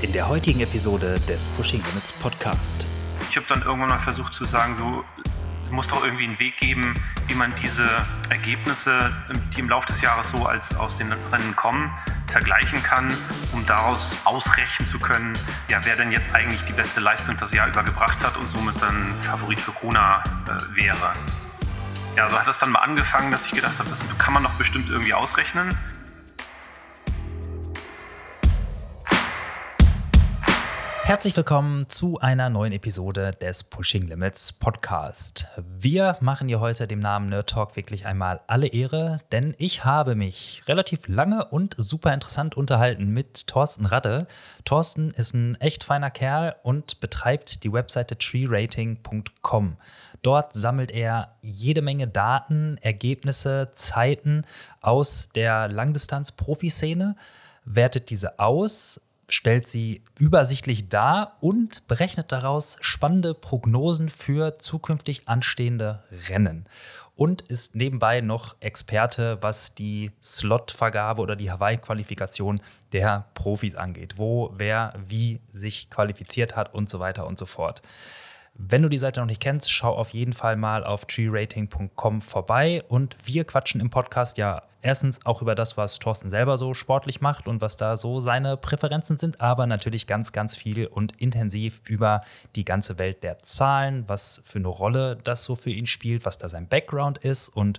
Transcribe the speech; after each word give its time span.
in 0.00 0.12
der 0.12 0.28
heutigen 0.28 0.60
Episode 0.60 1.18
des 1.28 1.46
Pushing 1.56 1.82
Limits 1.82 2.12
Podcast. 2.12 2.86
Ich 3.30 3.36
habe 3.36 3.46
dann 3.48 3.62
irgendwann 3.62 3.88
mal 3.88 4.00
versucht 4.00 4.32
zu 4.34 4.44
sagen, 4.44 4.76
so 4.78 5.04
es 5.66 5.72
muss 5.72 5.86
doch 5.88 6.02
irgendwie 6.04 6.24
einen 6.24 6.38
Weg 6.38 6.56
geben, 6.58 6.94
wie 7.26 7.34
man 7.34 7.52
diese 7.60 7.86
Ergebnisse, 8.30 9.12
die 9.54 9.60
im 9.60 9.68
Laufe 9.68 9.86
des 9.92 10.00
Jahres 10.00 10.26
so 10.34 10.46
als 10.46 10.62
aus 10.78 10.96
den 10.98 11.12
Rennen 11.12 11.54
kommen, 11.56 11.90
vergleichen 12.28 12.82
kann, 12.82 13.12
um 13.52 13.66
daraus 13.66 14.00
ausrechnen 14.24 14.88
zu 14.90 14.98
können, 14.98 15.32
ja, 15.68 15.80
wer 15.82 15.96
denn 15.96 16.12
jetzt 16.12 16.26
eigentlich 16.32 16.60
die 16.66 16.72
beste 16.72 17.00
Leistung 17.00 17.36
das 17.38 17.52
Jahr 17.52 17.68
über 17.68 17.82
gebracht 17.82 18.18
hat 18.24 18.36
und 18.36 18.50
somit 18.52 18.80
dann 18.80 19.12
Favorit 19.22 19.58
für 19.58 19.72
Kona 19.72 20.22
äh, 20.46 20.76
wäre. 20.76 21.12
Ja, 22.16 22.30
so 22.30 22.38
hat 22.38 22.48
es 22.48 22.58
dann 22.60 22.70
mal 22.70 22.80
angefangen, 22.80 23.30
dass 23.30 23.44
ich 23.44 23.52
gedacht 23.52 23.78
habe, 23.78 23.90
das 23.90 24.18
kann 24.18 24.32
man 24.32 24.44
doch 24.44 24.54
bestimmt 24.54 24.88
irgendwie 24.88 25.12
ausrechnen. 25.12 25.76
Herzlich 31.08 31.34
willkommen 31.38 31.88
zu 31.88 32.18
einer 32.18 32.50
neuen 32.50 32.74
Episode 32.74 33.30
des 33.30 33.64
Pushing 33.64 34.02
Limits 34.02 34.52
Podcast. 34.52 35.46
Wir 35.56 36.18
machen 36.20 36.48
hier 36.48 36.60
heute 36.60 36.86
dem 36.86 36.98
Namen 36.98 37.30
Nerd 37.30 37.48
Talk 37.48 37.76
wirklich 37.76 38.04
einmal 38.04 38.42
alle 38.46 38.66
Ehre, 38.66 39.22
denn 39.32 39.54
ich 39.56 39.86
habe 39.86 40.14
mich 40.14 40.60
relativ 40.68 41.08
lange 41.08 41.46
und 41.46 41.74
super 41.78 42.12
interessant 42.12 42.58
unterhalten 42.58 43.08
mit 43.10 43.46
Thorsten 43.46 43.86
Radde. 43.86 44.26
Thorsten 44.66 45.12
ist 45.12 45.32
ein 45.32 45.54
echt 45.62 45.82
feiner 45.82 46.10
Kerl 46.10 46.56
und 46.62 47.00
betreibt 47.00 47.64
die 47.64 47.72
Webseite 47.72 48.18
treerating.com. 48.18 49.78
Dort 50.20 50.52
sammelt 50.52 50.90
er 50.90 51.36
jede 51.40 51.80
Menge 51.80 52.06
Daten, 52.06 52.76
Ergebnisse, 52.82 53.70
Zeiten 53.74 54.44
aus 54.82 55.30
der 55.34 55.68
Langdistanz-Profiszene, 55.68 57.16
wertet 57.64 58.10
diese 58.10 58.38
aus 58.38 59.00
stellt 59.28 59.68
sie 59.68 60.02
übersichtlich 60.18 60.88
dar 60.88 61.36
und 61.40 61.86
berechnet 61.86 62.32
daraus 62.32 62.78
spannende 62.80 63.34
Prognosen 63.34 64.08
für 64.08 64.58
zukünftig 64.58 65.28
anstehende 65.28 66.02
Rennen. 66.28 66.64
Und 67.14 67.42
ist 67.42 67.74
nebenbei 67.74 68.20
noch 68.20 68.56
Experte, 68.60 69.38
was 69.40 69.74
die 69.74 70.12
Slotvergabe 70.22 71.20
oder 71.20 71.36
die 71.36 71.50
Hawaii-Qualifikation 71.50 72.60
der 72.92 73.26
Profis 73.34 73.74
angeht, 73.74 74.14
wo 74.16 74.54
wer 74.56 74.94
wie 75.06 75.40
sich 75.52 75.90
qualifiziert 75.90 76.56
hat 76.56 76.72
und 76.74 76.88
so 76.88 77.00
weiter 77.00 77.26
und 77.26 77.38
so 77.38 77.46
fort. 77.46 77.82
Wenn 78.60 78.82
du 78.82 78.88
die 78.88 78.98
Seite 78.98 79.20
noch 79.20 79.26
nicht 79.28 79.40
kennst, 79.40 79.70
schau 79.70 79.94
auf 79.94 80.10
jeden 80.10 80.32
Fall 80.32 80.56
mal 80.56 80.82
auf 80.82 81.06
treerating.com 81.06 82.20
vorbei 82.20 82.82
und 82.88 83.16
wir 83.24 83.44
quatschen 83.44 83.80
im 83.80 83.88
Podcast 83.88 84.36
ja 84.36 84.64
erstens 84.82 85.24
auch 85.24 85.42
über 85.42 85.54
das, 85.54 85.76
was 85.76 86.00
Thorsten 86.00 86.28
selber 86.28 86.58
so 86.58 86.74
sportlich 86.74 87.20
macht 87.20 87.46
und 87.46 87.60
was 87.60 87.76
da 87.76 87.96
so 87.96 88.18
seine 88.18 88.56
Präferenzen 88.56 89.16
sind, 89.16 89.40
aber 89.40 89.66
natürlich 89.66 90.08
ganz, 90.08 90.32
ganz 90.32 90.56
viel 90.56 90.88
und 90.88 91.20
intensiv 91.20 91.82
über 91.86 92.22
die 92.56 92.64
ganze 92.64 92.98
Welt 92.98 93.22
der 93.22 93.38
Zahlen, 93.44 94.02
was 94.08 94.42
für 94.44 94.58
eine 94.58 94.68
Rolle 94.68 95.18
das 95.22 95.44
so 95.44 95.54
für 95.54 95.70
ihn 95.70 95.86
spielt, 95.86 96.24
was 96.24 96.38
da 96.38 96.48
sein 96.48 96.66
Background 96.66 97.18
ist 97.18 97.50
und 97.50 97.78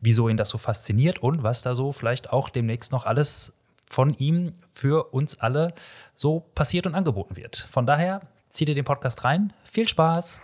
wieso 0.00 0.30
ihn 0.30 0.38
das 0.38 0.48
so 0.48 0.56
fasziniert 0.56 1.18
und 1.18 1.42
was 1.42 1.60
da 1.60 1.74
so 1.74 1.92
vielleicht 1.92 2.32
auch 2.32 2.48
demnächst 2.48 2.92
noch 2.92 3.04
alles 3.04 3.52
von 3.86 4.14
ihm 4.14 4.54
für 4.72 5.12
uns 5.12 5.38
alle 5.38 5.74
so 6.14 6.40
passiert 6.54 6.86
und 6.86 6.94
angeboten 6.94 7.36
wird. 7.36 7.56
Von 7.70 7.84
daher 7.84 8.22
zieh 8.54 8.64
dir 8.64 8.74
den 8.74 8.84
Podcast 8.84 9.24
rein. 9.24 9.52
Viel 9.64 9.88
Spaß! 9.88 10.40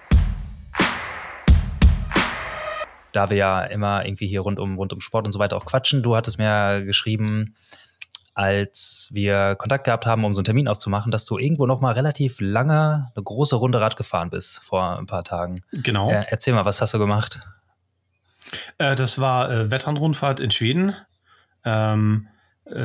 Da 3.13 3.31
wir 3.31 3.37
ja 3.37 3.63
immer 3.63 4.05
irgendwie 4.05 4.27
hier 4.27 4.41
rund 4.41 4.59
um, 4.59 4.77
rund 4.77 4.93
um 4.93 5.01
Sport 5.01 5.27
und 5.27 5.33
so 5.33 5.39
weiter 5.39 5.57
auch 5.57 5.65
quatschen, 5.65 6.03
du 6.03 6.15
hattest 6.15 6.39
mir 6.39 6.85
geschrieben, 6.85 7.55
als 8.35 9.11
wir 9.13 9.57
Kontakt 9.57 9.85
gehabt 9.85 10.07
haben, 10.07 10.25
um 10.25 10.35
so 10.35 10.41
einen 10.41 10.45
Termin 10.45 10.69
auszumachen, 10.69 11.11
dass 11.11 11.25
du 11.25 11.39
irgendwo 11.39 11.67
noch 11.67 11.81
mal 11.81 11.93
relativ 11.93 12.39
lange 12.41 13.11
eine 13.15 13.25
große 13.25 13.57
Runde 13.57 13.81
Rad 13.81 13.97
gefahren 13.97 14.31
bist 14.31 14.63
vor 14.63 14.99
ein 14.99 15.07
paar 15.07 15.25
Tagen. 15.25 15.63
Genau. 15.73 16.11
Äh, 16.11 16.25
erzähl 16.29 16.55
mal, 16.55 16.65
was 16.65 16.81
hast 16.81 16.95
du 16.95 16.99
gemacht? 16.99 17.41
Äh, 18.79 18.97
das 18.97 19.19
war 19.19 19.51
äh, 19.51 19.71
Wetternrundfahrt 19.71 20.41
in 20.41 20.51
Schweden. 20.51 20.95
Ähm, 21.65 22.29
äh, 22.29 22.40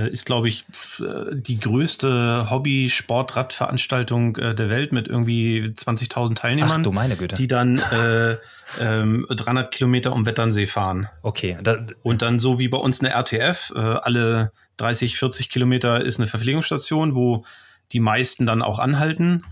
ist, 0.07 0.25
glaube 0.25 0.47
ich, 0.47 0.65
äh, 0.99 1.35
die 1.35 1.59
größte 1.59 2.49
Hobby-Sport-Radveranstaltung 2.49 4.35
äh, 4.37 4.55
der 4.55 4.69
Welt 4.69 4.91
mit 4.91 5.07
irgendwie 5.07 5.63
20.000 5.63 6.35
Teilnehmern. 6.35 6.77
Ach 6.79 6.81
du 6.81 6.91
meine 6.91 7.15
Güte. 7.15 7.35
Die 7.35 7.47
dann 7.47 7.77
äh, 7.77 8.35
ähm, 8.79 9.25
300 9.29 9.71
Kilometer 9.71 10.13
um 10.13 10.25
Wetternsee 10.25 10.65
fahren. 10.65 11.07
Okay. 11.21 11.57
Da, 11.61 11.85
Und 12.01 12.21
dann 12.21 12.39
so 12.39 12.59
wie 12.59 12.67
bei 12.67 12.77
uns 12.77 13.01
eine 13.01 13.13
RTF, 13.13 13.73
äh, 13.75 13.79
alle 13.79 14.51
30, 14.77 15.17
40 15.17 15.49
Kilometer 15.49 16.03
ist 16.03 16.19
eine 16.19 16.27
Verpflegungsstation, 16.27 17.15
wo 17.15 17.45
die 17.91 17.99
meisten 17.99 18.45
dann 18.45 18.61
auch 18.61 18.79
anhalten. 18.79 19.43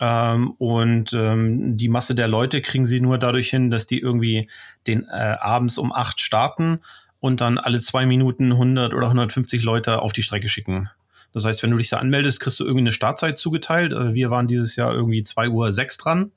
Ähm, 0.00 0.52
und 0.58 1.12
ähm, 1.12 1.76
die 1.76 1.88
Masse 1.88 2.14
der 2.14 2.28
Leute 2.28 2.60
kriegen 2.62 2.86
sie 2.86 3.00
nur 3.00 3.18
dadurch 3.18 3.50
hin, 3.50 3.70
dass 3.70 3.86
die 3.86 4.00
irgendwie 4.00 4.48
den 4.86 5.04
äh, 5.08 5.36
abends 5.40 5.78
um 5.78 5.92
acht 5.92 6.20
starten 6.20 6.80
und 7.24 7.40
dann 7.40 7.56
alle 7.56 7.80
zwei 7.80 8.04
Minuten 8.04 8.52
100 8.52 8.92
oder 8.92 9.06
150 9.06 9.62
Leute 9.62 10.02
auf 10.02 10.12
die 10.12 10.22
Strecke 10.22 10.46
schicken. 10.46 10.90
Das 11.32 11.46
heißt, 11.46 11.62
wenn 11.62 11.70
du 11.70 11.78
dich 11.78 11.88
da 11.88 11.96
anmeldest, 11.96 12.38
kriegst 12.38 12.60
du 12.60 12.64
irgendwie 12.64 12.82
eine 12.82 12.92
Startzeit 12.92 13.38
zugeteilt. 13.38 13.94
Äh, 13.94 14.12
Wir 14.12 14.28
waren 14.28 14.46
dieses 14.46 14.76
Jahr 14.76 14.92
irgendwie 14.92 15.22
2 15.22 15.48
Uhr 15.48 15.72
6 15.72 15.96
dran. 15.96 16.32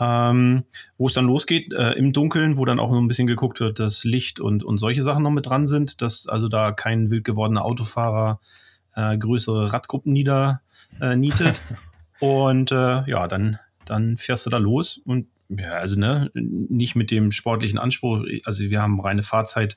Ähm, 0.00 0.64
wo 0.96 1.08
es 1.08 1.12
dann 1.12 1.26
losgeht, 1.26 1.74
äh, 1.74 1.92
im 1.92 2.14
Dunkeln, 2.14 2.56
wo 2.56 2.64
dann 2.64 2.80
auch 2.80 2.90
noch 2.90 2.96
ein 2.96 3.06
bisschen 3.06 3.26
geguckt 3.26 3.60
wird, 3.60 3.80
dass 3.80 4.02
Licht 4.04 4.40
und, 4.40 4.64
und 4.64 4.78
solche 4.78 5.02
Sachen 5.02 5.24
noch 5.24 5.30
mit 5.30 5.44
dran 5.44 5.66
sind, 5.66 6.00
dass 6.00 6.26
also 6.26 6.48
da 6.48 6.72
kein 6.72 7.10
wild 7.10 7.24
gewordener 7.24 7.66
Autofahrer 7.66 8.40
äh, 8.96 9.18
größere 9.18 9.74
Radgruppen 9.74 10.14
nieder 10.14 10.62
äh, 11.02 11.16
nietet. 11.16 11.60
und 12.18 12.72
äh, 12.72 13.10
ja, 13.10 13.28
dann, 13.28 13.58
dann 13.84 14.16
fährst 14.16 14.46
du 14.46 14.50
da 14.50 14.56
los 14.56 15.02
und 15.04 15.26
ja, 15.48 15.72
also 15.72 15.98
ne, 15.98 16.30
nicht 16.34 16.94
mit 16.94 17.10
dem 17.10 17.32
sportlichen 17.32 17.78
Anspruch. 17.78 18.24
Also 18.44 18.64
wir 18.64 18.82
haben 18.82 19.00
reine 19.00 19.22
Fahrzeit 19.22 19.76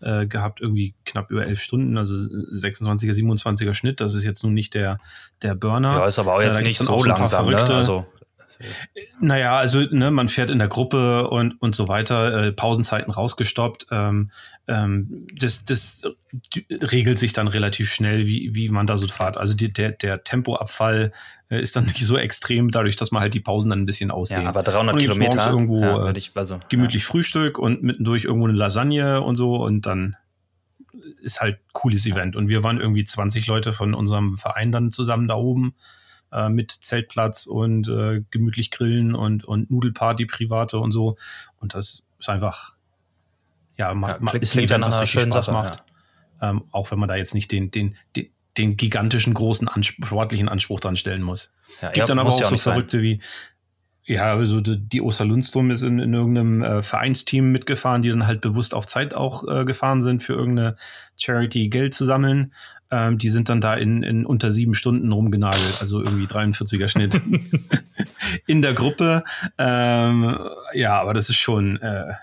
äh, 0.00 0.26
gehabt, 0.26 0.60
irgendwie 0.60 0.94
knapp 1.04 1.30
über 1.30 1.46
elf 1.46 1.60
Stunden, 1.60 1.98
also 1.98 2.14
26er, 2.14 3.12
27er 3.12 3.74
Schnitt. 3.74 4.00
Das 4.00 4.14
ist 4.14 4.24
jetzt 4.24 4.42
nun 4.42 4.54
nicht 4.54 4.74
der, 4.74 4.98
der 5.42 5.54
Burner. 5.54 5.98
ja, 5.98 6.06
ist 6.06 6.18
aber 6.18 6.34
auch 6.34 6.40
Äh, 6.40 6.46
jetzt 6.46 6.60
da 6.60 6.64
nicht 6.64 6.78
so 6.78 7.04
langsam. 7.04 7.46
Ne? 7.46 7.56
Also, 7.56 8.06
Naja, 9.20 9.56
also 9.56 9.80
ne, 9.80 10.10
man 10.10 10.28
fährt 10.28 10.50
in 10.50 10.58
der 10.58 10.68
Gruppe 10.68 11.28
und, 11.28 11.60
und 11.60 11.74
so 11.74 11.88
weiter, 11.88 12.46
äh, 12.46 12.52
Pausenzeiten 12.52 13.12
rausgestoppt. 13.12 13.86
Ähm, 13.90 14.30
ähm, 14.68 15.26
das, 15.34 15.64
das 15.64 16.02
regelt 16.70 17.18
sich 17.18 17.32
dann 17.32 17.48
relativ 17.48 17.92
schnell, 17.92 18.26
wie, 18.26 18.54
wie 18.54 18.68
man 18.68 18.86
da 18.86 18.96
so 18.96 19.08
fährt. 19.08 19.36
Also 19.36 19.54
die, 19.54 19.72
der, 19.72 19.92
der 19.92 20.22
Tempoabfall 20.24 21.12
äh, 21.48 21.60
ist 21.60 21.76
dann 21.76 21.84
nicht 21.86 22.04
so 22.04 22.16
extrem, 22.16 22.70
dadurch, 22.70 22.96
dass 22.96 23.10
man 23.10 23.22
halt 23.22 23.34
die 23.34 23.40
Pausen 23.40 23.70
dann 23.70 23.80
ein 23.80 23.86
bisschen 23.86 24.10
ausdehnt. 24.10 24.42
ja, 24.42 24.48
aber 24.48 24.62
300 24.62 24.94
Und 24.94 25.00
gibt's 25.00 25.16
morgens 25.16 25.34
Kilometer 25.34 25.50
irgendwo 25.50 25.80
ja, 25.80 26.10
äh, 26.10 26.18
ich, 26.18 26.32
also, 26.34 26.60
gemütlich 26.68 27.04
Frühstück 27.04 27.58
und 27.58 27.82
mittendurch 27.82 28.24
irgendwo 28.24 28.46
eine 28.46 28.56
Lasagne 28.56 29.20
und 29.20 29.36
so 29.36 29.56
und 29.56 29.86
dann 29.86 30.16
ist 31.22 31.40
halt 31.40 31.60
cooles 31.72 32.06
Event. 32.06 32.36
Und 32.36 32.48
wir 32.48 32.64
waren 32.64 32.80
irgendwie 32.80 33.04
20 33.04 33.46
Leute 33.46 33.72
von 33.72 33.94
unserem 33.94 34.36
Verein 34.36 34.72
dann 34.72 34.90
zusammen 34.90 35.28
da 35.28 35.34
oben 35.34 35.74
äh, 36.32 36.48
mit 36.48 36.70
Zeltplatz 36.70 37.46
und 37.46 37.88
äh, 37.88 38.22
gemütlich 38.30 38.70
grillen 38.70 39.14
und, 39.14 39.44
und 39.44 39.70
Nudelparty 39.70 40.26
private 40.26 40.78
und 40.78 40.92
so. 40.92 41.16
Und 41.58 41.74
das 41.74 42.04
ist 42.18 42.28
einfach, 42.28 42.74
ja, 43.76 43.92
macht, 43.94 44.14
Ja, 44.14 44.18
macht 44.20 44.32
klingt- 44.32 44.42
ist 44.42 44.52
klingt 44.52 44.70
nach 44.70 44.88
was 44.88 45.00
richtig 45.00 45.20
schönen 45.20 45.32
Spaß 45.32 45.48
macht. 45.50 45.82
Ähm, 46.42 46.64
auch 46.70 46.90
wenn 46.90 46.98
man 46.98 47.08
da 47.08 47.16
jetzt 47.16 47.34
nicht 47.34 47.52
den, 47.52 47.70
den, 47.70 47.96
den, 48.16 48.30
den 48.56 48.76
gigantischen 48.76 49.34
großen 49.34 49.68
Anspruch, 49.68 50.06
sportlichen 50.06 50.48
Anspruch 50.48 50.80
dran 50.80 50.96
stellen 50.96 51.22
muss. 51.22 51.52
Ja, 51.82 51.88
Gibt 51.88 51.98
ja, 51.98 52.04
dann 52.06 52.18
aber 52.18 52.30
auch 52.30 52.40
ja 52.40 52.46
so 52.46 52.52
nicht 52.54 52.62
sein. 52.62 52.74
Verrückte 52.74 53.02
wie, 53.02 53.20
ja, 54.10 54.34
also 54.34 54.60
die, 54.60 55.00
Oster 55.00 55.24
Lundstrom 55.24 55.70
ist 55.70 55.82
in, 55.82 56.00
in 56.00 56.12
irgendeinem 56.12 56.62
äh, 56.64 56.82
Vereinsteam 56.82 57.52
mitgefahren, 57.52 58.02
die 58.02 58.08
dann 58.08 58.26
halt 58.26 58.40
bewusst 58.40 58.74
auf 58.74 58.88
Zeit 58.88 59.14
auch 59.14 59.46
äh, 59.46 59.64
gefahren 59.64 60.02
sind, 60.02 60.20
für 60.24 60.32
irgendeine 60.32 60.74
Charity 61.16 61.68
Geld 61.68 61.94
zu 61.94 62.04
sammeln. 62.04 62.52
Ähm, 62.90 63.18
die 63.18 63.30
sind 63.30 63.48
dann 63.48 63.60
da 63.60 63.74
in, 63.74 64.02
in 64.02 64.26
unter 64.26 64.50
sieben 64.50 64.74
Stunden 64.74 65.12
rumgenagelt, 65.12 65.78
also 65.80 66.00
irgendwie 66.02 66.26
43er 66.26 66.88
Schnitt 66.88 67.20
in 68.48 68.62
der 68.62 68.72
Gruppe. 68.72 69.22
Ähm, 69.58 70.36
ja, 70.74 71.00
aber 71.00 71.14
das 71.14 71.30
ist 71.30 71.38
schon 71.38 71.80
äh, 71.80 72.14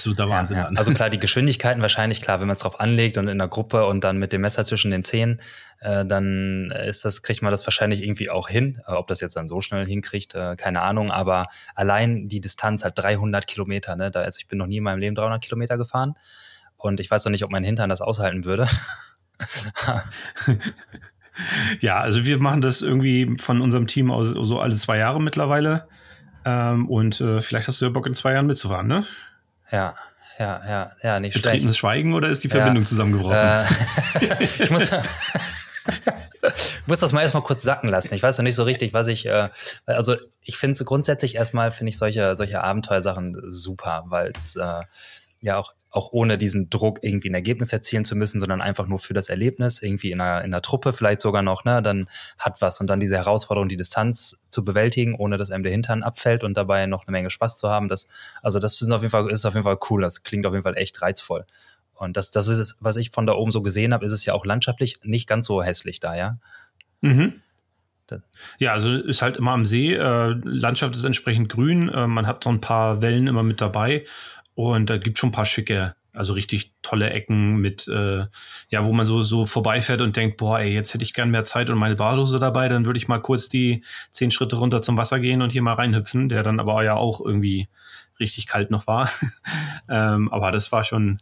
absoluter 0.00 0.28
Wahnsinn. 0.28 0.56
Ja, 0.56 0.64
dann. 0.64 0.76
also 0.76 0.92
klar, 0.92 1.10
die 1.10 1.18
Geschwindigkeiten 1.20 1.82
wahrscheinlich, 1.82 2.22
klar, 2.22 2.40
wenn 2.40 2.46
man 2.46 2.54
es 2.54 2.60
drauf 2.60 2.80
anlegt 2.80 3.18
und 3.18 3.28
in 3.28 3.38
der 3.38 3.48
Gruppe 3.48 3.86
und 3.86 4.02
dann 4.02 4.18
mit 4.18 4.32
dem 4.32 4.40
Messer 4.40 4.64
zwischen 4.64 4.90
den 4.90 5.04
Zähnen, 5.04 5.40
äh, 5.80 6.04
dann 6.06 6.70
ist 6.70 7.04
das, 7.04 7.22
kriegt 7.22 7.42
man 7.42 7.50
das 7.50 7.66
wahrscheinlich 7.66 8.02
irgendwie 8.02 8.30
auch 8.30 8.48
hin. 8.48 8.80
Äh, 8.86 8.92
ob 8.92 9.06
das 9.08 9.20
jetzt 9.20 9.36
dann 9.36 9.48
so 9.48 9.60
schnell 9.60 9.86
hinkriegt, 9.86 10.34
äh, 10.34 10.56
keine 10.56 10.82
Ahnung, 10.82 11.10
aber 11.10 11.46
allein 11.74 12.28
die 12.28 12.40
Distanz 12.40 12.82
halt 12.82 12.98
300 12.98 13.46
Kilometer, 13.46 13.96
ne? 13.96 14.10
Da, 14.10 14.22
also 14.22 14.38
ich 14.38 14.48
bin 14.48 14.58
noch 14.58 14.66
nie 14.66 14.78
in 14.78 14.84
meinem 14.84 14.98
Leben 14.98 15.14
300 15.14 15.42
Kilometer 15.42 15.76
gefahren 15.76 16.14
und 16.76 16.98
ich 17.00 17.10
weiß 17.10 17.24
noch 17.24 17.30
nicht, 17.30 17.44
ob 17.44 17.50
mein 17.50 17.64
Hintern 17.64 17.90
das 17.90 18.00
aushalten 18.00 18.44
würde. 18.44 18.66
Ja, 21.80 22.00
also 22.00 22.26
wir 22.26 22.38
machen 22.38 22.60
das 22.60 22.82
irgendwie 22.82 23.36
von 23.38 23.62
unserem 23.62 23.86
Team 23.86 24.10
aus 24.10 24.28
so 24.28 24.60
alle 24.60 24.74
zwei 24.76 24.98
Jahre 24.98 25.22
mittlerweile. 25.22 25.88
Ähm, 26.44 26.88
und 26.88 27.20
äh, 27.20 27.40
vielleicht 27.40 27.68
hast 27.68 27.80
du 27.80 27.86
ja 27.86 27.90
Bock 27.90 28.06
in 28.06 28.14
zwei 28.14 28.32
Jahren 28.32 28.46
mitzufahren, 28.46 28.86
ne? 28.86 29.04
Ja, 29.70 29.94
ja, 30.38 30.60
ja, 30.66 30.92
ja, 31.02 31.20
nicht 31.20 31.32
schlecht. 31.34 31.44
Betretenes 31.44 31.76
Schweigen 31.76 32.14
oder 32.14 32.28
ist 32.28 32.42
die 32.44 32.48
Ja. 32.48 32.56
Verbindung 32.56 32.86
zusammengebrochen? 32.86 33.36
Äh, 33.36 33.64
ich 34.40 34.70
muss, 34.70 34.90
muss 36.86 37.00
das 37.00 37.12
mal 37.12 37.22
erstmal 37.22 37.42
kurz 37.42 37.62
sacken 37.62 37.88
lassen. 37.88 38.14
Ich 38.14 38.22
weiß 38.22 38.38
noch 38.38 38.44
nicht 38.44 38.54
so 38.54 38.64
richtig, 38.64 38.92
was 38.94 39.08
ich, 39.08 39.26
äh, 39.26 39.48
also 39.86 40.16
ich 40.42 40.56
finde 40.56 40.72
es 40.72 40.84
grundsätzlich 40.84 41.34
erstmal, 41.34 41.70
finde 41.72 41.90
ich 41.90 41.98
solche, 41.98 42.36
solche 42.36 42.62
Abenteuersachen 42.62 43.36
super, 43.48 44.04
weil 44.06 44.32
es 44.36 44.56
äh, 44.56 44.82
ja 45.42 45.56
auch 45.58 45.74
auch 45.90 46.12
ohne 46.12 46.38
diesen 46.38 46.70
Druck 46.70 47.00
irgendwie 47.02 47.30
ein 47.30 47.34
Ergebnis 47.34 47.72
erzielen 47.72 48.04
zu 48.04 48.16
müssen, 48.16 48.38
sondern 48.40 48.60
einfach 48.60 48.86
nur 48.86 48.98
für 48.98 49.14
das 49.14 49.28
Erlebnis, 49.28 49.82
irgendwie 49.82 50.12
in 50.12 50.20
einer, 50.20 50.44
in 50.44 50.52
einer 50.52 50.62
Truppe 50.62 50.92
vielleicht 50.92 51.20
sogar 51.20 51.42
noch, 51.42 51.64
ne, 51.64 51.82
dann 51.82 52.08
hat 52.38 52.60
was 52.60 52.80
und 52.80 52.86
dann 52.86 53.00
diese 53.00 53.16
Herausforderung, 53.16 53.68
die 53.68 53.76
Distanz 53.76 54.44
zu 54.50 54.64
bewältigen, 54.64 55.14
ohne 55.16 55.36
dass 55.36 55.50
einem 55.50 55.64
der 55.64 55.72
Hintern 55.72 56.02
abfällt 56.02 56.44
und 56.44 56.56
dabei 56.56 56.86
noch 56.86 57.06
eine 57.06 57.12
Menge 57.12 57.30
Spaß 57.30 57.58
zu 57.58 57.68
haben, 57.68 57.88
das, 57.88 58.08
also 58.42 58.58
das 58.58 58.80
ist 58.80 58.90
auf 58.90 59.02
jeden 59.02 59.10
Fall, 59.10 59.28
ist 59.30 59.44
auf 59.46 59.54
jeden 59.54 59.64
Fall 59.64 59.78
cool, 59.90 60.02
das 60.02 60.22
klingt 60.22 60.46
auf 60.46 60.52
jeden 60.52 60.64
Fall 60.64 60.76
echt 60.76 61.02
reizvoll. 61.02 61.44
Und 61.94 62.16
das, 62.16 62.30
das 62.30 62.48
ist, 62.48 62.76
was 62.80 62.96
ich 62.96 63.10
von 63.10 63.26
da 63.26 63.34
oben 63.34 63.50
so 63.50 63.60
gesehen 63.60 63.92
habe, 63.92 64.04
ist 64.04 64.12
es 64.12 64.24
ja 64.24 64.32
auch 64.32 64.46
landschaftlich 64.46 65.00
nicht 65.02 65.28
ganz 65.28 65.46
so 65.46 65.62
hässlich 65.62 66.00
da, 66.00 66.16
ja. 66.16 66.38
Mhm. 67.02 67.42
Ja, 68.58 68.72
also 68.72 68.92
ist 68.92 69.22
halt 69.22 69.36
immer 69.36 69.52
am 69.52 69.64
See. 69.64 69.94
Äh, 69.94 70.34
Landschaft 70.42 70.96
ist 70.96 71.04
entsprechend 71.04 71.48
grün. 71.48 71.88
Äh, 71.88 72.06
man 72.06 72.26
hat 72.26 72.44
so 72.44 72.50
ein 72.50 72.60
paar 72.60 73.02
Wellen 73.02 73.26
immer 73.26 73.42
mit 73.42 73.60
dabei. 73.60 74.04
Und 74.68 74.90
da 74.90 74.98
gibt 74.98 75.18
schon 75.18 75.30
ein 75.30 75.32
paar 75.32 75.46
schicke, 75.46 75.94
also 76.14 76.32
richtig 76.32 76.72
tolle 76.82 77.10
Ecken 77.10 77.56
mit, 77.56 77.86
äh, 77.88 78.26
ja, 78.68 78.84
wo 78.84 78.92
man 78.92 79.06
so, 79.06 79.22
so 79.22 79.46
vorbeifährt 79.46 80.00
und 80.00 80.16
denkt, 80.16 80.36
boah, 80.38 80.58
ey, 80.58 80.72
jetzt 80.72 80.92
hätte 80.92 81.04
ich 81.04 81.14
gern 81.14 81.30
mehr 81.30 81.44
Zeit 81.44 81.70
und 81.70 81.78
meine 81.78 81.94
Badhose 81.94 82.38
dabei, 82.38 82.68
dann 82.68 82.86
würde 82.86 82.98
ich 82.98 83.08
mal 83.08 83.20
kurz 83.20 83.48
die 83.48 83.84
zehn 84.10 84.30
Schritte 84.30 84.56
runter 84.56 84.82
zum 84.82 84.96
Wasser 84.96 85.20
gehen 85.20 85.42
und 85.42 85.52
hier 85.52 85.62
mal 85.62 85.74
reinhüpfen, 85.74 86.28
der 86.28 86.42
dann 86.42 86.60
aber 86.60 86.82
ja 86.82 86.94
auch 86.94 87.20
irgendwie 87.24 87.68
richtig 88.18 88.46
kalt 88.46 88.70
noch 88.70 88.86
war. 88.86 89.08
ähm, 89.88 90.30
aber 90.32 90.50
das 90.50 90.72
war 90.72 90.84
schon, 90.84 91.18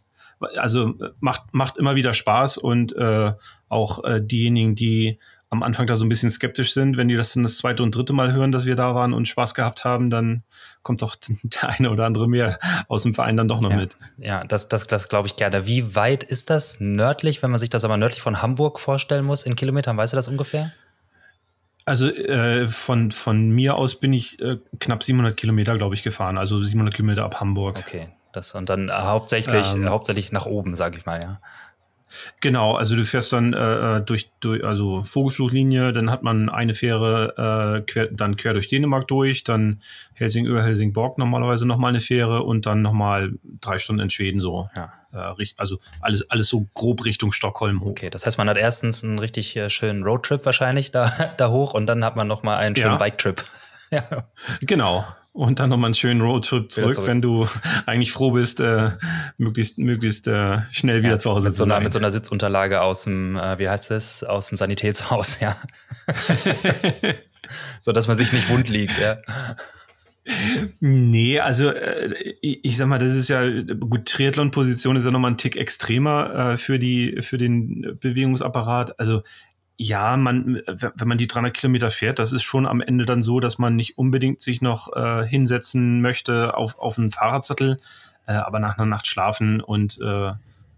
also 0.57 0.95
macht, 1.19 1.53
macht 1.53 1.77
immer 1.77 1.95
wieder 1.95 2.13
Spaß 2.13 2.57
und 2.57 2.95
äh, 2.95 3.33
auch 3.67 4.03
äh, 4.03 4.21
diejenigen, 4.21 4.75
die 4.75 5.19
am 5.51 5.63
Anfang 5.63 5.87
da 5.87 5.95
so 5.95 6.05
ein 6.05 6.09
bisschen 6.09 6.29
skeptisch 6.29 6.73
sind, 6.73 6.97
wenn 6.97 7.07
die 7.07 7.15
das 7.15 7.33
dann 7.33 7.43
das 7.43 7.57
zweite 7.57 7.81
und 7.81 7.95
dritte 7.95 8.13
Mal 8.13 8.31
hören, 8.31 8.51
dass 8.51 8.65
wir 8.65 8.75
da 8.75 8.93
waren 8.93 9.13
und 9.13 9.27
Spaß 9.27 9.55
gehabt 9.55 9.83
haben, 9.83 10.09
dann 10.09 10.43
kommt 10.83 11.01
doch 11.01 11.15
der 11.43 11.69
eine 11.69 11.89
oder 11.89 12.05
andere 12.05 12.27
mehr 12.27 12.59
aus 12.87 13.03
dem 13.03 13.13
Verein 13.13 13.35
dann 13.35 13.47
doch 13.47 13.61
noch 13.61 13.71
ja, 13.71 13.77
mit. 13.77 13.97
Ja, 14.17 14.43
das, 14.43 14.69
das, 14.69 14.85
das 14.85 15.09
glaube 15.09 15.27
ich 15.27 15.35
gerne. 15.35 15.65
Wie 15.65 15.95
weit 15.95 16.23
ist 16.23 16.49
das 16.49 16.79
nördlich, 16.79 17.41
wenn 17.41 17.49
man 17.49 17.59
sich 17.59 17.69
das 17.69 17.83
aber 17.83 17.97
nördlich 17.97 18.21
von 18.21 18.41
Hamburg 18.41 18.79
vorstellen 18.79 19.25
muss, 19.25 19.43
in 19.43 19.55
Kilometern? 19.55 19.97
Weißt 19.97 20.13
du 20.13 20.15
das 20.15 20.27
ungefähr? 20.27 20.71
Also 21.85 22.07
äh, 22.07 22.67
von, 22.67 23.09
von 23.09 23.49
mir 23.49 23.75
aus 23.75 23.99
bin 23.99 24.13
ich 24.13 24.39
äh, 24.41 24.57
knapp 24.79 25.01
700 25.01 25.35
Kilometer, 25.35 25.75
glaube 25.75 25.95
ich, 25.95 26.03
gefahren. 26.03 26.37
Also 26.37 26.61
700 26.61 26.93
Kilometer 26.93 27.23
ab 27.23 27.39
Hamburg. 27.39 27.77
Okay, 27.79 28.09
das 28.31 28.53
und 28.53 28.69
dann 28.69 28.91
hauptsächlich, 28.91 29.73
ähm, 29.73 29.89
hauptsächlich 29.89 30.31
nach 30.31 30.45
oben, 30.45 30.75
sage 30.75 30.99
ich 30.99 31.07
mal, 31.07 31.19
ja. 31.19 31.41
Genau, 32.41 32.75
also 32.75 32.95
du 32.95 33.03
fährst 33.05 33.33
dann 33.33 33.53
äh, 33.53 33.97
äh, 33.97 34.01
durch, 34.01 34.31
durch, 34.39 34.63
also 34.63 35.03
Vogelfluglinie, 35.03 35.93
dann 35.93 36.09
hat 36.09 36.23
man 36.23 36.49
eine 36.49 36.73
Fähre 36.73 37.79
äh, 37.79 37.81
quer, 37.81 38.07
dann 38.07 38.35
quer 38.35 38.53
durch 38.53 38.67
Dänemark 38.67 39.07
durch, 39.07 39.43
dann 39.43 39.81
Helsingör, 40.13 40.63
Helsingborg 40.63 41.17
normalerweise 41.17 41.65
nochmal 41.67 41.89
eine 41.89 41.99
Fähre 41.99 42.43
und 42.43 42.65
dann 42.65 42.81
nochmal 42.81 43.33
drei 43.61 43.77
Stunden 43.77 44.01
in 44.01 44.09
Schweden 44.09 44.41
so. 44.41 44.69
Ja. 44.75 44.93
Äh, 45.13 45.45
also 45.57 45.77
alles, 46.01 46.29
alles 46.29 46.47
so 46.47 46.67
grob 46.73 47.05
Richtung 47.05 47.31
Stockholm 47.31 47.81
hoch. 47.81 47.91
Okay, 47.91 48.09
das 48.09 48.25
heißt, 48.25 48.37
man 48.37 48.49
hat 48.49 48.57
erstens 48.57 49.03
einen 49.03 49.19
richtig 49.19 49.55
äh, 49.55 49.69
schönen 49.69 50.03
Roadtrip 50.03 50.45
wahrscheinlich 50.45 50.91
da, 50.91 51.33
da 51.37 51.49
hoch 51.49 51.73
und 51.73 51.87
dann 51.87 52.03
hat 52.03 52.15
man 52.15 52.27
nochmal 52.27 52.57
einen 52.57 52.75
schönen 52.75 52.93
ja. 52.93 52.97
Biketrip. 52.97 53.43
ja. 53.91 54.29
Genau 54.61 55.05
und 55.39 55.59
dann 55.59 55.69
nochmal 55.69 55.87
einen 55.87 55.93
schönen 55.93 56.21
Roadtrip 56.21 56.71
zurück, 56.71 56.95
zurück, 56.95 57.07
wenn 57.07 57.21
du 57.21 57.47
eigentlich 57.85 58.11
froh 58.11 58.31
bist, 58.31 58.59
äh, 58.59 58.91
möglichst, 59.37 59.77
möglichst 59.77 60.27
äh, 60.27 60.55
schnell 60.71 60.99
wieder 60.99 61.13
ja, 61.13 61.19
zu 61.19 61.31
Hause 61.31 61.47
mit 61.47 61.55
zu 61.55 61.63
sein. 61.63 61.69
So 61.69 61.73
einer, 61.73 61.83
mit 61.83 61.93
so 61.93 61.99
einer 61.99 62.11
Sitzunterlage 62.11 62.81
aus 62.81 63.03
dem, 63.03 63.37
äh, 63.37 63.57
wie 63.59 63.69
heißt 63.69 63.91
es, 63.91 64.23
aus 64.23 64.49
dem 64.49 64.57
Sanitätshaus, 64.57 65.39
ja. 65.41 65.55
so 67.81 67.91
dass 67.91 68.07
man 68.07 68.17
sich 68.17 68.33
nicht 68.33 68.49
wund 68.49 68.69
liegt, 68.69 68.97
ja. 68.97 69.17
Nee, 70.79 71.39
also 71.39 71.69
äh, 71.69 72.35
ich 72.41 72.77
sag 72.77 72.87
mal, 72.87 72.99
das 72.99 73.15
ist 73.15 73.29
ja 73.29 73.43
gut, 73.79 74.05
Triathlon-Position 74.05 74.95
ist 74.95 75.05
ja 75.05 75.11
nochmal 75.11 75.31
ein 75.31 75.37
Tick 75.37 75.55
extremer 75.55 76.53
äh, 76.53 76.57
für 76.57 76.77
die 76.77 77.17
für 77.21 77.37
den 77.37 77.97
Bewegungsapparat. 77.99 78.99
Also 78.99 79.23
ja, 79.81 80.17
man, 80.17 80.61
wenn 80.67 81.07
man 81.07 81.17
die 81.17 81.27
300 81.27 81.53
Kilometer 81.53 81.89
fährt, 81.89 82.19
das 82.19 82.33
ist 82.33 82.43
schon 82.43 82.67
am 82.67 82.81
Ende 82.81 83.05
dann 83.05 83.21
so, 83.21 83.39
dass 83.39 83.59
man 83.59 83.77
nicht 83.77 83.97
unbedingt 83.97 84.41
sich 84.41 84.61
noch 84.61 84.93
äh, 84.93 85.25
hinsetzen 85.25 86.01
möchte 86.01 86.57
auf, 86.57 86.77
auf 86.79 86.99
einen 86.99 87.11
Fahrradsattel, 87.11 87.79
äh, 88.27 88.33
aber 88.33 88.59
nach 88.59 88.77
einer 88.77 88.85
Nacht 88.85 89.07
schlafen 89.07 89.61
und 89.61 89.97
äh, 90.01 90.33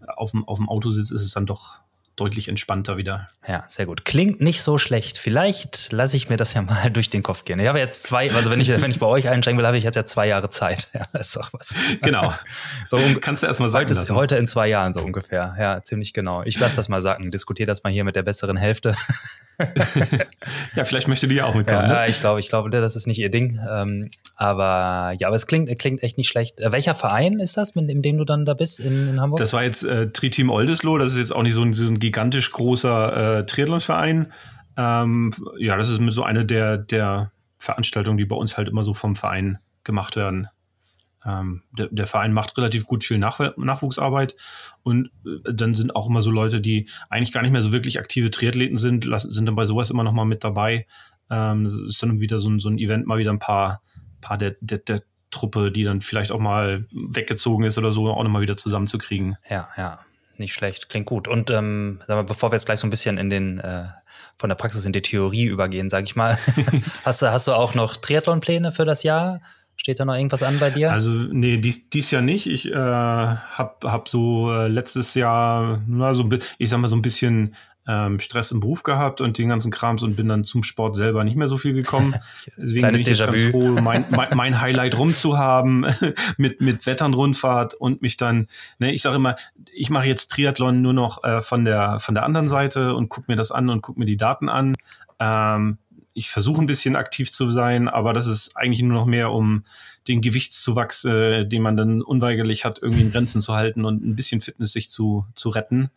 auf, 0.06 0.30
dem, 0.30 0.46
auf 0.46 0.58
dem 0.58 0.68
Autositz 0.68 1.10
ist 1.10 1.24
es 1.24 1.32
dann 1.32 1.46
doch 1.46 1.80
deutlich 2.16 2.48
entspannter 2.48 2.96
wieder. 2.96 3.26
Ja, 3.46 3.64
sehr 3.68 3.86
gut. 3.86 4.04
Klingt 4.04 4.40
nicht 4.40 4.62
so 4.62 4.78
schlecht. 4.78 5.18
Vielleicht 5.18 5.92
lasse 5.92 6.16
ich 6.16 6.28
mir 6.28 6.36
das 6.36 6.54
ja 6.54 6.62
mal 6.62 6.90
durch 6.92 7.10
den 7.10 7.22
Kopf 7.22 7.44
gehen. 7.44 7.58
Ich 7.58 7.66
habe 7.66 7.78
jetzt 7.78 8.04
zwei, 8.04 8.30
also 8.32 8.50
wenn 8.50 8.60
ich, 8.60 8.68
wenn 8.68 8.90
ich 8.90 8.98
bei 8.98 9.06
euch 9.06 9.28
einsteigen 9.28 9.58
will, 9.58 9.66
habe 9.66 9.78
ich 9.78 9.84
jetzt 9.84 9.96
ja 9.96 10.04
zwei 10.04 10.28
Jahre 10.28 10.50
Zeit. 10.50 10.88
Ja, 10.92 11.06
das 11.14 11.28
ist 11.28 11.36
doch 11.36 11.50
was. 11.54 11.74
Genau. 12.02 12.34
so 12.86 12.98
Kannst 13.20 13.42
du 13.42 13.46
erstmal 13.46 13.70
sagen. 13.70 13.84
Heute, 13.84 13.94
lassen. 13.94 14.14
heute 14.14 14.36
in 14.36 14.46
zwei 14.46 14.68
Jahren 14.68 14.92
so 14.92 15.00
ungefähr. 15.00 15.56
Ja, 15.58 15.82
ziemlich 15.82 16.12
genau. 16.12 16.42
Ich 16.42 16.60
lasse 16.60 16.76
das 16.76 16.90
mal 16.90 17.00
sagen. 17.00 17.30
Diskutiere 17.30 17.66
das 17.66 17.82
mal 17.82 17.90
hier 17.90 18.04
mit 18.04 18.14
der 18.14 18.22
besseren 18.22 18.58
Hälfte. 18.58 18.94
ja, 20.76 20.84
vielleicht 20.84 21.08
möchte 21.08 21.28
die 21.28 21.36
ja 21.36 21.46
auch 21.46 21.54
mitkommen. 21.54 21.88
Ja, 21.88 22.02
ne? 22.02 22.08
ich 22.08 22.20
glaube, 22.20 22.40
ich 22.40 22.50
glaube, 22.50 22.68
das 22.68 22.94
ist 22.94 23.06
nicht 23.06 23.18
ihr 23.18 23.30
Ding. 23.30 23.58
Ähm, 23.68 24.10
aber 24.36 25.14
ja, 25.18 25.28
aber 25.28 25.36
es 25.36 25.46
klingt, 25.46 25.78
klingt 25.78 26.02
echt 26.02 26.18
nicht 26.18 26.28
schlecht. 26.28 26.60
Äh, 26.60 26.72
welcher 26.72 26.94
Verein 26.94 27.38
ist 27.38 27.56
das, 27.56 27.74
mit, 27.74 27.88
in 27.88 28.02
dem 28.02 28.18
du 28.18 28.24
dann 28.24 28.44
da 28.44 28.54
bist 28.54 28.80
in, 28.80 29.08
in 29.08 29.20
Hamburg? 29.20 29.38
Das 29.38 29.52
war 29.52 29.62
jetzt 29.62 29.84
äh, 29.84 30.10
Tri-Team 30.10 30.50
Oldesloe. 30.50 30.98
Das 30.98 31.12
ist 31.12 31.18
jetzt 31.18 31.34
auch 31.34 31.42
nicht 31.42 31.54
so 31.54 31.62
ein, 31.62 31.72
so 31.74 31.86
ein 31.86 31.98
gigantisch 32.02 32.50
großer 32.50 33.38
äh, 33.38 33.46
Triathlon-Verein. 33.46 34.32
Ähm, 34.76 35.32
ja, 35.56 35.76
das 35.76 35.88
ist 35.88 36.00
so 36.12 36.24
eine 36.24 36.44
der, 36.44 36.76
der 36.76 37.30
Veranstaltungen, 37.58 38.18
die 38.18 38.24
bei 38.24 38.36
uns 38.36 38.56
halt 38.56 38.68
immer 38.68 38.82
so 38.82 38.92
vom 38.92 39.14
Verein 39.14 39.58
gemacht 39.84 40.16
werden. 40.16 40.48
Ähm, 41.24 41.62
der, 41.70 41.86
der, 41.92 42.06
Verein 42.06 42.32
macht 42.32 42.58
relativ 42.58 42.84
gut 42.84 43.04
viel 43.04 43.18
Nach 43.18 43.38
Nachwuchsarbeit 43.56 44.34
und 44.82 45.12
äh, 45.24 45.54
dann 45.54 45.74
sind 45.74 45.94
auch 45.94 46.08
immer 46.08 46.20
so 46.20 46.32
Leute, 46.32 46.60
die 46.60 46.88
eigentlich 47.08 47.30
gar 47.30 47.42
nicht 47.42 47.52
mehr 47.52 47.62
so 47.62 47.70
wirklich 47.70 48.00
aktive 48.00 48.32
Triathleten 48.32 48.76
sind, 48.76 49.08
sind 49.18 49.46
dann 49.46 49.54
bei 49.54 49.66
sowas 49.66 49.90
immer 49.90 50.02
noch 50.02 50.12
mal 50.12 50.24
mit 50.24 50.42
dabei. 50.42 50.86
Ähm, 51.30 51.86
ist 51.86 52.02
dann 52.02 52.18
wieder 52.18 52.40
so 52.40 52.50
ein, 52.50 52.58
so 52.58 52.68
ein 52.68 52.78
Event, 52.78 53.06
mal 53.06 53.18
wieder 53.18 53.30
ein 53.30 53.38
paar, 53.38 53.82
paar 54.20 54.36
der, 54.36 54.56
der, 54.60 54.78
der 54.78 55.02
Truppe, 55.30 55.70
die 55.70 55.84
dann 55.84 56.00
vielleicht 56.00 56.32
auch 56.32 56.40
mal 56.40 56.86
weggezogen 56.90 57.64
ist 57.64 57.78
oder 57.78 57.92
so, 57.92 58.10
auch 58.10 58.24
nochmal 58.24 58.42
wieder 58.42 58.56
zusammenzukriegen. 58.56 59.36
Ja, 59.48 59.68
ja, 59.76 60.00
nicht 60.38 60.54
schlecht, 60.54 60.88
klingt 60.88 61.06
gut. 61.06 61.28
Und 61.28 61.50
ähm, 61.50 62.00
mal, 62.08 62.24
bevor 62.24 62.50
wir 62.50 62.56
jetzt 62.56 62.66
gleich 62.66 62.78
so 62.78 62.86
ein 62.86 62.90
bisschen 62.90 63.18
in 63.18 63.30
den 63.30 63.58
äh, 63.58 63.84
von 64.36 64.48
der 64.48 64.56
Praxis 64.56 64.84
in 64.86 64.92
die 64.92 65.02
Theorie 65.02 65.44
übergehen, 65.44 65.90
sag 65.90 66.04
ich 66.04 66.16
mal, 66.16 66.38
hast 67.04 67.22
du 67.22 67.30
hast 67.30 67.48
du 67.48 67.52
auch 67.52 67.74
noch 67.74 67.96
Triathlon-Pläne 67.96 68.72
für 68.72 68.84
das 68.84 69.02
Jahr? 69.02 69.40
Steht 69.76 69.98
da 69.98 70.04
noch 70.04 70.14
irgendwas 70.14 70.42
an 70.42 70.58
bei 70.60 70.70
dir? 70.70 70.92
Also, 70.92 71.10
nee, 71.10 71.56
dies, 71.56 71.88
dies 71.90 72.10
Jahr 72.10 72.22
nicht. 72.22 72.46
Ich 72.46 72.70
äh, 72.70 72.76
habe 72.76 73.74
hab 73.84 74.08
so 74.08 74.52
äh, 74.52 74.68
letztes 74.68 75.14
Jahr, 75.14 75.80
na, 75.88 76.14
so, 76.14 76.28
ich 76.58 76.70
sag 76.70 76.78
mal, 76.78 76.88
so 76.88 76.94
ein 76.94 77.02
bisschen 77.02 77.56
ähm, 77.86 78.20
Stress 78.20 78.52
im 78.52 78.60
Beruf 78.60 78.82
gehabt 78.82 79.20
und 79.20 79.38
den 79.38 79.48
ganzen 79.48 79.72
Krams 79.72 80.02
und 80.02 80.16
bin 80.16 80.28
dann 80.28 80.44
zum 80.44 80.62
Sport 80.62 80.94
selber 80.94 81.24
nicht 81.24 81.36
mehr 81.36 81.48
so 81.48 81.56
viel 81.56 81.72
gekommen. 81.72 82.14
Deswegen 82.56 82.80
Kleines 82.80 83.02
bin 83.02 83.12
ich 83.12 83.18
jetzt 83.18 83.28
ganz 83.28 83.42
froh, 83.44 83.80
mein, 83.80 84.04
mein, 84.10 84.36
mein 84.36 84.60
Highlight 84.60 84.96
rumzuhaben 84.96 85.86
mit, 86.36 86.60
mit 86.60 86.86
Wetternrundfahrt 86.86 87.74
und 87.74 88.02
mich 88.02 88.16
dann, 88.16 88.46
ne, 88.78 88.92
ich 88.92 89.02
sage 89.02 89.16
immer, 89.16 89.36
ich 89.72 89.90
mache 89.90 90.06
jetzt 90.06 90.30
Triathlon 90.30 90.80
nur 90.80 90.92
noch 90.92 91.24
äh, 91.24 91.42
von, 91.42 91.64
der, 91.64 91.98
von 91.98 92.14
der 92.14 92.24
anderen 92.24 92.48
Seite 92.48 92.94
und 92.94 93.08
gucke 93.08 93.30
mir 93.30 93.36
das 93.36 93.50
an 93.50 93.68
und 93.68 93.82
gucke 93.82 93.98
mir 93.98 94.06
die 94.06 94.16
Daten 94.16 94.48
an. 94.48 94.76
Ähm, 95.18 95.78
ich 96.14 96.30
versuche 96.30 96.60
ein 96.60 96.66
bisschen 96.66 96.94
aktiv 96.94 97.32
zu 97.32 97.50
sein, 97.50 97.88
aber 97.88 98.12
das 98.12 98.26
ist 98.26 98.56
eigentlich 98.56 98.82
nur 98.82 98.92
noch 98.92 99.06
mehr, 99.06 99.32
um 99.32 99.64
den 100.08 100.20
Gewichtszuwachs, 100.20 101.04
äh, 101.04 101.44
den 101.44 101.62
man 101.62 101.76
dann 101.76 102.02
unweigerlich 102.02 102.64
hat, 102.64 102.80
irgendwie 102.82 103.02
in 103.02 103.10
Grenzen 103.10 103.40
zu 103.40 103.54
halten 103.54 103.84
und 103.84 104.04
ein 104.04 104.16
bisschen 104.16 104.40
Fitness 104.40 104.72
sich 104.72 104.90
zu, 104.90 105.26
zu 105.34 105.48
retten. 105.48 105.90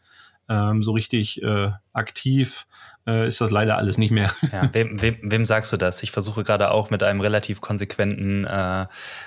Ähm, 0.47 0.83
so 0.83 0.91
richtig 0.91 1.41
äh, 1.41 1.71
aktiv 1.93 2.67
äh, 3.07 3.27
ist 3.27 3.39
das 3.41 3.51
leider 3.51 3.77
alles 3.77 3.97
nicht 3.97 4.12
mehr. 4.12 4.31
Ja, 4.51 4.69
wem, 4.74 5.01
wem, 5.01 5.17
wem 5.21 5.45
sagst 5.45 5.71
du 5.74 5.77
das? 5.77 6.01
Ich 6.03 6.12
versuche 6.12 6.43
gerade 6.43 6.71
auch 6.71 6.89
mit 6.89 7.03
einem 7.03 7.21
relativ 7.21 7.62
konsequenten 7.62 8.45
äh, 8.45 8.85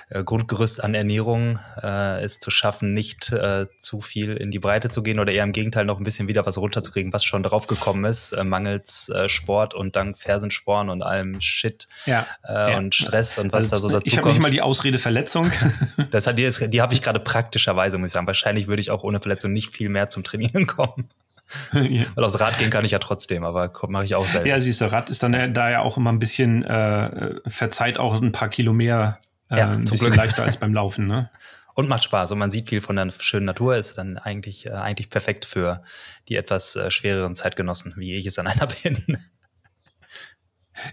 äh, 0.09 0.23
Grundgerüst 0.23 0.83
an 0.83 0.93
Ernährung 0.93 1.59
äh, 1.81 2.21
es 2.21 2.39
zu 2.39 2.51
schaffen, 2.51 2.93
nicht 2.93 3.31
äh, 3.31 3.67
zu 3.77 4.01
viel 4.01 4.35
in 4.35 4.51
die 4.51 4.59
Breite 4.59 4.89
zu 4.89 5.01
gehen 5.01 5.19
oder 5.19 5.31
eher 5.31 5.43
im 5.43 5.51
Gegenteil 5.51 5.85
noch 5.85 5.97
ein 5.97 6.03
bisschen 6.03 6.27
wieder 6.27 6.45
was 6.45 6.57
runterzukriegen, 6.57 7.13
was 7.13 7.23
schon 7.23 7.43
drauf 7.43 7.67
gekommen 7.67 8.05
ist, 8.05 8.33
äh, 8.33 8.43
mangels 8.43 9.09
äh, 9.09 9.29
Sport 9.29 9.73
und 9.73 9.95
dank 9.95 10.17
Fersensporn 10.17 10.89
und 10.89 11.01
allem 11.01 11.39
Shit 11.39 11.87
ja, 12.05 12.25
äh, 12.43 12.71
ja. 12.71 12.77
und 12.77 12.95
Stress 12.95 13.37
und 13.37 13.53
was 13.53 13.71
also, 13.71 13.87
da 13.87 13.93
so 13.93 13.99
dazu 13.99 14.07
ich 14.07 14.13
kommt. 14.13 14.17
Ich 14.17 14.19
habe 14.19 14.29
nicht 14.31 14.43
mal 14.43 14.51
die 14.51 14.61
Ausrede 14.61 14.97
Verletzung. 14.97 15.51
das 16.11 16.27
hat, 16.27 16.37
die, 16.37 16.49
die 16.69 16.81
habe 16.81 16.93
ich 16.93 17.01
gerade 17.01 17.19
praktischerweise, 17.19 17.97
muss 17.97 18.07
ich 18.07 18.13
sagen. 18.13 18.27
Wahrscheinlich 18.27 18.67
würde 18.67 18.81
ich 18.81 18.91
auch 18.91 19.03
ohne 19.03 19.19
Verletzung 19.19 19.53
nicht 19.53 19.71
viel 19.71 19.89
mehr 19.89 20.09
zum 20.09 20.23
Trainieren 20.23 20.67
kommen. 20.67 21.09
ja. 21.73 22.03
Weil 22.15 22.23
aufs 22.23 22.39
Rad 22.39 22.57
gehen 22.57 22.69
kann 22.69 22.85
ich 22.85 22.91
ja 22.91 22.99
trotzdem, 22.99 23.43
aber 23.43 23.71
mache 23.87 24.05
ich 24.05 24.15
auch 24.15 24.25
selber. 24.25 24.47
Ja, 24.47 24.59
siehst 24.59 24.81
du, 24.81 24.91
Rad 24.91 25.09
ist 25.09 25.23
dann 25.23 25.53
da 25.53 25.69
ja 25.69 25.81
auch 25.81 25.97
immer 25.97 26.11
ein 26.11 26.19
bisschen, 26.19 26.63
äh, 26.63 27.35
verzeiht 27.47 27.97
auch 27.97 28.21
ein 28.21 28.31
paar 28.31 28.49
Kilo 28.49 28.73
mehr, 28.73 29.19
äh, 29.49 29.57
ja, 29.57 29.69
ein 29.69 29.81
bisschen 29.81 29.97
Glück. 29.97 30.15
leichter 30.15 30.43
als 30.43 30.57
beim 30.57 30.73
Laufen, 30.73 31.07
ne? 31.07 31.29
Und 31.75 31.87
macht 31.87 32.03
Spaß 32.03 32.33
und 32.33 32.39
man 32.39 32.51
sieht 32.51 32.67
viel 32.67 32.81
von 32.81 32.97
der 32.97 33.09
schönen 33.19 33.45
Natur, 33.45 33.77
ist 33.77 33.97
dann 33.97 34.17
eigentlich, 34.17 34.65
äh, 34.65 34.71
eigentlich 34.71 35.09
perfekt 35.09 35.45
für 35.45 35.81
die 36.27 36.35
etwas 36.35 36.75
äh, 36.75 36.91
schwereren 36.91 37.37
Zeitgenossen, 37.37 37.93
wie 37.95 38.15
ich 38.15 38.25
es 38.25 38.37
an 38.37 38.47
einer 38.47 38.67
bin. 38.83 39.17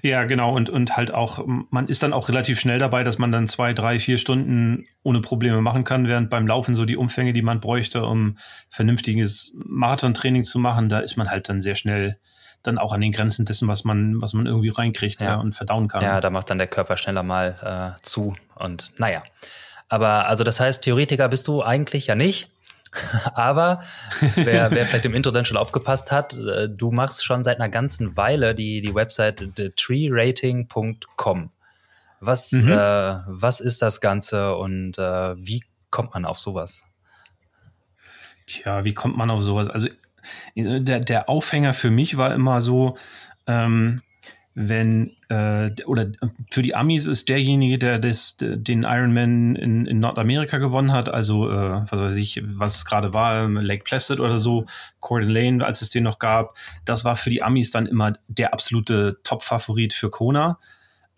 Ja, 0.03 0.25
genau. 0.25 0.55
Und, 0.55 0.71
und 0.71 0.97
halt 0.97 1.13
auch, 1.13 1.45
man 1.47 1.87
ist 1.87 2.03
dann 2.03 2.13
auch 2.13 2.29
relativ 2.29 2.59
schnell 2.61 2.79
dabei, 2.79 3.05
dass 3.05 3.19
man 3.19 3.33
dann 3.33 3.49
zwei, 3.49 3.73
drei, 3.73 3.99
vier 3.99 4.19
Stunden 4.19 4.87
ohne 5.03 5.21
Probleme 5.21 5.61
machen 5.63 5.85
kann, 5.85 6.07
während 6.07 6.31
beim 6.31 6.47
Laufen 6.47 6.75
so 6.75 6.85
die 6.85 6.97
Umfänge, 6.97 7.33
die 7.33 7.43
man 7.43 7.61
bräuchte, 7.61 8.05
um 8.05 8.39
vernünftiges 8.69 9.53
Marathontraining 9.55 10.43
zu 10.43 10.59
machen, 10.59 10.89
da 10.89 11.01
ist 11.01 11.17
man 11.17 11.31
halt 11.31 11.49
dann 11.49 11.63
sehr 11.63 11.75
schnell 11.75 12.19
dann 12.63 12.79
auch 12.79 12.93
an 12.93 13.01
den 13.01 13.13
Grenzen 13.13 13.45
dessen, 13.45 13.69
was 13.69 13.85
man, 13.85 14.21
was 14.21 14.33
man 14.33 14.47
irgendwie 14.47 14.71
reinkriegt 14.71 15.21
ja. 15.21 15.29
ja 15.29 15.37
und 15.37 15.55
verdauen 15.55 15.89
kann. 15.89 16.03
Ja, 16.03 16.21
da 16.21 16.31
macht 16.31 16.51
dann 16.51 16.59
der 16.59 16.67
Körper 16.67 16.97
schneller 16.97 17.23
mal 17.23 17.95
äh, 17.97 18.03
zu. 18.03 18.35
Und 18.55 18.93
naja. 18.99 19.23
Aber 19.89 20.27
also 20.27 20.43
das 20.43 20.59
heißt, 20.59 20.83
Theoretiker 20.83 21.29
bist 21.29 21.47
du 21.49 21.63
eigentlich 21.63 22.09
ja 22.09 22.15
nicht. 22.15 22.51
Aber 23.35 23.81
wer, 24.35 24.71
wer 24.71 24.87
vielleicht 24.87 25.05
im 25.05 25.15
Intro 25.15 25.31
dann 25.31 25.45
schon 25.45 25.57
aufgepasst 25.57 26.13
hat, 26.13 26.37
äh, 26.39 26.69
du 26.69 26.91
machst 26.91 27.25
schon 27.25 27.45
seit 27.45 27.61
einer 27.61 27.69
ganzen 27.69 28.17
Weile 28.17 28.55
die, 28.55 28.81
die 28.81 28.95
Website 28.95 29.49
thetreerating.com. 29.55 31.51
Was, 32.21 32.53
mhm. 32.53 32.73
äh, 32.73 33.19
was 33.27 33.61
ist 33.61 33.83
das 33.83 34.01
Ganze 34.01 34.57
und 34.57 34.99
äh, 34.99 35.37
wie 35.37 35.63
kommt 35.91 36.15
man 36.15 36.25
auf 36.25 36.39
sowas? 36.39 36.85
Tja, 38.47 38.85
wie 38.85 38.95
kommt 38.95 39.17
man 39.17 39.31
auf 39.31 39.43
sowas? 39.43 39.69
Also 39.69 39.89
der, 40.55 41.01
der 41.01 41.29
Aufhänger 41.29 41.75
für 41.75 41.91
mich 41.91 42.17
war 42.17 42.35
immer 42.35 42.61
so, 42.61 42.97
ähm, 43.47 44.03
wenn 44.59 45.15
äh, 45.29 45.71
oder 45.85 46.11
für 46.51 46.63
die 46.63 46.75
Amis 46.75 47.07
ist 47.07 47.29
derjenige, 47.29 47.77
der 47.77 47.99
das, 47.99 48.39
den 48.41 48.85
Ironman 48.85 49.55
in, 49.55 49.85
in 49.85 49.99
Nordamerika 49.99 50.57
gewonnen 50.57 50.93
hat, 50.93 51.11
also 51.11 51.51
äh, 51.51 51.83
was 51.91 52.01
weiß 52.01 52.17
ich, 52.17 52.43
was 52.43 52.77
es 52.77 52.85
gerade 52.87 53.13
war, 53.13 53.51
Lake 53.51 53.85
Placid 53.85 54.19
oder 54.19 54.39
so, 54.39 54.65
Corden 55.01 55.29
Lane, 55.29 55.63
als 55.63 55.83
es 55.83 55.91
den 55.91 56.05
noch 56.05 56.19
gab, 56.19 56.57
das 56.87 57.05
war 57.05 57.17
für 57.17 57.29
die 57.29 57.43
Amis 57.43 57.71
dann 57.71 57.85
immer 57.85 58.15
der 58.29 58.55
absolute 58.55 59.19
Top-Favorit 59.25 59.93
für 59.93 60.09
Kona. 60.09 60.59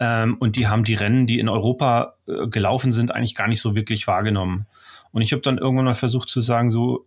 Ähm, 0.00 0.36
und 0.40 0.56
die 0.56 0.66
haben 0.66 0.82
die 0.82 0.94
Rennen, 0.94 1.28
die 1.28 1.38
in 1.38 1.48
Europa 1.48 2.14
äh, 2.26 2.48
gelaufen 2.48 2.90
sind, 2.90 3.14
eigentlich 3.14 3.36
gar 3.36 3.46
nicht 3.46 3.60
so 3.60 3.76
wirklich 3.76 4.08
wahrgenommen. 4.08 4.66
Und 5.12 5.22
ich 5.22 5.30
habe 5.30 5.42
dann 5.42 5.58
irgendwann 5.58 5.84
mal 5.84 5.94
versucht 5.94 6.28
zu 6.28 6.40
sagen, 6.40 6.72
so, 6.72 7.06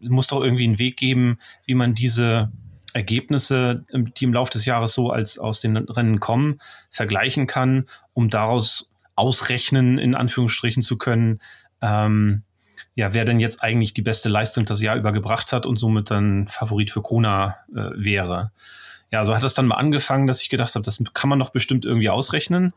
muss 0.00 0.28
doch 0.28 0.42
irgendwie 0.42 0.64
einen 0.64 0.78
Weg 0.78 0.96
geben, 0.96 1.38
wie 1.66 1.74
man 1.74 1.94
diese 1.94 2.52
Ergebnisse, 2.92 3.84
ähm, 3.92 4.12
die 4.14 4.24
im 4.24 4.32
Laufe 4.32 4.52
des 4.52 4.64
Jahres 4.64 4.92
so 4.92 5.10
als 5.10 5.38
aus 5.38 5.60
den 5.60 5.76
Rennen 5.76 6.20
kommen, 6.20 6.60
vergleichen 6.90 7.46
kann, 7.46 7.86
um 8.14 8.28
daraus 8.28 8.90
ausrechnen, 9.14 9.98
in 9.98 10.14
Anführungsstrichen 10.14 10.82
zu 10.82 10.98
können, 10.98 11.40
ähm, 11.80 12.42
ja, 12.94 13.14
wer 13.14 13.24
denn 13.24 13.40
jetzt 13.40 13.62
eigentlich 13.62 13.94
die 13.94 14.02
beste 14.02 14.28
Leistung 14.28 14.64
das 14.64 14.82
Jahr 14.82 14.96
über 14.96 15.12
gebracht 15.12 15.52
hat 15.52 15.64
und 15.64 15.78
somit 15.78 16.10
dann 16.10 16.46
Favorit 16.48 16.90
für 16.90 17.02
Kona 17.02 17.56
äh, 17.74 17.90
wäre. 17.94 18.52
Ja, 19.10 19.24
so 19.24 19.34
hat 19.34 19.44
es 19.44 19.54
dann 19.54 19.66
mal 19.66 19.76
angefangen, 19.76 20.26
dass 20.26 20.42
ich 20.42 20.48
gedacht 20.48 20.74
habe, 20.74 20.84
das 20.84 21.02
kann 21.12 21.30
man 21.30 21.38
doch 21.38 21.50
bestimmt 21.50 21.84
irgendwie 21.84 22.10
ausrechnen. 22.10 22.72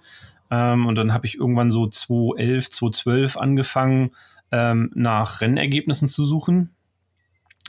Ähm, 0.51 0.85
und 0.85 0.95
dann 0.95 1.13
habe 1.13 1.25
ich 1.25 1.37
irgendwann 1.37 1.71
so 1.71 1.87
2011, 1.87 2.69
2012 2.69 3.37
angefangen, 3.37 4.11
ähm, 4.51 4.91
nach 4.93 5.41
Rennergebnissen 5.41 6.07
zu 6.07 6.25
suchen. 6.25 6.74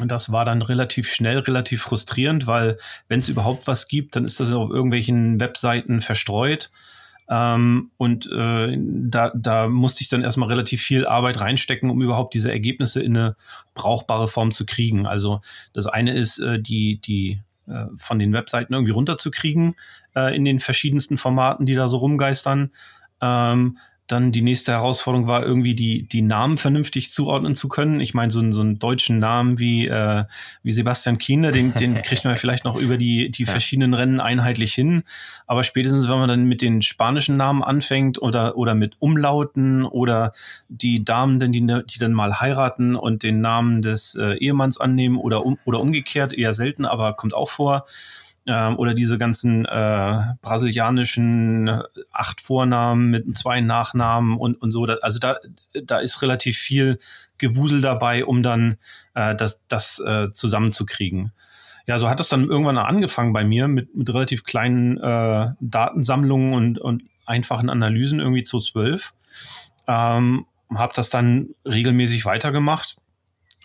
Und 0.00 0.10
das 0.10 0.30
war 0.30 0.44
dann 0.44 0.62
relativ 0.62 1.10
schnell, 1.10 1.38
relativ 1.38 1.82
frustrierend, 1.82 2.46
weil 2.46 2.76
wenn 3.08 3.20
es 3.20 3.28
überhaupt 3.28 3.66
was 3.66 3.88
gibt, 3.88 4.16
dann 4.16 4.24
ist 4.24 4.40
das 4.40 4.52
auf 4.52 4.70
irgendwelchen 4.70 5.40
Webseiten 5.40 6.00
verstreut. 6.00 6.70
Ähm, 7.28 7.90
und 7.96 8.30
äh, 8.30 8.76
da, 8.78 9.32
da 9.34 9.68
musste 9.68 10.02
ich 10.02 10.08
dann 10.08 10.22
erstmal 10.22 10.48
relativ 10.48 10.82
viel 10.82 11.06
Arbeit 11.06 11.40
reinstecken, 11.40 11.90
um 11.90 12.02
überhaupt 12.02 12.34
diese 12.34 12.52
Ergebnisse 12.52 13.02
in 13.02 13.16
eine 13.16 13.36
brauchbare 13.74 14.28
Form 14.28 14.52
zu 14.52 14.64
kriegen. 14.66 15.06
Also 15.06 15.40
das 15.72 15.86
eine 15.86 16.14
ist, 16.14 16.38
äh, 16.38 16.60
die, 16.60 17.00
die 17.00 17.40
äh, 17.66 17.86
von 17.96 18.18
den 18.18 18.32
Webseiten 18.32 18.74
irgendwie 18.74 18.92
runterzukriegen 18.92 19.74
äh, 20.14 20.36
in 20.36 20.44
den 20.44 20.60
verschiedensten 20.60 21.16
Formaten, 21.16 21.66
die 21.66 21.74
da 21.74 21.88
so 21.88 21.96
rumgeistern. 21.96 22.70
Ähm, 23.20 23.78
dann 24.06 24.30
die 24.30 24.42
nächste 24.42 24.72
Herausforderung 24.72 25.26
war 25.26 25.44
irgendwie 25.44 25.74
die, 25.74 26.08
die 26.08 26.22
Namen 26.22 26.58
vernünftig 26.58 27.10
zuordnen 27.10 27.56
zu 27.56 27.68
können. 27.68 28.00
Ich 28.00 28.14
meine, 28.14 28.30
so, 28.30 28.38
einen 28.38 28.52
so 28.52 28.60
einen 28.60 28.78
deutschen 28.78 29.18
Namen 29.18 29.58
wie, 29.58 29.88
äh, 29.88 30.24
wie 30.62 30.72
Sebastian 30.72 31.18
Kienle, 31.18 31.50
den, 31.50 31.74
den 31.74 31.94
kriegt 32.02 32.24
man 32.24 32.36
vielleicht 32.36 32.64
noch 32.64 32.76
über 32.76 32.98
die, 32.98 33.30
die 33.30 33.44
verschiedenen 33.44 33.94
Rennen 33.94 34.20
einheitlich 34.20 34.74
hin. 34.74 35.02
Aber 35.46 35.64
spätestens, 35.64 36.08
wenn 36.08 36.18
man 36.18 36.28
dann 36.28 36.44
mit 36.44 36.62
den 36.62 36.82
spanischen 36.82 37.36
Namen 37.36 37.64
anfängt 37.64 38.22
oder, 38.22 38.56
oder 38.56 38.76
mit 38.76 38.94
Umlauten 39.00 39.84
oder 39.84 40.32
die 40.68 41.04
Damen, 41.04 41.40
die, 41.40 41.66
die 41.66 41.98
dann 41.98 42.12
mal 42.12 42.40
heiraten 42.40 42.94
und 42.94 43.24
den 43.24 43.40
Namen 43.40 43.82
des 43.82 44.14
äh, 44.14 44.34
Ehemanns 44.34 44.78
annehmen 44.78 45.16
oder, 45.16 45.44
um, 45.44 45.58
oder 45.64 45.80
umgekehrt, 45.80 46.32
eher 46.32 46.54
selten, 46.54 46.84
aber 46.84 47.14
kommt 47.14 47.34
auch 47.34 47.48
vor 47.48 47.86
ähm, 48.46 48.78
oder 48.78 48.94
diese 48.94 49.18
ganzen 49.18 49.64
äh, 49.64 50.20
brasilianischen 50.40 51.68
äh, 51.68 51.82
acht 52.12 52.40
Vornamen 52.40 53.10
mit 53.10 53.36
zwei 53.36 53.60
Nachnamen 53.60 54.38
und, 54.38 54.54
und 54.60 54.72
so. 54.72 54.84
Also 54.84 55.18
da, 55.18 55.38
da 55.84 55.98
ist 55.98 56.22
relativ 56.22 56.56
viel 56.56 56.98
Gewusel 57.38 57.80
dabei, 57.80 58.24
um 58.24 58.42
dann 58.42 58.76
äh, 59.14 59.34
das, 59.34 59.60
das 59.68 59.98
äh, 59.98 60.30
zusammenzukriegen. 60.32 61.32
Ja, 61.86 61.98
so 61.98 62.08
hat 62.08 62.18
das 62.18 62.28
dann 62.28 62.48
irgendwann 62.48 62.78
angefangen 62.78 63.32
bei 63.32 63.44
mir 63.44 63.68
mit, 63.68 63.94
mit 63.94 64.12
relativ 64.12 64.44
kleinen 64.44 64.98
äh, 64.98 65.52
Datensammlungen 65.60 66.52
und, 66.52 66.78
und 66.78 67.02
einfachen 67.26 67.70
Analysen 67.70 68.20
irgendwie 68.20 68.42
zu 68.42 68.60
zwölf. 68.60 69.12
Ähm, 69.86 70.46
habe 70.74 70.92
das 70.94 71.10
dann 71.10 71.50
regelmäßig 71.64 72.24
weitergemacht 72.24 72.96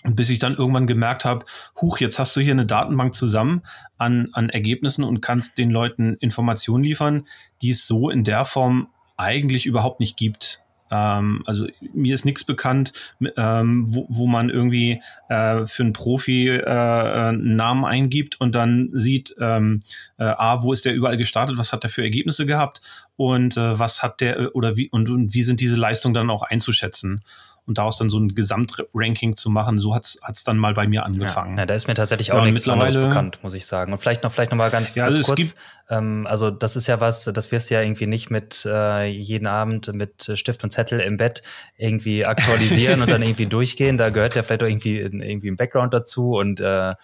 und 0.03 0.15
bis 0.15 0.29
ich 0.29 0.39
dann 0.39 0.55
irgendwann 0.55 0.87
gemerkt 0.87 1.25
habe, 1.25 1.45
huch, 1.79 1.99
jetzt 1.99 2.17
hast 2.17 2.35
du 2.35 2.41
hier 2.41 2.53
eine 2.53 2.65
Datenbank 2.65 3.13
zusammen 3.13 3.61
an, 3.97 4.29
an 4.33 4.49
Ergebnissen 4.49 5.03
und 5.03 5.21
kannst 5.21 5.57
den 5.57 5.69
Leuten 5.69 6.15
Informationen 6.15 6.83
liefern, 6.83 7.25
die 7.61 7.69
es 7.69 7.85
so 7.85 8.09
in 8.09 8.23
der 8.23 8.45
Form 8.45 8.87
eigentlich 9.17 9.67
überhaupt 9.67 9.99
nicht 9.99 10.17
gibt. 10.17 10.63
Ähm, 10.89 11.43
also 11.45 11.67
mir 11.93 12.15
ist 12.15 12.25
nichts 12.25 12.43
bekannt, 12.43 12.91
ähm, 13.37 13.85
wo, 13.93 14.05
wo 14.09 14.27
man 14.27 14.49
irgendwie 14.49 15.01
äh, 15.29 15.65
für 15.65 15.83
einen 15.83 15.93
Profi 15.93 16.49
äh, 16.49 16.65
einen 16.65 17.55
Namen 17.55 17.85
eingibt 17.85 18.41
und 18.41 18.55
dann 18.55 18.89
sieht, 18.93 19.35
ähm, 19.39 19.83
äh, 20.17 20.23
A, 20.23 20.63
wo 20.63 20.73
ist 20.73 20.85
der 20.85 20.95
überall 20.95 21.17
gestartet, 21.17 21.57
was 21.57 21.71
hat 21.71 21.83
er 21.83 21.89
für 21.89 22.01
Ergebnisse 22.01 22.45
gehabt 22.47 22.81
und 23.15 23.55
äh, 23.55 23.79
was 23.79 24.03
hat 24.03 24.19
der 24.19 24.55
oder 24.55 24.75
wie 24.75 24.89
und, 24.89 25.09
und 25.09 25.33
wie 25.33 25.43
sind 25.43 25.61
diese 25.61 25.77
Leistungen 25.77 26.13
dann 26.13 26.29
auch 26.29 26.43
einzuschätzen 26.43 27.21
und 27.71 27.77
daraus 27.77 27.95
dann 27.95 28.09
so 28.09 28.19
ein 28.19 28.35
Gesamtranking 28.35 29.37
zu 29.37 29.49
machen, 29.49 29.79
so 29.79 29.95
hat 29.95 30.03
es 30.05 30.43
dann 30.43 30.57
mal 30.57 30.73
bei 30.73 30.87
mir 30.87 31.05
angefangen. 31.05 31.53
Ja, 31.53 31.61
ja 31.61 31.65
da 31.65 31.73
ist 31.73 31.87
mir 31.87 31.93
tatsächlich 31.93 32.33
auch 32.33 32.43
ja, 32.43 32.51
nichts 32.51 32.67
anderes 32.67 32.95
bekannt, 32.95 33.39
muss 33.43 33.53
ich 33.53 33.65
sagen. 33.65 33.93
Und 33.93 33.97
vielleicht 33.97 34.23
noch, 34.23 34.31
vielleicht 34.31 34.51
noch 34.51 34.57
mal 34.57 34.69
ganz, 34.69 34.95
ja, 34.95 35.05
ganz 35.05 35.19
also 35.19 35.33
kurz. 35.35 35.55
Ähm, 35.89 36.25
also 36.27 36.51
das 36.51 36.75
ist 36.75 36.87
ja 36.87 36.99
was, 36.99 37.25
das 37.25 37.51
wirst 37.51 37.69
du 37.69 37.75
ja 37.75 37.81
irgendwie 37.81 38.07
nicht 38.07 38.29
mit 38.29 38.65
äh, 38.65 39.05
jeden 39.07 39.47
Abend 39.47 39.93
mit 39.93 40.31
Stift 40.35 40.63
und 40.63 40.71
Zettel 40.71 40.99
im 40.99 41.17
Bett 41.17 41.41
irgendwie 41.77 42.25
aktualisieren 42.25 43.01
und 43.01 43.11
dann 43.11 43.21
irgendwie 43.21 43.45
durchgehen. 43.47 43.97
Da 43.97 44.09
gehört 44.09 44.35
ja 44.35 44.43
vielleicht 44.43 44.63
auch 44.63 44.67
irgendwie, 44.67 44.99
irgendwie 44.99 45.49
ein 45.49 45.55
Background 45.55 45.93
dazu 45.93 46.37
und 46.37 46.59
äh, 46.59 46.95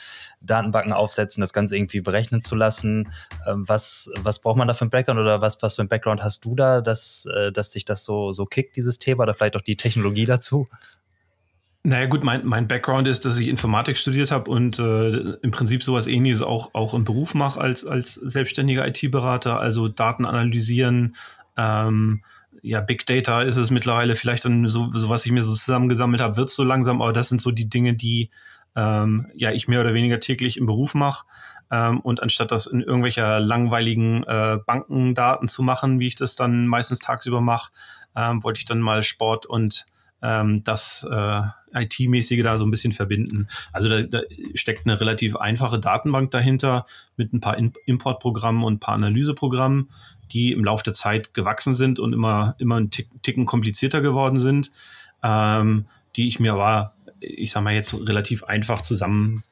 Datenbanken 0.42 0.94
aufsetzen, 0.94 1.42
das 1.42 1.54
Ganze 1.54 1.76
irgendwie 1.76 2.02
berechnen 2.02 2.42
zu 2.42 2.56
lassen. 2.56 3.12
Ähm, 3.48 3.64
was, 3.68 4.10
was 4.22 4.40
braucht 4.42 4.58
man 4.58 4.68
da 4.68 4.74
für 4.74 4.86
ein 4.86 4.90
Background 4.90 5.20
oder 5.20 5.42
was, 5.42 5.62
was 5.62 5.76
für 5.76 5.82
ein 5.82 5.90
Background 5.90 6.24
hast 6.24 6.46
du 6.46 6.56
da, 6.56 6.82
dass, 6.82 7.26
äh, 7.36 7.52
dass 7.52 7.72
dich 7.72 7.86
das 7.86 8.06
so, 8.06 8.32
so 8.32 8.46
kickt, 8.46 8.76
dieses 8.76 9.00
Thema 9.00 9.24
oder 9.24 9.34
vielleicht 9.34 9.56
auch 9.56 9.62
die 9.62 9.78
Technologie 9.78 10.26
dazu? 10.26 10.68
Naja 11.88 12.06
gut, 12.08 12.22
mein, 12.22 12.46
mein 12.46 12.68
Background 12.68 13.08
ist, 13.08 13.26
dass 13.26 13.40
ich 13.40 13.48
Informatik 13.48 13.98
studiert 13.98 14.30
habe 14.30 14.52
und 14.52 14.78
äh, 14.78 15.38
im 15.42 15.52
Prinzip 15.52 15.82
sowas 15.82 16.06
ähnliches 16.06 16.42
auch, 16.42 16.74
auch 16.74 16.94
im 16.94 17.06
Beruf 17.06 17.34
mache 17.34 17.62
als, 17.62 17.86
als 17.86 18.14
selbstständiger 18.16 18.86
IT-Berater, 18.86 19.58
also 19.58 19.88
Daten 19.88 20.26
analysieren, 20.26 21.16
ähm, 21.56 22.26
ja, 22.62 22.82
Big 22.82 23.06
Data 23.06 23.42
ist 23.42 23.56
es 23.56 23.72
mittlerweile 23.72 24.16
vielleicht 24.16 24.44
dann 24.44 24.68
so, 24.68 24.92
so 24.92 25.08
was 25.08 25.26
ich 25.26 25.32
mir 25.32 25.46
so 25.46 25.54
zusammengesammelt 25.54 26.22
habe, 26.22 26.36
wird 26.36 26.50
so 26.50 26.66
langsam, 26.66 27.02
aber 27.02 27.14
das 27.14 27.30
sind 27.30 27.42
so 27.42 27.52
die 27.52 27.70
Dinge, 27.70 27.94
die 27.94 28.32
ähm, 28.76 29.28
ja 29.36 29.54
ich 29.54 29.70
mehr 29.70 29.80
oder 29.80 29.94
weniger 29.94 30.20
täglich 30.20 30.58
im 30.58 30.66
Beruf 30.66 30.94
mache. 30.94 31.26
Ähm, 31.72 32.02
und 32.02 32.22
anstatt 32.22 32.52
das 32.52 32.68
in 32.68 32.82
irgendwelcher 32.82 33.40
langweiligen 33.40 34.24
äh, 34.24 34.58
Bankendaten 34.66 35.48
zu 35.48 35.64
machen, 35.64 36.02
wie 36.02 36.08
ich 36.08 36.16
das 36.16 36.36
dann 36.36 36.68
meistens 36.68 37.00
tagsüber 37.00 37.40
mache, 37.40 37.72
ähm, 38.14 38.44
wollte 38.44 38.58
ich 38.58 38.66
dann 38.66 38.82
mal 38.82 39.04
Sport 39.04 39.46
und 39.46 39.86
ähm, 40.22 40.64
das 40.64 41.08
äh, 41.10 41.42
IT-mäßige 41.74 42.44
da 42.44 42.58
so 42.58 42.66
ein 42.66 42.72
bisschen 42.72 42.94
verbinden. 42.94 43.48
Also 43.72 43.90
da, 43.90 44.02
da 44.02 44.22
steckt 44.54 44.86
eine 44.86 45.00
relativ 45.00 45.36
einfache 45.36 45.80
Datenbank 45.80 46.32
dahinter 46.32 46.86
mit 47.18 47.34
ein 47.34 47.42
paar 47.42 47.58
Importprogrammen 47.86 48.64
und 48.64 48.76
ein 48.76 48.80
paar 48.80 48.96
Analyseprogrammen, 48.96 49.90
die 50.32 50.52
im 50.52 50.64
Laufe 50.64 50.84
der 50.84 50.94
Zeit 50.94 51.34
gewachsen 51.34 51.74
sind 51.74 52.00
und 52.00 52.14
immer, 52.14 52.56
immer 52.58 52.80
ein 52.80 52.90
Ticken 52.90 53.46
komplizierter 53.46 54.02
geworden 54.02 54.40
sind, 54.40 54.72
ähm, 55.24 55.86
die 56.16 56.28
ich 56.28 56.40
mir 56.40 56.54
aber, 56.54 56.94
ich 57.20 57.52
sag 57.52 57.64
mal, 57.64 57.74
jetzt 57.74 57.94
relativ 58.08 58.44
einfach 58.44 58.82
zusammen 58.82 59.44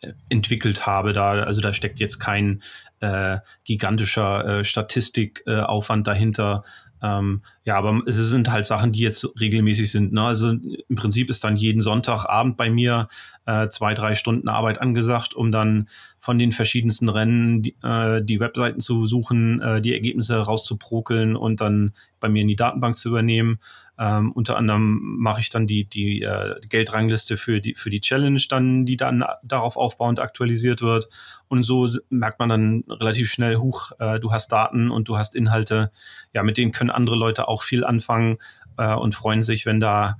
äh, 0.00 0.12
entwickelt 0.28 0.86
habe. 0.86 1.12
Da, 1.12 1.32
also 1.42 1.60
da 1.60 1.72
steckt 1.72 2.00
jetzt 2.00 2.18
kein 2.18 2.62
äh, 3.00 3.38
gigantischer 3.64 4.60
äh, 4.60 4.64
Statistikaufwand 4.64 6.06
dahinter, 6.06 6.64
Ähm, 7.02 7.42
ja, 7.64 7.76
aber 7.76 8.02
es 8.06 8.16
sind 8.16 8.50
halt 8.50 8.66
Sachen, 8.66 8.92
die 8.92 9.00
jetzt 9.00 9.26
regelmäßig 9.40 9.90
sind. 9.90 10.12
Ne? 10.12 10.22
Also 10.22 10.50
im 10.50 10.96
Prinzip 10.96 11.30
ist 11.30 11.44
dann 11.44 11.56
jeden 11.56 11.82
Sonntagabend 11.82 12.56
bei 12.56 12.70
mir 12.70 13.08
äh, 13.46 13.68
zwei, 13.68 13.94
drei 13.94 14.14
Stunden 14.14 14.48
Arbeit 14.48 14.80
angesagt, 14.80 15.34
um 15.34 15.50
dann 15.50 15.88
von 16.18 16.38
den 16.38 16.52
verschiedensten 16.52 17.08
Rennen 17.08 17.62
die, 17.62 17.76
äh, 17.82 18.22
die 18.22 18.40
Webseiten 18.40 18.80
zu 18.80 19.06
suchen, 19.06 19.60
äh, 19.60 19.80
die 19.80 19.94
Ergebnisse 19.94 20.36
rauszuprokeln 20.36 21.36
und 21.36 21.60
dann 21.60 21.92
bei 22.20 22.28
mir 22.28 22.42
in 22.42 22.48
die 22.48 22.56
Datenbank 22.56 22.98
zu 22.98 23.08
übernehmen. 23.08 23.58
Ähm, 24.00 24.32
unter 24.32 24.56
anderem 24.56 24.98
mache 25.18 25.40
ich 25.40 25.50
dann 25.50 25.66
die, 25.66 25.84
die 25.84 26.22
äh, 26.22 26.58
Geldrangliste 26.70 27.36
für 27.36 27.60
die, 27.60 27.74
für 27.74 27.90
die 27.90 28.00
Challenge 28.00 28.40
dann, 28.48 28.86
die 28.86 28.96
dann 28.96 29.22
darauf 29.42 29.76
aufbauend 29.76 30.20
aktualisiert 30.20 30.80
wird. 30.80 31.10
Und 31.48 31.64
so 31.64 31.86
merkt 32.08 32.38
man 32.38 32.48
dann 32.48 32.84
relativ 32.88 33.30
schnell, 33.30 33.56
huch, 33.56 33.92
äh, 33.98 34.18
du 34.18 34.32
hast 34.32 34.48
Daten 34.48 34.90
und 34.90 35.08
du 35.08 35.18
hast 35.18 35.34
Inhalte. 35.34 35.90
Ja, 36.32 36.42
mit 36.42 36.56
denen 36.56 36.72
können 36.72 36.88
andere 36.88 37.16
Leute 37.16 37.46
auch 37.46 37.62
viel 37.62 37.84
anfangen 37.84 38.38
äh, 38.78 38.94
und 38.94 39.14
freuen 39.14 39.42
sich, 39.42 39.66
wenn 39.66 39.80
da 39.80 40.16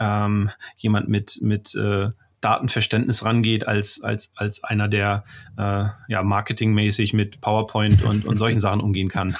ähm, 0.00 0.50
jemand 0.76 1.08
mit, 1.08 1.38
mit 1.40 1.72
äh, 1.76 2.08
Datenverständnis 2.40 3.24
rangeht 3.24 3.68
als, 3.68 4.02
als, 4.02 4.32
als 4.34 4.64
einer, 4.64 4.88
der 4.88 5.22
äh, 5.56 5.84
ja, 6.08 6.22
marketingmäßig 6.24 7.12
mit 7.12 7.40
PowerPoint 7.40 8.02
und, 8.02 8.26
und 8.26 8.38
solchen 8.38 8.60
Sachen 8.60 8.80
umgehen 8.80 9.08
kann. 9.08 9.36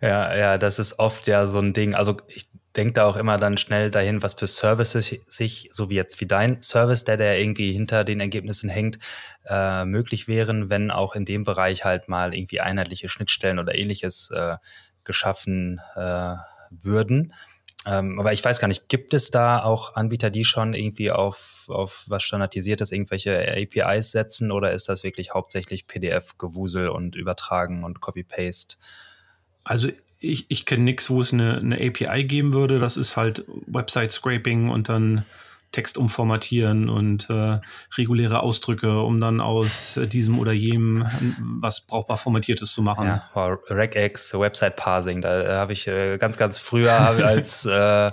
Ja, 0.00 0.36
ja, 0.36 0.58
das 0.58 0.78
ist 0.78 1.00
oft 1.00 1.26
ja 1.26 1.48
so 1.48 1.58
ein 1.58 1.72
Ding. 1.72 1.94
Also 1.94 2.16
ich 2.28 2.48
denke 2.76 2.94
da 2.94 3.06
auch 3.06 3.16
immer 3.16 3.38
dann 3.38 3.56
schnell 3.56 3.90
dahin, 3.90 4.22
was 4.22 4.34
für 4.34 4.46
Services 4.46 5.14
sich, 5.26 5.68
so 5.72 5.90
wie 5.90 5.94
jetzt 5.94 6.20
wie 6.20 6.26
dein 6.26 6.62
Service, 6.62 7.04
der 7.04 7.16
der 7.16 7.40
irgendwie 7.40 7.72
hinter 7.72 8.04
den 8.04 8.20
Ergebnissen 8.20 8.68
hängt, 8.68 8.98
äh, 9.46 9.84
möglich 9.84 10.28
wären, 10.28 10.70
wenn 10.70 10.90
auch 10.90 11.14
in 11.14 11.24
dem 11.24 11.44
Bereich 11.44 11.84
halt 11.84 12.08
mal 12.08 12.34
irgendwie 12.34 12.60
einheitliche 12.60 13.08
Schnittstellen 13.08 13.58
oder 13.58 13.74
ähnliches 13.74 14.30
äh, 14.30 14.56
geschaffen 15.04 15.80
äh, 15.96 16.34
würden. 16.70 17.32
Ähm, 17.86 18.20
aber 18.20 18.32
ich 18.32 18.44
weiß 18.44 18.60
gar 18.60 18.68
nicht, 18.68 18.88
gibt 18.88 19.14
es 19.14 19.30
da 19.30 19.62
auch 19.62 19.94
Anbieter, 19.94 20.30
die 20.30 20.44
schon 20.44 20.74
irgendwie 20.74 21.10
auf, 21.10 21.64
auf 21.68 22.04
was 22.08 22.22
standardisiertes, 22.22 22.92
irgendwelche 22.92 23.50
APIs 23.50 24.10
setzen 24.10 24.52
oder 24.52 24.72
ist 24.72 24.88
das 24.88 25.04
wirklich 25.04 25.32
hauptsächlich 25.32 25.86
PDF-Gewusel 25.86 26.88
und 26.88 27.16
Übertragen 27.16 27.84
und 27.84 28.00
Copy-Paste? 28.00 28.76
Also 29.64 29.88
ich, 30.20 30.46
ich 30.48 30.66
kenne 30.66 30.84
nichts, 30.84 31.10
wo 31.10 31.20
es 31.20 31.32
eine, 31.32 31.58
eine 31.58 31.76
API 31.76 32.24
geben 32.24 32.52
würde. 32.52 32.78
Das 32.78 32.96
ist 32.96 33.16
halt 33.16 33.44
Website-Scraping 33.66 34.68
und 34.68 34.88
dann 34.88 35.24
Text 35.72 35.98
umformatieren 35.98 36.88
und 36.88 37.28
äh, 37.28 37.60
reguläre 37.96 38.40
Ausdrücke, 38.40 39.00
um 39.00 39.20
dann 39.20 39.40
aus 39.40 39.96
äh, 39.96 40.06
diesem 40.06 40.38
oder 40.38 40.52
jenem 40.52 41.06
was 41.60 41.82
brauchbar 41.82 42.16
formatiertes 42.16 42.72
zu 42.72 42.82
machen. 42.82 43.06
Ja, 43.06 43.30
wow, 43.34 43.58
Regex, 43.68 44.32
Website 44.34 44.76
Parsing, 44.76 45.20
da 45.20 45.42
äh, 45.42 45.48
habe 45.48 45.72
ich 45.74 45.86
äh, 45.86 46.16
ganz, 46.18 46.36
ganz 46.36 46.58
früher 46.58 46.92
als 46.92 47.66
äh, 47.70 48.10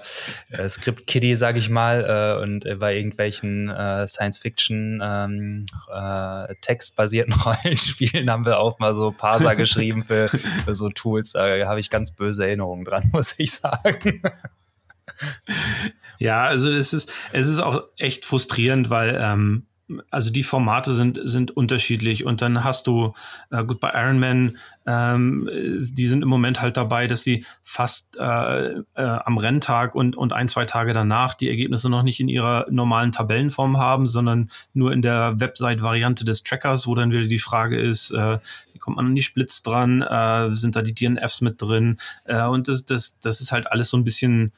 äh, 0.49 0.69
Script 0.69 1.07
Kiddie, 1.07 1.35
sage 1.35 1.59
ich 1.59 1.69
mal, 1.69 2.37
äh, 2.39 2.43
und 2.43 2.65
äh, 2.65 2.75
bei 2.75 2.95
irgendwelchen 2.95 3.69
äh, 3.69 4.07
Science-Fiction 4.07 5.01
ähm, 5.03 5.65
äh, 5.93 6.55
textbasierten 6.61 7.33
Rollenspielen 7.45 8.29
haben 8.29 8.45
wir 8.45 8.59
auch 8.59 8.79
mal 8.79 8.93
so 8.93 9.11
Parser 9.11 9.55
geschrieben 9.55 10.03
für, 10.03 10.27
für 10.27 10.73
so 10.73 10.89
Tools. 10.89 11.33
Da 11.33 11.65
habe 11.67 11.79
ich 11.79 11.89
ganz 11.89 12.11
böse 12.11 12.45
Erinnerungen 12.45 12.85
dran, 12.85 13.03
muss 13.13 13.39
ich 13.39 13.53
sagen. 13.53 14.21
Ja, 16.19 16.43
also 16.43 16.71
es 16.71 16.93
ist, 16.93 17.11
es 17.31 17.47
ist 17.47 17.59
auch 17.59 17.83
echt 17.97 18.25
frustrierend, 18.25 18.89
weil 18.89 19.17
ähm, 19.19 19.65
also 20.09 20.31
die 20.31 20.43
Formate 20.43 20.93
sind, 20.93 21.19
sind 21.23 21.55
unterschiedlich 21.55 22.25
und 22.25 22.41
dann 22.41 22.63
hast 22.63 22.87
du, 22.87 23.13
äh, 23.51 23.63
gut, 23.63 23.79
bei 23.79 23.91
Iron 23.93 24.19
Man, 24.19 24.57
ähm, 24.87 25.47
die 25.51 26.07
sind 26.07 26.23
im 26.23 26.27
Moment 26.27 26.59
halt 26.59 26.75
dabei, 26.77 27.05
dass 27.07 27.21
sie 27.21 27.45
fast 27.61 28.17
äh, 28.17 28.69
äh, 28.69 28.81
am 28.95 29.37
Renntag 29.37 29.93
und, 29.93 30.15
und 30.15 30.33
ein, 30.33 30.47
zwei 30.47 30.65
Tage 30.65 30.93
danach 30.93 31.35
die 31.35 31.49
Ergebnisse 31.49 31.89
noch 31.89 32.01
nicht 32.01 32.19
in 32.19 32.29
ihrer 32.29 32.65
normalen 32.69 33.11
Tabellenform 33.11 33.77
haben, 33.77 34.07
sondern 34.07 34.49
nur 34.73 34.91
in 34.91 35.03
der 35.03 35.39
Website-Variante 35.39 36.25
des 36.25 36.41
Trackers, 36.41 36.87
wo 36.87 36.95
dann 36.95 37.11
wieder 37.11 37.27
die 37.27 37.39
Frage 37.39 37.79
ist, 37.79 38.09
äh, 38.09 38.39
wie 38.73 38.79
kommt 38.79 38.97
man 38.97 39.07
an 39.07 39.15
die 39.15 39.23
Splits 39.23 39.61
dran, 39.61 40.01
äh, 40.01 40.55
sind 40.55 40.75
da 40.75 40.81
die 40.81 40.95
DNFs 40.95 41.41
mit 41.41 41.61
drin 41.61 41.97
äh, 42.25 42.43
und 42.43 42.67
das, 42.67 42.85
das, 42.85 43.19
das 43.19 43.39
ist 43.39 43.51
halt 43.51 43.71
alles 43.71 43.89
so 43.89 43.97
ein 43.97 44.03
bisschen 44.03 44.51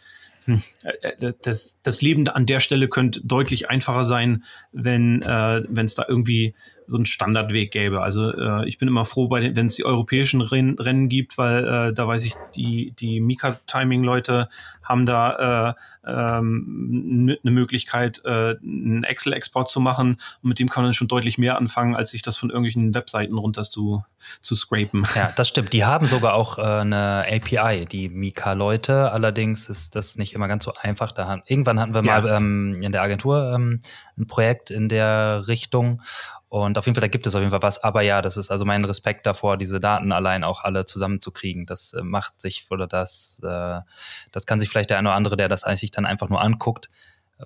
das, 1.42 1.80
das 1.84 2.02
Leben 2.02 2.28
an 2.28 2.46
der 2.46 2.60
Stelle 2.60 2.88
könnte 2.88 3.22
deutlich 3.26 3.70
einfacher 3.70 4.06
sein, 4.06 4.44
wenn 4.72 5.22
äh, 5.22 5.64
wenn 5.68 5.86
es 5.86 5.96
da 5.96 6.06
irgendwie 6.08 6.56
so 6.88 6.98
einen 6.98 7.06
Standardweg 7.06 7.72
gäbe. 7.72 8.02
Also 8.02 8.32
äh, 8.32 8.68
ich 8.68 8.78
bin 8.78 8.88
immer 8.88 9.04
froh, 9.04 9.30
wenn 9.30 9.66
es 9.66 9.76
die 9.76 9.86
europäischen 9.86 10.40
Rennen, 10.42 10.80
Rennen 10.80 11.10
gibt, 11.10 11.38
weil 11.38 11.66
äh, 11.90 11.94
da 11.94 12.08
weiß 12.08 12.24
ich, 12.24 12.34
die, 12.56 12.92
die 12.92 13.20
Mika-Timing-Leute 13.20 14.48
haben 14.82 15.06
da 15.06 15.76
äh, 16.06 16.10
ähm, 16.10 17.38
eine 17.44 17.52
Möglichkeit, 17.52 18.22
äh, 18.24 18.56
einen 18.64 19.04
Excel-Export 19.04 19.70
zu 19.70 19.82
machen 19.82 20.18
und 20.42 20.50
mit 20.50 20.60
dem 20.60 20.70
kann 20.70 20.84
man 20.84 20.94
schon 20.94 21.10
deutlich 21.10 21.38
mehr 21.38 21.58
anfangen, 21.58 21.94
als 21.96 22.12
sich 22.12 22.22
das 22.22 22.38
von 22.38 22.50
irgendwelchen 22.50 22.96
Webseiten 22.96 23.38
runter 23.38 23.64
zu, 23.64 24.06
zu 24.42 24.56
scrapen. 24.56 25.06
Ja, 25.14 25.30
das 25.36 25.50
stimmt. 25.50 25.74
Die 25.74 25.84
haben 25.84 26.08
sogar 26.08 26.36
auch 26.36 26.58
äh, 26.58 26.62
eine 26.62 27.26
API, 27.30 27.86
die 27.86 28.08
Mika-Leute. 28.08 29.12
Allerdings 29.12 29.68
ist 29.68 29.96
das 29.96 30.18
nicht 30.18 30.34
immer 30.34 30.48
ganz 30.48 30.64
so 30.64 30.74
einfach. 30.80 31.12
Da 31.12 31.28
haben, 31.28 31.44
irgendwann 31.46 31.82
hatten 31.82 31.94
wir 31.94 32.04
ja. 32.04 32.22
mal 32.22 32.38
ähm, 32.38 32.78
in 32.82 32.94
der 32.94 33.02
Agentur 33.02 33.52
ähm, 33.54 33.82
ein 34.18 34.28
Projekt 34.28 34.72
in 34.72 34.88
der 34.88 35.48
Richtung 35.48 36.02
und 36.50 36.78
auf 36.78 36.86
jeden 36.86 36.96
Fall, 36.96 37.02
da 37.02 37.08
gibt 37.08 37.28
es 37.28 37.36
auf 37.36 37.42
jeden 37.42 37.52
Fall 37.52 37.62
was. 37.62 37.84
Aber 37.84 38.02
ja, 38.02 38.22
das 38.22 38.38
ist 38.38 38.52
also 38.52 38.64
mein 38.64 38.86
Respekt 38.86 39.26
davor, 39.26 39.58
diese 39.58 39.80
Daten 39.80 40.12
allein 40.12 40.44
auch 40.44 40.64
alle 40.64 40.86
zusammenzukriegen. 40.86 41.66
Das 41.66 41.94
äh, 41.94 42.04
macht 42.04 42.40
sich 42.40 42.66
oder 42.70 42.88
das, 42.88 43.42
äh, 43.44 43.82
das 44.32 44.46
kann 44.46 44.60
sich 44.60 44.70
vielleicht 44.70 44.90
der 44.90 44.98
eine 44.98 45.10
oder 45.10 45.16
andere, 45.16 45.36
der 45.36 45.50
das 45.50 45.64
eigentlich 45.66 45.92
dann 45.92 46.06
einfach 46.06 46.30
nur 46.30 46.42
anguckt, 46.42 46.90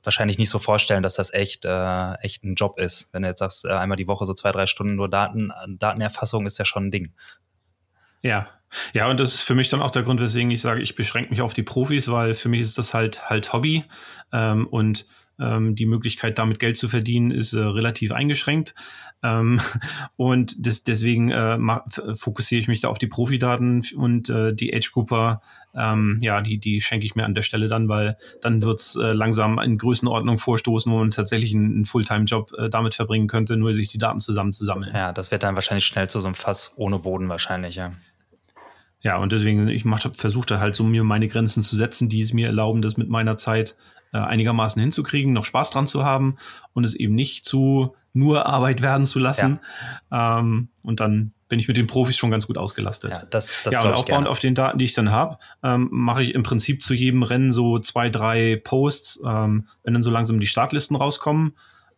wahrscheinlich 0.04 0.38
nicht 0.38 0.50
so 0.50 0.60
vorstellen, 0.60 1.04
dass 1.04 1.16
das 1.16 1.34
echt, 1.34 1.66
äh, 1.66 2.14
echt 2.22 2.44
ein 2.44 2.56
Job 2.56 2.80
ist. 2.80 3.12
Wenn 3.14 3.24
du 3.24 3.30
jetzt 3.30 3.40
sagst, 3.40 3.66
äh, 3.66 3.70
einmal 3.70 3.98
die 3.98 4.08
Woche 4.08 4.26
so 4.26 4.34
zwei, 4.34 4.52
drei 4.52 4.68
Stunden 4.68 4.96
nur 4.96 5.10
Daten, 5.10 5.52
Datenerfassung 5.68 6.46
ist 6.46 6.60
ja 6.60 6.66
schon 6.66 6.88
ein 6.88 6.92
Ding. 6.92 7.14
Ja, 8.22 8.48
ja, 8.94 9.08
und 9.08 9.20
das 9.20 9.34
ist 9.34 9.42
für 9.42 9.56
mich 9.56 9.70
dann 9.70 9.82
auch 9.82 9.92
der 9.92 10.04
Grund, 10.04 10.22
weswegen 10.22 10.52
ich 10.52 10.62
sage, 10.62 10.82
ich 10.82 10.96
beschränke 10.96 11.32
mich 11.32 11.42
auf 11.42 11.54
die 11.54 11.64
Profis, 11.64 12.10
weil 12.10 12.34
für 12.34 12.50
mich 12.50 12.62
ist 12.62 12.78
das 12.78 12.94
halt 12.94 13.30
halt 13.30 13.52
Hobby 13.52 13.84
ähm, 14.32 14.68
und 14.68 15.06
ähm, 15.40 15.76
die 15.76 15.86
Möglichkeit, 15.86 16.38
damit 16.38 16.60
Geld 16.60 16.78
zu 16.78 16.88
verdienen, 16.88 17.32
ist 17.32 17.54
äh, 17.54 17.60
relativ 17.60 18.12
eingeschränkt. 18.12 18.74
Ähm, 19.24 19.60
und 20.16 20.66
des, 20.66 20.84
deswegen 20.84 21.32
äh, 21.32 21.58
fokussiere 22.14 22.60
ich 22.60 22.68
mich 22.68 22.82
da 22.82 22.90
auf 22.90 22.98
die 22.98 23.08
Profidaten 23.08 23.84
und 23.96 24.30
äh, 24.30 24.54
die 24.54 24.74
Age 24.74 24.92
Grouper, 24.92 25.42
ähm, 25.76 26.20
ja, 26.22 26.42
die, 26.42 26.60
die 26.60 26.82
schenke 26.82 27.06
ich 27.06 27.16
mir 27.16 27.26
an 27.26 27.36
der 27.36 27.42
Stelle 27.42 27.68
dann, 27.68 27.88
weil 27.88 28.18
dann 28.42 28.62
wird's 28.62 28.96
äh, 28.96 29.14
langsam 29.14 29.60
in 29.60 29.78
Größenordnung 29.78 30.38
vorstoßen, 30.38 30.92
wo 30.92 31.00
man 31.00 31.12
tatsächlich 31.12 31.54
einen, 31.54 31.74
einen 31.74 31.86
Fulltime-Job 31.86 32.54
äh, 32.58 32.70
damit 32.70 32.94
verbringen 32.94 33.28
könnte, 33.28 33.58
nur 33.58 33.74
sich 33.74 33.88
die 33.88 33.98
Daten 33.98 34.20
zusammenzusammeln. 34.20 34.92
Ja, 34.94 35.14
das 35.14 35.32
wird 35.32 35.44
dann 35.44 35.56
wahrscheinlich 35.56 35.86
schnell 35.86 36.10
zu 36.10 36.20
so 36.20 36.28
einem 36.28 36.36
Fass 36.36 36.74
ohne 36.78 37.00
Boden 37.00 37.30
wahrscheinlich, 37.30 37.76
ja. 37.76 37.92
Ja, 39.04 39.18
und 39.18 39.32
deswegen, 39.32 39.68
ich 39.68 39.84
versuche 39.84 40.46
da 40.46 40.60
halt 40.60 40.76
so 40.76 40.84
mir 40.84 41.04
meine 41.04 41.28
Grenzen 41.28 41.64
zu 41.64 41.76
setzen, 41.76 42.08
die 42.08 42.22
es 42.22 42.34
mir 42.34 42.46
erlauben, 42.48 42.84
das 42.84 42.98
mit 42.98 43.10
meiner 43.10 43.36
Zeit 43.36 43.76
äh, 44.14 44.18
einigermaßen 44.18 44.82
hinzukriegen, 44.82 45.34
noch 45.34 45.46
Spaß 45.46 45.70
dran 45.70 45.88
zu 45.88 46.04
haben 46.04 46.38
und 46.74 46.84
es 46.84 46.94
eben 46.94 47.16
nicht 47.16 47.46
zu 47.46 47.96
nur 48.14 48.46
Arbeit 48.46 48.82
werden 48.82 49.06
zu 49.06 49.20
lassen. 49.20 49.60
Ja. 50.12 50.40
Ähm, 50.40 50.70
und 50.84 51.00
dann 51.00 51.34
bin 51.48 51.60
ich 51.60 51.68
mit 51.68 51.78
den 51.78 51.88
Profis 51.88 52.18
schon 52.18 52.32
ganz 52.32 52.48
gut 52.48 52.58
ausgelastet. 52.58 53.12
Ja, 53.12 53.26
das, 53.30 53.62
das 53.64 53.74
ja 53.74 53.82
und 53.82 53.94
aufbauend 53.94 54.28
auf 54.28 54.40
den 54.40 54.56
Daten, 54.56 54.78
die 54.78 54.86
ich 54.86 54.94
dann 54.94 55.12
habe, 55.12 55.38
ähm, 55.64 55.90
mache 55.92 56.24
ich 56.24 56.34
im 56.34 56.44
Prinzip 56.44 56.82
zu 56.82 56.94
jedem 56.94 57.24
Rennen 57.24 57.54
so 57.54 57.80
zwei, 57.80 58.10
drei 58.10 58.60
Posts. 58.62 59.22
Ähm, 59.26 59.68
wenn 59.84 59.94
dann 59.94 60.04
so 60.04 60.12
langsam 60.12 60.40
die 60.40 60.48
Startlisten 60.48 60.96
rauskommen, 60.96 61.54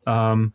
ähm, 0.05 0.53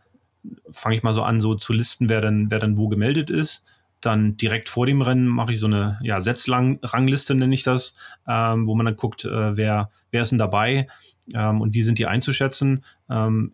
fange 0.72 0.96
ich 0.96 1.02
mal 1.02 1.14
so 1.14 1.22
an, 1.22 1.40
so 1.40 1.54
zu 1.54 1.72
listen, 1.72 2.08
wer 2.08 2.20
dann, 2.20 2.50
wer 2.50 2.58
dann 2.58 2.78
wo 2.78 2.88
gemeldet 2.88 3.30
ist. 3.30 3.62
Dann 4.00 4.36
direkt 4.36 4.68
vor 4.68 4.86
dem 4.86 5.02
Rennen 5.02 5.26
mache 5.26 5.52
ich 5.52 5.60
so 5.60 5.66
eine 5.66 5.98
ja, 6.02 6.20
Setzrangliste, 6.20 7.34
nenne 7.34 7.54
ich 7.54 7.64
das, 7.64 7.94
ähm, 8.28 8.66
wo 8.66 8.76
man 8.76 8.86
dann 8.86 8.96
guckt, 8.96 9.24
äh, 9.24 9.56
wer, 9.56 9.90
wer 10.10 10.22
ist 10.22 10.30
denn 10.30 10.38
dabei 10.38 10.86
ähm, 11.34 11.60
und 11.60 11.74
wie 11.74 11.82
sind 11.82 11.98
die 11.98 12.06
einzuschätzen? 12.06 12.84
Ähm, 13.10 13.52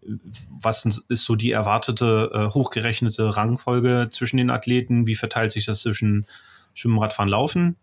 was 0.51 0.85
ist 1.09 1.25
so 1.25 1.35
die 1.35 1.53
erwartete, 1.53 2.31
äh, 2.33 2.55
hochgerechnete 2.55 3.37
Rangfolge 3.37 4.09
zwischen 4.11 4.37
den 4.37 4.51
Athleten? 4.51 5.07
Wie 5.07 5.15
verteilt 5.15 5.53
sich 5.53 5.67
das 5.67 5.81
zwischen 5.81 6.27
Schwimmen, 6.75 6.99
Radfahren, 6.99 7.29
Laufen? 7.29 7.77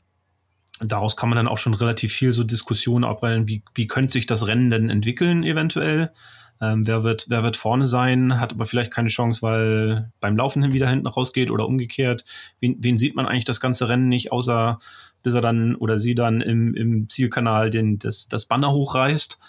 Daraus 0.79 1.15
kann 1.15 1.29
man 1.29 1.35
dann 1.35 1.47
auch 1.47 1.59
schon 1.59 1.73
relativ 1.73 2.11
viel 2.11 2.31
so 2.31 2.43
Diskussionen 2.43 3.03
abreihen, 3.03 3.47
wie, 3.47 3.63
wie 3.75 3.85
könnte 3.85 4.13
sich 4.13 4.25
das 4.25 4.47
Rennen 4.47 4.69
denn 4.69 4.89
entwickeln 4.89 5.43
eventuell? 5.43 6.11
Ähm, 6.59 6.85
wer, 6.85 7.03
wird, 7.03 7.25
wer 7.27 7.43
wird 7.43 7.57
vorne 7.57 7.87
sein, 7.87 8.39
hat 8.39 8.53
aber 8.53 8.67
vielleicht 8.67 8.91
keine 8.91 9.09
Chance, 9.09 9.41
weil 9.41 10.11
beim 10.19 10.37
Laufen 10.37 10.61
hin 10.61 10.73
wieder 10.73 10.87
hinten 10.87 11.07
rausgeht 11.07 11.49
oder 11.49 11.67
umgekehrt. 11.67 12.23
Wen, 12.59 12.77
wen 12.79 12.99
sieht 12.99 13.15
man 13.15 13.27
eigentlich 13.27 13.45
das 13.45 13.59
ganze 13.59 13.89
Rennen 13.89 14.09
nicht, 14.09 14.31
außer 14.31 14.77
bis 15.23 15.33
er 15.33 15.41
dann 15.41 15.75
oder 15.75 15.97
sie 15.97 16.13
dann 16.13 16.41
im, 16.41 16.75
im 16.75 17.09
Zielkanal 17.09 17.71
den, 17.71 17.97
das, 17.97 18.27
das 18.27 18.45
Banner 18.45 18.71
hochreißt. 18.71 19.39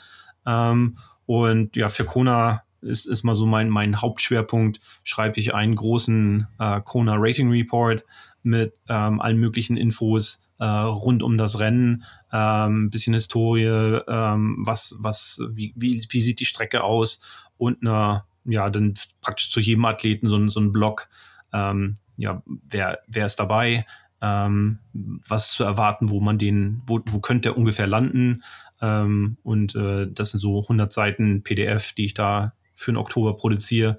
Ähm, 0.46 0.96
und 1.26 1.76
ja, 1.76 1.88
für 1.88 2.05
Kona 2.05 2.62
ist, 2.81 3.07
ist 3.07 3.22
mal 3.22 3.35
so 3.35 3.46
mein, 3.46 3.68
mein 3.68 4.00
Hauptschwerpunkt, 4.00 4.81
schreibe 5.05 5.38
ich 5.38 5.55
einen 5.55 5.76
großen 5.76 6.48
äh, 6.59 6.81
Kona 6.83 7.14
Rating 7.16 7.50
Report 7.50 8.05
mit 8.42 8.74
ähm, 8.88 9.20
allen 9.20 9.38
möglichen 9.38 9.76
Infos 9.76 10.40
äh, 10.59 10.64
rund 10.64 11.22
um 11.22 11.38
das 11.38 11.59
Rennen, 11.59 12.05
ähm, 12.33 12.90
bisschen 12.90 13.14
Historie, 13.14 14.00
ähm, 14.09 14.62
was, 14.66 14.96
was, 14.98 15.40
wie, 15.50 15.72
wie, 15.76 16.05
wie 16.09 16.20
sieht 16.20 16.40
die 16.40 16.44
Strecke 16.44 16.83
aus 16.83 17.20
und 17.57 17.87
eine, 17.87 18.24
ja, 18.44 18.70
dann 18.70 18.94
praktisch 19.20 19.50
zu 19.50 19.61
jedem 19.61 19.85
Athleten 19.85 20.28
so, 20.28 20.48
so 20.48 20.61
ein 20.61 20.72
Blog, 20.72 21.09
ähm, 21.52 21.94
ja, 22.16 22.42
wer, 22.46 23.00
wer 23.07 23.26
ist 23.26 23.37
dabei, 23.37 23.87
ähm, 24.20 24.78
was 24.92 25.52
zu 25.52 25.64
erwarten, 25.64 26.11
wo 26.11 26.20
man 26.20 26.38
den, 26.38 26.83
wo, 26.87 27.00
wo 27.07 27.18
könnte 27.18 27.50
er 27.50 27.57
ungefähr 27.57 27.88
landen. 27.88 28.42
Ähm, 28.83 29.38
und 29.42 29.75
äh, 29.77 30.09
das 30.11 30.33
sind 30.33 30.40
so 30.40 30.62
100 30.62 30.92
Seiten 30.92 31.42
PDF, 31.42 31.92
die 31.92 32.07
ich 32.07 32.14
da 32.14 32.53
für 32.75 32.92
den 32.92 32.99
Oktober 32.99 33.37
produziere, 33.37 33.97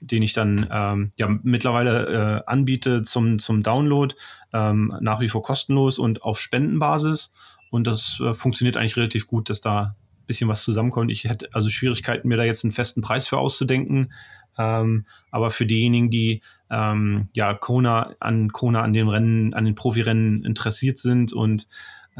den 0.00 0.22
ich 0.22 0.32
dann 0.32 0.66
ähm, 0.70 1.10
ja 1.18 1.28
mittlerweile 1.42 2.06
äh, 2.46 2.50
anbiete 2.50 3.02
zum, 3.02 3.38
zum 3.38 3.62
Download, 3.62 4.14
ähm, 4.52 4.94
nach 5.00 5.20
wie 5.20 5.28
vor 5.28 5.42
kostenlos 5.42 5.98
und 5.98 6.22
auf 6.22 6.40
Spendenbasis. 6.40 7.32
Und 7.70 7.86
das 7.86 8.20
äh, 8.24 8.32
funktioniert 8.32 8.76
eigentlich 8.76 8.96
relativ 8.96 9.26
gut, 9.26 9.50
dass 9.50 9.60
da 9.60 9.80
ein 9.80 10.26
bisschen 10.26 10.48
was 10.48 10.62
zusammenkommt. 10.62 11.10
Ich 11.10 11.24
hätte 11.24 11.48
also 11.52 11.68
Schwierigkeiten, 11.68 12.28
mir 12.28 12.36
da 12.36 12.44
jetzt 12.44 12.64
einen 12.64 12.72
festen 12.72 13.02
Preis 13.02 13.28
für 13.28 13.38
auszudenken. 13.38 14.12
Ähm, 14.58 15.06
aber 15.30 15.50
für 15.50 15.66
diejenigen, 15.66 16.10
die 16.10 16.42
ähm, 16.70 17.28
ja 17.32 17.54
Kona 17.54 18.14
an 18.20 18.52
Kona 18.52 18.82
an 18.82 18.92
den 18.92 19.08
Rennen, 19.08 19.54
an 19.54 19.64
den 19.64 19.74
Profirennen 19.74 20.44
interessiert 20.44 20.98
sind 20.98 21.32
und 21.32 21.66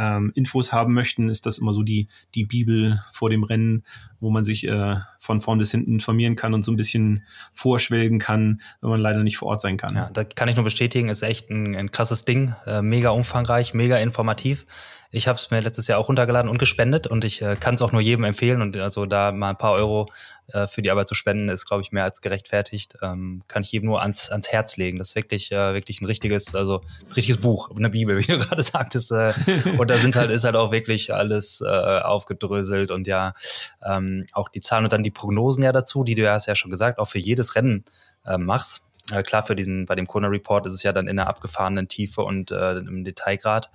ähm, 0.00 0.32
Infos 0.34 0.72
haben 0.72 0.94
möchten, 0.94 1.28
ist 1.28 1.44
das 1.44 1.58
immer 1.58 1.74
so 1.74 1.82
die, 1.82 2.08
die 2.34 2.46
Bibel 2.46 3.02
vor 3.12 3.28
dem 3.28 3.44
Rennen, 3.44 3.84
wo 4.18 4.30
man 4.30 4.44
sich 4.44 4.66
äh, 4.66 4.96
von 5.18 5.42
vorn 5.42 5.58
bis 5.58 5.72
hinten 5.72 5.92
informieren 5.92 6.36
kann 6.36 6.54
und 6.54 6.64
so 6.64 6.72
ein 6.72 6.76
bisschen 6.76 7.22
vorschwelgen 7.52 8.18
kann, 8.18 8.62
wenn 8.80 8.90
man 8.90 9.00
leider 9.00 9.22
nicht 9.22 9.36
vor 9.36 9.48
Ort 9.48 9.60
sein 9.60 9.76
kann. 9.76 9.94
Ja, 9.94 10.08
da 10.10 10.24
kann 10.24 10.48
ich 10.48 10.56
nur 10.56 10.64
bestätigen, 10.64 11.10
ist 11.10 11.22
echt 11.22 11.50
ein, 11.50 11.76
ein 11.76 11.90
krasses 11.90 12.24
Ding, 12.24 12.54
äh, 12.66 12.80
mega 12.80 13.10
umfangreich, 13.10 13.74
mega 13.74 13.98
informativ. 13.98 14.66
Ich 15.12 15.27
habe 15.27 15.37
es 15.37 15.51
mir 15.51 15.61
letztes 15.61 15.88
Jahr 15.88 15.99
auch 15.99 16.09
runtergeladen 16.09 16.49
und 16.49 16.59
gespendet 16.59 17.09
und 17.09 17.25
ich 17.25 17.42
äh, 17.42 17.57
kann 17.57 17.75
es 17.75 17.83
auch 17.83 17.90
nur 17.90 18.01
jedem 18.01 18.25
empfehlen. 18.25 18.62
Und 18.62 18.77
also 18.77 19.07
da 19.07 19.33
mal 19.33 19.51
ein 19.51 19.59
paar 19.59 19.73
Euro 19.73 20.09
äh, 20.53 20.68
für 20.68 20.83
die 20.83 20.90
Arbeit 20.90 21.09
zu 21.09 21.16
spenden, 21.16 21.49
ist, 21.49 21.66
glaube 21.66 21.83
ich, 21.83 21.90
mehr 21.90 22.05
als 22.05 22.20
gerechtfertigt. 22.20 22.96
Ähm, 23.03 23.42
kann 23.49 23.62
ich 23.62 23.73
jedem 23.73 23.87
nur 23.87 24.03
ans, 24.03 24.31
ans 24.31 24.49
Herz 24.51 24.77
legen. 24.77 24.99
Das 24.99 25.09
ist 25.09 25.16
wirklich, 25.16 25.51
äh, 25.51 25.75
wirklich 25.75 26.01
ein 26.01 26.07
richtiges, 26.07 26.55
also 26.55 26.83
ein 27.09 27.12
richtiges 27.12 27.40
Buch, 27.40 27.70
eine 27.75 27.90
Bibel, 27.90 28.18
wie 28.20 28.27
du 28.27 28.38
gerade 28.38 28.62
sagtest. 28.62 29.11
Äh, 29.11 29.33
und 29.79 29.90
da 29.90 29.96
sind 29.96 30.14
halt, 30.14 30.31
ist 30.31 30.44
halt 30.44 30.55
auch 30.55 30.70
wirklich 30.70 31.12
alles 31.12 31.61
äh, 31.61 31.66
aufgedröselt 31.66 32.92
und 32.92 33.09
ja, 33.09 33.35
ähm, 33.85 34.27
auch 34.33 34.49
die 34.49 34.61
Zahlen 34.61 34.85
und 34.85 34.92
dann 34.92 35.03
die 35.03 35.11
Prognosen 35.11 35.64
ja 35.64 35.73
dazu, 35.73 36.05
die 36.05 36.14
du 36.14 36.23
ja 36.23 36.35
hast 36.35 36.46
ja 36.46 36.55
schon 36.55 36.70
gesagt, 36.70 36.99
auch 36.99 37.07
für 37.07 37.18
jedes 37.18 37.57
Rennen 37.57 37.85
äh, 38.27 38.38
machst 38.38 38.89
äh, 39.12 39.23
klar, 39.23 39.44
für 39.44 39.57
diesen, 39.57 39.87
bei 39.87 39.94
dem 39.94 40.07
Kona 40.07 40.29
Report 40.29 40.66
ist 40.66 40.75
es 40.75 40.83
ja 40.83 40.92
dann 40.92 41.09
in 41.09 41.16
der 41.16 41.29
abgefahrenen 41.29 41.88
Tiefe 41.88 42.23
und 42.23 42.51
äh, 42.51 42.79
im 42.79 43.05
Detailgrad. 43.05 43.70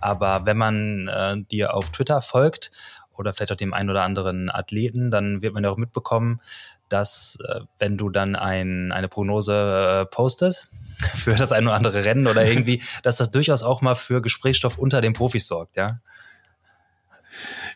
Aber 0.00 0.46
wenn 0.46 0.56
man 0.56 1.08
äh, 1.08 1.36
dir 1.50 1.74
auf 1.74 1.90
Twitter 1.90 2.20
folgt 2.20 2.70
oder 3.16 3.32
vielleicht 3.32 3.52
auch 3.52 3.56
dem 3.56 3.74
einen 3.74 3.90
oder 3.90 4.02
anderen 4.02 4.50
Athleten, 4.50 5.10
dann 5.10 5.42
wird 5.42 5.54
man 5.54 5.64
ja 5.64 5.70
auch 5.70 5.76
mitbekommen, 5.76 6.40
dass 6.88 7.38
äh, 7.48 7.60
wenn 7.78 7.96
du 7.96 8.10
dann 8.10 8.36
ein, 8.36 8.92
eine 8.92 9.08
Prognose 9.08 10.02
äh, 10.02 10.06
postest 10.06 10.68
für 11.14 11.34
das 11.34 11.52
ein 11.52 11.66
oder 11.66 11.76
andere 11.76 12.04
Rennen 12.04 12.26
oder 12.26 12.44
irgendwie, 12.44 12.82
dass 13.02 13.18
das 13.18 13.30
durchaus 13.30 13.62
auch 13.62 13.82
mal 13.82 13.94
für 13.94 14.22
Gesprächsstoff 14.22 14.78
unter 14.78 15.00
den 15.00 15.12
Profis 15.12 15.46
sorgt, 15.46 15.76
ja. 15.76 16.00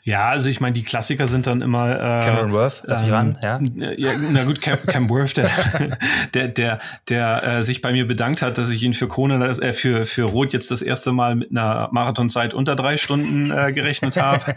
Ja, 0.07 0.29
also 0.29 0.51
ich 0.51 0.61
meine, 0.61 0.75
die 0.75 0.83
Klassiker 0.83 1.27
sind 1.27 1.47
dann 1.47 1.63
immer. 1.63 1.93
Äh, 1.93 2.27
Cameron 2.27 2.53
Worth, 2.53 2.83
lass 2.85 3.01
mich 3.01 3.09
ähm, 3.09 3.15
ran, 3.15 3.39
ja. 3.43 3.59
ja. 3.97 4.11
Na 4.33 4.45
gut, 4.45 4.61
Cam, 4.61 4.79
Cam 4.87 5.09
Worth, 5.09 5.39
der, 5.39 5.51
der, 6.35 6.49
der, 6.49 6.79
der 7.09 7.43
äh, 7.43 7.63
sich 7.63 7.81
bei 7.81 7.91
mir 7.91 8.07
bedankt 8.07 8.43
hat, 8.43 8.59
dass 8.59 8.69
ich 8.69 8.83
ihn 8.83 8.93
für 8.93 9.09
Kona, 9.09 9.43
äh, 9.47 9.73
für, 9.73 10.05
für 10.05 10.25
Rot 10.25 10.53
jetzt 10.53 10.71
das 10.71 10.83
erste 10.83 11.13
Mal 11.13 11.37
mit 11.37 11.53
einer 11.53 11.89
Marathonzeit 11.91 12.53
unter 12.53 12.77
drei 12.77 12.99
Stunden 12.99 13.51
äh, 13.51 13.73
gerechnet 13.73 14.19
habe. 14.19 14.57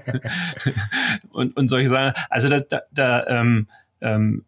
und, 1.31 1.55
und 1.55 1.69
solche 1.69 1.89
Sachen. 1.89 2.11
Also 2.29 2.49
da, 2.49 2.59
da, 2.59 2.81
da 2.91 3.27
ähm, 3.27 3.67
ähm, 4.01 4.43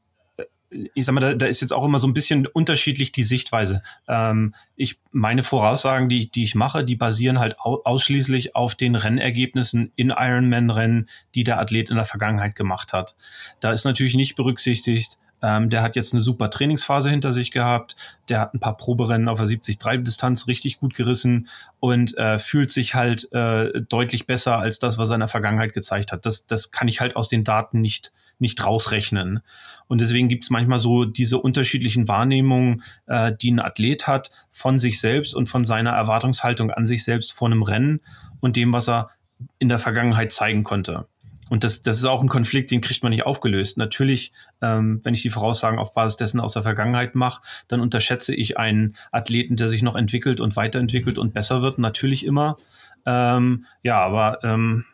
ich 0.70 1.06
sag 1.06 1.14
mal, 1.14 1.22
da, 1.22 1.34
da 1.34 1.46
ist 1.48 1.62
jetzt 1.62 1.74
auch 1.74 1.86
immer 1.86 2.00
so 2.00 2.08
ein 2.08 2.14
bisschen 2.14 2.48
unterschiedlich 2.48 3.12
die 3.12 3.24
Sichtweise. 3.24 3.82
Ähm, 4.08 4.54
ich, 4.76 5.00
meine 5.12 5.44
Voraussagen, 5.44 6.10
die, 6.10 6.30
die 6.30 6.44
ich 6.44 6.56
mache, 6.56 6.84
die 6.84 6.96
basieren 6.96 7.40
halt 7.40 7.60
au 7.60 7.82
ausschließlich 7.84 8.56
auf 8.56 8.76
den 8.76 8.96
Rennergebnissen 8.96 9.92
in 9.96 10.10
Ironman-Rennen, 10.10 11.10
die 11.36 11.44
der 11.44 11.60
Athlet 11.60 11.90
in 11.90 11.96
der 11.96 12.06
Vergangenheit 12.06 12.56
gemacht 12.56 12.94
hat. 12.94 13.16
Da 13.60 13.72
ist 13.72 13.86
natürlich 13.86 14.16
nicht 14.16 14.36
berücksichtigt, 14.36 15.18
ähm, 15.42 15.70
der 15.70 15.82
hat 15.82 15.96
jetzt 15.96 16.14
eine 16.14 16.22
super 16.22 16.50
Trainingsphase 16.50 17.10
hinter 17.10 17.34
sich 17.34 17.52
gehabt. 17.52 17.96
Der 18.28 18.40
hat 18.40 18.54
ein 18.54 18.60
paar 18.60 18.76
Proberennen 18.78 19.30
auf 19.30 19.40
der 19.40 19.48
70-3-Distanz 19.48 20.48
richtig 20.48 20.80
gut 20.80 20.94
gerissen 20.94 21.48
und 21.80 22.18
äh, 22.18 22.38
fühlt 22.40 22.72
sich 22.72 22.96
halt 22.96 23.32
äh, 23.32 23.82
deutlich 23.82 24.28
besser 24.28 24.58
als 24.58 24.80
das, 24.80 24.98
was 24.98 25.10
er 25.10 25.16
in 25.16 25.22
der 25.22 25.28
Vergangenheit 25.28 25.74
gezeigt 25.74 26.12
hat. 26.12 26.26
Das, 26.26 26.46
das 26.46 26.72
kann 26.72 26.88
ich 26.88 27.00
halt 27.00 27.16
aus 27.16 27.30
den 27.30 27.44
Daten 27.44 27.80
nicht, 27.80 28.12
nicht 28.40 28.66
rausrechnen. 28.66 29.42
Und 29.88 30.02
deswegen 30.02 30.30
gibt 30.30 30.44
es 30.44 30.50
manchmal 30.50 30.80
so 30.80 31.06
diese 31.06 31.40
unterschiedlichen 31.40 32.08
Wahrnehmungen, 32.08 32.84
äh, 33.08 33.34
die 33.40 33.52
ein 33.52 33.60
Athlet 33.60 34.08
hat 34.08 34.32
von 34.52 34.80
sich 34.80 35.00
selbst 35.00 35.36
und 35.36 35.48
von 35.48 35.66
seiner 35.66 35.92
Erwartungshaltung 35.92 36.72
an 36.72 36.88
sich 36.88 37.04
selbst 37.04 37.34
vor 37.34 37.48
einem 37.48 37.64
Rennen 37.64 38.02
und 38.40 38.56
dem, 38.56 38.74
was 38.74 38.90
er 38.90 39.10
in 39.58 39.70
der 39.70 39.80
Vergangenheit 39.80 40.32
zeigen 40.32 40.64
konnte. 40.64 41.08
Und 41.50 41.64
das, 41.64 41.82
das 41.82 41.98
ist 41.98 42.06
auch 42.06 42.22
ein 42.22 42.30
Konflikt, 42.30 42.72
den 42.72 42.82
kriegt 42.82 43.02
man 43.04 43.10
nicht 43.10 43.26
aufgelöst. 43.26 43.78
Natürlich, 43.78 44.32
ähm, 44.62 45.02
wenn 45.04 45.14
ich 45.14 45.24
die 45.24 45.32
Voraussagen 45.32 45.80
auf 45.80 45.94
Basis 45.94 46.18
dessen 46.18 46.40
aus 46.40 46.54
der 46.54 46.62
Vergangenheit 46.62 47.16
mache, 47.16 47.42
dann 47.68 47.82
unterschätze 47.82 48.34
ich 48.34 48.58
einen 48.58 48.96
Athleten, 49.12 49.56
der 49.56 49.68
sich 49.68 49.82
noch 49.82 49.96
entwickelt 49.96 50.40
und 50.42 50.56
weiterentwickelt 50.56 51.18
und 51.18 51.34
besser 51.34 51.62
wird, 51.62 51.80
natürlich 51.80 52.26
immer. 52.26 52.58
Ähm, 53.06 53.66
ja, 53.82 54.00
aber 54.00 54.44
ähm, 54.44 54.86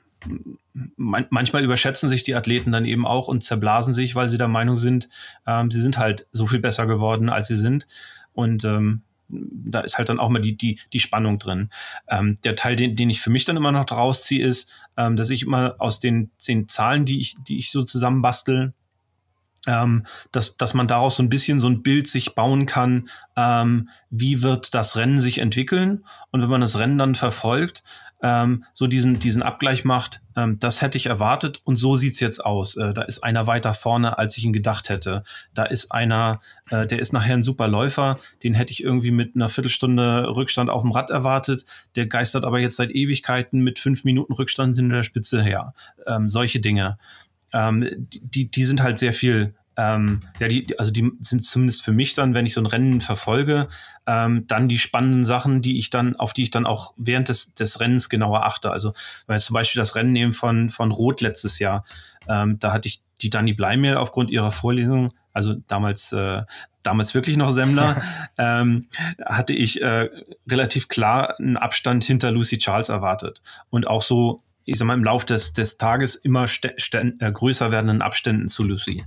man, 0.97 1.25
manchmal 1.29 1.63
überschätzen 1.63 2.09
sich 2.09 2.23
die 2.23 2.35
Athleten 2.35 2.71
dann 2.71 2.85
eben 2.85 3.05
auch 3.05 3.27
und 3.27 3.43
zerblasen 3.43 3.93
sich, 3.93 4.15
weil 4.15 4.29
sie 4.29 4.37
der 4.37 4.47
Meinung 4.47 4.77
sind, 4.77 5.09
ähm, 5.45 5.71
sie 5.71 5.81
sind 5.81 5.97
halt 5.97 6.27
so 6.31 6.47
viel 6.47 6.59
besser 6.59 6.85
geworden, 6.85 7.29
als 7.29 7.47
sie 7.47 7.55
sind. 7.55 7.87
Und 8.33 8.65
ähm, 8.65 9.03
da 9.27 9.79
ist 9.79 9.97
halt 9.97 10.09
dann 10.09 10.19
auch 10.19 10.29
mal 10.29 10.41
die, 10.41 10.55
die, 10.55 10.79
die 10.93 10.99
Spannung 10.99 11.39
drin. 11.39 11.69
Ähm, 12.07 12.37
der 12.43 12.55
Teil, 12.55 12.75
den, 12.75 12.95
den 12.95 13.09
ich 13.09 13.21
für 13.21 13.29
mich 13.29 13.45
dann 13.45 13.57
immer 13.57 13.71
noch 13.71 13.85
daraus 13.85 14.23
ziehe, 14.23 14.45
ist, 14.45 14.71
ähm, 14.97 15.15
dass 15.15 15.29
ich 15.29 15.43
immer 15.43 15.75
aus 15.79 15.99
den 15.99 16.31
zehn 16.37 16.67
Zahlen, 16.67 17.05
die 17.05 17.19
ich, 17.19 17.35
die 17.43 17.57
ich 17.57 17.71
so 17.71 17.83
zusammenbastel, 17.83 18.73
ähm, 19.67 20.05
dass, 20.31 20.57
dass 20.57 20.73
man 20.73 20.87
daraus 20.87 21.15
so 21.15 21.23
ein 21.23 21.29
bisschen 21.29 21.59
so 21.59 21.67
ein 21.67 21.81
Bild 21.81 22.07
sich 22.07 22.35
bauen 22.35 22.65
kann, 22.65 23.09
ähm, 23.35 23.89
wie 24.09 24.41
wird 24.43 24.75
das 24.75 24.95
Rennen 24.95 25.19
sich 25.19 25.39
entwickeln. 25.39 26.05
Und 26.31 26.41
wenn 26.41 26.49
man 26.49 26.61
das 26.61 26.77
Rennen 26.77 26.97
dann 26.97 27.15
verfolgt, 27.15 27.83
ähm, 28.21 28.63
so 28.73 28.87
diesen, 28.87 29.19
diesen 29.19 29.43
Abgleich 29.43 29.85
macht, 29.85 30.21
ähm, 30.35 30.57
das 30.59 30.81
hätte 30.81 30.97
ich 30.97 31.07
erwartet 31.07 31.61
und 31.63 31.77
so 31.77 31.97
sieht's 31.97 32.19
jetzt 32.19 32.43
aus. 32.43 32.75
Äh, 32.75 32.93
da 32.93 33.03
ist 33.03 33.23
einer 33.23 33.47
weiter 33.47 33.73
vorne, 33.73 34.17
als 34.17 34.37
ich 34.37 34.45
ihn 34.45 34.53
gedacht 34.53 34.89
hätte. 34.89 35.23
Da 35.53 35.63
ist 35.63 35.91
einer, 35.91 36.39
äh, 36.69 36.85
der 36.85 36.99
ist 36.99 37.13
nachher 37.13 37.35
ein 37.35 37.43
super 37.43 37.67
Läufer, 37.67 38.19
den 38.43 38.53
hätte 38.53 38.71
ich 38.71 38.83
irgendwie 38.83 39.11
mit 39.11 39.35
einer 39.35 39.49
Viertelstunde 39.49 40.27
Rückstand 40.35 40.69
auf 40.69 40.81
dem 40.81 40.91
Rad 40.91 41.09
erwartet. 41.09 41.65
Der 41.95 42.07
geistert 42.07 42.45
aber 42.45 42.59
jetzt 42.59 42.77
seit 42.77 42.91
Ewigkeiten 42.91 43.61
mit 43.61 43.79
fünf 43.79 44.03
Minuten 44.03 44.33
Rückstand 44.33 44.77
hinter 44.77 44.97
der 44.97 45.03
Spitze 45.03 45.43
her. 45.43 45.73
Ähm, 46.07 46.29
solche 46.29 46.59
Dinge. 46.59 46.97
Ähm, 47.53 48.07
die, 48.11 48.49
die 48.49 48.65
sind 48.65 48.81
halt 48.81 48.99
sehr 48.99 49.13
viel 49.13 49.53
ähm, 49.77 50.19
ja, 50.39 50.47
die, 50.47 50.79
also 50.79 50.91
die 50.91 51.11
sind 51.21 51.45
zumindest 51.45 51.83
für 51.83 51.91
mich 51.91 52.15
dann, 52.15 52.33
wenn 52.33 52.45
ich 52.45 52.53
so 52.53 52.61
ein 52.61 52.65
Rennen 52.65 53.01
verfolge, 53.01 53.67
ähm, 54.07 54.45
dann 54.47 54.67
die 54.67 54.79
spannenden 54.79 55.25
Sachen, 55.25 55.61
die 55.61 55.77
ich 55.77 55.89
dann, 55.89 56.15
auf 56.15 56.33
die 56.33 56.43
ich 56.43 56.51
dann 56.51 56.65
auch 56.65 56.93
während 56.97 57.29
des, 57.29 57.53
des 57.53 57.79
Rennens 57.79 58.09
genauer 58.09 58.45
achte. 58.45 58.71
Also, 58.71 58.93
wenn 59.27 59.35
wir 59.35 59.39
zum 59.39 59.53
Beispiel 59.53 59.79
das 59.79 59.95
Rennen 59.95 60.13
nehmen 60.13 60.33
von, 60.33 60.69
von 60.69 60.91
Rot 60.91 61.21
letztes 61.21 61.59
Jahr, 61.59 61.83
ähm, 62.27 62.57
da 62.59 62.71
hatte 62.71 62.87
ich 62.87 63.01
die 63.21 63.29
Dani 63.29 63.53
Bleimehl 63.53 63.97
aufgrund 63.97 64.29
ihrer 64.29 64.51
Vorlesung, 64.51 65.13
also 65.33 65.55
damals, 65.67 66.11
äh, 66.13 66.43
damals 66.83 67.13
wirklich 67.13 67.37
noch 67.37 67.51
Semmler, 67.51 68.01
ähm, 68.37 68.85
hatte 69.25 69.53
ich 69.53 69.81
äh, 69.81 70.09
relativ 70.49 70.87
klar 70.87 71.37
einen 71.39 71.57
Abstand 71.57 72.03
hinter 72.03 72.31
Lucy 72.31 72.57
Charles 72.57 72.89
erwartet. 72.89 73.41
Und 73.69 73.87
auch 73.87 74.01
so, 74.01 74.39
ich 74.63 74.77
sag 74.77 74.85
mal, 74.85 74.93
im 74.93 75.03
Lauf 75.03 75.25
des, 75.25 75.53
des 75.53 75.77
Tages 75.77 76.15
immer 76.15 76.45
äh, 76.45 77.31
größer 77.31 77.71
werdenden 77.71 78.01
Abständen 78.01 78.47
zu 78.47 78.63
Lucy. 78.63 79.03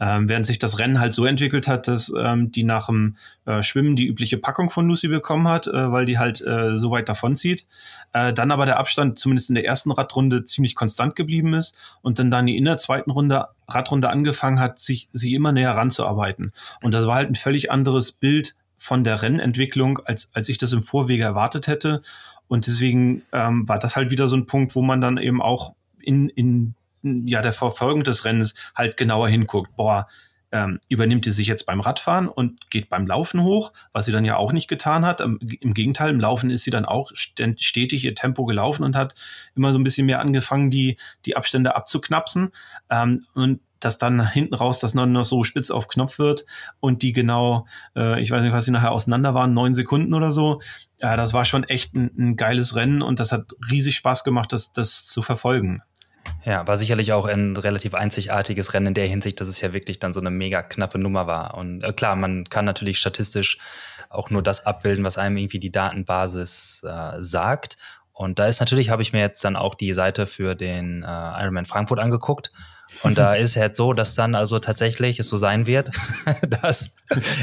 Ähm, 0.00 0.28
während 0.28 0.44
sich 0.44 0.58
das 0.58 0.78
Rennen 0.78 0.98
halt 0.98 1.14
so 1.14 1.24
entwickelt 1.24 1.68
hat, 1.68 1.86
dass 1.86 2.12
ähm, 2.16 2.50
die 2.50 2.64
nach 2.64 2.86
dem 2.86 3.16
äh, 3.44 3.62
Schwimmen 3.62 3.94
die 3.94 4.06
übliche 4.06 4.38
Packung 4.38 4.68
von 4.68 4.88
Lucy 4.88 5.08
bekommen 5.08 5.46
hat, 5.46 5.68
äh, 5.68 5.92
weil 5.92 6.04
die 6.04 6.18
halt 6.18 6.40
äh, 6.40 6.76
so 6.76 6.90
weit 6.90 7.08
davonzieht. 7.08 7.64
Äh, 8.12 8.32
dann 8.32 8.50
aber 8.50 8.66
der 8.66 8.78
Abstand 8.78 9.18
zumindest 9.18 9.50
in 9.50 9.54
der 9.54 9.64
ersten 9.64 9.92
Radrunde 9.92 10.42
ziemlich 10.42 10.74
konstant 10.74 11.14
geblieben 11.14 11.54
ist 11.54 11.98
und 12.02 12.18
dann 12.18 12.30
Dani 12.30 12.56
in 12.56 12.64
der 12.64 12.76
zweiten 12.76 13.10
Runde 13.10 13.46
Radrunde 13.68 14.10
angefangen 14.10 14.60
hat, 14.60 14.78
sich, 14.78 15.08
sich 15.12 15.32
immer 15.32 15.52
näher 15.52 15.72
ranzuarbeiten. 15.72 16.52
Und 16.82 16.92
das 16.92 17.06
war 17.06 17.14
halt 17.14 17.30
ein 17.30 17.34
völlig 17.34 17.70
anderes 17.70 18.12
Bild 18.12 18.54
von 18.76 19.04
der 19.04 19.22
Rennentwicklung, 19.22 20.00
als, 20.04 20.28
als 20.34 20.48
ich 20.48 20.58
das 20.58 20.72
im 20.72 20.82
Vorwege 20.82 21.22
erwartet 21.22 21.66
hätte. 21.66 22.02
Und 22.48 22.66
deswegen 22.66 23.22
ähm, 23.32 23.68
war 23.68 23.78
das 23.78 23.96
halt 23.96 24.10
wieder 24.10 24.28
so 24.28 24.36
ein 24.36 24.46
Punkt, 24.46 24.74
wo 24.74 24.82
man 24.82 25.00
dann 25.00 25.16
eben 25.16 25.40
auch 25.40 25.74
in, 26.00 26.28
in 26.28 26.74
ja 27.04 27.42
der 27.42 27.52
Verfolgung 27.52 28.02
des 28.02 28.24
Rennens 28.24 28.54
halt 28.74 28.96
genauer 28.96 29.28
hinguckt. 29.28 29.76
Boah, 29.76 30.08
ähm, 30.54 30.78
übernimmt 30.88 31.26
die 31.26 31.32
sich 31.32 31.48
jetzt 31.48 31.66
beim 31.66 31.80
Radfahren 31.80 32.28
und 32.28 32.70
geht 32.70 32.88
beim 32.88 33.08
Laufen 33.08 33.42
hoch, 33.42 33.72
was 33.92 34.06
sie 34.06 34.12
dann 34.12 34.24
ja 34.24 34.36
auch 34.36 34.52
nicht 34.52 34.68
getan 34.68 35.04
hat. 35.04 35.20
Im, 35.20 35.38
Gegenteil, 35.40 36.10
im 36.10 36.20
Laufen 36.20 36.48
ist 36.48 36.62
sie 36.62 36.70
dann 36.70 36.84
auch 36.84 37.10
stetig 37.14 38.04
ihr 38.04 38.14
Tempo 38.14 38.44
gelaufen 38.44 38.84
und 38.84 38.94
hat 38.94 39.14
immer 39.56 39.72
so 39.72 39.80
ein 39.80 39.84
bisschen 39.84 40.06
mehr 40.06 40.20
angefangen, 40.20 40.70
die, 40.70 40.96
die 41.26 41.36
Abstände 41.36 41.74
abzuknapsen. 41.74 42.52
Ähm, 42.88 43.26
und 43.34 43.60
dass 43.80 43.98
dann 43.98 44.30
hinten 44.30 44.54
raus 44.54 44.78
das 44.78 44.94
noch, 44.94 45.06
noch 45.06 45.24
so 45.24 45.42
spitz 45.42 45.72
auf 45.72 45.88
Knopf 45.88 46.20
wird 46.20 46.46
und 46.78 47.02
die 47.02 47.12
genau, 47.12 47.66
äh, 47.96 48.20
ich 48.22 48.30
weiß 48.30 48.44
nicht, 48.44 48.52
was 48.52 48.64
sie 48.64 48.70
nachher 48.70 48.92
auseinander 48.92 49.34
waren, 49.34 49.54
neun 49.54 49.74
Sekunden 49.74 50.14
oder 50.14 50.30
so. 50.30 50.60
Ja, 51.00 51.16
das 51.16 51.34
war 51.34 51.44
schon 51.44 51.64
echt 51.64 51.94
ein, 51.94 52.10
ein 52.16 52.36
geiles 52.36 52.76
Rennen 52.76 53.02
und 53.02 53.18
das 53.18 53.32
hat 53.32 53.52
riesig 53.70 53.96
Spaß 53.96 54.22
gemacht, 54.22 54.52
das, 54.52 54.72
das 54.72 55.04
zu 55.04 55.20
verfolgen. 55.20 55.82
Ja, 56.44 56.66
war 56.66 56.76
sicherlich 56.76 57.12
auch 57.12 57.24
ein 57.24 57.56
relativ 57.56 57.94
einzigartiges 57.94 58.74
Rennen 58.74 58.88
in 58.88 58.94
der 58.94 59.06
Hinsicht, 59.06 59.40
dass 59.40 59.48
es 59.48 59.60
ja 59.60 59.72
wirklich 59.72 59.98
dann 59.98 60.12
so 60.12 60.20
eine 60.20 60.30
mega 60.30 60.62
knappe 60.62 60.98
Nummer 60.98 61.26
war. 61.26 61.54
Und 61.54 61.82
äh, 61.82 61.92
klar, 61.92 62.16
man 62.16 62.44
kann 62.44 62.64
natürlich 62.66 62.98
statistisch 62.98 63.58
auch 64.10 64.30
nur 64.30 64.42
das 64.42 64.66
abbilden, 64.66 65.04
was 65.04 65.18
einem 65.18 65.36
irgendwie 65.38 65.58
die 65.58 65.72
Datenbasis 65.72 66.84
äh, 66.86 67.22
sagt. 67.22 67.78
Und 68.12 68.38
da 68.38 68.46
ist 68.46 68.60
natürlich, 68.60 68.90
habe 68.90 69.02
ich 69.02 69.12
mir 69.12 69.20
jetzt 69.20 69.42
dann 69.44 69.56
auch 69.56 69.74
die 69.74 69.92
Seite 69.92 70.26
für 70.26 70.54
den 70.54 71.02
äh, 71.02 71.06
Ironman 71.06 71.64
Frankfurt 71.64 71.98
angeguckt. 71.98 72.52
Und 73.02 73.18
da 73.18 73.34
ist 73.34 73.56
halt 73.56 73.74
so, 73.74 73.92
dass 73.92 74.14
dann 74.14 74.34
also 74.34 74.58
tatsächlich 74.58 75.18
es 75.18 75.28
so 75.28 75.36
sein 75.36 75.66
wird, 75.66 75.90
dass 76.62 76.94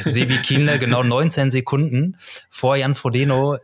Sebi 0.05 0.37
Kienle 0.37 0.79
genau 0.79 1.03
19 1.03 1.51
Sekunden 1.51 2.15
vor 2.49 2.75
Jan 2.75 2.95
Frodeno 2.95 3.57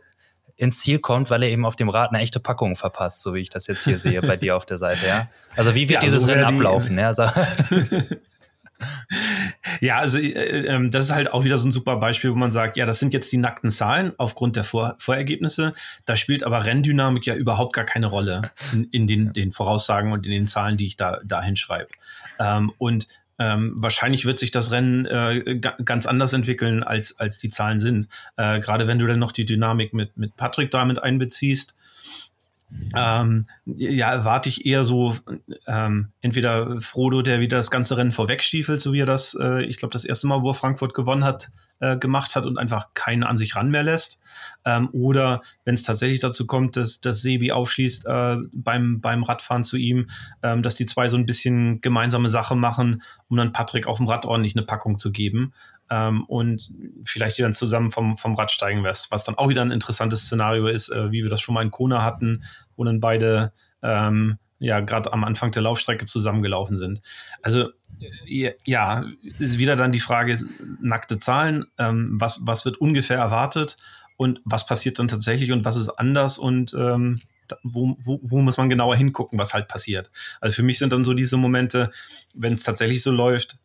ins 0.58 0.80
Ziel 0.80 0.98
kommt, 0.98 1.30
weil 1.30 1.44
er 1.44 1.48
eben 1.48 1.64
auf 1.64 1.76
dem 1.76 1.88
Rad 1.88 2.10
eine 2.10 2.18
echte 2.18 2.40
Packung 2.40 2.76
verpasst, 2.76 3.22
so 3.22 3.32
wie 3.32 3.38
ich 3.38 3.48
das 3.48 3.68
jetzt 3.68 3.84
hier 3.84 3.96
sehe 3.96 4.20
bei 4.20 4.36
dir 4.36 4.56
auf 4.56 4.66
der 4.66 4.76
Seite, 4.76 5.06
ja. 5.06 5.28
Also 5.56 5.74
wie 5.74 5.88
wird 5.88 6.02
ja, 6.02 6.08
dieses 6.08 6.22
so 6.22 6.28
Rennen 6.28 6.44
ablaufen, 6.44 6.98
ja? 6.98 7.12
ja, 9.80 9.98
also 9.98 10.18
äh, 10.18 10.66
äh, 10.66 10.90
das 10.90 11.06
ist 11.06 11.14
halt 11.14 11.32
auch 11.32 11.44
wieder 11.44 11.58
so 11.58 11.68
ein 11.68 11.72
super 11.72 11.96
Beispiel, 11.96 12.32
wo 12.32 12.34
man 12.34 12.52
sagt, 12.52 12.76
ja, 12.76 12.86
das 12.86 12.98
sind 12.98 13.12
jetzt 13.12 13.30
die 13.32 13.36
nackten 13.36 13.70
Zahlen 13.70 14.12
aufgrund 14.18 14.56
der 14.56 14.64
Vor 14.64 14.96
Vorergebnisse. 14.98 15.74
Da 16.06 16.16
spielt 16.16 16.42
aber 16.42 16.64
Renndynamik 16.64 17.26
ja 17.26 17.34
überhaupt 17.34 17.72
gar 17.72 17.84
keine 17.84 18.06
Rolle 18.06 18.50
in, 18.72 18.84
in 18.90 19.06
den, 19.06 19.32
den 19.32 19.52
Voraussagen 19.52 20.12
und 20.12 20.26
in 20.26 20.32
den 20.32 20.48
Zahlen, 20.48 20.76
die 20.76 20.86
ich 20.86 20.96
da, 20.96 21.20
da 21.24 21.40
hinschreibe. 21.40 21.88
Ähm, 22.38 22.72
und 22.78 23.06
ähm, 23.38 23.72
wahrscheinlich 23.76 24.24
wird 24.24 24.38
sich 24.38 24.50
das 24.50 24.70
Rennen 24.70 25.06
äh, 25.06 25.60
ganz 25.60 26.06
anders 26.06 26.32
entwickeln, 26.32 26.82
als, 26.82 27.18
als 27.18 27.38
die 27.38 27.48
Zahlen 27.48 27.80
sind. 27.80 28.08
Äh, 28.36 28.60
Gerade 28.60 28.86
wenn 28.86 28.98
du 28.98 29.06
dann 29.06 29.18
noch 29.18 29.32
die 29.32 29.44
Dynamik 29.44 29.94
mit, 29.94 30.16
mit 30.16 30.36
Patrick 30.36 30.70
damit 30.70 31.02
einbeziehst. 31.02 31.74
Ähm, 32.94 33.46
ja, 33.64 34.12
erwarte 34.12 34.48
ich 34.48 34.66
eher 34.66 34.84
so 34.84 35.14
ähm, 35.66 36.08
entweder 36.20 36.80
Frodo, 36.80 37.22
der 37.22 37.40
wieder 37.40 37.56
das 37.56 37.70
ganze 37.70 37.96
Rennen 37.96 38.12
vorwegstiefelt, 38.12 38.80
so 38.80 38.92
wie 38.92 39.00
er 39.00 39.06
das, 39.06 39.36
äh, 39.40 39.64
ich 39.64 39.78
glaube, 39.78 39.92
das 39.92 40.04
erste 40.04 40.26
Mal, 40.26 40.42
wo 40.42 40.50
er 40.50 40.54
Frankfurt 40.54 40.94
gewonnen 40.94 41.24
hat, 41.24 41.50
äh, 41.80 41.96
gemacht 41.96 42.36
hat 42.36 42.46
und 42.46 42.58
einfach 42.58 42.94
keinen 42.94 43.24
an 43.24 43.38
sich 43.38 43.56
ran 43.56 43.70
mehr 43.70 43.82
lässt. 43.82 44.18
Ähm, 44.64 44.88
oder 44.92 45.42
wenn 45.64 45.74
es 45.74 45.82
tatsächlich 45.82 46.20
dazu 46.20 46.46
kommt, 46.46 46.76
dass, 46.76 47.00
dass 47.00 47.22
Sebi 47.22 47.52
aufschließt 47.52 48.06
äh, 48.06 48.36
beim, 48.52 49.00
beim 49.00 49.22
Radfahren 49.22 49.64
zu 49.64 49.76
ihm, 49.76 50.06
ähm, 50.42 50.62
dass 50.62 50.74
die 50.74 50.86
zwei 50.86 51.08
so 51.08 51.16
ein 51.16 51.26
bisschen 51.26 51.80
gemeinsame 51.80 52.28
Sache 52.28 52.56
machen, 52.56 53.02
um 53.28 53.36
dann 53.36 53.52
Patrick 53.52 53.86
auf 53.86 53.98
dem 53.98 54.08
Rad 54.08 54.26
ordentlich 54.26 54.56
eine 54.56 54.66
Packung 54.66 54.98
zu 54.98 55.12
geben. 55.12 55.52
Ähm, 55.90 56.24
und 56.24 56.70
vielleicht 57.04 57.38
die 57.38 57.42
dann 57.42 57.54
zusammen 57.54 57.92
vom, 57.92 58.16
vom 58.16 58.34
Rad 58.34 58.50
steigen 58.50 58.84
wirst, 58.84 59.10
was 59.10 59.24
dann 59.24 59.36
auch 59.36 59.48
wieder 59.48 59.62
ein 59.62 59.70
interessantes 59.70 60.22
Szenario 60.22 60.66
ist, 60.66 60.90
äh, 60.90 61.10
wie 61.10 61.22
wir 61.22 61.30
das 61.30 61.40
schon 61.40 61.54
mal 61.54 61.62
in 61.62 61.70
Kona 61.70 62.02
hatten, 62.02 62.44
wo 62.76 62.84
dann 62.84 63.00
beide 63.00 63.52
ähm, 63.82 64.38
ja 64.58 64.80
gerade 64.80 65.12
am 65.12 65.24
Anfang 65.24 65.50
der 65.52 65.62
Laufstrecke 65.62 66.04
zusammengelaufen 66.04 66.76
sind. 66.76 67.00
Also 67.42 67.70
ja, 68.26 69.04
ist 69.38 69.58
wieder 69.58 69.76
dann 69.76 69.92
die 69.92 70.00
Frage, 70.00 70.38
nackte 70.80 71.18
Zahlen, 71.18 71.64
ähm, 71.78 72.08
was, 72.12 72.40
was 72.44 72.64
wird 72.64 72.76
ungefähr 72.80 73.18
erwartet 73.18 73.76
und 74.16 74.40
was 74.44 74.66
passiert 74.66 74.98
dann 74.98 75.08
tatsächlich 75.08 75.52
und 75.52 75.64
was 75.64 75.76
ist 75.76 75.90
anders 75.90 76.38
und 76.38 76.74
ähm, 76.74 77.20
wo, 77.62 77.96
wo, 78.00 78.20
wo 78.22 78.40
muss 78.40 78.58
man 78.58 78.68
genauer 78.68 78.96
hingucken, 78.96 79.38
was 79.38 79.54
halt 79.54 79.68
passiert. 79.68 80.10
Also 80.40 80.56
für 80.56 80.62
mich 80.62 80.78
sind 80.78 80.92
dann 80.92 81.04
so 81.04 81.14
diese 81.14 81.36
Momente, 81.36 81.90
wenn 82.34 82.52
es 82.52 82.62
tatsächlich 82.62 83.02
so 83.02 83.10
läuft, 83.10 83.58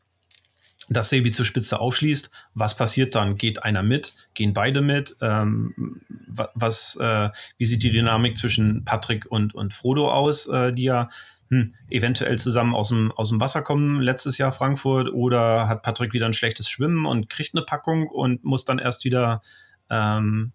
dass 0.89 1.09
Sebi 1.09 1.31
zur 1.31 1.45
Spitze 1.45 1.79
aufschließt, 1.79 2.29
was 2.53 2.75
passiert 2.75 3.15
dann? 3.15 3.37
Geht 3.37 3.63
einer 3.63 3.83
mit? 3.83 4.13
Gehen 4.33 4.53
beide 4.53 4.81
mit? 4.81 5.15
Ähm, 5.21 6.01
was, 6.27 6.95
äh, 6.97 7.29
wie 7.57 7.65
sieht 7.65 7.83
die 7.83 7.91
Dynamik 7.91 8.37
zwischen 8.37 8.83
Patrick 8.83 9.25
und, 9.29 9.55
und 9.55 9.73
Frodo 9.73 10.11
aus, 10.11 10.47
äh, 10.47 10.73
die 10.73 10.83
ja 10.83 11.09
hm, 11.49 11.73
eventuell 11.89 12.39
zusammen 12.39 12.75
aus 12.75 12.89
dem, 12.89 13.11
aus 13.11 13.29
dem 13.29 13.39
Wasser 13.39 13.61
kommen, 13.61 14.01
letztes 14.01 14.37
Jahr 14.37 14.51
Frankfurt, 14.51 15.13
oder 15.13 15.67
hat 15.67 15.83
Patrick 15.83 16.13
wieder 16.13 16.25
ein 16.25 16.33
schlechtes 16.33 16.69
Schwimmen 16.69 17.05
und 17.05 17.29
kriegt 17.29 17.55
eine 17.55 17.65
Packung 17.65 18.07
und 18.07 18.43
muss 18.43 18.65
dann 18.65 18.79
erst 18.79 19.05
wieder 19.05 19.41
ähm, 19.89 20.51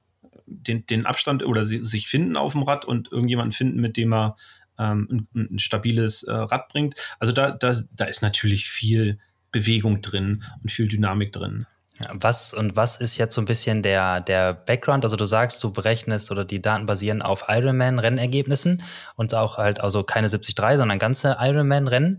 den, 0.47 0.87
den 0.87 1.07
Abstand 1.07 1.45
oder 1.45 1.65
sie, 1.65 1.79
sich 1.79 2.09
finden 2.09 2.37
auf 2.37 2.53
dem 2.53 2.63
Rad 2.63 2.85
und 2.85 3.13
irgendjemanden 3.13 3.53
finden, 3.53 3.81
mit 3.81 3.97
dem 3.97 4.13
er 4.13 4.37
ähm, 4.79 5.27
ein, 5.35 5.49
ein, 5.53 5.59
stabiles 5.59 6.23
äh, 6.23 6.33
Rad 6.33 6.69
bringt. 6.69 6.95
Also 7.19 7.33
da, 7.33 7.51
da, 7.51 7.75
da 7.93 8.05
ist 8.05 8.23
natürlich 8.23 8.69
viel 8.69 9.19
Bewegung 9.53 10.01
drin 10.03 10.45
und 10.63 10.71
viel 10.71 10.89
Dynamik 10.89 11.33
drin. 11.33 11.67
Was 12.13 12.55
und 12.55 12.77
was 12.77 12.97
ist 12.97 13.17
jetzt 13.19 13.35
so 13.35 13.41
ein 13.41 13.45
bisschen 13.45 13.83
der, 13.83 14.21
der 14.21 14.55
Background? 14.55 15.05
Also 15.05 15.17
du 15.17 15.25
sagst, 15.25 15.63
du 15.65 15.73
berechnest 15.73 16.31
oder 16.31 16.45
die 16.45 16.63
Daten 16.63 16.87
basieren 16.87 17.23
auf 17.23 17.47
Ironman-Rennergebnissen 17.49 18.85
und 19.17 19.35
auch 19.35 19.59
halt 19.59 19.81
also 19.81 20.05
keine 20.05 20.29
73, 20.29 20.79
sondern 20.79 21.01
ganze 21.01 21.39
Ironman-Rennen. 21.41 22.19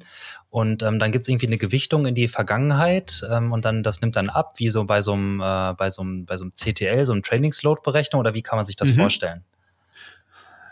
Und 0.50 0.84
ähm, 0.84 1.00
dann 1.00 1.14
gibt 1.14 1.24
es 1.24 1.30
irgendwie 1.30 1.48
eine 1.48 1.58
Gewichtung 1.58 2.08
in 2.08 2.16
die 2.16 2.28
Vergangenheit 2.28 3.24
ähm, 3.32 3.54
und 3.54 3.64
dann 3.64 3.84
das 3.84 4.02
nimmt 4.02 4.18
dann 4.18 4.30
ab, 4.30 4.54
wie 4.58 4.70
so 4.70 4.84
bei 4.84 5.02
so 5.02 5.14
einem, 5.14 5.40
äh, 5.40 5.74
bei 5.76 5.92
so 5.92 6.02
einem, 6.02 6.26
bei 6.26 6.36
so 6.36 6.44
einem 6.44 6.54
CTL, 6.54 7.06
so 7.06 7.14
einem 7.14 7.24
Trainingsload-Berechnung 7.24 8.20
oder 8.20 8.34
wie 8.34 8.42
kann 8.42 8.58
man 8.58 8.66
sich 8.66 8.76
das 8.76 8.90
mhm. 8.92 8.96
vorstellen? 8.96 9.46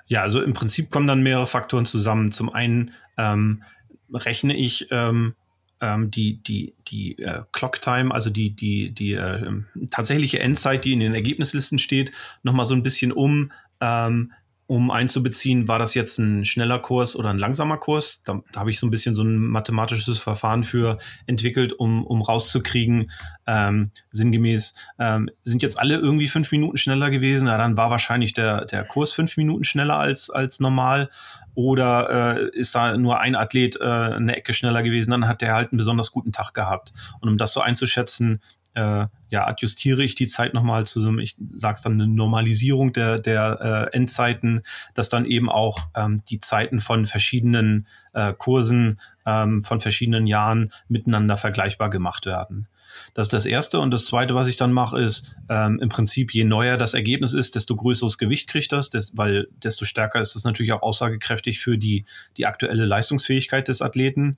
Ja, 0.08 0.22
also 0.22 0.42
im 0.42 0.54
Prinzip 0.54 0.90
kommen 0.90 1.08
dann 1.08 1.22
mehrere 1.22 1.46
Faktoren 1.46 1.86
zusammen. 1.86 2.32
Zum 2.32 2.54
einen 2.54 2.92
ähm, 3.18 3.64
rechne 4.12 4.56
ich 4.56 4.88
ähm, 4.92 5.36
ähm, 5.82 6.12
die, 6.12 6.42
die, 6.44 6.74
die 6.88 7.20
äh, 7.20 7.44
Clock 7.52 7.82
Time, 7.82 8.14
also 8.14 8.30
die, 8.30 8.52
die, 8.52 8.92
die 8.92 9.14
äh, 9.14 9.52
tatsächliche 9.90 10.40
Endzeit, 10.40 10.86
die 10.86 10.94
in 10.94 11.00
den 11.00 11.14
Ergebnislisten 11.14 11.80
steht, 11.80 12.12
nochmal 12.44 12.66
so 12.66 12.76
ein 12.76 12.84
bisschen 12.84 13.12
um, 13.12 13.52
ähm, 13.82 14.32
um 14.68 14.92
einzubeziehen, 14.92 15.70
war 15.70 15.80
das 15.80 15.94
jetzt 15.94 16.20
ein 16.20 16.44
schneller 16.44 16.80
Kurs 16.80 17.16
oder 17.16 17.30
ein 17.30 17.40
langsamer 17.40 17.78
Kurs. 17.78 18.22
Da, 18.24 18.42
da 18.52 18.60
habe 18.60 18.70
ich 18.70 18.80
so 18.80 18.86
ein 18.86 18.92
bisschen 18.92 19.16
so 19.16 19.24
ein 19.24 19.38
mathematisches 19.38 20.20
Verfahren 20.20 20.64
für 20.64 20.98
entwickelt, 21.26 21.72
um, 21.72 22.06
um 22.06 22.22
rauszukriegen, 22.22 23.10
ähm, 23.48 23.92
sinngemäß, 24.12 24.76
ähm, 25.00 25.30
sind 25.44 25.62
jetzt 25.62 25.80
alle 25.80 25.96
irgendwie 25.96 26.28
fünf 26.28 26.52
Minuten 26.52 26.78
schneller 26.78 27.10
gewesen. 27.10 27.48
Ja, 27.48 27.58
dann 27.58 27.78
war 27.78 27.90
wahrscheinlich 27.90 28.34
der, 28.34 28.66
der 28.66 28.84
Kurs 28.84 29.14
fünf 29.14 29.38
Minuten 29.38 29.64
schneller 29.64 29.98
als, 29.98 30.30
als 30.30 30.60
normal. 30.60 31.10
Oder 31.56 32.38
äh, 32.38 32.50
ist 32.56 32.76
da 32.76 32.96
nur 32.98 33.20
ein 33.20 33.36
Athlet 33.36 33.78
äh, 33.82 33.84
eine 33.84 34.36
Ecke 34.36 34.54
schneller 34.54 34.84
gewesen, 34.84 35.10
dann 35.10 35.28
hat 35.28 35.42
der 35.42 35.56
halt 35.56 35.72
einen 35.72 35.80
besonders 35.80 36.12
guten 36.12 36.32
Tag 36.32 36.54
gehabt. 36.54 36.94
Und 37.20 37.30
um 37.30 37.40
das 37.40 37.52
so 37.52 37.62
einzuschätzen, 37.62 38.42
äh, 38.78 39.08
ja, 39.30 39.48
adjustiere 39.48 40.04
ich 40.04 40.14
die 40.14 40.28
Zeit 40.28 40.54
nochmal 40.54 40.86
zu 40.86 41.02
so 41.02 41.08
einem, 41.10 41.20
ich 41.20 41.36
sag's 41.58 41.82
dann, 41.82 41.94
eine 41.94 42.08
Normalisierung 42.08 42.94
der, 42.94 43.18
der 43.18 43.90
äh, 43.92 43.96
Endzeiten, 43.96 44.62
dass 44.94 45.10
dann 45.10 45.26
eben 45.26 45.50
auch 45.50 45.80
ähm, 45.96 46.24
die 46.30 46.40
Zeiten 46.40 46.80
von 46.80 47.06
verschiedenen 47.06 47.88
äh, 48.14 48.34
Kursen 48.34 49.00
ähm, 49.26 49.64
von 49.64 49.80
verschiedenen 49.80 50.28
Jahren 50.28 50.72
miteinander 50.88 51.38
vergleichbar 51.38 51.90
gemacht 51.90 52.28
werden. 52.28 52.68
Das 53.16 53.28
ist 53.28 53.34
das 53.34 53.46
Erste. 53.46 53.80
Und 53.80 53.92
das 53.92 54.06
Zweite, 54.06 54.36
was 54.36 54.48
ich 54.48 54.58
dann 54.58 54.72
mache, 54.72 55.00
ist 55.02 55.36
ähm, 55.50 55.80
im 55.82 55.90
Prinzip, 55.90 56.34
je 56.34 56.44
neuer 56.44 56.78
das 56.78 56.94
Ergebnis 56.94 57.34
ist, 57.34 57.56
desto 57.56 57.76
größeres 57.76 58.18
Gewicht 58.18 58.48
kriegt 58.48 58.72
das, 58.72 58.90
des, 58.92 59.18
weil 59.18 59.48
desto 59.64 59.86
stärker 59.86 60.22
ist 60.22 60.36
das 60.36 60.44
natürlich 60.44 60.72
auch 60.72 60.84
aussagekräftig 60.84 61.60
für 61.60 61.78
die, 61.78 62.06
die 62.38 62.46
aktuelle 62.46 62.86
Leistungsfähigkeit 62.86 63.68
des 63.68 63.82
Athleten. 63.82 64.38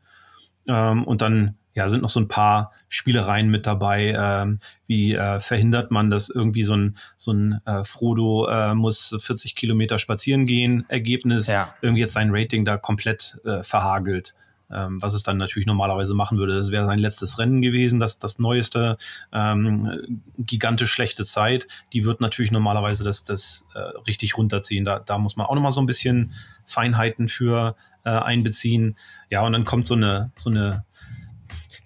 Ähm, 0.67 1.03
und 1.03 1.21
dann 1.21 1.57
ja, 1.79 1.87
sind 1.87 2.01
noch 2.01 2.09
so 2.09 2.19
ein 2.19 2.27
paar 2.27 2.73
Spielereien 2.89 3.49
mit 3.49 3.65
dabei. 3.65 4.13
Ähm, 4.13 4.59
wie 4.85 5.13
äh, 5.13 5.39
verhindert 5.39 5.91
man, 5.91 6.09
dass 6.09 6.29
irgendwie 6.29 6.65
so 6.65 6.75
ein, 6.75 6.97
so 7.15 7.31
ein 7.31 7.61
äh, 7.65 7.85
Frodo 7.85 8.49
äh, 8.49 8.75
muss 8.75 9.15
40 9.17 9.55
Kilometer 9.55 9.97
spazieren 9.97 10.45
gehen, 10.45 10.83
Ergebnis, 10.89 11.47
ja. 11.47 11.73
irgendwie 11.81 12.01
jetzt 12.01 12.11
sein 12.11 12.31
Rating 12.31 12.65
da 12.65 12.75
komplett 12.75 13.39
äh, 13.45 13.63
verhagelt. 13.63 14.35
Ähm, 14.71 15.01
was 15.01 15.13
es 15.13 15.23
dann 15.23 15.37
natürlich 15.37 15.65
normalerweise 15.65 16.13
machen 16.13 16.37
würde. 16.37 16.55
Das 16.55 16.69
wäre 16.69 16.85
sein 16.85 16.99
letztes 16.99 17.39
Rennen 17.39 17.61
gewesen, 17.61 17.99
das, 17.99 18.19
das 18.19 18.37
neueste, 18.37 18.97
ähm, 19.33 20.21
gigantisch 20.37 20.91
schlechte 20.91 21.23
Zeit. 21.23 21.65
Die 21.93 22.05
wird 22.05 22.21
natürlich 22.21 22.51
normalerweise 22.51 23.03
das, 23.03 23.23
das 23.23 23.65
äh, 23.73 23.79
richtig 24.05 24.37
runterziehen. 24.37 24.85
Da, 24.85 24.99
da 24.99 25.17
muss 25.17 25.37
man 25.37 25.47
auch 25.47 25.55
nochmal 25.55 25.71
so 25.71 25.81
ein 25.81 25.87
bisschen 25.87 26.33
Feinheiten 26.65 27.29
für 27.29 27.75
äh, 28.03 28.09
einbeziehen. 28.09 28.95
Ja, 29.31 29.41
und 29.41 29.53
dann 29.53 29.63
kommt 29.63 29.87
so 29.87 29.95
eine, 29.95 30.31
so 30.35 30.51
eine 30.51 30.85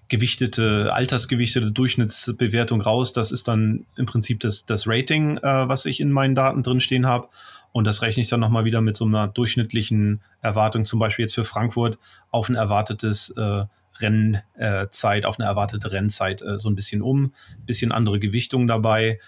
gewichtete, 0.08 0.92
altersgewichtete 0.92 1.72
Durchschnittsbewertung 1.72 2.80
raus. 2.80 3.12
Das 3.12 3.32
ist 3.32 3.48
dann 3.48 3.86
im 3.96 4.06
Prinzip 4.06 4.40
das, 4.40 4.66
das 4.66 4.86
Rating, 4.86 5.38
äh, 5.38 5.68
was 5.68 5.86
ich 5.86 6.00
in 6.00 6.10
meinen 6.10 6.34
Daten 6.34 6.62
drin 6.62 6.80
stehen 6.80 7.06
habe. 7.06 7.28
Und 7.72 7.86
das 7.86 8.02
rechne 8.02 8.20
ich 8.20 8.28
dann 8.28 8.40
nochmal 8.40 8.64
wieder 8.64 8.80
mit 8.80 8.96
so 8.96 9.04
einer 9.04 9.26
durchschnittlichen 9.26 10.20
Erwartung, 10.40 10.84
zum 10.84 11.00
Beispiel 11.00 11.24
jetzt 11.24 11.34
für 11.34 11.44
Frankfurt, 11.44 11.98
auf 12.30 12.48
ein 12.48 12.54
erwartetes 12.54 13.30
äh, 13.30 13.64
Rennzeit, 13.98 15.24
auf 15.24 15.38
eine 15.38 15.48
erwartete 15.48 15.90
Rennzeit 15.90 16.42
äh, 16.42 16.58
so 16.58 16.68
ein 16.68 16.76
bisschen 16.76 17.02
um. 17.02 17.32
Bisschen 17.66 17.92
andere 17.92 18.20
Gewichtung 18.20 18.68
dabei. 18.68 19.18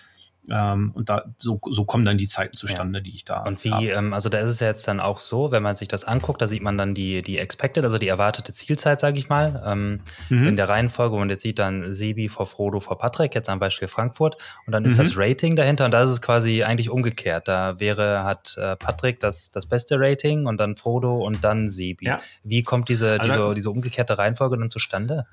Ähm, 0.50 0.92
und 0.94 1.09
da 1.09 1.24
so, 1.38 1.61
so 1.68 1.85
kommen 1.85 2.04
dann 2.04 2.18
die 2.18 2.26
Zeiten 2.26 2.56
zustande, 2.56 3.00
ja. 3.00 3.02
die 3.02 3.14
ich 3.14 3.24
da. 3.24 3.42
Und 3.42 3.64
wie, 3.64 3.88
ähm, 3.88 4.12
also 4.14 4.28
da 4.28 4.38
ist 4.38 4.50
es 4.50 4.61
ja 4.61 4.68
jetzt 4.68 4.87
dann 4.87 5.00
auch 5.00 5.18
so, 5.18 5.50
wenn 5.50 5.62
man 5.62 5.76
sich 5.76 5.88
das 5.88 6.04
anguckt, 6.04 6.40
da 6.40 6.46
sieht 6.46 6.62
man 6.62 6.78
dann 6.78 6.94
die, 6.94 7.22
die 7.22 7.38
Expected, 7.38 7.85
also 7.85 7.98
die 7.98 8.09
erwartete 8.09 8.52
Zielzeit, 8.52 9.00
sage 9.00 9.18
ich 9.18 9.28
mal, 9.28 9.62
ähm, 9.66 10.00
mhm. 10.28 10.48
in 10.48 10.56
der 10.56 10.68
Reihenfolge. 10.68 11.16
Und 11.16 11.30
jetzt 11.30 11.42
sieht 11.42 11.59
dann 11.59 11.92
Sebi 11.92 12.28
vor 12.28 12.46
Frodo 12.46 12.80
vor 12.80 12.98
Patrick, 12.98 13.35
jetzt 13.35 13.48
am 13.48 13.59
Beispiel 13.59 13.88
Frankfurt. 13.88 14.37
Und 14.66 14.72
dann 14.72 14.85
ist 14.85 14.92
mhm. 14.92 14.98
das 14.98 15.16
Rating 15.16 15.56
dahinter 15.56 15.85
und 15.87 15.90
da 15.90 16.02
ist 16.02 16.11
es 16.11 16.22
quasi 16.22 16.62
eigentlich 16.62 16.90
umgekehrt. 16.90 17.48
Da 17.48 17.80
wäre, 17.80 18.24
hat 18.24 18.56
äh, 18.56 18.76
Patrick 18.76 19.20
das, 19.20 19.50
das 19.50 19.66
beste 19.66 19.98
Rating 19.98 20.46
und 20.46 20.59
dann 20.59 20.76
Frodo 20.76 21.24
und 21.24 21.42
dann 21.42 21.68
Sebi. 21.68 22.06
Ja. 22.06 22.20
Wie 22.44 22.62
kommt 22.62 22.88
diese, 22.88 23.18
also, 23.20 23.24
diese, 23.24 23.54
diese 23.54 23.70
umgekehrte 23.70 24.18
Reihenfolge 24.18 24.59
dann 24.59 24.70
zustande? 24.70 25.26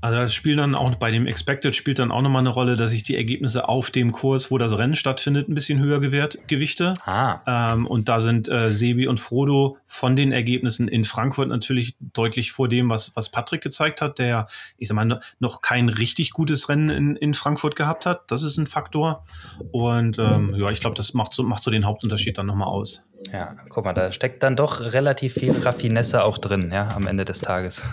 Also 0.00 0.18
das 0.18 0.34
spielt 0.34 0.58
dann 0.58 0.74
auch 0.74 0.94
bei 0.96 1.10
dem 1.10 1.26
Expected 1.26 1.74
spielt 1.74 1.98
dann 1.98 2.10
auch 2.10 2.22
nochmal 2.22 2.40
eine 2.40 2.50
Rolle, 2.50 2.76
dass 2.76 2.92
ich 2.92 3.02
die 3.02 3.16
Ergebnisse 3.16 3.68
auf 3.68 3.90
dem 3.90 4.12
Kurs, 4.12 4.50
wo 4.50 4.58
das 4.58 4.76
Rennen 4.76 4.96
stattfindet, 4.96 5.48
ein 5.48 5.54
bisschen 5.54 5.80
höher 5.80 6.00
gewährt, 6.00 6.46
gewichte. 6.48 6.94
Ah. 7.04 7.72
Ähm, 7.72 7.86
und 7.86 8.08
da 8.08 8.20
sind 8.20 8.48
äh, 8.48 8.72
Sebi 8.72 9.06
und 9.06 9.18
Frodo 9.18 9.78
von 9.86 10.16
den 10.16 10.32
Ergebnissen 10.32 10.88
in 10.88 11.04
Frankfurt 11.04 11.48
natürlich 11.48 11.96
deutlich 12.00 12.52
vor 12.52 12.68
dem, 12.68 12.90
was, 12.90 13.12
was 13.14 13.30
Patrick 13.30 13.62
gezeigt 13.62 14.00
hat, 14.00 14.18
der, 14.18 14.46
ich 14.76 14.88
sag 14.88 14.94
mal, 14.94 15.20
noch 15.38 15.62
kein 15.62 15.88
richtig 15.88 16.30
gutes 16.30 16.68
Rennen 16.68 16.90
in, 16.90 17.16
in 17.16 17.34
Frankfurt 17.34 17.76
gehabt 17.76 18.06
hat. 18.06 18.30
Das 18.30 18.42
ist 18.42 18.58
ein 18.58 18.66
Faktor. 18.66 19.24
Und 19.72 20.18
ähm, 20.18 20.54
ja, 20.56 20.70
ich 20.70 20.80
glaube, 20.80 20.96
das 20.96 21.14
macht 21.14 21.32
so, 21.32 21.42
macht 21.42 21.62
so 21.62 21.70
den 21.70 21.86
Hauptunterschied 21.86 22.36
dann 22.38 22.46
nochmal 22.46 22.68
aus. 22.68 23.04
Ja, 23.32 23.56
guck 23.68 23.84
mal, 23.84 23.92
da 23.92 24.12
steckt 24.12 24.42
dann 24.42 24.56
doch 24.56 24.80
relativ 24.80 25.34
viel 25.34 25.52
Raffinesse 25.52 26.22
auch 26.24 26.38
drin, 26.38 26.70
ja, 26.72 26.88
am 26.94 27.06
Ende 27.06 27.24
des 27.24 27.40
Tages. 27.40 27.84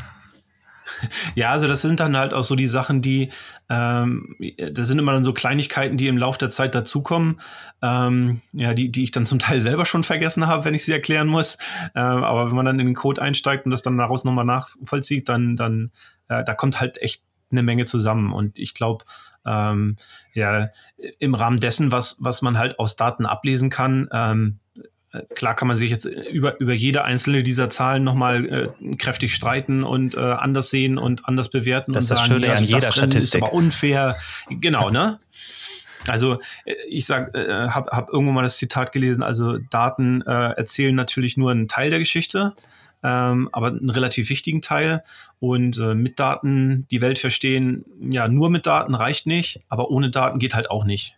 Ja, 1.35 1.51
also 1.51 1.67
das 1.67 1.81
sind 1.81 1.99
dann 1.99 2.17
halt 2.17 2.33
auch 2.33 2.43
so 2.43 2.55
die 2.55 2.67
Sachen, 2.67 3.01
die, 3.01 3.29
ähm, 3.69 4.35
das 4.71 4.87
sind 4.87 4.99
immer 4.99 5.13
dann 5.13 5.23
so 5.23 5.33
Kleinigkeiten, 5.33 5.97
die 5.97 6.07
im 6.07 6.17
Laufe 6.17 6.39
der 6.39 6.49
Zeit 6.49 6.75
dazukommen, 6.75 7.39
ähm, 7.81 8.41
ja, 8.51 8.73
die, 8.73 8.91
die 8.91 9.03
ich 9.03 9.11
dann 9.11 9.25
zum 9.25 9.39
Teil 9.39 9.59
selber 9.61 9.85
schon 9.85 10.03
vergessen 10.03 10.47
habe, 10.47 10.65
wenn 10.65 10.73
ich 10.73 10.85
sie 10.85 10.93
erklären 10.93 11.27
muss. 11.27 11.57
Ähm, 11.95 12.23
aber 12.23 12.47
wenn 12.47 12.55
man 12.55 12.65
dann 12.65 12.79
in 12.79 12.85
den 12.87 12.95
Code 12.95 13.21
einsteigt 13.21 13.65
und 13.65 13.71
das 13.71 13.81
dann 13.81 13.97
daraus 13.97 14.23
nochmal 14.23 14.45
nachvollzieht, 14.45 15.29
dann, 15.29 15.55
dann, 15.55 15.91
äh, 16.27 16.43
da 16.43 16.53
kommt 16.53 16.79
halt 16.79 17.01
echt 17.01 17.23
eine 17.51 17.63
Menge 17.63 17.85
zusammen. 17.85 18.33
Und 18.33 18.57
ich 18.57 18.73
glaube, 18.73 19.05
ähm, 19.45 19.97
ja, 20.33 20.69
im 21.19 21.35
Rahmen 21.35 21.59
dessen, 21.59 21.91
was, 21.91 22.17
was 22.19 22.41
man 22.41 22.57
halt 22.57 22.79
aus 22.79 22.95
Daten 22.95 23.25
ablesen 23.25 23.69
kann, 23.69 24.09
ähm, 24.11 24.59
Klar 25.35 25.55
kann 25.55 25.67
man 25.67 25.77
sich 25.77 25.91
jetzt 25.91 26.05
über, 26.05 26.59
über 26.59 26.73
jede 26.73 27.03
einzelne 27.03 27.43
dieser 27.43 27.69
Zahlen 27.69 28.03
nochmal 28.03 28.67
äh, 28.81 28.95
kräftig 28.95 29.35
streiten 29.35 29.83
und 29.83 30.15
äh, 30.15 30.19
anders 30.19 30.71
sehen 30.71 30.97
und 30.97 31.27
anders 31.27 31.49
bewerten. 31.49 31.93
Das 31.93 32.09
und 32.09 32.15
ist 32.15 32.21
das 32.21 32.27
Schöne 32.27 32.47
ja, 32.47 32.53
an 32.55 32.63
jeder 32.63 32.91
Statistik. 32.91 33.41
Ist 33.41 33.43
aber 33.43 33.53
unfair. 33.53 34.15
Genau, 34.49 34.89
ne? 34.89 35.19
Also 36.07 36.39
äh, 36.65 36.73
ich 36.89 37.05
sag, 37.05 37.35
äh, 37.35 37.67
habe 37.69 37.91
hab 37.91 38.09
irgendwo 38.09 38.31
mal 38.31 38.41
das 38.41 38.57
Zitat 38.57 38.91
gelesen, 38.91 39.21
also 39.21 39.59
Daten 39.69 40.21
äh, 40.23 40.53
erzählen 40.53 40.95
natürlich 40.95 41.37
nur 41.37 41.51
einen 41.51 41.67
Teil 41.67 41.91
der 41.91 41.99
Geschichte, 41.99 42.53
ähm, 43.03 43.49
aber 43.51 43.67
einen 43.67 43.91
relativ 43.91 44.29
wichtigen 44.29 44.63
Teil. 44.63 45.03
Und 45.39 45.77
äh, 45.77 45.93
mit 45.93 46.19
Daten 46.19 46.87
die 46.89 47.01
Welt 47.01 47.19
verstehen, 47.19 47.85
ja, 47.99 48.27
nur 48.27 48.49
mit 48.49 48.65
Daten 48.65 48.95
reicht 48.95 49.27
nicht, 49.27 49.59
aber 49.69 49.91
ohne 49.91 50.09
Daten 50.09 50.39
geht 50.39 50.55
halt 50.55 50.71
auch 50.71 50.85
nicht. 50.85 51.17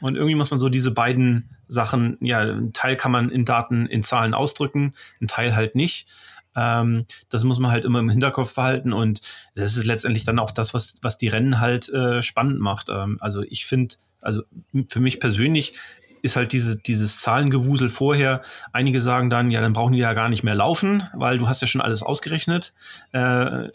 Und 0.00 0.16
irgendwie 0.16 0.34
muss 0.34 0.50
man 0.50 0.60
so 0.60 0.68
diese 0.68 0.90
beiden 0.90 1.56
Sachen, 1.68 2.16
ja, 2.20 2.40
ein 2.40 2.72
Teil 2.72 2.96
kann 2.96 3.12
man 3.12 3.30
in 3.30 3.44
Daten, 3.44 3.86
in 3.86 4.02
Zahlen 4.02 4.34
ausdrücken, 4.34 4.94
ein 5.20 5.28
Teil 5.28 5.56
halt 5.56 5.74
nicht. 5.74 6.08
Ähm, 6.54 7.04
das 7.28 7.44
muss 7.44 7.58
man 7.58 7.70
halt 7.70 7.84
immer 7.84 8.00
im 8.00 8.08
Hinterkopf 8.08 8.54
behalten 8.54 8.92
und 8.92 9.20
das 9.54 9.76
ist 9.76 9.84
letztendlich 9.84 10.24
dann 10.24 10.38
auch 10.38 10.50
das, 10.50 10.72
was, 10.72 10.94
was 11.02 11.18
die 11.18 11.28
Rennen 11.28 11.60
halt 11.60 11.88
äh, 11.90 12.22
spannend 12.22 12.60
macht. 12.60 12.88
Ähm, 12.88 13.18
also 13.20 13.42
ich 13.42 13.66
finde, 13.66 13.96
also 14.22 14.42
für 14.88 15.00
mich 15.00 15.20
persönlich 15.20 15.74
ist 16.22 16.34
halt 16.34 16.52
diese, 16.52 16.76
dieses 16.78 17.20
Zahlengewusel 17.20 17.88
vorher. 17.88 18.42
Einige 18.72 19.00
sagen 19.00 19.30
dann, 19.30 19.50
ja, 19.50 19.60
dann 19.60 19.74
brauchen 19.74 19.92
die 19.92 19.98
ja 19.98 20.14
gar 20.14 20.28
nicht 20.28 20.42
mehr 20.42 20.54
laufen, 20.54 21.02
weil 21.14 21.38
du 21.38 21.46
hast 21.46 21.60
ja 21.60 21.68
schon 21.68 21.82
alles 21.82 22.02
ausgerechnet. 22.02 22.72
Äh, 23.12 23.68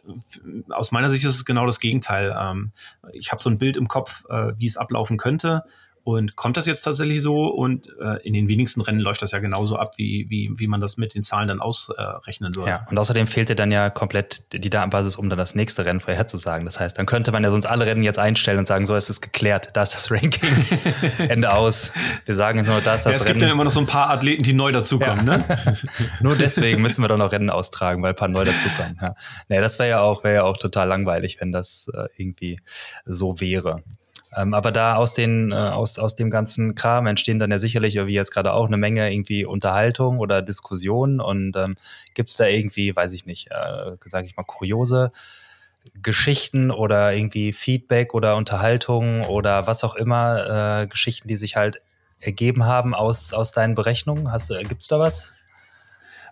aus 0.70 0.92
meiner 0.92 1.10
Sicht 1.10 1.24
ist 1.24 1.36
es 1.36 1.46
genau 1.46 1.66
das 1.66 1.80
Gegenteil. 1.80 2.36
Ähm, 2.38 2.72
ich 3.14 3.32
habe 3.32 3.42
so 3.42 3.50
ein 3.50 3.60
Bild 3.60 3.78
im 3.78 3.88
Kopf, 3.88 4.26
äh, 4.30 4.54
wie 4.58 4.68
es 4.68 4.76
ablaufen 4.76 5.18
könnte 5.18 5.64
und 6.04 6.36
kommt 6.36 6.58
das 6.58 6.66
jetzt 6.66 6.82
tatsächlich 6.82 7.22
so? 7.22 7.46
Und 7.46 7.88
äh, 8.00 8.18
in 8.24 8.34
den 8.34 8.48
wenigsten 8.48 8.82
Rennen 8.82 9.00
läuft 9.00 9.22
das 9.22 9.32
ja 9.32 9.40
genauso 9.40 9.76
ab, 9.76 9.94
wie, 9.98 10.26
wie, 10.30 10.52
wie 10.56 10.68
man 10.68 10.82
das 10.82 10.98
mit 10.98 11.14
den 11.14 11.22
Zahlen 11.22 11.48
dann 11.48 11.60
ausrechnen 11.60 12.54
äh, 12.54 12.56
würde. 12.56 12.70
Ja, 12.72 12.88
und 12.90 12.98
außerdem 12.98 13.28
fehlte 13.28 13.56
dann 13.56 13.72
ja 13.72 13.90
komplett 13.90 14.52
die 14.54 14.70
Datenbasis, 14.70 15.16
um 15.16 15.30
dann 15.30 15.38
das 15.38 15.54
nächste 15.54 15.86
Rennen 15.86 16.00
vorherzusagen. 16.00 16.66
Das 16.66 16.80
heißt, 16.80 16.98
dann 16.98 17.06
könnte 17.06 17.32
man 17.32 17.44
ja 17.44 17.52
sonst 17.52 17.66
alle 17.66 17.86
Rennen 17.86 18.04
jetzt 18.04 18.18
einstellen 18.18 18.58
und 18.58 18.68
sagen, 18.68 18.86
so 18.86 18.96
ist 18.96 19.10
es 19.10 19.22
geklärt, 19.22 19.70
da 19.74 19.84
ist 19.84 19.94
das 19.94 20.12
Ranking, 20.12 20.50
Ende 21.30 21.54
aus. 21.54 21.92
Wir 22.26 22.36
sagen 22.36 22.58
jetzt 22.58 22.68
nur, 22.68 22.82
da 22.82 22.96
ist 22.96 23.06
das 23.06 23.14
ja, 23.14 23.18
es 23.18 23.26
Rennen. 23.26 23.38
Es 23.38 23.40
gibt 23.40 23.42
ja 23.42 23.52
immer 23.52 23.64
noch 23.64 23.72
so 23.72 23.80
ein 23.80 23.86
paar 23.86 24.10
Athleten, 24.10 24.44
die 24.44 24.54
neu 24.54 24.72
dazukommen, 24.72 25.28
ja. 25.28 25.38
ne? 25.38 25.78
nur 26.22 26.36
deswegen 26.36 26.82
müssen 26.82 27.04
wir 27.04 27.10
doch 27.10 27.18
noch 27.18 27.32
Rennen 27.32 27.50
austragen, 27.50 28.02
weil 28.02 28.10
ein 28.10 28.16
paar 28.16 28.28
neu 28.28 28.44
dazukommen. 28.44 28.98
Ja. 29.02 29.14
Nee, 29.50 29.62
das 29.62 29.78
wäre 29.78 29.90
ja 29.90 30.02
auch, 30.02 30.24
wäre 30.24 30.36
ja 30.36 30.44
auch 30.44 30.58
total 30.58 30.88
langweilig, 30.88 31.38
wenn 31.40 31.52
das 31.52 31.90
äh, 31.94 32.08
irgendwie 32.18 32.60
so 33.06 33.40
wäre. 33.40 33.84
Ähm, 34.36 34.54
aber 34.54 34.72
da 34.72 34.96
aus, 34.96 35.14
den, 35.14 35.52
äh, 35.52 35.56
aus, 35.56 36.00
aus 36.00 36.16
dem 36.16 36.30
ganzen 36.30 36.76
Kram 36.76 37.06
entstehen 37.06 37.40
dann 37.40 37.52
ja 37.52 37.60
sicherlich, 37.60 37.96
wie 37.96 38.14
jetzt 38.14 38.32
gerade 38.32 38.54
auch, 38.54 38.68
eine 38.68 38.78
Menge 38.78 39.14
irgendwie 39.14 39.46
Unterhaltung 39.46 40.20
oder 40.20 40.42
Diskussion. 40.42 41.20
Und 41.20 41.56
ähm, 41.58 41.76
gibt 42.14 42.30
es 42.30 42.38
da 42.38 42.46
irgendwie, 42.46 42.96
weiß 42.96 43.14
ich 43.14 43.26
nicht, 43.26 43.50
äh, 43.52 43.98
sage 44.06 44.28
ich 44.28 44.38
mal, 44.38 44.44
kuriose 44.44 45.12
Geschichten 46.02 46.72
oder 46.72 47.14
irgendwie 47.14 47.54
Feedback 47.54 48.14
oder 48.14 48.36
Unterhaltung 48.38 49.26
oder 49.26 49.68
was 49.68 49.84
auch 49.84 49.96
immer, 49.96 50.84
äh, 50.84 50.88
Geschichten, 50.88 51.28
die 51.28 51.38
sich 51.38 51.56
halt 51.56 51.82
ergeben 52.20 52.66
haben 52.66 52.94
aus, 52.94 53.34
aus 53.34 53.52
deinen 53.52 53.76
Berechnungen? 53.76 54.32
Gibt 54.68 54.84
es 54.84 54.88
da 54.88 55.00
was? 55.00 55.34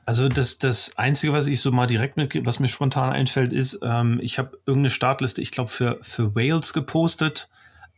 Also 0.05 0.27
das, 0.27 0.57
das 0.57 0.97
Einzige, 0.97 1.33
was 1.33 1.47
ich 1.47 1.61
so 1.61 1.71
mal 1.71 1.87
direkt 1.87 2.17
mit, 2.17 2.45
was 2.45 2.59
mir 2.59 2.67
spontan 2.67 3.11
einfällt, 3.11 3.53
ist, 3.53 3.79
ähm, 3.83 4.19
ich 4.23 4.39
habe 4.39 4.57
irgendeine 4.65 4.89
Startliste, 4.89 5.41
ich 5.41 5.51
glaube, 5.51 5.69
für, 5.69 5.97
für 6.01 6.35
Wales 6.35 6.73
gepostet 6.73 7.49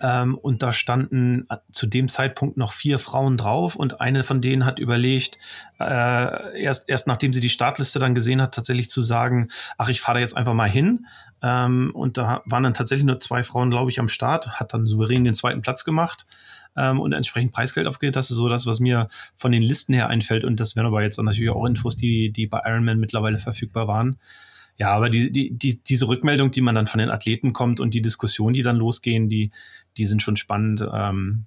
ähm, 0.01 0.35
und 0.35 0.63
da 0.63 0.73
standen 0.73 1.47
zu 1.71 1.85
dem 1.85 2.09
Zeitpunkt 2.09 2.57
noch 2.57 2.73
vier 2.73 2.97
Frauen 2.97 3.37
drauf 3.37 3.75
und 3.75 4.01
eine 4.01 4.23
von 4.23 4.41
denen 4.41 4.65
hat 4.65 4.79
überlegt, 4.79 5.37
äh, 5.79 6.59
erst, 6.59 6.89
erst 6.89 7.07
nachdem 7.07 7.33
sie 7.33 7.39
die 7.39 7.49
Startliste 7.49 7.99
dann 7.99 8.15
gesehen 8.15 8.41
hat, 8.41 8.55
tatsächlich 8.55 8.89
zu 8.89 9.03
sagen, 9.03 9.49
ach, 9.77 9.89
ich 9.89 10.01
fahre 10.01 10.17
da 10.17 10.21
jetzt 10.21 10.35
einfach 10.35 10.55
mal 10.55 10.69
hin. 10.69 11.05
Ähm, 11.43 11.91
und 11.93 12.17
da 12.17 12.41
waren 12.45 12.63
dann 12.63 12.73
tatsächlich 12.73 13.05
nur 13.05 13.19
zwei 13.19 13.43
Frauen, 13.43 13.69
glaube 13.69 13.91
ich, 13.91 13.99
am 13.99 14.07
Start, 14.07 14.59
hat 14.59 14.73
dann 14.73 14.87
souverän 14.87 15.23
den 15.23 15.35
zweiten 15.35 15.61
Platz 15.61 15.83
gemacht 15.85 16.25
ähm, 16.75 16.99
und 16.99 17.13
entsprechend 17.13 17.51
Preisgeld 17.51 17.85
aufgeht. 17.85 18.15
Das 18.15 18.31
ist 18.31 18.37
so 18.37 18.49
das, 18.49 18.65
was 18.65 18.79
mir 18.79 19.07
von 19.35 19.51
den 19.51 19.61
Listen 19.61 19.93
her 19.93 20.09
einfällt. 20.09 20.43
Und 20.43 20.59
das 20.59 20.75
wären 20.75 20.87
aber 20.87 21.03
jetzt 21.03 21.21
natürlich 21.21 21.51
auch 21.51 21.65
Infos, 21.65 21.95
die, 21.95 22.31
die 22.31 22.47
bei 22.47 22.61
Ironman 22.65 22.99
mittlerweile 22.99 23.37
verfügbar 23.37 23.87
waren. 23.87 24.17
Ja, 24.81 24.93
aber 24.93 25.11
die, 25.11 25.31
die, 25.31 25.55
die, 25.55 25.83
diese 25.83 26.07
Rückmeldung, 26.07 26.49
die 26.49 26.61
man 26.61 26.73
dann 26.73 26.87
von 26.87 26.97
den 26.97 27.11
Athleten 27.11 27.53
kommt 27.53 27.79
und 27.79 27.93
die 27.93 28.01
Diskussion, 28.01 28.51
die 28.51 28.63
dann 28.63 28.77
losgehen, 28.77 29.29
die, 29.29 29.51
die 29.95 30.07
sind 30.07 30.23
schon 30.23 30.37
spannend. 30.37 30.83
Ähm, 30.91 31.45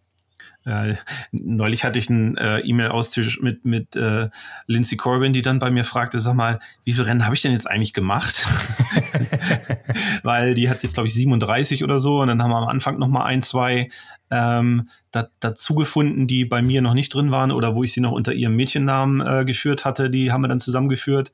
äh, 0.65 0.95
neulich 1.33 1.83
hatte 1.83 1.99
ich 1.99 2.09
einen 2.09 2.37
äh, 2.37 2.61
E-Mail-Austausch 2.61 3.41
mit, 3.41 3.65
mit 3.65 3.97
äh, 3.97 4.29
Lindsay 4.69 4.97
Corbin, 4.97 5.33
die 5.33 5.43
dann 5.43 5.59
bei 5.59 5.73
mir 5.73 5.83
fragte, 5.83 6.21
sag 6.21 6.35
mal, 6.35 6.61
wie 6.85 6.93
viele 6.93 7.09
Rennen 7.09 7.25
habe 7.25 7.35
ich 7.35 7.43
denn 7.43 7.51
jetzt 7.51 7.69
eigentlich 7.69 7.93
gemacht? 7.93 8.47
Weil 10.23 10.55
die 10.55 10.69
hat 10.69 10.85
jetzt, 10.85 10.95
glaube 10.95 11.09
ich, 11.09 11.15
37 11.15 11.83
oder 11.83 11.99
so. 11.99 12.21
Und 12.21 12.29
dann 12.29 12.41
haben 12.41 12.53
wir 12.53 12.59
am 12.59 12.69
Anfang 12.69 13.01
noch 13.01 13.09
mal 13.09 13.25
ein, 13.25 13.43
zwei 13.43 13.91
ähm, 14.31 14.89
da, 15.11 15.29
dazu 15.41 15.75
gefunden, 15.75 16.27
die 16.27 16.45
bei 16.45 16.63
mir 16.63 16.83
noch 16.83 16.95
nicht 16.95 17.13
drin 17.13 17.31
waren 17.31 17.53
oder 17.53 17.75
wo 17.75 17.83
ich 17.83 17.93
sie 17.93 18.01
noch 18.01 18.13
unter 18.13 18.33
ihrem 18.33 18.57
Mädchennamen 18.57 19.21
äh, 19.21 19.45
geführt 19.45 19.85
hatte. 19.85 20.09
Die 20.09 20.33
haben 20.33 20.43
wir 20.43 20.49
dann 20.49 20.61
zusammengeführt. 20.61 21.33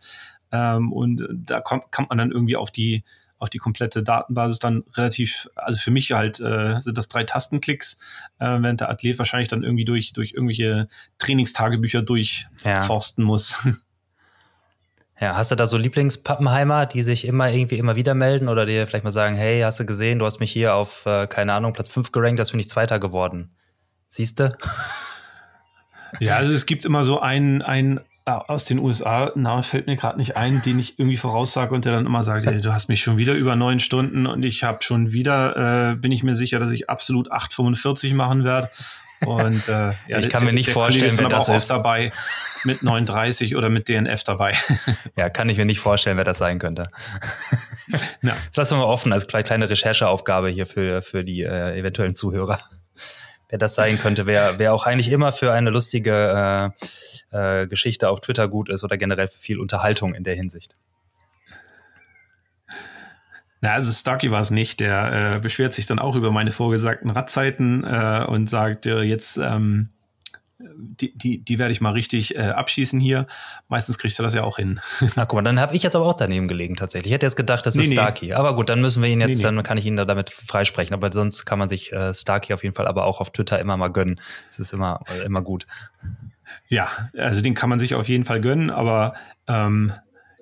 Ähm, 0.53 0.93
und 0.93 1.27
da 1.31 1.61
kommt, 1.61 1.91
kommt 1.93 2.09
man 2.09 2.19
dann 2.19 2.31
irgendwie 2.31 2.57
auf 2.57 2.71
die, 2.71 3.05
auf 3.39 3.51
die 3.51 3.59
komplette 3.59 4.03
Datenbasis 4.03 4.59
dann 4.59 4.85
relativ, 4.95 5.49
also 5.57 5.81
für 5.81 5.91
mich 5.91 6.13
halt 6.13 6.41
äh, 6.41 6.79
sind 6.81 6.99
das 6.99 7.09
drei 7.09 7.25
Tastenklicks, 7.25 7.97
äh, 8.39 8.45
während 8.61 8.81
der 8.81 8.91
Athlet 8.91 9.19
wahrscheinlich 9.19 9.49
dann 9.49 9.63
irgendwie 9.63 9.85
durch, 9.85 10.13
durch 10.13 10.33
irgendwelche 10.33 10.89
Trainingstagebücher 11.19 12.03
durchforsten 12.03 13.25
ja. 13.25 13.27
muss. 13.27 13.69
Ja, 15.23 15.37
hast 15.37 15.51
du 15.51 15.55
da 15.55 15.67
so 15.67 15.77
Lieblingspappenheimer, 15.77 16.87
die 16.87 17.03
sich 17.03 17.27
immer 17.27 17.53
irgendwie 17.53 17.77
immer 17.77 17.95
wieder 17.95 18.15
melden 18.15 18.49
oder 18.49 18.65
dir 18.65 18.87
vielleicht 18.87 19.05
mal 19.05 19.11
sagen, 19.11 19.37
hey, 19.37 19.61
hast 19.61 19.79
du 19.79 19.85
gesehen, 19.85 20.19
du 20.19 20.25
hast 20.25 20.41
mich 20.41 20.51
hier 20.51 20.75
auf, 20.75 21.05
äh, 21.05 21.27
keine 21.27 21.53
Ahnung, 21.53 21.75
Platz 21.75 21.91
5 21.91 22.11
gerankt, 22.11 22.41
das 22.41 22.53
bin 22.53 22.61
ich 22.61 22.71
Zweiter 22.71 22.99
geworden. 22.99 23.51
Siehst 24.09 24.41
du? 24.41 24.57
Ja, 26.19 26.39
also 26.39 26.53
es 26.53 26.67
gibt 26.67 26.85
immer 26.85 27.05
so 27.05 27.21
einen, 27.21 27.63
einen 27.63 28.01
aus 28.25 28.65
den 28.65 28.79
USA, 28.79 29.33
Name 29.35 29.63
fällt 29.63 29.87
mir 29.87 29.97
gerade 29.97 30.19
nicht 30.19 30.37
ein, 30.37 30.63
den 30.63 30.79
ich 30.79 30.99
irgendwie 30.99 31.17
voraussage 31.17 31.75
und 31.75 31.85
der 31.85 31.93
dann 31.93 32.07
immer 32.07 32.23
sagt, 32.23 32.47
hey, 32.47 32.61
du 32.61 32.73
hast 32.73 32.89
mich 32.89 33.01
schon 33.01 33.17
wieder 33.17 33.35
über 33.35 33.57
neun 33.57 33.81
Stunden 33.81 34.27
und 34.27 34.43
ich 34.45 34.63
habe 34.63 34.83
schon 34.83 35.13
wieder, 35.13 35.93
äh, 35.93 35.97
bin 35.97 36.13
ich 36.13 36.23
mir 36.23 36.37
sicher, 36.37 36.59
dass 36.59 36.71
ich 36.71 36.91
absolut 36.91 37.33
8,45 37.33 38.15
machen 38.15 38.45
werde. 38.45 38.69
Und 39.27 39.69
äh, 39.69 39.93
ja, 40.09 40.19
ich 40.19 40.29
kann 40.29 40.41
der, 40.41 40.47
mir 40.47 40.53
nicht 40.53 40.71
vorstellen, 40.71 41.13
wer 41.19 41.29
das 41.29 41.49
ist. 41.49 41.71
dabei 41.71 42.11
mit 42.65 42.83
39 42.83 43.57
oder 43.57 43.69
mit 43.69 43.89
DNF 43.89 44.25
dabei. 44.25 44.55
Ja, 45.19 45.29
kann 45.29 45.49
ich 45.49 45.59
mir 45.59 45.67
nicht 45.67 45.81
vorstellen, 45.81 46.17
wer 46.17 46.25
das 46.25 46.39
sein 46.39 46.59
könnte. 46.59 46.89
Ja. 48.23 48.37
Das 48.49 48.57
lassen 48.57 48.79
wir 48.79 48.85
mal 48.85 48.93
offen 48.93 49.13
als 49.13 49.27
kleine 49.27 49.69
Rechercheaufgabe 49.69 50.49
hier 50.51 50.67
für, 50.67 51.03
für 51.03 51.25
die 51.25 51.43
äh, 51.43 51.79
eventuellen 51.79 52.15
Zuhörer. 52.15 52.61
Wer 53.51 53.59
das 53.59 53.75
sein 53.75 53.99
könnte, 53.99 54.27
wer, 54.27 54.59
wer 54.61 54.73
auch 54.73 54.87
eigentlich 54.87 55.11
immer 55.11 55.33
für 55.33 55.53
eine 55.53 55.71
lustige 55.71 56.73
äh, 57.33 57.63
äh, 57.63 57.67
Geschichte 57.67 58.09
auf 58.09 58.21
Twitter 58.21 58.47
gut 58.49 58.69
ist 58.69 58.85
oder 58.85 58.97
generell 58.97 59.27
für 59.27 59.39
viel 59.39 59.59
Unterhaltung 59.59 60.15
in 60.15 60.23
der 60.23 60.37
Hinsicht. 60.37 60.77
Na, 63.61 63.73
also 63.73 63.93
Starkey 63.93 64.31
war 64.31 64.41
es 64.41 64.51
nicht. 64.51 64.81
Der 64.81 65.35
äh, 65.35 65.39
beschwert 65.41 65.75
sich 65.75 65.87
dann 65.87 65.99
auch 65.99 66.15
über 66.15 66.31
meine 66.31 66.53
vorgesagten 66.53 67.11
Radzeiten 67.11 67.85
äh, 67.85 68.25
und 68.27 68.49
sagt, 68.49 68.87
äh, 68.87 69.03
jetzt 69.03 69.37
ähm, 69.37 69.91
die, 70.77 71.17
die, 71.17 71.45
die 71.45 71.59
werde 71.59 71.73
ich 71.73 71.81
mal 71.81 71.93
richtig 71.93 72.37
äh, 72.37 72.41
abschießen 72.41 73.01
hier. 73.01 73.27
Meistens 73.69 73.99
kriegt 73.99 74.19
er 74.19 74.23
das 74.23 74.35
ja 74.35 74.43
auch 74.43 74.59
hin. 74.59 74.81
Na 75.17 75.25
guck 75.25 75.37
mal, 75.37 75.43
dann 75.43 75.61
habe 75.61 75.75
ich 75.75 75.83
jetzt 75.83 75.97
aber 75.97 76.07
auch 76.07 76.15
daneben 76.15 76.49
gelegen 76.49 76.77
tatsächlich. 76.77 77.11
Ich 77.11 77.15
hätte 77.15 77.27
jetzt 77.27 77.37
gedacht, 77.37 77.65
das 77.67 77.75
nee, 77.75 77.83
ist 77.83 77.93
Starkey. 77.93 78.27
Nee. 78.27 78.33
Aber 78.35 78.55
gut, 78.55 78.69
dann 78.69 78.81
müssen 78.81 79.03
wir 79.03 79.09
ihn 79.09 79.21
jetzt, 79.21 79.39
nee, 79.39 79.43
dann 79.43 79.63
kann 79.63 79.79
ich 79.79 79.87
ihn 79.87 79.97
da 79.97 80.05
damit 80.05 80.31
freisprechen. 80.31 80.95
Aber 80.95 81.11
sonst 81.13 81.45
kann 81.45 81.59
man 81.59 81.69
sich 81.69 81.93
äh, 81.93 82.15
Starkey 82.15 82.55
auf 82.55 82.63
jeden 82.63 82.75
Fall 82.75 82.87
aber 82.87 83.05
auch 83.05 83.21
auf 83.21 83.31
Twitter 83.31 83.59
immer 83.59 83.77
mal 83.77 83.89
gönnen. 83.89 84.21
Das 84.49 84.59
ist 84.59 84.73
immer, 84.73 85.01
immer 85.25 85.43
gut. 85.43 85.67
Ja, 86.69 86.89
also 87.17 87.41
den 87.41 87.55
kann 87.55 87.69
man 87.71 87.79
sich 87.79 87.95
auf 87.95 88.09
jeden 88.09 88.25
Fall 88.25 88.41
gönnen, 88.41 88.71
aber 88.71 89.15
ähm, 89.47 89.93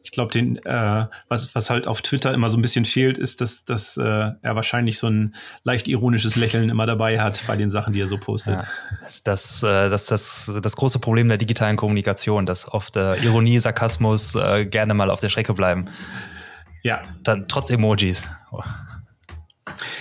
ich 0.02 0.10
glaube, 0.10 0.32
den, 0.32 0.56
äh, 0.64 1.06
was, 1.28 1.54
was 1.54 1.70
halt 1.70 1.86
auf 1.86 2.02
Twitter 2.02 2.32
immer 2.32 2.50
so 2.50 2.56
ein 2.56 2.62
bisschen 2.62 2.84
fehlt, 2.84 3.18
ist, 3.18 3.40
dass, 3.40 3.64
dass 3.64 3.96
äh, 3.96 4.02
er 4.02 4.56
wahrscheinlich 4.56 4.98
so 4.98 5.08
ein 5.08 5.34
leicht 5.64 5.88
ironisches 5.88 6.36
Lächeln 6.36 6.68
immer 6.68 6.86
dabei 6.86 7.20
hat 7.20 7.42
bei 7.46 7.56
den 7.56 7.70
Sachen, 7.70 7.92
die 7.92 8.00
er 8.00 8.08
so 8.08 8.18
postet. 8.18 8.60
Ja, 8.60 8.64
das, 9.02 9.22
das, 9.22 9.62
äh, 9.62 9.88
das, 9.88 10.06
das, 10.06 10.52
das 10.62 10.76
große 10.76 10.98
Problem 10.98 11.28
der 11.28 11.38
digitalen 11.38 11.76
Kommunikation, 11.76 12.46
dass 12.46 12.68
oft 12.68 12.96
äh, 12.96 13.16
Ironie, 13.16 13.58
Sarkasmus 13.60 14.34
äh, 14.34 14.66
gerne 14.66 14.94
mal 14.94 15.10
auf 15.10 15.20
der 15.20 15.28
Strecke 15.28 15.54
bleiben. 15.54 15.86
Ja. 16.82 17.02
Dann 17.22 17.46
trotz 17.48 17.70
Emojis. 17.70 18.24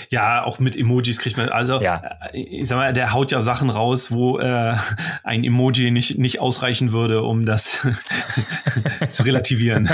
Ja, 0.09 0.43
auch 0.43 0.59
mit 0.59 0.75
Emojis 0.75 1.19
kriegt 1.19 1.37
man, 1.37 1.49
also 1.49 1.81
ja. 1.81 2.01
Äh, 2.31 2.39
ich 2.39 2.67
sag 2.67 2.77
mal, 2.77 2.93
der 2.93 3.13
haut 3.13 3.31
ja 3.31 3.41
Sachen 3.41 3.69
raus, 3.69 4.11
wo 4.11 4.39
äh, 4.39 4.75
ein 5.23 5.43
Emoji 5.43 5.91
nicht, 5.91 6.17
nicht 6.17 6.39
ausreichen 6.39 6.91
würde, 6.91 7.23
um 7.23 7.45
das 7.45 7.85
zu 9.09 9.23
relativieren. 9.23 9.89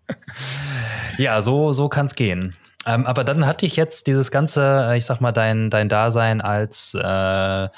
ja, 1.16 1.40
so, 1.42 1.72
so 1.72 1.88
kann 1.88 2.06
es 2.06 2.14
gehen. 2.14 2.54
Ähm, 2.86 3.06
aber 3.06 3.24
dann 3.24 3.46
hatte 3.46 3.66
ich 3.66 3.76
jetzt 3.76 4.06
dieses 4.06 4.30
ganze, 4.30 4.86
äh, 4.88 4.98
ich 4.98 5.04
sag 5.04 5.20
mal, 5.20 5.32
dein, 5.32 5.70
dein 5.70 5.88
Dasein 5.88 6.40
als 6.40 6.94
äh, 6.94 7.68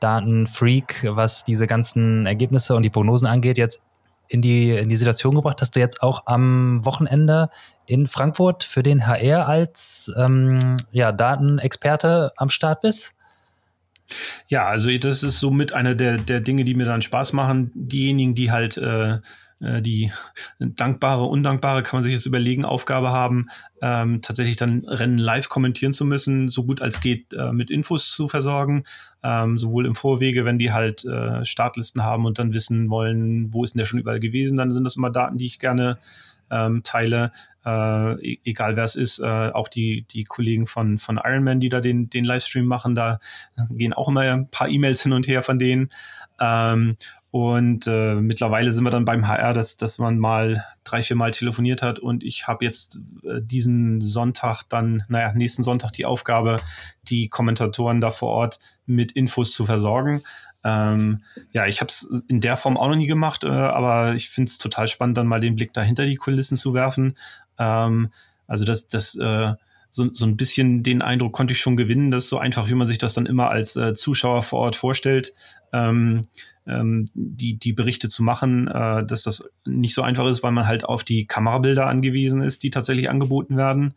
Datenfreak, 0.00 1.06
was 1.10 1.44
diese 1.44 1.66
ganzen 1.66 2.26
Ergebnisse 2.26 2.74
und 2.74 2.84
die 2.84 2.90
Prognosen 2.90 3.26
angeht, 3.26 3.58
jetzt 3.58 3.82
in 4.28 4.42
die, 4.42 4.70
in 4.70 4.88
die 4.88 4.96
Situation 4.96 5.34
gebracht, 5.34 5.60
dass 5.60 5.70
du 5.70 5.80
jetzt 5.80 6.02
auch 6.02 6.24
am 6.26 6.84
Wochenende 6.84 7.50
in 7.88 8.06
Frankfurt 8.06 8.64
für 8.64 8.82
den 8.82 9.06
HR 9.06 9.48
als 9.48 10.12
ähm, 10.16 10.76
ja, 10.92 11.10
Datenexperte 11.10 12.32
am 12.36 12.50
Start 12.50 12.82
bist? 12.82 13.14
Ja, 14.46 14.66
also 14.66 14.96
das 14.98 15.22
ist 15.22 15.38
somit 15.38 15.72
einer 15.72 15.94
der, 15.94 16.18
der 16.18 16.40
Dinge, 16.40 16.64
die 16.64 16.74
mir 16.74 16.84
dann 16.84 17.02
Spaß 17.02 17.32
machen. 17.32 17.70
Diejenigen, 17.74 18.34
die 18.34 18.50
halt 18.50 18.76
äh, 18.76 19.18
äh, 19.60 19.82
die 19.82 20.12
dankbare, 20.58 21.24
undankbare, 21.24 21.82
kann 21.82 21.98
man 21.98 22.02
sich 22.02 22.12
jetzt 22.12 22.26
überlegen, 22.26 22.64
Aufgabe 22.64 23.10
haben, 23.10 23.48
ähm, 23.82 24.22
tatsächlich 24.22 24.56
dann 24.56 24.84
Rennen 24.84 25.18
live 25.18 25.48
kommentieren 25.48 25.92
zu 25.92 26.04
müssen, 26.04 26.48
so 26.48 26.64
gut 26.64 26.80
als 26.80 27.00
geht 27.00 27.32
äh, 27.32 27.52
mit 27.52 27.70
Infos 27.70 28.12
zu 28.12 28.28
versorgen, 28.28 28.84
ähm, 29.22 29.58
sowohl 29.58 29.86
im 29.86 29.94
Vorwege, 29.94 30.44
wenn 30.44 30.58
die 30.58 30.72
halt 30.72 31.04
äh, 31.04 31.44
Startlisten 31.44 32.02
haben 32.02 32.24
und 32.24 32.38
dann 32.38 32.54
wissen 32.54 32.88
wollen, 32.90 33.52
wo 33.52 33.64
ist 33.64 33.74
denn 33.74 33.78
der 33.78 33.86
schon 33.86 33.98
überall 33.98 34.20
gewesen, 34.20 34.56
dann 34.56 34.70
sind 34.70 34.84
das 34.84 34.96
immer 34.96 35.10
Daten, 35.10 35.38
die 35.38 35.46
ich 35.46 35.58
gerne 35.58 35.98
ähm, 36.50 36.82
teile, 36.82 37.32
äh, 37.68 38.32
e-, 38.32 38.40
egal 38.44 38.76
wer 38.76 38.84
es 38.84 38.94
ist, 38.94 39.18
äh, 39.18 39.50
auch 39.52 39.68
die, 39.68 40.02
die 40.10 40.24
Kollegen 40.24 40.66
von, 40.66 40.98
von 40.98 41.20
Ironman, 41.22 41.60
die 41.60 41.68
da 41.68 41.80
den, 41.80 42.08
den 42.08 42.24
Livestream 42.24 42.64
machen, 42.64 42.94
da 42.94 43.20
gehen 43.70 43.92
auch 43.92 44.08
immer 44.08 44.20
ein 44.20 44.48
paar 44.48 44.68
E-Mails 44.68 45.02
hin 45.02 45.12
und 45.12 45.26
her 45.28 45.42
von 45.42 45.58
denen. 45.58 45.90
Ähm, 46.40 46.96
und 47.30 47.86
äh, 47.86 48.14
mittlerweile 48.14 48.72
sind 48.72 48.84
wir 48.84 48.90
dann 48.90 49.04
beim 49.04 49.28
HR, 49.28 49.52
dass, 49.52 49.76
dass 49.76 49.98
man 49.98 50.18
mal 50.18 50.64
drei, 50.84 51.02
vier 51.02 51.16
Mal 51.16 51.30
telefoniert 51.32 51.82
hat. 51.82 51.98
Und 51.98 52.24
ich 52.24 52.46
habe 52.48 52.64
jetzt 52.64 53.00
äh, 53.22 53.42
diesen 53.42 54.00
Sonntag 54.00 54.62
dann, 54.70 55.02
naja, 55.08 55.32
nächsten 55.34 55.62
Sonntag 55.62 55.92
die 55.92 56.06
Aufgabe, 56.06 56.56
die 57.02 57.28
Kommentatoren 57.28 58.00
da 58.00 58.10
vor 58.10 58.30
Ort 58.30 58.58
mit 58.86 59.12
Infos 59.12 59.52
zu 59.52 59.66
versorgen. 59.66 60.22
Ähm, 60.64 61.22
ja, 61.52 61.66
ich 61.66 61.80
habe 61.80 61.88
es 61.88 62.08
in 62.28 62.40
der 62.40 62.56
Form 62.56 62.76
auch 62.76 62.88
noch 62.88 62.96
nie 62.96 63.06
gemacht, 63.06 63.44
äh, 63.44 63.48
aber 63.48 64.14
ich 64.14 64.28
finde 64.30 64.48
es 64.48 64.58
total 64.58 64.88
spannend, 64.88 65.18
dann 65.18 65.26
mal 65.26 65.40
den 65.40 65.54
Blick 65.54 65.72
dahinter 65.72 66.06
die 66.06 66.16
Kulissen 66.16 66.56
zu 66.56 66.74
werfen. 66.74 67.16
Ähm, 67.58 68.10
also 68.46 68.64
das, 68.64 68.88
das 68.88 69.14
äh, 69.16 69.54
so, 69.90 70.12
so 70.12 70.26
ein 70.26 70.36
bisschen 70.36 70.82
den 70.82 71.02
Eindruck 71.02 71.32
konnte 71.32 71.52
ich 71.52 71.60
schon 71.60 71.76
gewinnen, 71.76 72.10
dass 72.10 72.28
so 72.28 72.38
einfach, 72.38 72.68
wie 72.68 72.74
man 72.74 72.86
sich 72.86 72.98
das 72.98 73.14
dann 73.14 73.26
immer 73.26 73.50
als 73.50 73.76
äh, 73.76 73.94
Zuschauer 73.94 74.42
vor 74.42 74.60
Ort 74.60 74.76
vorstellt, 74.76 75.34
ähm, 75.72 76.22
ähm, 76.66 77.06
die, 77.14 77.58
die 77.58 77.72
Berichte 77.72 78.08
zu 78.08 78.22
machen, 78.22 78.68
äh, 78.68 79.04
dass 79.04 79.22
das 79.22 79.48
nicht 79.64 79.94
so 79.94 80.02
einfach 80.02 80.26
ist, 80.26 80.42
weil 80.42 80.52
man 80.52 80.66
halt 80.66 80.84
auf 80.84 81.04
die 81.04 81.26
Kamerabilder 81.26 81.86
angewiesen 81.86 82.42
ist, 82.42 82.62
die 82.62 82.70
tatsächlich 82.70 83.08
angeboten 83.08 83.56
werden. 83.56 83.94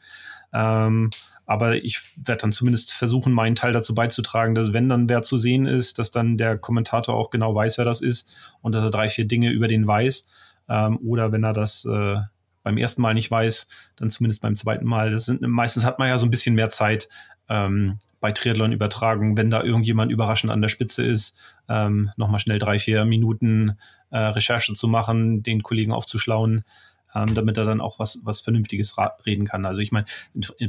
Ähm, 0.54 1.10
aber 1.46 1.84
ich 1.84 2.00
werde 2.16 2.42
dann 2.42 2.54
zumindest 2.54 2.94
versuchen, 2.94 3.34
meinen 3.34 3.56
Teil 3.56 3.74
dazu 3.74 3.94
beizutragen, 3.94 4.56
dass 4.56 4.72
wenn 4.72 4.88
dann 4.88 5.10
wer 5.10 5.22
zu 5.22 5.38
sehen 5.38 5.66
ist, 5.66 6.00
dass 6.00 6.10
dann 6.12 6.38
der 6.38 6.58
Kommentator 6.58 7.16
auch 7.16 7.30
genau 7.30 7.54
weiß, 7.54 7.78
wer 7.78 7.86
das 7.86 8.00
ist 8.00 8.28
und 8.62 8.74
dass 8.74 8.84
er 8.84 8.92
drei, 8.92 9.10
vier 9.10 9.26
Dinge 9.26 9.52
über 9.52 9.68
den 9.68 9.86
weiß. 9.86 10.26
Ähm, 10.70 10.98
oder 11.04 11.32
wenn 11.34 11.44
er 11.44 11.54
das 11.54 11.84
äh, 11.84 12.22
beim 12.64 12.78
ersten 12.78 13.02
Mal 13.02 13.14
nicht 13.14 13.32
weiß, 13.32 13.68
dann 13.96 14.10
zumindest 14.10 14.42
beim 14.42 14.56
zweiten 14.56 14.86
Mal. 14.86 15.12
Das 15.12 15.26
sind, 15.26 15.42
meistens 15.42 15.86
hat 15.86 16.00
man 16.00 16.08
ja 16.08 16.18
so 16.18 16.26
ein 16.26 16.32
bisschen 16.32 16.56
mehr 16.56 16.70
Zeit 16.70 17.10
ähm, 17.50 18.00
bei 18.20 18.32
Triathlon-Übertragung, 18.32 19.36
wenn 19.36 19.50
da 19.50 19.64
irgendjemand 19.64 20.12
überraschend 20.12 20.52
an 20.52 20.62
der 20.62 20.70
Spitze 20.70 21.04
ist, 21.04 21.38
ähm, 21.68 22.12
nochmal 22.18 22.40
schnell 22.40 22.60
drei, 22.60 22.80
vier 22.80 23.04
Minuten 23.04 23.78
äh, 24.12 24.18
Recherche 24.18 24.74
zu 24.74 24.88
machen, 24.88 25.44
den 25.44 25.64
Kollegen 25.64 25.92
aufzuschlauen, 25.92 26.64
ähm, 27.16 27.34
damit 27.34 27.58
er 27.58 27.66
dann 27.66 27.82
auch 27.82 28.00
was, 28.00 28.20
was 28.24 28.42
Vernünftiges 28.42 28.96
reden 29.26 29.46
kann. 29.46 29.66
Also 29.66 29.82
ich 29.82 29.92
meine, 29.92 30.06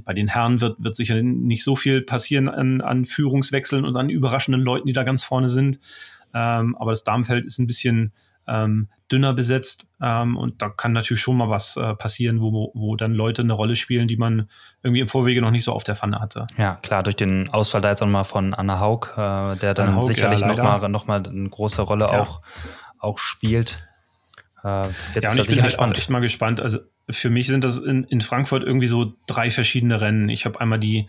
bei 0.05 0.15
den 0.15 0.29
Herren 0.29 0.61
wird, 0.61 0.83
wird 0.83 0.97
sicher 0.97 1.23
nicht 1.23 1.63
so 1.63 1.77
viel 1.77 2.03
passieren 2.03 2.49
an, 2.49 2.81
an 2.81 3.05
Führungswechseln 3.05 3.85
und 3.85 3.97
an 3.97 4.09
überraschenden 4.09 4.63
Leuten, 4.63 4.87
die 4.87 4.95
da 4.95 5.05
ganz 5.05 5.23
vorne 5.23 5.51
sind. 5.51 5.79
Ähm, 6.35 6.75
aber 6.77 6.93
das 6.93 7.05
Darmfeld 7.05 7.45
ist 7.45 7.59
ein 7.59 7.67
bisschen 7.67 8.13
ähm, 8.47 8.89
dünner 9.11 9.35
besetzt. 9.35 9.87
Ähm, 10.01 10.37
und 10.37 10.63
da 10.63 10.69
kann 10.69 10.93
natürlich 10.93 11.21
schon 11.21 11.37
mal 11.37 11.49
was 11.49 11.77
äh, 11.77 11.95
passieren, 11.95 12.41
wo, 12.41 12.71
wo 12.75 12.97
dann 12.97 13.15
Leute 13.15 13.43
eine 13.43 13.53
Rolle 13.53 13.77
spielen, 13.77 14.09
die 14.09 14.17
man 14.17 14.49
irgendwie 14.83 15.01
im 15.01 15.09
Vorwege 15.09 15.41
noch 15.41 15.51
nicht 15.51 15.65
so 15.65 15.73
auf 15.73 15.85
der 15.85 15.95
Pfanne 15.95 16.21
hatte. 16.21 16.47
Ja, 16.57 16.77
klar, 16.77 17.03
durch 17.03 17.17
den 17.17 17.49
Ausfall 17.51 17.81
da 17.81 17.91
jetzt 17.91 18.03
auch 18.03 18.07
mal 18.07 18.25
von 18.25 18.55
Anna 18.55 18.81
Haug, 18.81 19.11
äh, 19.17 19.57
der 19.57 19.75
dann 19.75 19.97
Haug, 19.97 20.05
sicherlich 20.05 20.41
ja, 20.41 20.47
nochmal 20.49 20.89
noch 20.89 21.07
mal 21.07 21.23
eine 21.27 21.49
große 21.49 21.83
Rolle 21.83 22.07
ja. 22.07 22.21
auch, 22.21 22.41
auch 22.99 23.19
spielt. 23.19 23.83
Äh, 24.65 24.69
ja, 24.69 24.83
und 25.31 25.39
ich 25.39 25.47
bin 25.47 25.57
halt 25.57 25.65
gespannt. 25.65 25.99
echt 25.99 26.11
mal 26.11 26.21
gespannt. 26.21 26.61
Also 26.61 26.79
für 27.11 27.31
mich 27.31 27.47
sind 27.49 27.65
das 27.65 27.79
in, 27.79 28.05
in 28.05 28.21
Frankfurt 28.21 28.65
irgendwie 28.65 28.87
so 28.87 29.15
drei 29.27 29.51
verschiedene 29.51 30.01
Rennen. 30.01 30.29
Ich 30.29 30.45
habe 30.45 30.61
einmal 30.61 30.79
die, 30.79 31.07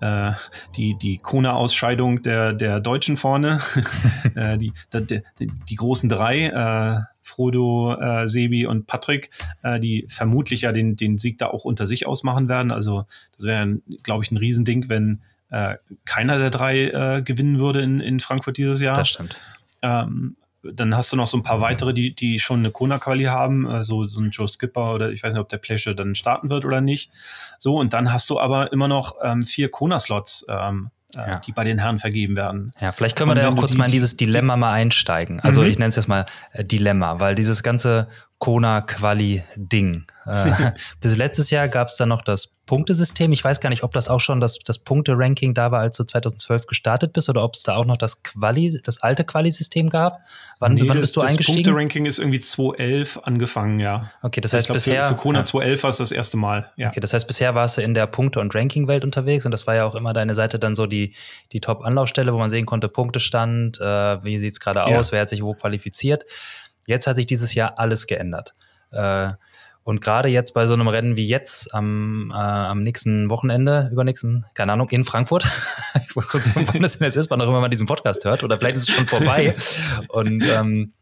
äh, 0.00 0.32
die, 0.76 0.96
die 0.96 1.18
Kona-Ausscheidung 1.18 2.22
der, 2.22 2.52
der 2.52 2.80
Deutschen 2.80 3.16
vorne, 3.16 3.60
äh, 4.34 4.56
die, 4.58 4.72
die, 4.92 5.22
die, 5.68 5.74
großen 5.74 6.08
drei, 6.08 6.46
äh, 6.46 7.02
Frodo, 7.20 7.94
äh, 8.00 8.26
Sebi 8.26 8.66
und 8.66 8.86
Patrick, 8.86 9.30
äh, 9.62 9.78
die 9.80 10.06
vermutlich 10.08 10.62
ja 10.62 10.72
den, 10.72 10.96
den 10.96 11.18
Sieg 11.18 11.38
da 11.38 11.48
auch 11.48 11.64
unter 11.64 11.86
sich 11.86 12.06
ausmachen 12.06 12.48
werden. 12.48 12.70
Also 12.70 13.04
das 13.36 13.46
wäre, 13.46 13.78
glaube 14.02 14.24
ich, 14.24 14.30
ein 14.30 14.36
Riesending, 14.36 14.88
wenn 14.88 15.20
äh, 15.50 15.76
keiner 16.04 16.38
der 16.38 16.50
drei 16.50 16.88
äh, 16.88 17.22
gewinnen 17.22 17.58
würde 17.58 17.82
in, 17.82 18.00
in 18.00 18.20
Frankfurt 18.20 18.56
dieses 18.56 18.80
Jahr. 18.80 18.96
Das 18.96 19.08
stimmt. 19.08 19.36
Ähm, 19.82 20.36
dann 20.72 20.96
hast 20.96 21.12
du 21.12 21.16
noch 21.16 21.26
so 21.26 21.36
ein 21.36 21.42
paar 21.42 21.60
weitere, 21.60 21.92
die, 21.92 22.14
die 22.14 22.38
schon 22.38 22.60
eine 22.60 22.70
Kona-Quali 22.70 23.24
haben, 23.24 23.66
also 23.66 24.06
so 24.06 24.20
ein 24.20 24.30
Joe 24.30 24.48
Skipper 24.48 24.94
oder 24.94 25.10
ich 25.10 25.22
weiß 25.22 25.32
nicht, 25.32 25.40
ob 25.40 25.48
der 25.48 25.58
Pleasure 25.58 25.94
dann 25.94 26.14
starten 26.14 26.50
wird 26.50 26.64
oder 26.64 26.80
nicht. 26.80 27.10
So, 27.58 27.76
und 27.76 27.94
dann 27.94 28.12
hast 28.12 28.30
du 28.30 28.40
aber 28.40 28.72
immer 28.72 28.88
noch 28.88 29.16
ähm, 29.22 29.42
vier 29.42 29.70
Kona-Slots, 29.70 30.46
ähm, 30.48 30.90
äh, 31.14 31.18
ja. 31.18 31.38
die 31.40 31.52
bei 31.52 31.64
den 31.64 31.78
Herren 31.78 31.98
vergeben 31.98 32.36
werden. 32.36 32.72
Ja, 32.80 32.92
vielleicht 32.92 33.16
können 33.16 33.30
wir 33.30 33.34
da 33.34 33.48
auch 33.48 33.56
kurz 33.56 33.72
die, 33.72 33.78
mal 33.78 33.86
in 33.86 33.92
dieses 33.92 34.16
Dilemma 34.16 34.56
mal 34.56 34.72
einsteigen. 34.72 35.40
Also 35.40 35.62
mhm. 35.62 35.68
ich 35.68 35.78
nenne 35.78 35.90
es 35.90 35.96
jetzt 35.96 36.08
mal 36.08 36.26
äh, 36.52 36.64
Dilemma, 36.64 37.20
weil 37.20 37.34
dieses 37.34 37.62
ganze 37.62 38.08
Kona-Quali-Ding. 38.44 40.04
Äh, 40.26 40.72
bis 41.00 41.16
letztes 41.16 41.48
Jahr 41.50 41.66
gab 41.68 41.88
es 41.88 41.96
dann 41.96 42.10
noch 42.10 42.20
das 42.20 42.54
Punktesystem. 42.66 43.32
Ich 43.32 43.42
weiß 43.42 43.60
gar 43.60 43.70
nicht, 43.70 43.82
ob 43.82 43.92
das 43.92 44.08
auch 44.08 44.20
schon 44.20 44.40
das, 44.40 44.58
das 44.58 44.78
Punkte-Ranking 44.78 45.54
da 45.54 45.70
war, 45.70 45.80
als 45.80 45.96
du 45.96 46.04
2012 46.04 46.66
gestartet 46.66 47.14
bist, 47.14 47.30
oder 47.30 47.42
ob 47.42 47.54
es 47.56 47.62
da 47.62 47.76
auch 47.76 47.86
noch 47.86 47.96
das 47.96 48.22
Quali, 48.22 48.80
das 48.84 49.02
alte 49.02 49.24
Quali-System 49.24 49.88
gab. 49.88 50.20
Wann, 50.58 50.74
Nee, 50.74 50.82
wann 50.82 50.88
das, 50.88 51.00
bist 51.00 51.16
du 51.16 51.20
das 51.20 51.30
eingestiegen? 51.30 51.62
Punkte-Ranking 51.62 52.04
ist 52.04 52.18
irgendwie 52.18 52.40
2011 52.40 53.20
angefangen, 53.24 53.78
ja. 53.80 54.10
Okay, 54.22 54.42
das 54.42 54.52
heißt 54.52 54.66
glaub, 54.66 54.74
bisher. 54.74 55.04
Für, 55.04 55.08
für 55.10 55.14
Kona 55.16 55.38
ja. 55.40 55.44
2011 55.44 55.82
war 55.82 55.90
es 55.90 55.96
das 55.96 56.12
erste 56.12 56.36
Mal, 56.36 56.70
ja. 56.76 56.88
Okay, 56.88 57.00
das 57.00 57.14
heißt, 57.14 57.26
bisher 57.26 57.54
warst 57.54 57.78
du 57.78 57.82
in 57.82 57.94
der 57.94 58.06
Punkte- 58.06 58.40
und 58.40 58.54
Ranking-Welt 58.54 59.04
unterwegs 59.04 59.46
und 59.46 59.52
das 59.52 59.66
war 59.66 59.74
ja 59.74 59.86
auch 59.86 59.94
immer 59.94 60.12
deine 60.12 60.34
Seite 60.34 60.58
dann 60.58 60.76
so 60.76 60.86
die, 60.86 61.14
die 61.52 61.60
Top-Anlaufstelle, 61.60 62.32
wo 62.32 62.38
man 62.38 62.50
sehen 62.50 62.66
konnte, 62.66 62.88
Punktestand, 62.88 63.80
äh, 63.80 64.22
wie 64.24 64.38
sieht 64.38 64.52
es 64.52 64.60
gerade 64.60 64.80
Ja. 64.80 64.98
aus, 64.98 65.12
wer 65.12 65.22
hat 65.22 65.28
sich 65.30 65.42
wo 65.42 65.54
qualifiziert. 65.54 66.24
Jetzt 66.86 67.06
hat 67.06 67.16
sich 67.16 67.26
dieses 67.26 67.54
Jahr 67.54 67.78
alles 67.78 68.06
geändert. 68.06 68.54
Äh, 68.90 69.32
und 69.84 70.00
gerade 70.00 70.30
jetzt 70.30 70.54
bei 70.54 70.66
so 70.66 70.72
einem 70.72 70.88
Rennen 70.88 71.16
wie 71.18 71.26
jetzt 71.26 71.74
am, 71.74 72.30
äh, 72.32 72.36
am 72.36 72.82
nächsten 72.82 73.28
Wochenende, 73.28 73.90
übernächsten, 73.92 74.46
keine 74.54 74.72
Ahnung, 74.72 74.88
in 74.88 75.04
Frankfurt. 75.04 75.46
ich 76.08 76.16
wollte 76.16 76.30
kurz 76.30 76.52
wann 76.54 76.80
das 76.80 76.98
denn 76.98 77.04
jetzt 77.04 77.16
ist, 77.16 77.30
wann 77.30 77.40
auch 77.42 77.48
immer 77.48 77.60
man 77.60 77.70
diesen 77.70 77.86
Podcast 77.86 78.24
hört. 78.24 78.42
Oder 78.42 78.56
vielleicht 78.56 78.76
ist 78.76 78.88
es 78.88 78.94
schon 78.94 79.06
vorbei. 79.06 79.54
Und 80.08 80.46
ähm, 80.46 80.94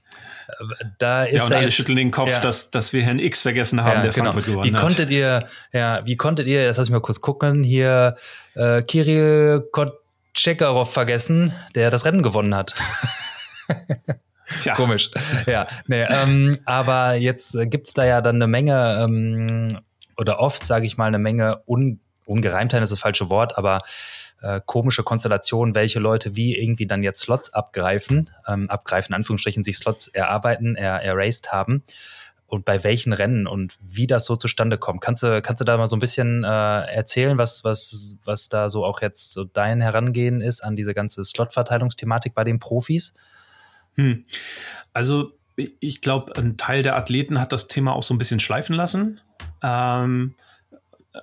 da 0.99 1.25
ist 1.25 1.39
Ja, 1.39 1.47
und 1.47 1.53
alle 1.53 1.65
jetzt, 1.67 1.75
schütteln 1.75 1.97
den 1.97 2.11
Kopf, 2.11 2.31
Ja. 2.31 2.41
dass, 2.41 2.71
dass 2.71 2.93
wir 2.93 3.03
Herrn 3.03 3.21
X 3.21 3.43
vergessen 3.43 3.83
haben, 3.85 4.03
der 4.03 4.13
Frankfurt 4.13 4.45
gewonnen 4.45 4.63
genau. 4.63 4.75
wie 4.75 4.77
hat. 4.77 4.83
konntet 4.83 5.11
ihr, 5.11 5.47
ja, 5.73 6.03
wie 6.05 6.17
konntet 6.17 6.47
ihr, 6.47 6.67
das 6.67 6.77
lass 6.77 6.89
ich 6.89 6.93
mal 6.93 7.01
kurz 7.01 7.21
gucken, 7.21 7.63
hier 7.63 8.17
äh, 8.55 8.83
Kirill 8.83 9.69
Kotschekarov 9.73 10.93
vergessen, 10.93 11.55
der 11.75 11.91
das 11.91 12.05
Rennen 12.05 12.23
gewonnen 12.23 12.55
hat. 12.55 12.75
Tja, 14.63 14.75
Komisch. 14.75 15.11
Ja, 15.47 15.67
nee, 15.87 16.03
ähm, 16.03 16.57
aber 16.65 17.15
jetzt 17.15 17.55
äh, 17.55 17.67
gibt's 17.67 17.95
da 17.95 18.05
ja 18.05 18.21
dann 18.21 18.37
eine 18.37 18.47
Menge, 18.47 18.99
ähm, 19.03 19.79
oder 20.17 20.41
oft, 20.41 20.67
sage 20.67 20.87
ich 20.87 20.97
mal, 20.97 21.07
eine 21.07 21.19
Menge 21.19 21.63
Un 21.67 22.01
Ungereimtheit 22.25 22.83
ist 22.83 22.93
das 22.93 23.01
falsche 23.01 23.31
Wort, 23.31 23.59
aber 23.59 23.81
äh, 24.43 24.61
komische 24.65 25.03
Konstellationen, 25.03 25.75
welche 25.75 25.99
Leute 25.99 26.37
wie 26.37 26.57
irgendwie 26.57 26.87
dann 26.87 27.03
jetzt 27.03 27.21
Slots 27.23 27.53
abgreifen, 27.53 28.31
ähm, 28.47 28.71
abgreifen, 28.71 29.13
in 29.13 29.17
Anführungsstrichen, 29.17 29.65
sich 29.65 29.77
Slots 29.77 30.09
erarbeiten, 30.09 30.77
er, 30.77 31.03
erased 31.03 31.53
haben 31.53 31.83
und 32.47 32.65
bei 32.65 32.85
welchen 32.85 33.13
Rennen 33.13 33.47
und 33.47 33.79
wie 33.81 34.07
das 34.07 34.25
so 34.25 34.37
zustande 34.37 34.79
kommt. 34.79 35.01
Kannst 35.01 35.23
du, 35.23 35.41
kannst 35.43 35.61
du 35.61 35.65
da 35.65 35.77
mal 35.79 35.87
so 35.87 35.97
ein 35.97 36.01
bisschen 36.01 36.45
äh, 36.45 36.47
erzählen, 36.47 37.39
was, 37.39 37.65
was, 37.65 38.17
was 38.25 38.49
da 38.49 38.69
so 38.69 38.85
auch 38.85 39.01
jetzt 39.01 39.33
so 39.33 39.45
dein 39.45 39.81
Herangehen 39.81 40.41
ist 40.41 40.63
an 40.63 40.77
diese 40.77 40.93
ganze 40.95 41.25
Slot-Verteilungsthematik 41.25 42.35
bei 42.35 42.45
den 42.45 42.59
Profis? 42.59 43.15
Hm. 43.97 44.25
Also 44.93 45.33
ich 45.81 46.01
glaube, 46.01 46.37
ein 46.37 46.57
Teil 46.57 46.83
der 46.83 46.97
Athleten 46.97 47.41
hat 47.41 47.53
das 47.53 47.69
Thema 47.69 47.95
auch 47.95 48.03
so 48.03 48.15
ein 48.15 48.19
bisschen 48.19 48.41
schleifen 48.41 48.75
lassen. 48.75 49.21
Ähm, 49.63 50.35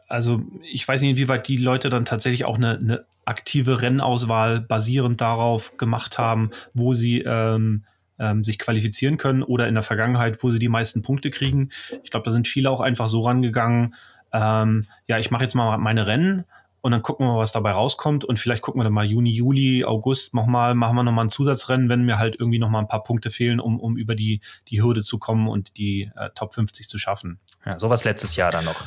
also 0.08 0.44
ich 0.64 0.88
weiß 0.88 1.02
nicht, 1.02 1.12
inwieweit 1.12 1.48
die 1.48 1.58
Leute 1.58 1.90
dann 1.90 2.06
tatsächlich 2.06 2.46
auch 2.46 2.58
eine, 2.58 2.78
eine 2.78 3.06
aktive 3.26 3.82
Rennauswahl 3.82 4.62
basierend 4.62 5.22
darauf 5.22 5.78
gemacht 5.78 6.18
haben, 6.18 6.52
wo 6.74 6.94
sie 6.94 7.22
ähm, 7.22 7.86
ähm, 8.20 8.44
sich 8.44 8.60
qualifizieren 8.60 9.18
können 9.18 9.44
oder 9.44 9.68
in 9.68 9.76
der 9.76 9.84
Vergangenheit, 9.84 10.44
wo 10.44 10.52
sie 10.52 10.60
die 10.60 10.70
meisten 10.70 11.02
Punkte 11.02 11.30
kriegen. 11.30 11.70
Ich 12.04 12.12
glaube, 12.12 12.26
da 12.26 12.32
sind 12.32 12.48
viele 12.48 12.70
auch 12.70 12.82
einfach 12.82 13.08
so 13.08 13.22
rangegangen, 13.22 13.96
ähm, 14.32 14.86
ja, 15.08 15.18
ich 15.18 15.32
mache 15.32 15.44
jetzt 15.44 15.56
mal 15.56 15.78
meine 15.78 16.08
Rennen 16.08 16.46
und 16.82 16.92
dann 16.92 17.02
gucken 17.02 17.26
wir 17.26 17.34
mal, 17.34 17.40
was 17.40 17.52
dabei 17.52 17.72
rauskommt. 17.72 18.26
Und 18.26 18.40
vielleicht 18.40 18.62
gucken 18.62 18.80
wir 18.80 18.84
dann 18.84 18.94
mal 18.94 19.06
Juni, 19.06 19.32
Juli, 19.32 19.84
August 19.86 20.34
nochmal, 20.34 20.76
machen 20.76 20.96
wir 20.96 21.04
nochmal 21.04 21.26
ein 21.26 21.30
Zusatzrennen, 21.30 21.90
wenn 21.90 22.04
mir 22.04 22.20
halt 22.20 22.36
irgendwie 22.40 22.60
nochmal 22.60 22.82
ein 22.82 22.88
paar 22.88 23.04
Punkte 23.04 23.30
fehlen, 23.30 23.60
um, 23.60 23.80
um 23.80 23.98
über 23.98 24.16
die, 24.16 24.42
die 24.68 24.82
Hürde 24.82 25.04
zu 25.04 25.18
kommen 25.18 25.48
und 25.48 25.78
die 25.78 26.12
äh, 26.16 26.30
Top 26.36 26.54
50 26.54 26.88
zu 26.88 26.98
schaffen. 26.98 27.40
Ja, 27.66 27.80
sowas 27.80 28.04
letztes 28.04 28.36
Jahr 28.36 28.52
dann 28.52 28.66
noch. 28.66 28.82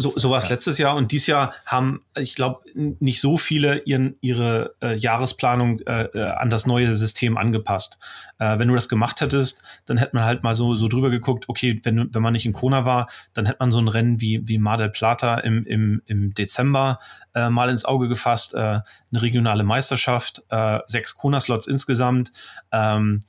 So, 0.00 0.10
so 0.10 0.30
war 0.30 0.38
es 0.38 0.48
letztes 0.48 0.78
Jahr 0.78 0.96
und 0.96 1.12
dieses 1.12 1.28
Jahr 1.28 1.54
haben, 1.66 2.04
ich 2.16 2.34
glaube, 2.34 2.60
nicht 2.74 3.20
so 3.20 3.36
viele 3.36 3.78
ihren, 3.84 4.16
ihre 4.20 4.74
äh, 4.82 4.94
Jahresplanung 4.96 5.78
äh, 5.80 6.02
äh, 6.06 6.22
an 6.30 6.50
das 6.50 6.66
neue 6.66 6.96
System 6.96 7.36
angepasst. 7.36 7.98
Äh, 8.38 8.58
wenn 8.58 8.68
du 8.68 8.74
das 8.74 8.88
gemacht 8.88 9.20
hättest, 9.20 9.62
dann 9.86 9.96
hätte 9.96 10.16
man 10.16 10.24
halt 10.24 10.42
mal 10.42 10.56
so, 10.56 10.74
so 10.74 10.88
drüber 10.88 11.10
geguckt, 11.10 11.48
okay, 11.48 11.80
wenn, 11.84 11.96
du- 11.96 12.06
wenn 12.12 12.22
man 12.22 12.32
nicht 12.32 12.44
in 12.46 12.52
Kona 12.52 12.84
war, 12.84 13.08
dann 13.32 13.46
hätte 13.46 13.58
man 13.60 13.70
so 13.72 13.78
ein 13.78 13.88
Rennen 13.88 14.20
wie, 14.20 14.42
wie 14.48 14.58
Mar 14.58 14.76
del 14.78 14.90
Plata 14.90 15.38
im, 15.38 15.64
im, 15.64 16.02
im 16.06 16.34
Dezember 16.34 16.98
äh, 17.34 17.48
mal 17.48 17.70
ins 17.70 17.84
Auge 17.84 18.08
gefasst, 18.08 18.52
äh, 18.54 18.58
eine 18.58 18.82
regionale 19.12 19.62
Meisterschaft, 19.62 20.42
äh, 20.50 20.80
sechs 20.86 21.14
Kona-Slots 21.16 21.66
insgesamt. 21.68 22.32
Ähm, 22.72 23.20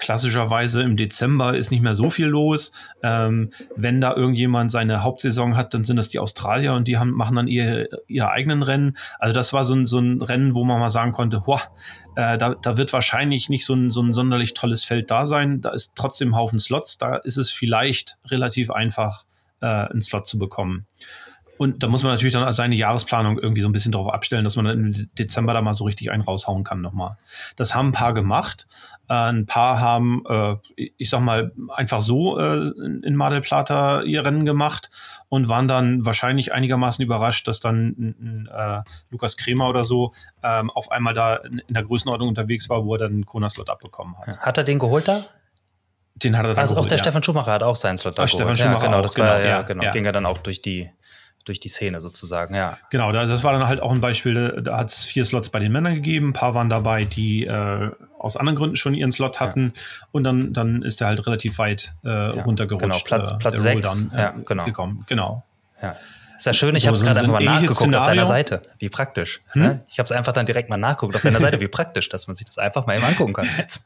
klassischerweise 0.00 0.82
im 0.82 0.96
Dezember 0.96 1.56
ist 1.56 1.70
nicht 1.70 1.82
mehr 1.82 1.94
so 1.94 2.10
viel 2.10 2.26
los. 2.26 2.72
Ähm, 3.02 3.50
wenn 3.76 4.00
da 4.00 4.14
irgendjemand 4.14 4.72
seine 4.72 5.02
Hauptsaison 5.02 5.56
hat, 5.56 5.74
dann 5.74 5.84
sind 5.84 5.96
das 5.96 6.08
die 6.08 6.18
Australier 6.18 6.74
und 6.74 6.88
die 6.88 6.98
haben, 6.98 7.12
machen 7.12 7.36
dann 7.36 7.46
ihr, 7.46 7.88
ihre 8.08 8.30
eigenen 8.30 8.62
Rennen. 8.62 8.96
Also 9.18 9.34
das 9.34 9.52
war 9.52 9.64
so 9.64 9.74
ein, 9.74 9.86
so 9.86 9.98
ein 9.98 10.22
Rennen, 10.22 10.54
wo 10.54 10.64
man 10.64 10.80
mal 10.80 10.90
sagen 10.90 11.12
konnte, 11.12 11.46
hoa, 11.46 11.60
äh, 12.16 12.38
da, 12.38 12.54
da 12.54 12.76
wird 12.76 12.92
wahrscheinlich 12.92 13.48
nicht 13.48 13.64
so 13.64 13.74
ein, 13.74 13.90
so 13.90 14.02
ein 14.02 14.14
sonderlich 14.14 14.54
tolles 14.54 14.82
Feld 14.82 15.10
da 15.10 15.26
sein. 15.26 15.60
Da 15.60 15.70
ist 15.70 15.92
trotzdem 15.94 16.30
ein 16.30 16.36
Haufen 16.36 16.58
Slots. 16.58 16.98
Da 16.98 17.16
ist 17.16 17.36
es 17.36 17.50
vielleicht 17.50 18.16
relativ 18.26 18.70
einfach, 18.70 19.24
äh, 19.60 19.66
einen 19.66 20.02
Slot 20.02 20.26
zu 20.26 20.38
bekommen. 20.38 20.86
Und 21.60 21.82
da 21.82 21.88
muss 21.88 22.02
man 22.02 22.12
natürlich 22.12 22.32
dann 22.32 22.50
seine 22.54 22.74
Jahresplanung 22.74 23.38
irgendwie 23.38 23.60
so 23.60 23.68
ein 23.68 23.72
bisschen 23.72 23.92
darauf 23.92 24.14
abstellen, 24.14 24.44
dass 24.44 24.56
man 24.56 24.64
dann 24.64 24.78
im 24.78 25.14
Dezember 25.18 25.52
da 25.52 25.60
mal 25.60 25.74
so 25.74 25.84
richtig 25.84 26.10
einen 26.10 26.22
raushauen 26.22 26.64
kann 26.64 26.80
nochmal. 26.80 27.18
Das 27.56 27.74
haben 27.74 27.88
ein 27.88 27.92
paar 27.92 28.14
gemacht. 28.14 28.66
Äh, 29.10 29.12
ein 29.12 29.44
paar 29.44 29.78
haben, 29.78 30.22
äh, 30.26 30.54
ich 30.96 31.10
sag 31.10 31.20
mal, 31.20 31.52
einfach 31.76 32.00
so 32.00 32.38
äh, 32.38 32.66
in 33.02 33.14
Mar 33.14 33.28
del 33.28 33.42
Plata 33.42 34.00
ihr 34.00 34.24
Rennen 34.24 34.46
gemacht 34.46 34.88
und 35.28 35.50
waren 35.50 35.68
dann 35.68 36.06
wahrscheinlich 36.06 36.54
einigermaßen 36.54 37.04
überrascht, 37.04 37.46
dass 37.46 37.60
dann 37.60 38.48
äh, 38.50 38.80
Lukas 39.10 39.36
Kremer 39.36 39.68
oder 39.68 39.84
so 39.84 40.14
ähm, 40.42 40.70
auf 40.70 40.90
einmal 40.90 41.12
da 41.12 41.36
in, 41.36 41.58
in 41.58 41.74
der 41.74 41.82
Größenordnung 41.82 42.30
unterwegs 42.30 42.70
war, 42.70 42.86
wo 42.86 42.94
er 42.94 43.00
dann 43.00 43.12
einen 43.12 43.26
Kona-Slot 43.26 43.68
abbekommen 43.68 44.16
hat. 44.16 44.38
Hat 44.38 44.56
er 44.56 44.64
den 44.64 44.78
geholt 44.78 45.08
da? 45.08 45.26
Den 46.14 46.38
hat 46.38 46.46
er 46.46 46.54
dann 46.54 46.58
Also 46.58 46.72
auch 46.72 46.76
geholt, 46.76 46.90
der 46.90 46.96
ja. 46.96 47.04
Stefan 47.04 47.22
Schumacher 47.22 47.52
hat 47.52 47.62
auch 47.62 47.76
seinen 47.76 47.98
Slot 47.98 48.18
da 48.18 48.22
Ah, 48.22 48.24
geholt. 48.24 48.30
Stefan 48.30 48.56
ja, 48.56 48.64
Schumacher 48.64 48.86
genau, 48.86 48.98
auch, 49.00 49.02
das 49.02 49.18
war 49.18 49.36
genau, 49.36 49.44
ja, 49.46 49.56
ja, 49.56 49.62
genau, 49.62 49.82
ja. 49.82 49.90
ging 49.90 50.06
er 50.06 50.12
dann 50.12 50.24
auch 50.24 50.38
durch 50.38 50.62
die 50.62 50.90
durch 51.50 51.60
die 51.60 51.68
Szene 51.68 52.00
sozusagen, 52.00 52.54
ja. 52.54 52.78
Genau, 52.90 53.12
da- 53.12 53.26
das 53.26 53.44
war 53.44 53.52
dann 53.52 53.66
halt 53.68 53.80
auch 53.82 53.92
ein 53.92 54.00
Beispiel, 54.00 54.62
da 54.64 54.78
hat 54.78 54.90
es 54.90 55.04
vier 55.04 55.24
Slots 55.24 55.50
bei 55.50 55.58
den 55.58 55.72
Männern 55.72 55.94
gegeben, 55.94 56.28
ein 56.28 56.32
paar 56.32 56.54
waren 56.54 56.68
dabei, 56.70 57.04
die 57.04 57.44
äh, 57.44 57.90
aus 58.18 58.36
anderen 58.36 58.56
Gründen 58.56 58.76
schon 58.76 58.94
ihren 58.94 59.12
Slot 59.12 59.40
hatten 59.40 59.72
und 60.12 60.24
dann, 60.24 60.52
dann 60.52 60.82
ist 60.82 61.00
er 61.00 61.08
halt 61.08 61.26
relativ 61.26 61.58
weit 61.58 61.94
äh, 62.04 62.08
runtergerutscht. 62.08 62.82
genau, 62.82 62.98
Platz- 63.04 63.32
äh, 63.32 63.34
Platz 63.38 63.62
sechs, 63.62 64.08
äh, 64.14 64.18
ja, 64.18 64.34
genau. 64.46 64.64
gekommen. 64.64 65.04
Genau. 65.08 65.42
Ja. 65.82 65.96
Ist 66.40 66.46
ja 66.46 66.54
schön, 66.54 66.74
ich 66.74 66.84
So- 66.84 66.86
habe 66.86 66.94
es 66.94 67.00
so- 67.00 67.04
gerade 67.04 67.20
einfach 67.20 67.34
ein 67.36 67.44
mal 67.44 67.52
nachgeguckt 67.52 67.80
auf 67.94 68.04
deiner 68.06 68.24
Szenario. 68.24 68.24
Seite. 68.24 68.62
Wie 68.78 68.88
praktisch. 68.88 69.42
Hm? 69.52 69.62
Ne? 69.62 69.84
Ich 69.90 69.98
habe 69.98 70.06
es 70.06 70.12
einfach 70.12 70.32
dann 70.32 70.46
direkt 70.46 70.70
mal 70.70 70.78
nachgeguckt 70.78 71.14
auf 71.14 71.20
deiner 71.20 71.38
Seite. 71.40 71.60
Wie 71.60 71.68
praktisch, 71.68 72.08
dass 72.08 72.28
man 72.28 72.34
sich 72.34 72.46
das 72.46 72.56
einfach 72.56 72.86
mal 72.86 72.96
eben 72.96 73.04
angucken 73.04 73.34
kann. 73.34 73.46
Jetzt. 73.58 73.84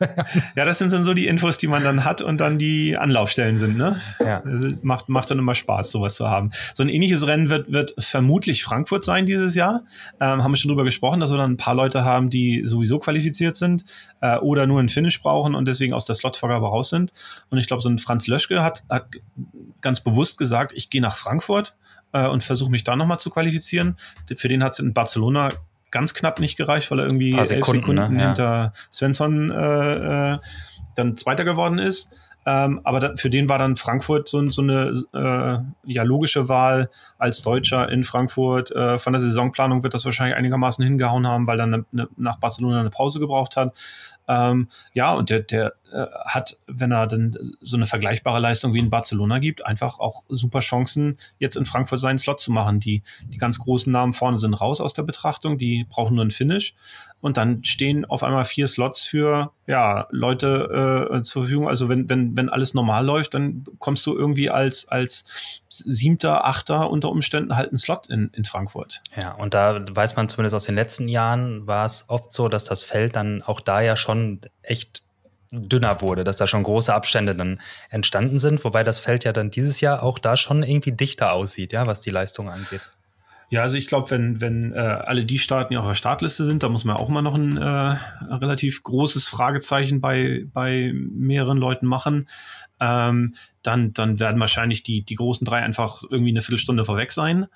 Ja, 0.55 0.65
das 0.65 0.79
sind 0.79 0.93
dann 0.93 1.03
so 1.03 1.15
die 1.15 1.27
Infos, 1.27 1.59
die 1.59 1.67
man 1.67 1.83
dann 1.83 2.05
hat 2.05 2.23
und 2.23 2.39
dann 2.39 2.57
die 2.61 2.97
Anlaufstellen 2.97 3.57
sind, 3.57 3.77
ne? 3.77 4.01
Ja. 4.21 4.41
Das 4.47 4.83
macht, 4.85 5.09
macht 5.09 5.29
dann 5.33 5.41
immer 5.41 5.57
Spaß, 5.57 5.91
sowas 5.91 6.15
zu 6.15 6.31
haben. 6.31 6.53
So 6.75 6.85
ein 6.85 6.89
ähnliches 6.89 7.27
Rennen 7.27 7.51
wird, 7.51 7.73
wird 7.73 7.93
vermutlich 7.99 8.63
Frankfurt 8.63 9.05
sein 9.05 9.27
dieses 9.27 9.57
Jahr. 9.57 9.83
Ähm, 10.21 10.45
haben 10.45 10.53
wir 10.53 10.57
schon 10.57 10.69
drüber 10.69 10.85
gesprochen, 10.85 11.19
dass 11.19 11.33
wir 11.33 11.39
dann 11.39 11.55
ein 11.55 11.57
paar 11.57 11.75
Leute 11.75 12.05
haben, 12.05 12.31
die 12.31 12.63
sowieso 12.67 13.01
qualifiziert 13.01 13.57
sind 13.57 13.85
äh, 14.21 14.37
oder 14.39 14.69
nur 14.69 14.79
einen 14.79 14.89
Finish 14.89 15.21
brauchen 15.21 15.57
und 15.57 15.67
deswegen 15.67 15.93
aus 15.93 16.05
der 16.05 16.15
Slotvergabe 16.15 16.67
raus 16.69 16.91
sind. 16.91 17.13
Und 17.51 17.59
ich 17.59 17.67
glaube, 17.67 17.83
so 17.83 17.89
ein 17.89 17.99
Franz 17.99 18.29
Löschke 18.29 18.63
hat, 18.63 18.85
hat 18.89 19.07
ganz 19.81 20.01
bewusst 20.01 20.39
gesagt, 20.39 20.71
ich 20.77 20.89
gehe 20.89 21.01
nach 21.03 21.17
Frankfurt 21.17 21.75
äh, 22.15 22.27
und 22.27 22.43
versuche 22.43 22.71
mich 22.71 22.85
da 22.85 22.97
nochmal 22.97 23.19
zu 23.19 23.29
qualifizieren. 23.29 23.97
Für 24.35 24.49
den 24.49 24.65
hat 24.65 24.73
es 24.73 24.79
in 24.79 24.95
Barcelona 24.95 25.51
ganz 25.91 26.15
knapp 26.15 26.41
nicht 26.41 26.57
gereicht, 26.57 26.91
weil 26.91 27.01
er 27.01 27.05
irgendwie 27.05 27.33
elf 27.33 27.49
Sekunden, 27.49 27.81
Sekunden 27.81 28.15
ne? 28.15 28.21
Ja. 28.21 28.27
hinter 28.29 28.73
Svensson 28.91 29.51
äh, 29.51 30.33
äh, 30.33 30.39
dann 30.95 31.17
Zweiter 31.17 31.45
geworden 31.45 31.79
ist. 31.79 32.09
Ähm, 32.47 32.81
aber 32.85 33.01
da, 33.01 33.17
für 33.17 33.31
den 33.31 33.49
war 33.49 33.59
dann 33.59 33.77
Frankfurt 33.77 34.29
so, 34.29 34.51
so 34.51 34.61
eine 34.61 35.03
äh, 35.15 35.91
ja, 35.91 36.03
logische 36.03 36.49
Wahl 36.49 36.91
als 37.17 37.41
Deutscher 37.43 37.91
in 37.91 38.05
Frankfurt. 38.05 38.71
Äh, 38.71 38.99
von 38.99 39.15
der 39.15 39.23
Saisonplanung 39.23 39.83
wird 39.83 39.95
das 39.95 40.05
wahrscheinlich 40.05 40.37
einigermaßen 40.37 40.85
hingehauen 40.85 41.27
haben, 41.27 41.47
weil 41.47 41.59
er 41.59 41.67
ne, 41.67 41.85
ne, 41.91 42.09
nach 42.17 42.39
Barcelona 42.39 42.81
eine 42.81 42.91
Pause 42.91 43.19
gebraucht 43.19 43.57
hat. 43.57 43.75
Ähm, 44.27 44.69
ja, 44.93 45.13
und 45.13 45.31
der, 45.31 45.41
der 45.41 45.75
äh, 45.93 46.07
hat, 46.27 46.59
wenn 46.67 46.93
er 46.93 47.07
dann 47.07 47.37
so 47.61 47.77
eine 47.77 47.87
vergleichbare 47.87 48.41
Leistung 48.41 48.75
wie 48.75 48.79
in 48.79 48.91
Barcelona 48.91 49.39
gibt, 49.39 49.65
einfach 49.65 49.99
auch 49.99 50.25
super 50.29 50.61
Chancen, 50.61 51.19
jetzt 51.39 51.57
in 51.57 51.67
Frankfurt 51.67 52.01
seinen 52.01 52.19
Slot 52.19 52.41
zu 52.41 52.51
machen. 52.51 52.81
Die, 52.81 53.03
die 53.29 53.39
ganz 53.39 53.59
großen 53.59 53.93
Namen 53.93 54.13
vorne 54.13 54.39
sind 54.39 54.55
raus 54.55 54.81
aus 54.81 54.95
der 54.95 55.03
Betrachtung, 55.03 55.59
die 55.59 55.85
brauchen 55.89 56.15
nur 56.15 56.23
einen 56.23 56.31
Finish. 56.31 56.75
Und 57.25 57.39
dann 57.39 57.65
stehen 57.65 58.05
auf 58.05 58.23
einmal 58.23 58.45
vier 58.45 58.69
Slots 58.69 59.07
für 59.07 59.51
ja, 59.67 60.07
Leute 60.11 61.09
äh, 61.11 61.23
zur 61.23 61.45
Verfügung. 61.45 61.71
Also 61.71 61.89
wenn, 61.89 62.11
wenn, 62.11 62.37
wenn 62.37 62.51
alles 62.51 62.75
normal 62.75 63.03
läuft, 63.07 63.33
dann 63.33 63.65
kommst 63.79 64.05
du 64.07 64.15
irgendwie 64.15 64.51
als, 64.51 64.89
als 64.89 65.25
siebter, 65.71 66.45
achter 66.45 66.91
unter 66.91 67.09
Umständen 67.09 67.57
halt 67.57 67.71
einen 67.71 67.79
Slot 67.79 68.11
in, 68.11 68.29
in 68.35 68.45
Frankfurt. 68.45 69.01
Ja, 69.19 69.33
und 69.37 69.55
da 69.55 69.87
weiß 69.89 70.17
man 70.17 70.29
zumindest 70.29 70.55
aus 70.55 70.65
den 70.65 70.75
letzten 70.75 71.09
Jahren, 71.09 71.67
war 71.67 71.87
es 71.87 72.05
oft 72.09 72.31
so, 72.31 72.51
dass 72.51 72.65
das 72.65 72.83
Feld 72.83 73.17
dann 73.17 73.41
auch 73.41 73.63
da 73.63 73.81
ja 73.81 73.97
schon 73.97 74.43
echt 74.61 75.03
dünner 75.51 76.03
wurde, 76.03 76.25
dass 76.25 76.37
da 76.37 76.47
schon 76.47 76.63
große 76.63 76.93
Abstände 76.93 77.35
dann 77.35 77.59
entstanden 77.89 78.39
sind, 78.39 78.65
wobei 78.65 78.83
das 78.83 78.99
Feld 78.99 79.25
ja 79.25 79.33
dann 79.33 79.51
dieses 79.51 79.81
Jahr 79.81 80.03
auch 80.03 80.19
da 80.19 80.37
schon 80.37 80.63
irgendwie 80.63 80.93
dichter 80.93 81.33
aussieht, 81.33 81.73
ja, 81.73 81.87
was 81.87 82.03
die 82.03 82.11
Leistung 82.11 82.51
angeht. 82.51 82.83
Ja, 83.55 83.63
also 83.63 83.77
ich 83.77 83.87
glaube, 83.87 84.11
wenn, 84.11 84.41
wenn 84.41 84.73
äh, 84.73 84.79
alle 84.79 85.25
die 85.25 85.39
Staaten, 85.39 85.73
die 85.73 85.77
auf 85.77 85.87
der 85.87 85.95
Startliste 85.95 86.45
sind, 86.45 86.65
da 86.65 86.69
muss 86.69 86.83
man 86.83 86.97
auch 86.97 87.09
mal 87.09 87.23
noch 87.23 87.37
ein, 87.37 87.57
äh, 87.57 87.97
relativ 88.29 88.83
großes 88.83 89.29
Fragezeichen 89.29 90.01
bei, 90.01 90.45
bei 90.53 90.93
mehreren 90.93 91.59
Leuten 91.59 91.87
machen. 91.87 92.29
Ähm, 92.81 93.37
dann, 93.63 93.93
dann 93.93 94.19
werden 94.19 94.41
wahrscheinlich 94.41 94.83
die, 94.83 95.03
die 95.03 95.15
großen 95.15 95.45
drei 95.45 95.63
einfach 95.63 96.03
irgendwie 96.03 96.33
eine 96.33 96.41
Viertelstunde 96.41 96.85
vorweg 96.85 97.13
sein. 97.13 97.45
Äh, 97.45 97.47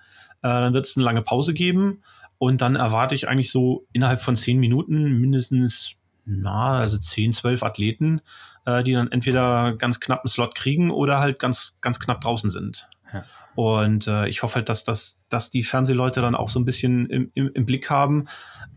dann 0.42 0.72
wird 0.72 0.86
es 0.86 0.96
eine 0.96 1.05
lange 1.05 1.22
Pause 1.22 1.53
geben. 1.53 2.05
Und 2.38 2.62
dann 2.62 2.76
erwarte 2.76 3.16
ich 3.16 3.28
eigentlich 3.28 3.51
so 3.51 3.84
innerhalb 3.92 4.20
von 4.20 4.36
zehn 4.36 4.61
Minuten 4.61 5.18
mindestens, 5.18 5.94
na, 6.24 6.78
also 6.78 6.96
zehn, 6.99 7.32
zwölf 7.32 7.64
Athleten, 7.64 8.20
äh, 8.66 8.84
die 8.84 8.92
dann 8.92 9.11
entweder 9.11 9.74
ganz 9.74 9.99
knapp 9.99 10.20
einen 10.20 10.28
Slot 10.28 10.55
kriegen 10.55 10.92
oder 10.92 11.18
halt 11.18 11.40
ganz, 11.40 11.76
ganz 11.80 11.99
knapp 11.99 12.20
draußen 12.20 12.51
sind. 12.51 12.88
Ja. 13.12 13.24
Und 13.59 14.06
äh, 14.06 14.28
ich 14.28 14.44
hoffe 14.44 14.54
halt, 14.54 14.68
dass, 14.68 14.84
dass, 14.84 15.18
dass 15.30 15.50
die 15.50 15.64
Fernsehleute 15.64 16.20
dann 16.20 16.36
auch 16.36 16.48
so 16.48 16.61
ein 16.61 16.64
bisschen 16.64 17.06
im, 17.06 17.32
im, 17.34 17.50
im 17.52 17.66
Blick 17.66 17.90
haben, 17.90 18.26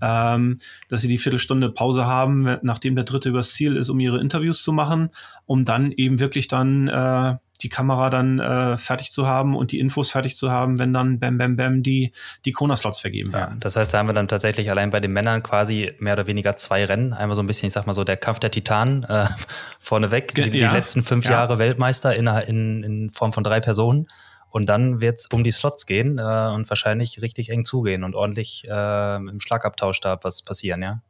ähm, 0.02 0.58
dass 0.90 1.02
sie 1.02 1.08
die 1.08 1.20
Viertelstunde 1.20 1.70
Pause 1.70 2.08
haben, 2.08 2.58
nachdem 2.64 2.96
der 2.96 3.04
Dritte 3.04 3.30
übers 3.30 3.54
Ziel 3.54 3.76
ist, 3.76 3.90
um 3.90 4.00
ihre 4.00 4.20
Interviews 4.20 4.64
zu 4.64 4.74
machen, 4.74 5.12
um 5.46 5.66
dann 5.66 5.92
eben 5.92 6.18
wirklich 6.18 6.48
dann 6.48 6.88
äh, 6.88 7.36
die 7.62 7.70
Kamera 7.70 8.10
dann 8.10 8.40
äh, 8.40 8.76
fertig 8.76 9.12
zu 9.12 9.28
haben 9.28 9.56
und 9.56 9.72
die 9.72 9.80
Infos 9.80 10.10
fertig 10.10 10.36
zu 10.36 10.50
haben, 10.50 10.80
wenn 10.80 10.94
dann 10.94 11.20
bam, 11.20 11.38
bam, 11.38 11.58
bam 11.58 11.84
die, 11.84 12.12
die 12.46 12.52
Kona-Slots 12.52 13.02
vergeben 13.02 13.34
werden. 13.34 13.54
Ja, 13.54 13.60
das 13.60 13.76
heißt, 13.76 13.94
da 13.94 14.00
haben 14.00 14.10
wir 14.10 14.14
dann 14.14 14.28
tatsächlich 14.28 14.72
allein 14.72 14.90
bei 14.90 15.00
den 15.00 15.14
Männern 15.14 15.44
quasi 15.44 15.94
mehr 16.00 16.14
oder 16.14 16.26
weniger 16.26 16.56
zwei 16.56 16.86
Rennen. 16.86 17.14
Einmal 17.14 17.36
so 17.36 17.44
ein 17.44 17.46
bisschen, 17.46 17.68
ich 17.68 17.74
sag 17.74 17.86
mal 17.86 17.94
so, 17.94 18.04
der 18.04 18.18
Kampf 18.18 18.40
der 18.40 18.50
Titanen 18.50 19.04
äh, 19.04 19.28
vorneweg, 19.80 20.34
die, 20.34 20.42
ja. 20.42 20.50
die 20.50 20.76
letzten 20.76 21.04
fünf 21.04 21.26
ja. 21.26 21.34
Jahre 21.34 21.60
Weltmeister 21.60 22.16
in, 22.16 22.26
in, 22.26 22.82
in 22.82 23.12
Form 23.12 23.32
von 23.32 23.44
drei 23.44 23.60
Personen. 23.60 24.08
Und 24.52 24.68
dann 24.70 25.02
wird 25.02 25.20
es 25.20 25.28
um 25.28 25.44
die 25.44 25.52
Slots 25.52 25.86
gehen 25.86 26.20
äh, 26.20 26.52
und 26.54 26.70
wahrscheinlich 26.70 27.22
richtig 27.22 27.50
eng 27.50 27.66
zugehen 27.66 28.04
und 28.04 28.16
ordentlich 28.16 28.66
äh, 28.70 29.16
im 29.16 29.40
Schlagabtausch 29.40 30.00
da 30.02 30.20
was 30.22 30.44
passieren, 30.44 30.84
ja? 30.84 31.02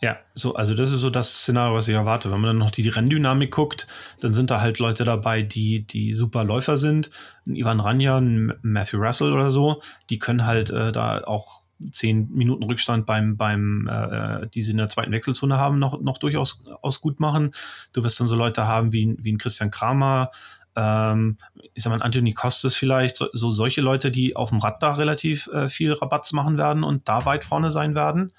Ja, 0.00 0.18
so, 0.34 0.54
also 0.54 0.74
das 0.74 0.90
ist 0.90 1.00
so 1.00 1.08
das 1.08 1.32
Szenario, 1.32 1.76
was 1.76 1.88
ich 1.88 1.94
erwarte. 1.94 2.30
Wenn 2.30 2.40
man 2.40 2.48
dann 2.48 2.58
noch 2.58 2.70
die 2.70 2.88
Renndynamik 2.88 3.50
guckt, 3.50 3.86
dann 4.20 4.34
sind 4.34 4.50
da 4.50 4.60
halt 4.60 4.78
Leute 4.78 5.04
dabei, 5.04 5.42
die, 5.42 5.86
die 5.86 6.12
super 6.14 6.44
Läufer 6.44 6.76
sind. 6.76 7.10
Ein 7.46 7.56
Ivan 7.56 7.80
Ranja, 7.80 8.18
ein 8.18 8.52
Matthew 8.60 8.98
Russell 8.98 9.32
oder 9.32 9.50
so, 9.50 9.80
die 10.10 10.18
können 10.18 10.44
halt 10.44 10.68
äh, 10.70 10.92
da 10.92 11.22
auch 11.24 11.62
zehn 11.90 12.30
Minuten 12.32 12.64
Rückstand 12.64 13.06
beim, 13.06 13.36
beim 13.36 13.88
äh, 13.90 14.46
die 14.48 14.62
sie 14.62 14.72
in 14.72 14.78
der 14.78 14.88
zweiten 14.88 15.12
Wechselzone 15.12 15.58
haben, 15.58 15.78
noch, 15.78 16.00
noch 16.00 16.18
durchaus 16.18 16.62
aus 16.82 17.00
gut 17.00 17.20
machen. 17.20 17.52
Du 17.92 18.04
wirst 18.04 18.20
dann 18.20 18.28
so 18.28 18.36
Leute 18.36 18.66
haben 18.66 18.92
wie, 18.92 19.16
wie 19.20 19.32
ein 19.32 19.38
Christian 19.38 19.70
Kramer, 19.70 20.30
ähm, 20.76 21.36
ich 21.74 21.82
sag 21.82 21.90
mal, 21.90 22.02
Anthony 22.02 22.32
Costes 22.32 22.76
vielleicht, 22.76 23.16
so, 23.16 23.28
so, 23.32 23.50
solche 23.50 23.80
Leute, 23.80 24.10
die 24.10 24.36
auf 24.36 24.50
dem 24.50 24.58
Rad 24.58 24.82
da 24.82 24.94
relativ 24.94 25.48
äh, 25.48 25.68
viel 25.68 25.92
Rabatz 25.92 26.32
machen 26.32 26.58
werden 26.58 26.84
und 26.84 27.08
da 27.08 27.24
weit 27.24 27.44
vorne 27.44 27.70
sein 27.70 27.94
werden, 27.94 28.32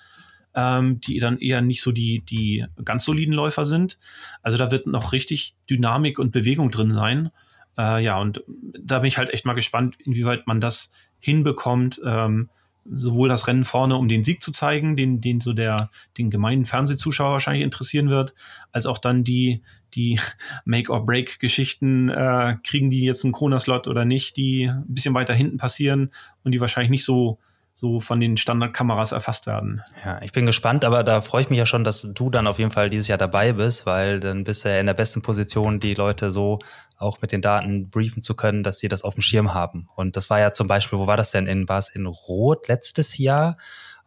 ähm, 0.53 0.99
die 1.01 1.19
dann 1.19 1.38
eher 1.38 1.61
nicht 1.61 1.81
so 1.81 1.91
die, 1.91 2.23
die 2.25 2.65
ganz 2.83 3.05
soliden 3.05 3.33
Läufer 3.33 3.65
sind. 3.65 3.97
Also 4.41 4.57
da 4.57 4.71
wird 4.71 4.88
noch 4.88 5.13
richtig 5.13 5.55
Dynamik 5.69 6.19
und 6.19 6.31
Bewegung 6.31 6.71
drin 6.71 6.91
sein. 6.91 7.29
Äh, 7.77 8.03
ja, 8.03 8.19
und 8.19 8.43
da 8.47 8.99
bin 8.99 9.07
ich 9.07 9.17
halt 9.17 9.33
echt 9.33 9.45
mal 9.45 9.53
gespannt, 9.53 9.97
inwieweit 10.03 10.47
man 10.47 10.61
das 10.61 10.89
hinbekommt, 11.19 12.01
ähm, 12.05 12.49
sowohl 12.88 13.29
das 13.29 13.47
Rennen 13.47 13.65
vorne, 13.65 13.95
um 13.95 14.07
den 14.07 14.23
Sieg 14.23 14.43
zu 14.43 14.51
zeigen, 14.51 14.95
den, 14.95 15.19
den 15.19 15.41
so 15.41 15.53
der, 15.53 15.89
den 16.17 16.29
gemeinen 16.29 16.65
Fernsehzuschauer 16.65 17.31
wahrscheinlich 17.31 17.63
interessieren 17.63 18.09
wird, 18.09 18.36
als 18.71 18.86
auch 18.86 18.99
dann 18.99 19.23
die, 19.23 19.63
die 19.95 20.19
Make-or-Break-Geschichten, 20.65 22.09
äh, 22.09 22.55
kriegen 22.63 22.89
die 22.89 23.01
jetzt 23.01 23.23
einen 23.23 23.33
Corona-Slot 23.33 23.87
oder 23.87 24.05
nicht, 24.05 24.37
die 24.37 24.65
ein 24.65 24.85
bisschen 24.87 25.13
weiter 25.13 25.33
hinten 25.33 25.57
passieren 25.57 26.11
und 26.43 26.51
die 26.51 26.61
wahrscheinlich 26.61 26.91
nicht 26.91 27.05
so 27.05 27.39
so 27.77 27.99
von 27.99 28.21
den 28.21 28.37
Standardkameras 28.37 29.11
erfasst 29.11 29.47
werden. 29.47 29.83
Ja, 30.03 30.21
ich 30.21 30.31
bin 30.31 30.45
gespannt, 30.45 30.85
aber 30.85 31.03
da 31.03 31.19
freue 31.19 31.41
ich 31.41 31.49
mich 31.49 31.59
ja 31.59 31.65
schon, 31.65 31.83
dass 31.83 32.09
du 32.13 32.29
dann 32.29 32.47
auf 32.47 32.57
jeden 32.57 32.71
Fall 32.71 32.89
dieses 32.89 33.09
Jahr 33.09 33.17
dabei 33.17 33.51
bist, 33.51 33.85
weil 33.85 34.21
dann 34.21 34.45
bist 34.45 34.63
du 34.63 34.69
ja 34.69 34.79
in 34.79 34.85
der 34.85 34.93
besten 34.93 35.21
Position, 35.21 35.81
die 35.81 35.93
Leute 35.93 36.31
so 36.31 36.59
auch 36.97 37.21
mit 37.21 37.33
den 37.33 37.41
Daten 37.41 37.89
briefen 37.89 38.21
zu 38.21 38.33
können, 38.33 38.63
dass 38.63 38.79
sie 38.79 38.87
das 38.87 39.03
auf 39.03 39.15
dem 39.15 39.21
Schirm 39.21 39.53
haben. 39.53 39.89
Und 39.95 40.15
das 40.15 40.29
war 40.29 40.39
ja 40.39 40.53
zum 40.53 40.67
Beispiel, 40.67 40.97
wo 40.97 41.05
war 41.05 41.17
das 41.17 41.31
denn 41.31 41.47
in, 41.47 41.67
war 41.67 41.79
es 41.79 41.89
in 41.89 42.05
Rot 42.05 42.69
letztes 42.69 43.17
Jahr? 43.17 43.57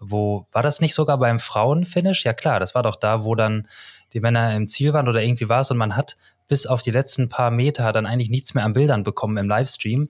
Wo 0.00 0.46
war 0.50 0.62
das 0.62 0.80
nicht 0.80 0.94
sogar 0.94 1.18
beim 1.18 1.38
Frauenfinish? 1.38 2.24
Ja 2.24 2.32
klar, 2.32 2.60
das 2.60 2.74
war 2.74 2.82
doch 2.82 2.96
da, 2.96 3.24
wo 3.24 3.34
dann 3.34 3.68
die 4.12 4.20
Männer 4.20 4.54
im 4.54 4.68
Ziel 4.68 4.92
waren 4.92 5.08
oder 5.08 5.22
irgendwie 5.22 5.48
war 5.48 5.60
es 5.60 5.70
und 5.70 5.76
man 5.76 5.96
hat 5.96 6.16
bis 6.48 6.66
auf 6.66 6.82
die 6.82 6.90
letzten 6.90 7.28
paar 7.28 7.50
Meter 7.50 7.92
dann 7.92 8.06
eigentlich 8.06 8.30
nichts 8.30 8.54
mehr 8.54 8.64
an 8.64 8.72
Bildern 8.72 9.04
bekommen 9.04 9.36
im 9.36 9.48
Livestream, 9.48 10.08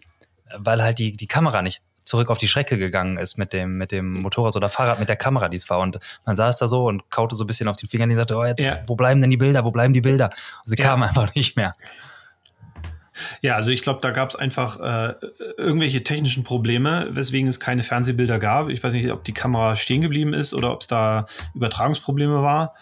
weil 0.57 0.83
halt 0.83 0.99
die, 0.99 1.13
die 1.13 1.27
Kamera 1.27 1.63
nicht 1.63 1.83
zurück 2.09 2.31
auf 2.31 2.39
die 2.39 2.49
Strecke 2.49 2.79
gegangen 2.79 3.19
ist 3.19 3.39
mit 3.39 3.53
dem, 3.53 3.77
mit 3.77 3.93
dem 3.93 4.15
Motorrad 4.21 4.57
oder 4.57 4.69
Fahrrad, 4.69 4.99
mit 4.99 5.09
der 5.09 5.17
Kamera, 5.17 5.49
die 5.49 5.59
es 5.59 5.69
war. 5.69 5.79
Und 5.81 5.99
man 6.25 6.37
saß 6.37 6.57
da 6.57 6.67
so 6.67 6.87
und 6.87 7.11
kaute 7.11 7.37
so 7.37 7.45
ein 7.45 7.47
bisschen 7.47 7.69
auf 7.69 7.77
den 7.77 7.89
Fingern 7.89 8.11
und 8.11 8.17
sagte, 8.17 8.37
oh, 8.37 8.45
jetzt, 8.45 8.65
ja. 8.65 8.77
wo 8.87 8.97
bleiben 8.97 9.21
denn 9.21 9.31
die 9.31 9.37
Bilder? 9.37 9.65
Wo 9.65 9.71
bleiben 9.71 9.93
die 9.93 10.01
Bilder? 10.01 10.31
Und 10.65 10.71
sie 10.71 10.77
ja. 10.79 10.89
kamen 10.89 11.03
einfach 11.09 11.35
nicht 11.35 11.57
mehr. 11.57 11.75
Ja, 13.43 13.55
also 13.57 13.71
ich 13.71 13.83
glaube, 13.83 14.01
da 14.03 14.11
gab 14.11 14.31
es 14.31 14.37
einfach 14.37 14.81
äh, 14.81 15.15
irgendwelche 15.57 16.03
technischen 16.03 16.45
Probleme, 16.45 17.09
weswegen 17.11 17.49
es 17.49 17.61
keine 17.61 17.83
Fernsehbilder 17.83 18.39
gab. 18.39 18.69
Ich 18.69 18.83
weiß 18.83 18.93
nicht, 18.93 19.11
ob 19.13 19.25
die 19.25 19.33
Kamera 19.33 19.77
stehen 19.77 20.01
geblieben 20.01 20.35
ist 20.35 20.55
oder 20.55 20.73
ob 20.73 20.83
es 20.83 20.87
da 20.87 21.27
Übertragungsprobleme 21.55 22.43
war. 22.43 22.75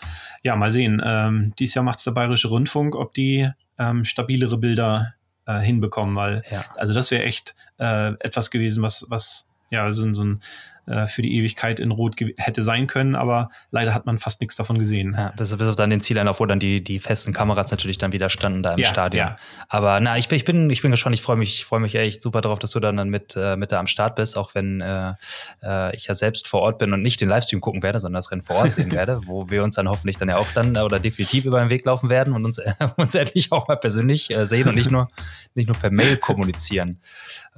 Ja, 0.42 0.56
mal 0.56 0.72
sehen. 0.72 1.02
Ähm, 1.04 1.52
dieses 1.58 1.74
Jahr 1.74 1.84
macht 1.84 1.98
es 1.98 2.04
der 2.04 2.12
Bayerische 2.12 2.48
Rundfunk, 2.48 2.94
ob 2.94 3.14
die 3.14 3.50
ähm, 3.78 4.04
stabilere 4.04 4.58
Bilder 4.58 5.14
äh, 5.46 5.58
hinbekommen, 5.60 6.16
weil 6.16 6.42
ja. 6.50 6.64
also 6.76 6.94
das 6.94 7.10
wäre 7.10 7.22
echt 7.22 7.54
äh, 7.78 8.12
etwas 8.20 8.50
gewesen, 8.50 8.82
was, 8.82 9.06
was 9.08 9.46
ja 9.70 9.90
so, 9.92 10.12
so 10.14 10.24
ein 10.24 10.40
äh, 10.86 11.06
für 11.06 11.22
die 11.22 11.36
Ewigkeit 11.36 11.80
in 11.80 11.90
Rot 11.90 12.14
hätte 12.36 12.62
sein 12.62 12.86
können, 12.86 13.16
aber 13.16 13.50
leider 13.70 13.94
hat 13.94 14.06
man 14.06 14.18
fast 14.18 14.40
nichts 14.40 14.56
davon 14.56 14.78
gesehen. 14.78 15.14
Ja, 15.16 15.32
bis, 15.36 15.56
bis 15.56 15.68
auf 15.68 15.76
dann 15.76 15.90
den 15.90 16.00
Zieleinlauf, 16.00 16.40
wo 16.40 16.46
dann 16.46 16.60
die, 16.60 16.82
die 16.82 17.00
festen 17.00 17.32
Kameras 17.32 17.70
natürlich 17.70 17.98
dann 17.98 18.12
wieder 18.12 18.30
standen 18.30 18.62
da 18.62 18.74
im 18.74 18.78
ja, 18.78 18.86
Stadion. 18.86 19.26
Ja. 19.26 19.36
Aber 19.68 19.98
na, 20.00 20.16
ich 20.16 20.28
bin, 20.28 20.36
ich 20.36 20.44
bin, 20.44 20.70
ich 20.70 20.82
bin 20.82 20.90
gespannt, 20.90 21.14
ich 21.14 21.22
freue 21.22 21.36
mich, 21.36 21.56
ich 21.56 21.64
freue 21.64 21.80
mich 21.80 21.94
echt 21.94 22.22
super 22.22 22.40
darauf, 22.40 22.58
dass 22.58 22.70
du 22.70 22.80
dann, 22.80 22.96
dann 22.96 23.08
mit, 23.08 23.34
äh, 23.36 23.56
mit 23.56 23.72
da 23.72 23.80
am 23.80 23.86
Start 23.86 24.16
bist, 24.16 24.36
auch 24.36 24.54
wenn 24.54 24.80
äh, 24.80 25.14
äh, 25.62 25.96
ich 25.96 26.06
ja 26.06 26.14
selbst 26.14 26.46
vor 26.48 26.60
Ort 26.60 26.78
bin 26.78 26.92
und 26.92 27.02
nicht 27.02 27.20
den 27.20 27.28
Livestream 27.28 27.60
gucken 27.60 27.82
werde, 27.82 28.00
sondern 28.00 28.18
das 28.18 28.30
Rennen 28.30 28.42
vor 28.42 28.56
Ort 28.56 28.74
sehen 28.74 28.92
werde, 28.92 29.20
wo 29.26 29.50
wir 29.50 29.64
uns 29.64 29.74
dann 29.74 29.88
hoffentlich 29.88 30.16
dann 30.16 30.28
ja 30.28 30.36
auch 30.36 30.48
dann 30.54 30.76
oder 30.76 31.00
definitiv 31.00 31.44
über 31.44 31.60
den 31.60 31.70
Weg 31.70 31.84
laufen 31.84 32.10
werden 32.10 32.32
und 32.32 32.44
uns, 32.44 32.60
uns 32.96 33.14
endlich 33.14 33.52
auch 33.52 33.68
mal 33.68 33.76
persönlich 33.76 34.30
äh, 34.30 34.46
sehen 34.46 34.68
und 34.68 34.74
nicht 34.74 34.90
nur, 34.90 35.08
nicht 35.54 35.68
nur 35.68 35.76
per 35.76 35.90
Mail 35.90 36.16
kommunizieren. 36.16 37.00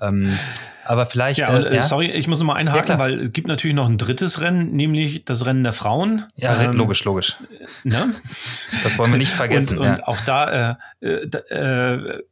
Ähm, 0.00 0.38
aber 0.88 1.04
vielleicht. 1.04 1.40
Ja, 1.40 1.54
und, 1.54 1.64
äh, 1.64 1.76
ja? 1.76 1.82
sorry, 1.82 2.10
ich 2.10 2.26
muss 2.28 2.38
noch 2.38 2.46
mal 2.46 2.54
einhaken, 2.54 2.92
ja, 2.92 2.98
weil 2.98 3.17
es 3.20 3.32
gibt 3.32 3.48
natürlich 3.48 3.74
noch 3.74 3.88
ein 3.88 3.98
drittes 3.98 4.40
Rennen, 4.40 4.74
nämlich 4.74 5.24
das 5.24 5.46
Rennen 5.46 5.64
der 5.64 5.72
Frauen. 5.72 6.24
Ja, 6.36 6.60
ähm, 6.60 6.76
logisch, 6.76 7.04
logisch. 7.04 7.36
Ne? 7.84 8.14
Das 8.82 8.98
wollen 8.98 9.10
wir 9.10 9.18
nicht 9.18 9.32
vergessen. 9.34 9.78
und, 9.78 9.88
und 9.88 10.08
auch 10.08 10.20
da 10.22 10.78
äh, 11.00 11.06
äh, 11.06 12.22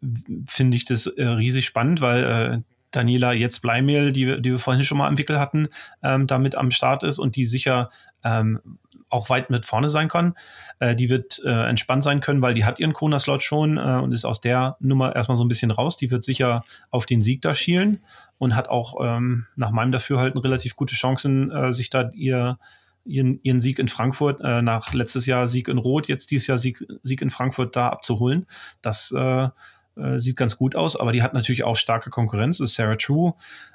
finde 0.46 0.76
ich 0.76 0.84
das 0.84 1.06
äh, 1.06 1.24
riesig 1.24 1.66
spannend, 1.66 2.00
weil 2.00 2.24
äh, 2.24 2.58
Daniela 2.90 3.32
jetzt 3.32 3.60
Bleimehl, 3.60 4.12
die, 4.12 4.40
die 4.40 4.50
wir 4.50 4.58
vorhin 4.58 4.84
schon 4.84 4.98
mal 4.98 5.08
am 5.08 5.18
Wickel 5.18 5.38
hatten, 5.38 5.68
ähm, 6.02 6.26
damit 6.26 6.54
am 6.54 6.70
Start 6.70 7.02
ist 7.02 7.18
und 7.18 7.36
die 7.36 7.44
sicher 7.44 7.90
ähm, 8.24 8.60
auch 9.08 9.30
weit 9.30 9.50
mit 9.50 9.64
vorne 9.64 9.88
sein 9.88 10.08
kann. 10.08 10.34
Äh, 10.78 10.96
die 10.96 11.10
wird 11.10 11.40
äh, 11.44 11.68
entspannt 11.68 12.02
sein 12.02 12.20
können, 12.20 12.42
weil 12.42 12.54
die 12.54 12.64
hat 12.64 12.78
ihren 12.78 12.92
Kona-Slot 12.92 13.42
schon 13.42 13.78
äh, 13.78 14.00
und 14.02 14.12
ist 14.12 14.24
aus 14.24 14.40
der 14.40 14.76
Nummer 14.80 15.14
erstmal 15.14 15.36
so 15.36 15.44
ein 15.44 15.48
bisschen 15.48 15.70
raus. 15.70 15.96
Die 15.96 16.10
wird 16.10 16.24
sicher 16.24 16.64
auf 16.90 17.06
den 17.06 17.22
Sieg 17.22 17.42
da 17.42 17.54
schielen 17.54 18.00
und 18.38 18.54
hat 18.54 18.68
auch 18.68 18.96
ähm, 19.02 19.46
nach 19.56 19.70
meinem 19.70 19.92
Dafürhalten 19.92 20.40
relativ 20.40 20.76
gute 20.76 20.94
Chancen, 20.94 21.50
äh, 21.50 21.72
sich 21.72 21.90
da 21.90 22.10
ihr 22.10 22.58
ihren, 23.06 23.40
ihren 23.42 23.60
Sieg 23.60 23.78
in 23.78 23.88
Frankfurt, 23.88 24.40
äh, 24.42 24.62
nach 24.62 24.92
letztes 24.92 25.26
Jahr 25.26 25.48
Sieg 25.48 25.68
in 25.68 25.78
Rot, 25.78 26.08
jetzt 26.08 26.30
dieses 26.30 26.46
Jahr 26.46 26.58
Sieg, 26.58 26.84
Sieg 27.02 27.22
in 27.22 27.30
Frankfurt 27.30 27.76
da 27.76 27.88
abzuholen. 27.88 28.46
Das 28.82 29.12
äh, 29.16 29.48
äh, 29.96 30.18
sieht 30.18 30.36
ganz 30.36 30.56
gut 30.56 30.76
aus, 30.76 30.98
aber 30.98 31.12
die 31.12 31.22
hat 31.22 31.34
natürlich 31.34 31.64
auch 31.64 31.76
starke 31.76 32.10
Konkurrenz. 32.10 32.58
Das 32.58 32.70
ist 32.70 32.76
Sarah 32.76 32.96
True, 32.96 33.34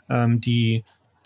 ähm, 0.09 0.41
die 0.41 0.84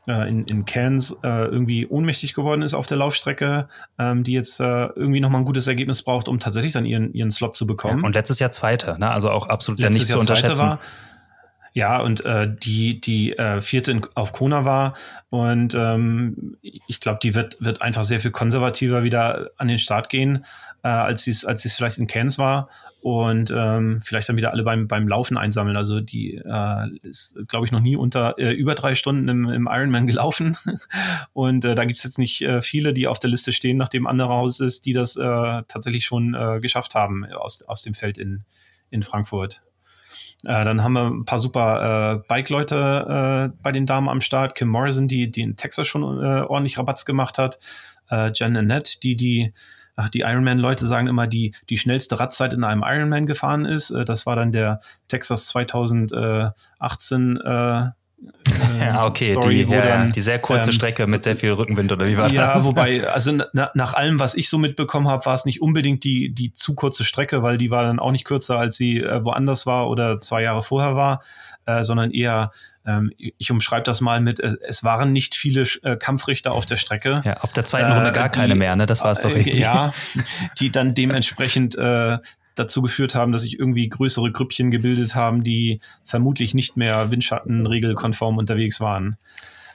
äh, 0.07 0.29
in, 0.29 0.45
in 0.45 0.65
Cairns 0.65 1.15
äh, 1.23 1.45
irgendwie 1.45 1.87
ohnmächtig 1.87 2.33
geworden 2.33 2.61
ist 2.61 2.73
auf 2.73 2.85
der 2.85 2.97
Laufstrecke, 2.97 3.67
ähm, 3.97 4.23
die 4.23 4.33
jetzt 4.33 4.59
äh, 4.59 4.85
irgendwie 4.95 5.19
nochmal 5.19 5.41
ein 5.41 5.45
gutes 5.45 5.67
Ergebnis 5.67 6.03
braucht, 6.03 6.27
um 6.27 6.39
tatsächlich 6.39 6.73
dann 6.73 6.85
ihren, 6.85 7.13
ihren 7.13 7.31
Slot 7.31 7.55
zu 7.55 7.65
bekommen. 7.65 8.01
Ja, 8.01 8.05
und 8.05 8.13
letztes 8.13 8.39
Jahr 8.39 8.51
Zweite, 8.51 8.99
ne? 8.99 9.11
also 9.11 9.31
auch 9.31 9.49
absolut 9.49 9.79
letztes 9.79 9.99
nicht 9.99 10.09
Jahr 10.09 10.21
zu 10.21 10.31
unterschätzen. 10.31 10.59
War, 10.59 10.79
ja, 11.75 11.99
und 11.99 12.23
äh, 12.23 12.47
die, 12.49 13.01
die 13.01 13.37
äh, 13.37 13.59
vierte 13.59 13.91
in, 13.91 14.07
auf 14.15 14.31
Kona 14.31 14.63
war. 14.63 14.95
Und 15.29 15.75
ähm, 15.75 16.55
ich 16.61 17.01
glaube, 17.01 17.19
die 17.21 17.35
wird, 17.35 17.57
wird 17.59 17.81
einfach 17.81 18.05
sehr 18.05 18.21
viel 18.21 18.31
konservativer 18.31 19.03
wieder 19.03 19.49
an 19.57 19.67
den 19.67 19.77
Start 19.77 20.07
gehen. 20.07 20.45
äh, 20.85 20.87
als 20.87 21.27
es 21.27 21.43
als 21.43 21.65
es 21.65 21.75
vielleicht 21.75 21.97
in 21.97 22.07
Cairns 22.07 22.37
war 22.37 22.69
und 23.01 23.51
ähm, 23.53 23.99
vielleicht 24.01 24.29
dann 24.29 24.37
wieder 24.37 24.51
alle 24.51 24.63
beim, 24.63 24.87
beim 24.87 25.07
Laufen 25.07 25.37
einsammeln. 25.37 25.75
Also 25.75 25.99
die 25.99 26.35
äh, 26.35 26.87
ist, 27.01 27.35
glaube 27.49 27.65
ich, 27.65 27.73
noch 27.73 27.81
nie 27.81 27.97
unter 27.97 28.35
äh, 28.37 28.53
über 28.53 28.73
drei 28.73 28.95
Stunden 28.95 29.27
im, 29.27 29.49
im 29.49 29.67
Ironman 29.69 30.07
gelaufen. 30.07 30.55
und 31.33 31.65
äh, 31.65 31.75
da 31.75 31.83
gibt's 31.83 32.03
jetzt 32.03 32.19
nicht 32.19 32.41
äh, 32.41 32.61
viele, 32.61 32.93
die 32.93 33.07
auf 33.07 33.19
der 33.19 33.31
Liste 33.31 33.51
stehen, 33.51 33.75
nachdem 33.75 34.07
andere 34.07 34.29
Haus 34.29 34.61
ist, 34.61 34.85
die 34.85 34.93
das 34.93 35.17
äh, 35.17 35.21
tatsächlich 35.67 36.05
schon 36.05 36.35
äh, 36.35 36.61
geschafft 36.61 36.95
haben 36.95 37.25
aus, 37.25 37.63
aus 37.63 37.81
dem 37.81 37.95
Feld 37.95 38.17
in, 38.17 38.45
in 38.91 39.03
Frankfurt. 39.03 39.61
Äh, 40.43 40.65
dann 40.65 40.83
haben 40.83 40.93
wir 40.93 41.05
ein 41.05 41.25
paar 41.25 41.39
super 41.39 42.23
äh, 42.23 42.27
Bike-Leute 42.27 43.51
äh, 43.53 43.57
bei 43.61 43.71
den 43.71 43.85
Damen 43.85 44.09
am 44.09 44.21
Start. 44.21 44.55
Kim 44.55 44.67
Morrison, 44.67 45.07
die, 45.07 45.31
die 45.31 45.41
in 45.41 45.55
Texas 45.55 45.87
schon 45.87 46.03
äh, 46.03 46.41
ordentlich 46.41 46.77
Rabatz 46.77 47.05
gemacht 47.05 47.37
hat. 47.37 47.59
Äh, 48.09 48.31
Jen 48.33 48.57
Annette, 48.57 48.99
die 49.01 49.15
die 49.15 49.53
ach, 49.95 50.09
die 50.09 50.21
Ironman-Leute 50.21 50.85
sagen 50.85 51.07
immer, 51.07 51.27
die, 51.27 51.53
die 51.69 51.77
schnellste 51.77 52.19
Radzeit 52.19 52.53
in 52.53 52.63
einem 52.63 52.83
Ironman 52.85 53.25
gefahren 53.25 53.65
ist. 53.65 53.91
Äh, 53.91 54.05
das 54.05 54.25
war 54.25 54.35
dann 54.35 54.51
der 54.51 54.81
Texas 55.07 55.47
2018 55.47 57.37
äh, 57.37 57.89
ja, 58.79 59.05
okay, 59.05 59.31
Story, 59.31 59.65
die, 59.65 59.71
ja, 59.71 59.81
dann, 59.81 60.11
die 60.11 60.21
sehr 60.21 60.39
kurze 60.39 60.69
ähm, 60.69 60.75
Strecke 60.75 61.07
mit 61.07 61.23
sehr 61.23 61.35
viel 61.35 61.51
Rückenwind 61.51 61.91
oder 61.91 62.05
wie 62.07 62.17
war 62.17 62.31
ja, 62.31 62.53
das? 62.53 62.63
Ja, 62.63 62.65
wobei, 62.65 63.07
also 63.13 63.31
na, 63.53 63.71
nach 63.73 63.93
allem, 63.93 64.19
was 64.19 64.35
ich 64.35 64.49
so 64.49 64.57
mitbekommen 64.57 65.07
habe, 65.07 65.25
war 65.25 65.35
es 65.35 65.45
nicht 65.45 65.61
unbedingt 65.61 66.03
die, 66.03 66.33
die 66.33 66.53
zu 66.53 66.75
kurze 66.75 67.03
Strecke, 67.03 67.43
weil 67.43 67.57
die 67.57 67.71
war 67.71 67.83
dann 67.83 67.99
auch 67.99 68.11
nicht 68.11 68.25
kürzer, 68.25 68.57
als 68.57 68.77
sie 68.77 68.99
äh, 68.99 69.23
woanders 69.23 69.65
war 69.65 69.89
oder 69.89 70.21
zwei 70.21 70.41
Jahre 70.41 70.61
vorher 70.61 70.95
war, 70.95 71.21
äh, 71.65 71.83
sondern 71.83 72.11
eher, 72.11 72.51
ähm, 72.85 73.11
ich 73.17 73.51
umschreibe 73.51 73.83
das 73.83 74.01
mal 74.01 74.21
mit, 74.21 74.39
äh, 74.39 74.55
es 74.67 74.83
waren 74.83 75.11
nicht 75.11 75.35
viele 75.35 75.65
äh, 75.83 75.95
Kampfrichter 75.95 76.51
auf 76.51 76.65
der 76.65 76.77
Strecke. 76.77 77.21
Ja, 77.25 77.37
auf 77.41 77.51
der 77.53 77.65
zweiten 77.65 77.91
Runde 77.91 78.11
gar 78.11 78.29
die, 78.29 78.39
keine 78.39 78.55
mehr, 78.55 78.75
ne? 78.75 78.85
Das 78.85 79.01
war 79.01 79.11
es 79.11 79.19
doch 79.19 79.31
äh, 79.31 79.39
irgendwie. 79.39 79.59
Ja, 79.59 79.93
die 80.59 80.71
dann 80.71 80.93
dementsprechend 80.93 81.75
äh, 81.75 82.19
dazu 82.55 82.81
geführt 82.81 83.15
haben, 83.15 83.31
dass 83.31 83.43
sich 83.43 83.59
irgendwie 83.59 83.87
größere 83.87 84.31
Grüppchen 84.31 84.71
gebildet 84.71 85.15
haben, 85.15 85.43
die 85.43 85.79
vermutlich 86.03 86.53
nicht 86.53 86.77
mehr 86.77 87.11
windschattenregelkonform 87.11 88.37
unterwegs 88.37 88.79
waren. 88.79 89.17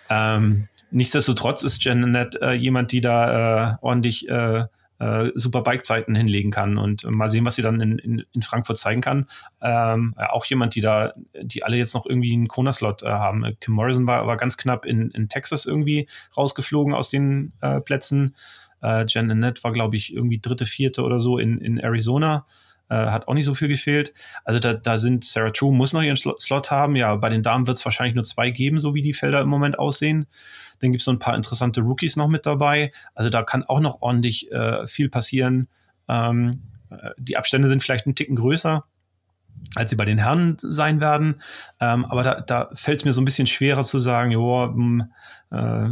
Ähm, 0.09 0.69
nichtsdestotrotz 0.91 1.63
ist 1.63 1.85
Janet 1.85 2.41
äh, 2.41 2.53
jemand, 2.53 2.93
die 2.93 3.01
da 3.01 3.73
äh, 3.73 3.77
ordentlich 3.81 4.29
äh, 4.29 4.65
äh, 5.01 5.31
super 5.35 5.63
Bike-Zeiten 5.63 6.15
hinlegen 6.15 6.51
kann 6.51 6.77
und 6.77 7.05
mal 7.11 7.31
sehen, 7.31 7.47
was 7.47 7.55
sie 7.55 7.63
dann 7.63 7.81
in, 7.81 7.99
in, 7.99 8.25
in 8.33 8.43
Frankfurt 8.43 8.79
zeigen 8.79 9.01
kann. 9.01 9.27
Ähm, 9.63 10.15
auch 10.17 10.45
jemand, 10.45 10.75
die 10.75 10.83
da, 10.83 11.15
die 11.41 11.63
alle 11.63 11.79
jetzt 11.79 11.95
noch 11.95 12.07
irgendwie 12.07 12.35
einen 12.35 12.49
Kona-Slot 12.49 13.03
äh, 13.03 13.07
haben. 13.07 13.57
Kim 13.61 13.75
Morrison 13.75 14.07
war, 14.07 14.27
war 14.27 14.37
ganz 14.37 14.57
knapp 14.59 14.85
in, 14.85 15.11
in 15.11 15.29
Texas 15.29 15.65
irgendwie 15.65 16.07
rausgeflogen 16.37 16.93
aus 16.93 17.09
den 17.09 17.53
äh, 17.63 17.81
Plätzen. 17.81 18.35
Äh, 18.83 19.07
Jen 19.07 19.31
Annette 19.31 19.65
war, 19.65 19.73
glaube 19.73 19.97
ich, 19.97 20.15
irgendwie 20.15 20.39
dritte, 20.39 20.67
vierte 20.67 21.03
oder 21.03 21.19
so 21.19 21.39
in, 21.39 21.59
in 21.61 21.79
Arizona. 21.79 22.45
Äh, 22.91 22.95
hat 22.95 23.29
auch 23.29 23.35
nicht 23.35 23.45
so 23.45 23.55
viel 23.55 23.69
gefehlt. 23.69 24.13
Also 24.45 24.59
da, 24.59 24.75
da 24.75 24.99
sind 24.99 25.25
Sarah 25.25 25.51
True 25.51 25.73
muss 25.73 25.93
noch 25.93 26.03
ihren 26.03 26.17
Slot 26.17 26.71
haben. 26.73 26.97
Ja, 26.97 27.15
bei 27.15 27.29
den 27.29 27.45
Damen 27.45 27.69
wird 27.69 27.79
es 27.79 27.85
wahrscheinlich 27.85 28.17
nur 28.17 28.25
zwei 28.25 28.51
geben, 28.51 28.81
so 28.81 28.95
wie 28.95 29.03
die 29.03 29.13
Felder 29.13 29.41
im 29.41 29.49
Moment 29.49 29.79
aussehen. 29.79 30.27
Dann 30.81 30.91
gibt 30.91 31.01
es 31.01 31.05
so 31.05 31.13
ein 31.13 31.21
paar 31.21 31.37
interessante 31.37 31.83
Rookies 31.83 32.17
noch 32.17 32.29
mit 32.29 32.47
dabei. 32.47 32.91
Also 33.15 33.31
da 33.31 33.45
kann 33.45 33.63
auch 33.63 33.81
noch 33.81 34.03
ordentlich 34.03 34.51
äh, 34.51 34.87
viel 34.89 35.09
passieren. 35.09 35.69
Ähm, 36.09 36.63
äh, 36.91 37.11
die 37.17 37.37
Abstände 37.37 37.69
sind 37.69 37.81
vielleicht 37.81 38.07
ein 38.07 38.17
Ticken 38.17 38.35
größer 38.35 38.85
als 39.75 39.91
sie 39.91 39.97
bei 39.97 40.05
den 40.05 40.19
Herren 40.19 40.57
sein 40.59 41.01
werden. 41.01 41.41
Ähm, 41.81 42.05
aber 42.07 42.23
da, 42.23 42.41
da 42.41 42.71
fällt 42.73 43.01
es 43.01 43.05
mir 43.05 43.13
so 43.13 43.21
ein 43.21 43.25
bisschen 43.25 43.47
schwerer 43.47 43.85
zu 43.85 44.01
sagen, 44.01 44.31
jo, 44.31 44.65
hm, 44.65 45.13
äh, 45.51 45.89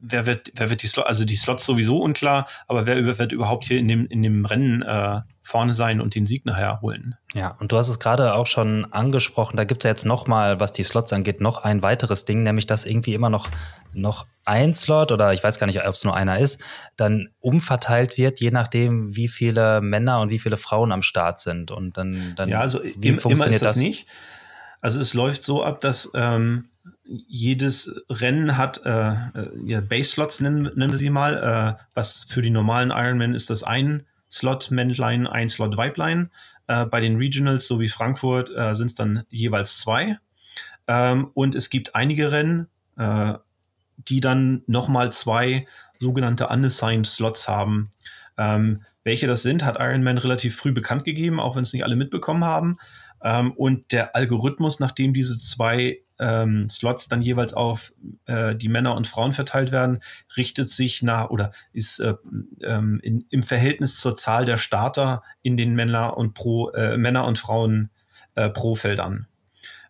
wer 0.00 0.26
wird, 0.26 0.52
wer 0.54 0.70
wird 0.70 0.82
die 0.82 0.86
Slots, 0.86 1.08
also 1.08 1.24
die 1.24 1.36
Slots 1.36 1.66
sowieso 1.66 1.98
unklar, 1.98 2.46
aber 2.68 2.86
wer 2.86 3.18
wird 3.18 3.32
überhaupt 3.32 3.64
hier 3.64 3.78
in 3.78 3.88
dem, 3.88 4.06
in 4.06 4.22
dem 4.22 4.44
Rennen 4.44 4.82
äh, 4.82 5.22
vorne 5.46 5.74
sein 5.74 6.00
und 6.00 6.14
den 6.14 6.24
Sieg 6.24 6.46
nachher 6.46 6.80
holen. 6.80 7.16
Ja, 7.34 7.54
und 7.60 7.70
du 7.70 7.76
hast 7.76 7.88
es 7.88 7.98
gerade 7.98 8.34
auch 8.34 8.46
schon 8.46 8.90
angesprochen, 8.92 9.58
da 9.58 9.64
gibt 9.64 9.84
es 9.84 9.84
ja 9.84 9.90
jetzt 9.90 10.06
noch 10.06 10.26
mal, 10.26 10.58
was 10.58 10.72
die 10.72 10.82
Slots 10.82 11.12
angeht, 11.12 11.42
noch 11.42 11.58
ein 11.58 11.82
weiteres 11.82 12.24
Ding, 12.24 12.42
nämlich 12.42 12.66
dass 12.66 12.86
irgendwie 12.86 13.12
immer 13.12 13.28
noch, 13.28 13.48
noch 13.92 14.26
ein 14.46 14.74
Slot 14.74 15.12
oder 15.12 15.34
ich 15.34 15.44
weiß 15.44 15.58
gar 15.58 15.66
nicht, 15.66 15.86
ob 15.86 15.94
es 15.94 16.02
nur 16.02 16.16
einer 16.16 16.38
ist, 16.38 16.64
dann 16.96 17.28
umverteilt 17.40 18.16
wird, 18.16 18.40
je 18.40 18.52
nachdem, 18.52 19.14
wie 19.16 19.28
viele 19.28 19.82
Männer 19.82 20.20
und 20.20 20.30
wie 20.30 20.38
viele 20.38 20.56
Frauen 20.56 20.92
am 20.92 21.02
Start 21.02 21.40
sind. 21.40 21.70
Und 21.70 21.98
dann, 21.98 22.32
dann 22.36 22.48
ja, 22.48 22.60
also 22.60 22.80
wie 22.82 23.08
im, 23.08 23.18
funktioniert 23.18 23.46
immer 23.46 23.54
ist 23.54 23.62
das, 23.62 23.74
das 23.74 23.82
nicht. 23.82 24.08
Also 24.80 24.98
es 24.98 25.12
läuft 25.12 25.44
so 25.44 25.62
ab, 25.62 25.82
dass 25.82 26.10
ähm, 26.14 26.70
jedes 27.04 27.94
Rennen 28.08 28.56
hat 28.56 28.80
äh, 28.86 29.12
äh, 29.12 29.16
ja, 29.66 29.82
Base-Slots, 29.82 30.40
nennen, 30.40 30.70
nennen 30.74 30.90
wir 30.90 30.98
sie 30.98 31.10
mal. 31.10 31.76
Äh, 31.78 31.84
was 31.92 32.24
für 32.26 32.40
die 32.40 32.50
normalen 32.50 32.90
Ironman 32.90 33.34
ist 33.34 33.50
das 33.50 33.62
ein 33.62 34.04
Slot 34.34 34.72
Männlein, 34.72 35.28
ein 35.28 35.48
Slot 35.48 35.76
Weiblein. 35.76 36.30
Äh, 36.66 36.86
bei 36.86 37.00
den 37.00 37.16
Regionals, 37.16 37.68
so 37.68 37.78
wie 37.78 37.88
Frankfurt, 37.88 38.50
äh, 38.50 38.74
sind 38.74 38.88
es 38.88 38.94
dann 38.94 39.24
jeweils 39.30 39.78
zwei. 39.78 40.18
Ähm, 40.88 41.30
und 41.34 41.54
es 41.54 41.70
gibt 41.70 41.94
einige 41.94 42.32
Rennen, 42.32 42.66
äh, 42.96 43.34
die 43.96 44.20
dann 44.20 44.62
nochmal 44.66 45.12
zwei 45.12 45.66
sogenannte 46.00 46.48
unassigned 46.48 47.06
Slots 47.06 47.46
haben. 47.46 47.90
Ähm, 48.36 48.82
welche 49.04 49.28
das 49.28 49.42
sind, 49.42 49.64
hat 49.64 49.78
Ironman 49.78 50.18
relativ 50.18 50.56
früh 50.56 50.72
bekannt 50.72 51.04
gegeben, 51.04 51.38
auch 51.38 51.54
wenn 51.54 51.62
es 51.62 51.72
nicht 51.72 51.84
alle 51.84 51.94
mitbekommen 51.94 52.44
haben. 52.44 52.78
Ähm, 53.22 53.52
und 53.52 53.92
der 53.92 54.16
Algorithmus, 54.16 54.80
nachdem 54.80 55.14
diese 55.14 55.38
zwei 55.38 56.00
ähm, 56.18 56.68
Slots 56.68 57.08
dann 57.08 57.20
jeweils 57.20 57.54
auf 57.54 57.92
äh, 58.26 58.54
die 58.54 58.68
Männer 58.68 58.94
und 58.94 59.06
Frauen 59.06 59.32
verteilt 59.32 59.72
werden, 59.72 59.98
richtet 60.36 60.68
sich 60.68 61.02
nach 61.02 61.30
oder 61.30 61.52
ist 61.72 61.98
äh, 62.00 62.14
ähm, 62.62 63.00
in, 63.02 63.24
im 63.30 63.42
Verhältnis 63.42 63.98
zur 63.98 64.16
Zahl 64.16 64.44
der 64.44 64.56
Starter 64.56 65.22
in 65.42 65.56
den 65.56 65.74
Männer 65.74 66.16
und 66.16 66.34
pro 66.34 66.70
äh, 66.70 66.96
Männer 66.96 67.26
und 67.26 67.38
Frauen 67.38 67.90
äh, 68.34 68.48
pro 68.48 68.74
Feldern. 68.74 69.26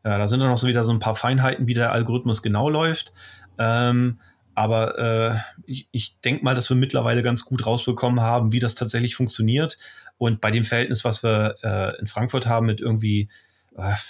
Äh, 0.03 0.19
da 0.19 0.29
sind 0.29 0.41
dann 0.41 0.49
noch 0.49 0.59
so 0.59 0.69
wieder 0.69 0.85
so 0.85 0.93
ein 0.93 0.99
paar 0.99 1.15
Feinheiten, 1.15 1.67
wie 1.67 1.75
der 1.75 1.93
Algorithmus 1.93 2.43
genau 2.43 2.69
läuft. 2.69 3.13
Ähm, 3.59 4.19
aber 4.55 4.99
äh, 4.99 5.37
ich, 5.67 5.89
ich 5.91 6.21
denke 6.21 6.45
mal, 6.45 6.55
dass 6.55 6.71
wir 6.71 6.77
mittlerweile 6.77 7.23
ganz 7.23 7.45
gut 7.45 7.67
rausbekommen 7.67 8.21
haben, 8.21 8.53
wie 8.53 8.61
das 8.61 8.75
tatsächlich 8.75 9.17
funktioniert. 9.17 9.79
Und 10.17 10.41
bei 10.41 10.51
dem 10.51 10.65
Verhältnis, 10.65 11.05
was 11.05 11.23
wir 11.25 11.57
äh, 11.63 11.99
in 11.99 12.07
Frankfurt 12.07 12.47
haben 12.47 12.67
mit 12.67 12.81
irgendwie 12.81 13.29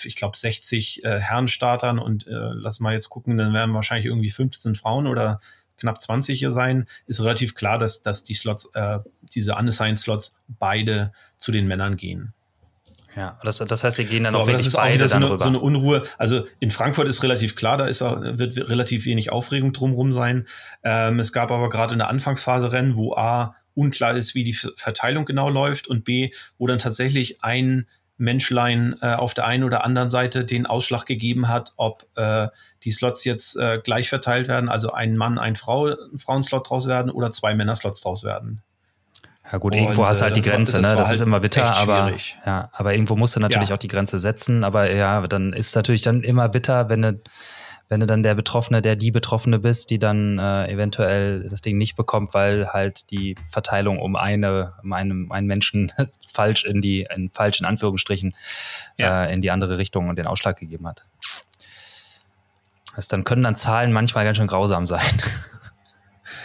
ich 0.04 0.16
glaube, 0.16 0.36
60 0.36 1.04
äh, 1.04 1.20
Herrenstartern 1.20 1.98
und 1.98 2.26
äh, 2.26 2.30
lass 2.30 2.80
mal 2.80 2.92
jetzt 2.92 3.08
gucken, 3.08 3.38
dann 3.38 3.54
werden 3.54 3.74
wahrscheinlich 3.74 4.06
irgendwie 4.06 4.30
15 4.30 4.74
Frauen 4.74 5.06
oder 5.06 5.38
knapp 5.78 6.00
20 6.00 6.38
hier 6.38 6.52
sein, 6.52 6.86
ist 7.06 7.20
relativ 7.20 7.54
klar, 7.54 7.78
dass, 7.78 8.02
dass 8.02 8.24
die 8.24 8.34
Slots, 8.34 8.68
äh, 8.74 8.98
diese 9.34 9.54
unassigned 9.54 9.98
Slots 9.98 10.34
beide 10.48 11.12
zu 11.38 11.52
den 11.52 11.66
Männern 11.66 11.96
gehen. 11.96 12.32
Ja, 13.16 13.38
das, 13.42 13.58
das 13.58 13.84
heißt, 13.84 13.98
die 13.98 14.06
gehen 14.06 14.24
dann 14.24 14.32
so, 14.32 14.40
auch 14.40 14.46
wirklich 14.46 14.64
das 14.64 14.74
ist 14.74 14.76
beide 14.76 15.04
auch 15.04 15.08
so 15.08 15.16
eine, 15.16 15.38
so 15.38 15.48
eine 15.48 15.60
Unruhe. 15.60 16.02
Also 16.18 16.46
in 16.58 16.72
Frankfurt 16.72 17.06
ist 17.06 17.22
relativ 17.22 17.54
klar, 17.54 17.78
da 17.78 17.86
ist 17.86 18.02
auch, 18.02 18.20
wird 18.20 18.56
relativ 18.68 19.04
wenig 19.04 19.30
Aufregung 19.30 19.72
drumherum 19.72 20.12
sein. 20.12 20.48
Ähm, 20.82 21.20
es 21.20 21.32
gab 21.32 21.52
aber 21.52 21.68
gerade 21.68 21.92
in 21.92 21.98
der 21.98 22.08
Anfangsphase 22.08 22.72
Rennen, 22.72 22.96
wo 22.96 23.14
A 23.14 23.54
unklar 23.74 24.16
ist, 24.16 24.34
wie 24.34 24.44
die 24.44 24.52
Verteilung 24.52 25.24
genau 25.24 25.48
läuft 25.48 25.86
und 25.86 26.04
B, 26.04 26.30
wo 26.58 26.66
dann 26.66 26.78
tatsächlich 26.78 27.42
ein 27.42 27.86
Menschlein 28.16 28.96
äh, 29.00 29.14
auf 29.14 29.34
der 29.34 29.46
einen 29.46 29.64
oder 29.64 29.84
anderen 29.84 30.10
Seite 30.10 30.44
den 30.44 30.66
Ausschlag 30.66 31.04
gegeben 31.06 31.48
hat, 31.48 31.72
ob 31.76 32.06
äh, 32.16 32.48
die 32.84 32.92
Slots 32.92 33.24
jetzt 33.24 33.56
äh, 33.56 33.80
gleich 33.82 34.08
verteilt 34.08 34.48
werden, 34.48 34.68
also 34.68 34.92
ein 34.92 35.16
Mann, 35.16 35.38
ein 35.38 35.56
Frau, 35.56 35.86
ein 35.86 36.18
Frauenslot 36.18 36.68
draus 36.70 36.86
werden 36.86 37.10
oder 37.10 37.30
zwei 37.30 37.54
Männerslots 37.54 38.00
draus 38.00 38.22
werden. 38.22 38.62
Ja 39.50 39.58
gut, 39.58 39.74
irgendwo 39.74 40.02
und, 40.02 40.08
hast 40.08 40.20
du 40.20 40.24
halt 40.24 40.36
die 40.36 40.40
Grenze, 40.40 40.74
war, 40.74 40.82
das 40.82 40.90
ne? 40.92 40.96
Das 40.96 41.08
halt 41.08 41.16
ist 41.16 41.26
immer 41.26 41.40
bitter, 41.40 41.76
aber 41.76 42.12
ja, 42.46 42.70
aber 42.72 42.94
irgendwo 42.94 43.14
musst 43.14 43.36
du 43.36 43.40
natürlich 43.40 43.68
ja. 43.68 43.74
auch 43.74 43.78
die 43.78 43.88
Grenze 43.88 44.18
setzen. 44.18 44.64
Aber 44.64 44.90
ja, 44.90 45.26
dann 45.26 45.52
ist 45.52 45.76
natürlich 45.76 46.00
dann 46.00 46.22
immer 46.22 46.48
bitter, 46.48 46.88
wenn 46.88 47.02
du 47.02 47.20
wenn 47.88 48.00
du 48.00 48.06
dann 48.06 48.22
der 48.22 48.34
Betroffene, 48.34 48.82
der 48.82 48.96
die 48.96 49.10
Betroffene 49.10 49.58
bist, 49.58 49.90
die 49.90 49.98
dann 49.98 50.38
äh, 50.38 50.70
eventuell 50.70 51.48
das 51.48 51.60
Ding 51.60 51.76
nicht 51.76 51.96
bekommt, 51.96 52.34
weil 52.34 52.68
halt 52.68 53.10
die 53.10 53.36
Verteilung 53.50 53.98
um 53.98 54.16
eine, 54.16 54.74
um 54.82 54.92
einen, 54.92 55.30
einen 55.30 55.46
Menschen 55.46 55.92
falsch 56.26 56.64
in 56.64 56.80
die, 56.80 57.06
in 57.14 57.30
falsch 57.30 57.60
in 57.60 57.66
Anführungsstrichen, 57.66 58.34
ja. 58.96 59.26
äh, 59.26 59.34
in 59.34 59.40
die 59.40 59.50
andere 59.50 59.78
Richtung 59.78 60.08
und 60.08 60.16
den 60.16 60.26
Ausschlag 60.26 60.58
gegeben 60.58 60.86
hat. 60.86 61.04
Also 62.94 63.08
dann 63.10 63.24
können 63.24 63.42
dann 63.42 63.56
Zahlen 63.56 63.92
manchmal 63.92 64.24
ganz 64.24 64.38
schön 64.38 64.46
grausam 64.46 64.86
sein. 64.86 65.02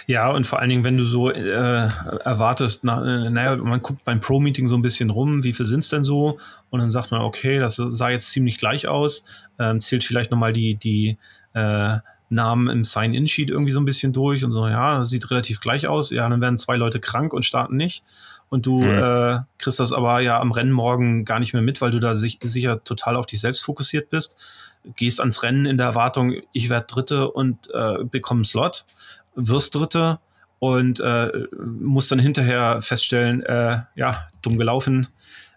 Ja, 0.10 0.32
und 0.32 0.48
vor 0.48 0.58
allen 0.58 0.70
Dingen, 0.70 0.84
wenn 0.84 0.98
du 0.98 1.04
so 1.04 1.30
äh, 1.30 1.88
erwartest, 2.24 2.84
na, 2.84 3.28
äh, 3.28 3.30
naja, 3.30 3.56
man 3.58 3.80
guckt 3.84 4.04
beim 4.06 4.20
Pro-Meeting 4.20 4.68
so 4.68 4.76
ein 4.76 4.82
bisschen 4.82 5.12
rum, 5.12 5.44
wie 5.44 5.54
viel 5.54 5.68
sind 5.68 5.82
es 5.82 5.90
denn 5.90 6.04
so? 6.04 6.40
Und 6.72 6.80
dann 6.80 6.90
sagt 6.90 7.12
man, 7.12 7.22
okay, 7.22 7.60
das 7.60 7.76
sah 7.76 8.10
jetzt 8.10 8.32
ziemlich 8.32 8.58
gleich 8.58 8.88
aus, 8.88 9.22
ähm, 9.60 9.80
zählt 9.82 10.04
vielleicht 10.04 10.32
nochmal 10.32 10.52
die, 10.52 10.74
die 10.74 11.20
äh, 11.54 11.98
Namen 12.30 12.70
im 12.70 12.84
Sign-In-Sheet 12.86 13.52
irgendwie 13.52 13.72
so 13.72 13.80
ein 13.80 13.86
bisschen 13.86 14.12
durch 14.12 14.44
und 14.44 14.52
so, 14.52 14.68
ja, 14.68 14.98
das 14.98 15.12
sieht 15.12 15.30
relativ 15.30 15.60
gleich 15.60 15.86
aus. 15.86 16.10
Ja, 16.10 16.28
dann 16.28 16.42
werden 16.42 16.58
zwei 16.58 16.76
Leute 16.76 17.00
krank 17.00 17.32
und 17.32 17.46
starten 17.46 17.78
nicht. 17.78 18.04
Und 18.50 18.66
du 18.66 18.82
mhm. 18.82 18.90
äh, 18.90 19.40
kriegst 19.60 19.80
das 19.80 19.94
aber 19.94 20.22
ja 20.22 20.40
am 20.40 20.52
Rennen 20.52 20.72
morgen 20.72 21.24
gar 21.24 21.40
nicht 21.40 21.54
mehr 21.54 21.62
mit, 21.62 21.82
weil 21.82 21.92
du 21.92 22.00
da 22.00 22.16
sich, 22.16 22.40
sicher 22.42 22.84
total 22.84 23.16
auf 23.16 23.28
dich 23.28 23.42
selbst 23.42 23.64
fokussiert 23.64 24.10
bist. 24.10 24.36
Gehst 24.96 25.20
ans 25.20 25.44
Rennen 25.44 25.68
in 25.68 25.78
der 25.78 25.86
Erwartung, 25.86 26.34
ich 26.52 26.72
werde 26.72 26.88
Dritte 26.88 27.30
und 27.30 27.70
äh, 27.72 28.04
bekomme 28.06 28.40
einen 28.40 28.46
Slot 28.46 28.86
wirst 29.36 29.76
Dritte 29.76 30.20
und 30.60 31.00
äh, 31.00 31.32
muss 31.62 32.08
dann 32.08 32.20
hinterher 32.20 32.82
feststellen, 32.82 33.44
äh, 33.44 33.82
ja, 33.96 34.28
dumm 34.42 34.58
gelaufen. 34.58 35.08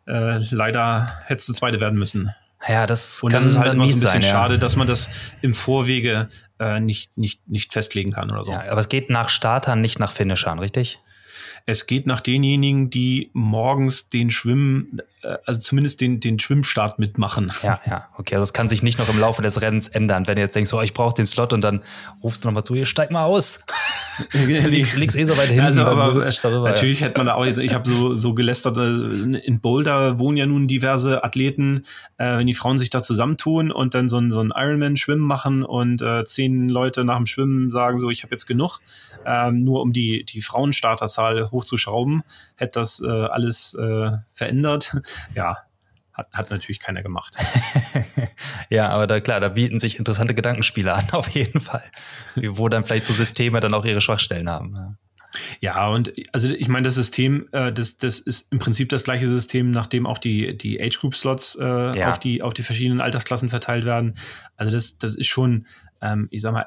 Äh, 0.06 0.38
leider 0.50 1.08
hättest 1.26 1.48
du 1.48 1.52
Zweite 1.52 1.80
werden 1.80 1.98
müssen. 1.98 2.30
Ja, 2.68 2.86
das 2.86 3.22
Und 3.22 3.32
kann 3.32 3.42
das 3.42 3.52
ist 3.52 3.58
halt 3.58 3.72
immer 3.72 3.86
so 3.86 3.90
ein 3.90 4.00
bisschen 4.00 4.08
sein, 4.08 4.20
ja. 4.20 4.28
schade, 4.28 4.58
dass 4.58 4.76
man 4.76 4.86
das 4.86 5.10
im 5.40 5.52
Vorwege 5.52 6.28
äh, 6.60 6.78
nicht, 6.78 7.16
nicht, 7.18 7.48
nicht 7.48 7.72
festlegen 7.72 8.12
kann 8.12 8.30
oder 8.30 8.44
so. 8.44 8.52
Ja, 8.52 8.70
aber 8.70 8.80
es 8.80 8.88
geht 8.88 9.10
nach 9.10 9.28
Startern, 9.28 9.80
nicht 9.80 9.98
nach 9.98 10.12
Finishern, 10.12 10.60
richtig? 10.60 11.00
Es 11.66 11.86
geht 11.86 12.06
nach 12.06 12.20
denjenigen, 12.20 12.90
die 12.90 13.30
morgens 13.32 14.08
den 14.08 14.30
Schwimmen, 14.30 14.98
äh, 15.22 15.36
also 15.44 15.60
zumindest 15.60 16.00
den, 16.00 16.20
den 16.20 16.38
Schwimmstart 16.38 16.98
mitmachen. 16.98 17.52
Ja, 17.62 17.80
ja, 17.86 18.08
okay. 18.16 18.34
Also 18.34 18.44
es 18.44 18.52
kann 18.52 18.68
sich 18.68 18.82
nicht 18.82 18.98
noch 18.98 19.08
im 19.08 19.18
Laufe 19.18 19.42
des 19.42 19.60
Rennens 19.60 19.88
ändern, 19.88 20.26
wenn 20.26 20.36
du 20.36 20.42
jetzt 20.42 20.54
denkst, 20.54 20.72
oh, 20.72 20.80
ich 20.80 20.94
brauche 20.94 21.14
den 21.14 21.26
Slot 21.26 21.52
und 21.52 21.60
dann 21.62 21.82
rufst 22.22 22.44
du 22.44 22.48
nochmal 22.48 22.64
zu, 22.64 22.74
hier 22.74 22.86
steig 22.86 23.10
mal 23.10 23.24
aus. 23.24 23.64
liegst, 24.34 24.96
liegst 24.96 25.16
eh 25.16 25.24
so 25.24 25.36
weit 25.36 25.48
hinten. 25.48 25.64
Also, 25.64 25.84
aber 25.84 26.12
Rutsch 26.12 26.40
darüber, 26.42 26.66
ja. 26.66 26.72
natürlich 26.72 27.00
hätte 27.00 27.18
man 27.18 27.26
da 27.26 27.34
auch 27.34 27.44
jetzt, 27.44 27.58
ich 27.58 27.74
habe 27.74 27.88
so, 27.88 28.14
so 28.14 28.34
gelästert, 28.34 28.76
äh, 28.78 29.38
in 29.38 29.60
Boulder 29.60 30.18
wohnen 30.18 30.36
ja 30.36 30.46
nun 30.46 30.68
diverse 30.68 31.24
Athleten, 31.24 31.84
äh, 32.18 32.38
wenn 32.38 32.46
die 32.46 32.54
Frauen 32.54 32.78
sich 32.78 32.90
da 32.90 33.02
zusammentun 33.02 33.70
und 33.70 33.94
dann 33.94 34.08
so 34.08 34.18
ein, 34.18 34.30
so 34.30 34.40
ein 34.40 34.52
Ironman-Schwimmen 34.54 35.26
machen 35.26 35.64
und 35.64 36.02
äh, 36.02 36.24
zehn 36.24 36.68
Leute 36.68 37.04
nach 37.04 37.16
dem 37.16 37.26
Schwimmen 37.26 37.70
sagen 37.70 37.98
so, 37.98 38.10
ich 38.10 38.22
habe 38.22 38.32
jetzt 38.32 38.46
genug, 38.46 38.80
ähm, 39.26 39.62
nur 39.64 39.82
um 39.82 39.92
die, 39.92 40.24
die 40.24 40.42
Frauenstarterzahl 40.42 41.50
hochzuschrauben, 41.50 42.22
hätte 42.56 42.80
das 42.80 43.00
äh, 43.00 43.08
alles 43.08 43.74
äh, 43.74 44.10
verändert. 44.32 44.96
Ja, 45.34 45.58
hat, 46.12 46.28
hat 46.32 46.50
natürlich 46.50 46.80
keiner 46.80 47.02
gemacht. 47.02 47.36
Ja, 48.70 48.88
aber 48.88 49.06
da 49.06 49.20
klar, 49.20 49.40
da 49.40 49.48
bieten 49.50 49.80
sich 49.80 49.98
interessante 49.98 50.34
Gedankenspiele 50.34 50.92
an, 50.92 51.08
auf 51.12 51.28
jeden 51.28 51.60
Fall. 51.60 51.84
Wo 52.36 52.68
dann 52.68 52.84
vielleicht 52.84 53.06
so 53.06 53.12
Systeme 53.12 53.60
dann 53.60 53.74
auch 53.74 53.84
ihre 53.84 54.00
Schwachstellen 54.00 54.48
haben. 54.48 54.74
Ja. 54.76 54.94
Ja, 55.60 55.88
und 55.88 56.12
also 56.32 56.50
ich 56.50 56.68
meine, 56.68 56.84
das 56.86 56.94
System, 56.94 57.48
äh, 57.52 57.72
das, 57.72 57.96
das 57.96 58.18
ist 58.18 58.52
im 58.52 58.58
Prinzip 58.58 58.90
das 58.90 59.04
gleiche 59.04 59.28
System, 59.28 59.70
nachdem 59.70 60.06
auch 60.06 60.18
die, 60.18 60.56
die 60.56 60.78
Age-Group-Slots 60.80 61.56
äh, 61.60 61.98
Ja. 61.98 62.10
auf, 62.10 62.18
die, 62.18 62.42
auf 62.42 62.52
die 62.52 62.62
verschiedenen 62.62 63.00
Altersklassen 63.00 63.48
verteilt 63.48 63.84
werden. 63.86 64.14
Also 64.56 64.72
das, 64.74 64.98
das 64.98 65.14
ist 65.14 65.28
schon, 65.28 65.66
ähm, 66.02 66.28
ich 66.30 66.42
sag 66.42 66.52
mal, 66.52 66.66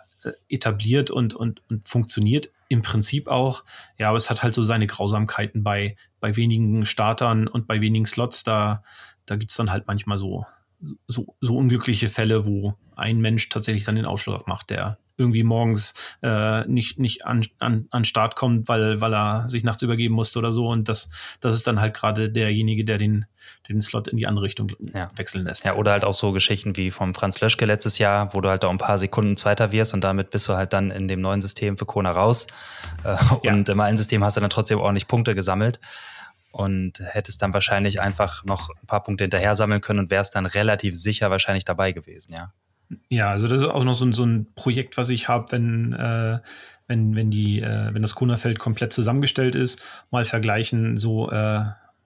etabliert 0.50 1.12
und, 1.12 1.34
und, 1.34 1.62
und 1.70 1.88
funktioniert 1.88 2.52
im 2.68 2.82
Prinzip 2.82 3.28
auch. 3.28 3.64
Ja, 3.98 4.10
aber 4.10 4.18
es 4.18 4.30
hat 4.30 4.44
halt 4.44 4.54
so 4.54 4.64
seine 4.64 4.88
Grausamkeiten 4.88 5.64
bei, 5.64 5.96
bei 6.20 6.36
wenigen 6.36 6.86
Startern 6.86 7.48
und 7.48 7.68
bei 7.68 7.82
wenigen 7.82 8.06
Slots. 8.06 8.44
Da, 8.44 8.84
da 9.26 9.36
gibt's 9.36 9.56
dann 9.56 9.72
halt 9.72 9.88
manchmal 9.88 10.18
so, 10.18 10.46
so, 11.08 11.36
so 11.42 11.58
unglückliche 11.58 12.10
Fälle, 12.10 12.46
wo 12.46 12.76
ein 12.96 13.20
Mensch 13.20 13.50
tatsächlich 13.50 13.84
dann 13.84 13.96
den 13.96 14.06
Ausschlag 14.06 14.48
macht, 14.48 14.70
der 14.70 14.98
irgendwie 15.18 15.44
morgens 15.44 15.94
äh, 16.22 16.66
nicht, 16.68 17.00
nicht 17.00 17.26
an, 17.26 17.46
an, 17.60 17.88
an 17.92 18.06
Start 18.06 18.36
kommt, 18.36 18.68
weil, 18.68 19.02
weil 19.02 19.14
er 19.14 19.48
sich 19.50 19.64
nachts 19.64 19.82
übergeben 19.82 20.14
musste 20.16 20.40
oder 20.40 20.52
so. 20.52 20.68
Und 20.68 20.90
das, 20.90 21.10
das 21.40 21.56
ist 21.56 21.68
dann 21.68 21.80
halt 21.80 21.94
gerade 21.94 22.30
derjenige, 22.30 22.84
der 22.84 22.98
den, 22.98 23.26
den 23.70 23.82
Slot 23.82 24.08
in 24.08 24.18
die 24.18 24.28
andere 24.28 24.46
Richtung 24.46 24.72
Ja. 24.94 25.10
wechseln 25.16 25.46
lässt. 25.46 25.64
Ja, 25.66 25.76
oder 25.76 25.92
halt 25.92 26.04
auch 26.04 26.14
so 26.14 26.32
Geschichten 26.32 26.76
wie 26.78 26.92
vom 26.92 27.14
Franz 27.16 27.40
Löschke 27.40 27.66
letztes 27.66 27.98
Jahr, 27.98 28.34
wo 28.34 28.42
du 28.42 28.50
halt 28.50 28.64
da 28.64 28.70
ein 28.70 28.78
paar 28.78 28.98
Sekunden 28.98 29.36
Zweiter 29.36 29.72
wirst 29.72 29.94
und 29.94 30.04
damit 30.04 30.32
bist 30.32 30.48
du 30.50 30.54
halt 30.54 30.74
dann 30.74 30.92
in 30.92 31.08
dem 31.08 31.22
neuen 31.22 31.42
System 31.42 31.78
für 31.78 31.86
Kona 31.86 32.12
raus. 32.12 32.48
Äh, 33.04 33.16
Ja. 33.44 33.54
Und 33.54 33.70
im 33.70 33.80
alten 33.80 33.98
System 33.98 34.24
hast 34.24 34.38
du 34.38 34.42
dann 34.42 34.50
trotzdem 34.50 34.80
ordentlich 34.80 35.08
Punkte 35.08 35.36
gesammelt 35.36 35.80
und 36.52 37.00
hättest 37.04 37.42
dann 37.42 37.54
wahrscheinlich 37.54 38.00
einfach 38.02 38.44
noch 38.46 38.70
ein 38.70 38.88
paar 38.88 39.04
Punkte 39.04 39.26
hinterher 39.26 39.56
sammeln 39.56 39.82
können 39.82 40.00
und 40.00 40.10
wärst 40.10 40.36
dann 40.36 40.46
relativ 40.46 40.96
sicher 40.96 41.30
wahrscheinlich 41.32 41.66
dabei 41.66 41.92
gewesen, 41.92 42.34
ja. 42.34 42.52
Ja, 43.10 43.32
also 43.32 43.48
das 43.48 43.62
ist 43.62 43.68
auch 43.68 43.84
noch 43.84 43.96
so, 43.96 44.06
ein- 44.06 44.14
so 44.14 44.24
ein 44.26 44.48
Projekt, 44.56 44.98
was 44.98 45.10
ich 45.10 45.28
habe, 45.28 45.52
wenn, 45.52 45.94
äh, 45.94 46.40
wenn, 46.88 47.16
wenn, 47.16 47.32
äh, 47.32 47.90
wenn 47.94 48.02
das 48.02 48.16
Kona-Feld 48.16 48.60
komplett 48.60 48.94
zusammengestellt 48.94 49.56
ist, 49.56 49.82
mal 50.12 50.26
vergleichen, 50.26 50.98
so 50.98 51.32
äh, 51.32 51.66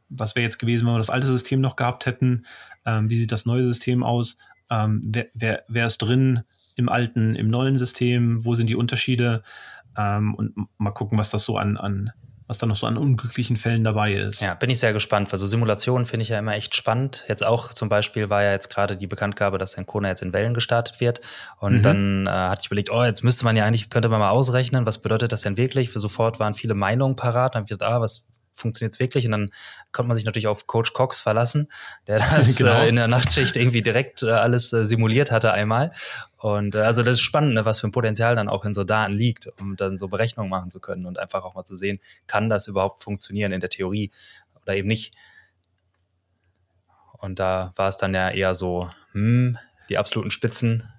was 0.09 0.35
wäre 0.35 0.43
jetzt 0.45 0.57
gewesen, 0.57 0.87
wenn 0.87 0.93
wir 0.93 0.97
das 0.99 1.09
alte 1.09 1.27
System 1.27 1.61
noch 1.61 1.75
gehabt 1.75 2.05
hätten, 2.05 2.45
ähm, 2.85 3.09
wie 3.09 3.17
sieht 3.17 3.31
das 3.31 3.45
neue 3.45 3.65
System 3.65 4.03
aus, 4.03 4.37
ähm, 4.69 5.01
wer, 5.05 5.27
wer, 5.33 5.63
wer 5.67 5.85
ist 5.85 5.97
drin 5.99 6.41
im 6.75 6.87
alten, 6.89 7.35
im 7.35 7.49
neuen 7.49 7.77
System, 7.77 8.45
wo 8.45 8.55
sind 8.55 8.67
die 8.69 8.75
Unterschiede? 8.75 9.43
Ähm, 9.97 10.33
und 10.35 10.53
mal 10.77 10.91
gucken, 10.91 11.17
was 11.17 11.29
das 11.29 11.43
so 11.43 11.57
an, 11.57 11.75
an 11.77 12.11
was 12.49 12.57
da 12.57 12.65
noch 12.65 12.75
so 12.75 12.87
an 12.87 12.97
unglücklichen 12.97 13.55
Fällen 13.55 13.83
dabei 13.83 14.11
ist. 14.13 14.41
Ja, 14.41 14.55
bin 14.55 14.69
ich 14.71 14.79
sehr 14.79 14.91
gespannt, 14.91 15.31
weil 15.31 15.37
so 15.39 15.45
Simulationen 15.45 16.05
finde 16.07 16.23
ich 16.23 16.29
ja 16.29 16.39
immer 16.39 16.55
echt 16.55 16.75
spannend. 16.75 17.23
Jetzt 17.29 17.45
auch 17.45 17.69
zum 17.69 17.87
Beispiel 17.89 18.29
war 18.31 18.43
ja 18.43 18.51
jetzt 18.51 18.69
gerade 18.73 18.97
die 18.97 19.05
Bekanntgabe, 19.07 19.59
dass 19.59 19.75
in 19.75 19.85
Kona 19.85 20.09
jetzt 20.09 20.23
in 20.23 20.33
Wellen 20.33 20.53
gestartet 20.55 20.99
wird. 20.99 21.21
Und 21.59 21.75
Mhm. 21.75 21.81
dann 21.83 22.27
äh, 22.27 22.31
hatte 22.31 22.61
ich 22.63 22.65
überlegt, 22.67 22.89
oh, 22.91 23.03
jetzt 23.03 23.23
müsste 23.23 23.45
man 23.45 23.55
ja 23.55 23.63
eigentlich, 23.65 23.89
könnte 23.91 24.09
man 24.09 24.19
mal 24.19 24.31
ausrechnen, 24.31 24.85
was 24.87 24.97
bedeutet 24.97 25.31
das 25.31 25.41
denn 25.43 25.55
wirklich? 25.57 25.89
Für 25.91 25.99
sofort 25.99 26.39
waren 26.39 26.55
viele 26.55 26.73
Meinungen 26.73 27.15
parat. 27.15 27.53
Dann 27.53 27.59
habe 27.61 27.65
ich 27.65 27.77
gedacht, 27.77 27.91
ah, 27.91 28.01
was 28.01 28.25
funktioniert 28.59 28.93
es 28.93 28.99
wirklich? 28.99 29.25
Und 29.25 29.31
dann 29.31 29.51
konnte 29.91 30.07
man 30.07 30.15
sich 30.15 30.25
natürlich 30.25 30.47
auf 30.47 30.67
Coach 30.67 30.93
Cox 30.93 31.21
verlassen, 31.21 31.71
der 32.07 32.19
das 32.37 32.55
Genau. 32.57 32.81
äh, 32.81 32.89
in 32.89 32.95
der 32.95 33.07
Nachtschicht 33.07 33.57
irgendwie 33.57 33.81
direkt 33.81 34.23
äh, 34.23 34.31
alles 34.31 34.73
äh, 34.73 34.85
simuliert 34.85 35.31
hatte 35.31 35.51
einmal. 35.51 35.91
Und 36.37 36.75
äh, 36.75 36.79
also 36.79 37.03
das 37.03 37.15
ist 37.15 37.21
spannend, 37.21 37.53
ne, 37.53 37.65
was 37.65 37.79
für 37.79 37.87
ein 37.87 37.91
Potenzial 37.91 38.35
dann 38.35 38.49
auch 38.49 38.65
in 38.65 38.73
so 38.73 38.83
Daten 38.83 39.13
liegt, 39.13 39.47
um 39.59 39.75
dann 39.75 39.97
so 39.97 40.07
Berechnungen 40.07 40.49
machen 40.49 40.71
zu 40.71 40.79
können 40.79 41.05
und 41.05 41.19
einfach 41.19 41.43
auch 41.43 41.55
mal 41.55 41.65
zu 41.65 41.75
sehen, 41.75 41.99
kann 42.27 42.49
das 42.49 42.67
überhaupt 42.67 43.03
funktionieren 43.03 43.51
in 43.51 43.59
der 43.59 43.69
Theorie 43.69 44.11
oder 44.63 44.75
eben 44.75 44.87
nicht. 44.87 45.13
Und 47.17 47.39
da 47.39 47.73
war 47.75 47.89
es 47.89 47.97
dann 47.97 48.13
ja 48.13 48.29
eher 48.29 48.55
so, 48.55 48.89
hm, 49.11 49.57
die 49.89 49.97
absoluten 49.97 50.31
Spitzen 50.31 50.89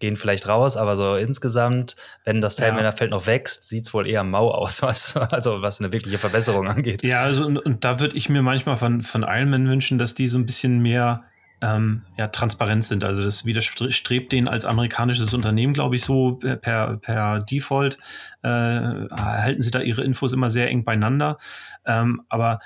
gehen 0.00 0.16
vielleicht 0.16 0.48
raus, 0.48 0.76
aber 0.76 0.96
so 0.96 1.14
insgesamt, 1.14 1.94
wenn 2.24 2.40
das 2.40 2.58
Ja. 2.58 2.66
Teilnehmerfeld 2.66 3.12
noch 3.12 3.26
wächst, 3.26 3.68
sieht 3.68 3.86
es 3.86 3.94
wohl 3.94 4.08
eher 4.08 4.24
mau 4.24 4.50
aus, 4.50 4.82
was, 4.82 5.16
also 5.16 5.62
was 5.62 5.80
eine 5.80 5.92
wirkliche 5.92 6.18
Verbesserung 6.18 6.66
angeht. 6.66 7.02
Ja, 7.02 7.22
also 7.22 7.46
und, 7.46 7.58
und 7.58 7.84
da 7.84 8.00
würde 8.00 8.16
ich 8.16 8.28
mir 8.28 8.42
manchmal 8.42 8.76
von, 8.76 9.02
von 9.02 9.22
Ironman 9.22 9.68
wünschen, 9.68 9.98
dass 9.98 10.14
die 10.14 10.28
so 10.28 10.38
ein 10.38 10.46
bisschen 10.46 10.80
mehr 10.80 11.24
ähm, 11.62 12.02
ja, 12.16 12.28
transparent 12.28 12.84
sind. 12.84 13.04
Also 13.04 13.22
das 13.22 13.44
widerstrebt 13.44 14.32
denen 14.32 14.48
als 14.48 14.64
amerikanisches 14.64 15.34
Unternehmen, 15.34 15.74
glaube 15.74 15.96
ich, 15.96 16.02
so 16.02 16.36
per, 16.36 16.96
per 16.96 17.40
Default. 17.40 17.98
Äh, 18.42 18.48
halten 18.48 19.62
sie 19.62 19.70
da 19.70 19.80
ihre 19.80 20.02
Infos 20.02 20.32
immer 20.32 20.50
sehr 20.50 20.68
eng 20.68 20.84
beieinander. 20.84 21.38
Ähm, 21.84 22.22
aber 22.28 22.60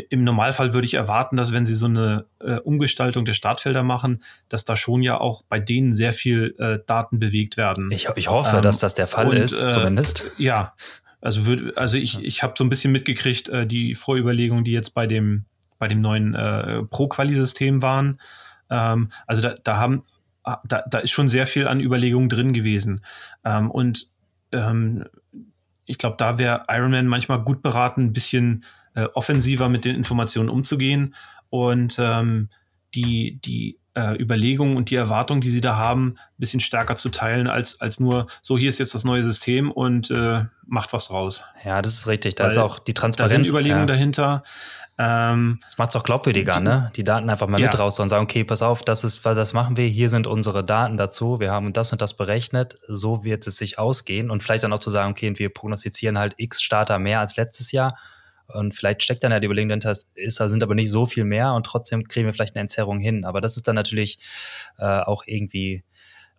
im 0.00 0.24
Normalfall 0.24 0.74
würde 0.74 0.86
ich 0.86 0.94
erwarten, 0.94 1.36
dass 1.36 1.52
wenn 1.52 1.66
sie 1.66 1.74
so 1.74 1.86
eine 1.86 2.26
äh, 2.40 2.56
Umgestaltung 2.56 3.24
der 3.24 3.34
Startfelder 3.34 3.82
machen, 3.82 4.22
dass 4.48 4.64
da 4.64 4.76
schon 4.76 5.02
ja 5.02 5.18
auch 5.18 5.42
bei 5.48 5.60
denen 5.60 5.92
sehr 5.92 6.12
viel 6.12 6.54
äh, 6.58 6.78
Daten 6.86 7.18
bewegt 7.18 7.56
werden. 7.56 7.90
Ich, 7.90 8.08
ich 8.16 8.28
hoffe, 8.28 8.56
Ähm, 8.56 8.62
dass 8.62 8.78
das 8.78 8.94
der 8.94 9.06
Fall 9.06 9.28
und, 9.28 9.36
ist, 9.36 9.64
äh, 9.64 9.68
zumindest. 9.68 10.24
Ja, 10.38 10.74
also 11.20 11.46
würd, 11.46 11.78
also 11.78 11.96
ich, 11.96 12.22
ich 12.22 12.42
habe 12.42 12.54
so 12.56 12.64
ein 12.64 12.68
bisschen 12.68 12.92
mitgekriegt, 12.92 13.48
äh, 13.48 13.66
die 13.66 13.94
Vorüberlegungen, 13.94 14.64
die 14.64 14.72
jetzt 14.72 14.94
bei 14.94 15.06
dem, 15.06 15.44
bei 15.78 15.88
dem 15.88 16.00
neuen 16.00 16.34
äh, 16.34 16.82
Pro-Quali-System 16.84 17.82
waren. 17.82 18.20
Ähm, 18.70 19.08
also 19.26 19.42
da, 19.42 19.54
da 19.62 19.76
haben, 19.78 20.04
ah, 20.42 20.58
da, 20.64 20.82
da 20.88 20.98
ist 20.98 21.10
schon 21.10 21.28
sehr 21.28 21.46
viel 21.46 21.66
an 21.66 21.80
Überlegungen 21.80 22.28
drin 22.28 22.52
gewesen. 22.52 23.04
Ähm, 23.44 23.70
und 23.70 24.08
ähm, 24.52 25.04
ich 25.86 25.98
glaube, 25.98 26.16
da 26.18 26.38
wäre 26.38 26.64
Ironman 26.68 27.06
manchmal 27.06 27.42
gut 27.42 27.62
beraten, 27.62 28.04
ein 28.06 28.12
bisschen 28.12 28.64
äh, 28.94 29.04
offensiver 29.14 29.68
mit 29.68 29.84
den 29.84 29.94
Informationen 29.96 30.48
umzugehen 30.48 31.14
und 31.50 31.96
ähm, 31.98 32.48
die, 32.94 33.40
die 33.44 33.78
äh, 33.94 34.20
Überlegungen 34.20 34.76
und 34.76 34.90
die 34.90 34.96
Erwartungen, 34.96 35.40
die 35.40 35.50
sie 35.50 35.60
da 35.60 35.76
haben, 35.76 36.14
ein 36.16 36.38
bisschen 36.38 36.60
stärker 36.60 36.96
zu 36.96 37.10
teilen, 37.10 37.46
als, 37.46 37.80
als 37.80 38.00
nur, 38.00 38.26
so 38.42 38.58
hier 38.58 38.68
ist 38.68 38.78
jetzt 38.78 38.94
das 38.94 39.04
neue 39.04 39.22
System 39.22 39.70
und 39.70 40.10
äh, 40.10 40.44
macht 40.66 40.92
was 40.92 41.06
draus. 41.08 41.44
Ja, 41.64 41.80
das 41.82 41.92
ist 41.92 42.06
richtig. 42.08 42.34
Da 42.36 42.44
Weil 42.44 42.50
ist 42.50 42.58
auch 42.58 42.78
die 42.80 42.94
Da 42.94 43.02
Transparenz. 43.02 43.30
sind 43.32 43.48
Überlegungen 43.48 43.82
ja. 43.88 43.94
dahinter. 43.94 44.42
Ähm, 44.96 45.58
Das 45.64 45.76
macht 45.78 45.90
es 45.90 45.96
auch 45.96 46.04
glaubwürdiger, 46.04 46.60
ne? 46.60 46.92
Die 46.94 47.02
Daten 47.02 47.28
einfach 47.28 47.48
mal 47.48 47.60
Ja. 47.60 47.66
mit 47.66 47.78
raus 47.78 47.98
und 47.98 48.08
sagen, 48.08 48.24
okay, 48.24 48.44
pass 48.44 48.62
auf, 48.62 48.82
das 48.84 49.02
ist, 49.02 49.24
was 49.24 49.34
das 49.36 49.52
machen 49.52 49.76
wir, 49.76 49.86
hier 49.88 50.08
sind 50.08 50.28
unsere 50.28 50.64
Daten 50.64 50.96
dazu, 50.96 51.40
wir 51.40 51.50
haben 51.50 51.72
das 51.72 51.90
und 51.90 52.00
das 52.00 52.16
berechnet, 52.16 52.76
so 52.86 53.24
wird 53.24 53.44
es 53.48 53.56
sich 53.56 53.78
ausgehen 53.78 54.30
und 54.30 54.42
vielleicht 54.44 54.62
dann 54.62 54.72
auch 54.72 54.78
zu 54.78 54.90
sagen, 54.90 55.10
okay, 55.10 55.32
wir 55.36 55.48
prognostizieren 55.52 56.16
halt 56.16 56.34
X 56.36 56.62
Starter 56.62 57.00
mehr 57.00 57.18
als 57.18 57.36
letztes 57.36 57.72
Jahr 57.72 57.96
und 58.54 58.74
vielleicht 58.74 59.02
steckt 59.02 59.24
dann 59.24 59.32
ja 59.32 59.40
die 59.40 59.46
Überlegung 59.46 59.68
dahinter, 59.68 59.90
ist, 60.14 60.36
sind 60.36 60.62
aber 60.62 60.74
nicht 60.74 60.90
so 60.90 61.06
viel 61.06 61.24
mehr 61.24 61.52
und 61.54 61.66
trotzdem 61.66 62.08
kriegen 62.08 62.26
wir 62.26 62.32
vielleicht 62.32 62.54
eine 62.54 62.62
Entzerrung 62.62 62.98
hin, 62.98 63.24
aber 63.24 63.40
das 63.40 63.56
ist 63.56 63.68
dann 63.68 63.74
natürlich 63.74 64.18
äh, 64.78 65.00
auch 65.00 65.24
irgendwie 65.26 65.84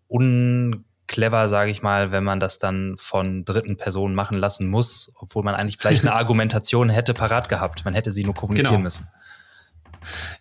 unclever, 0.07 1.47
sage 1.49 1.71
ich 1.71 1.81
mal, 1.81 2.11
wenn 2.11 2.23
man 2.23 2.39
das 2.39 2.59
dann 2.59 2.95
von 2.97 3.45
dritten 3.45 3.77
Personen 3.77 4.15
machen 4.15 4.37
lassen 4.37 4.67
muss, 4.67 5.11
obwohl 5.15 5.43
man 5.43 5.55
eigentlich 5.55 5.77
vielleicht 5.77 6.03
eine 6.03 6.13
Argumentation 6.15 6.89
hätte 6.89 7.13
parat 7.13 7.49
gehabt. 7.49 7.85
Man 7.85 7.93
hätte 7.93 8.11
sie 8.11 8.23
nur 8.23 8.33
kommunizieren 8.33 8.75
Genau. 8.75 8.83
müssen. 8.83 9.07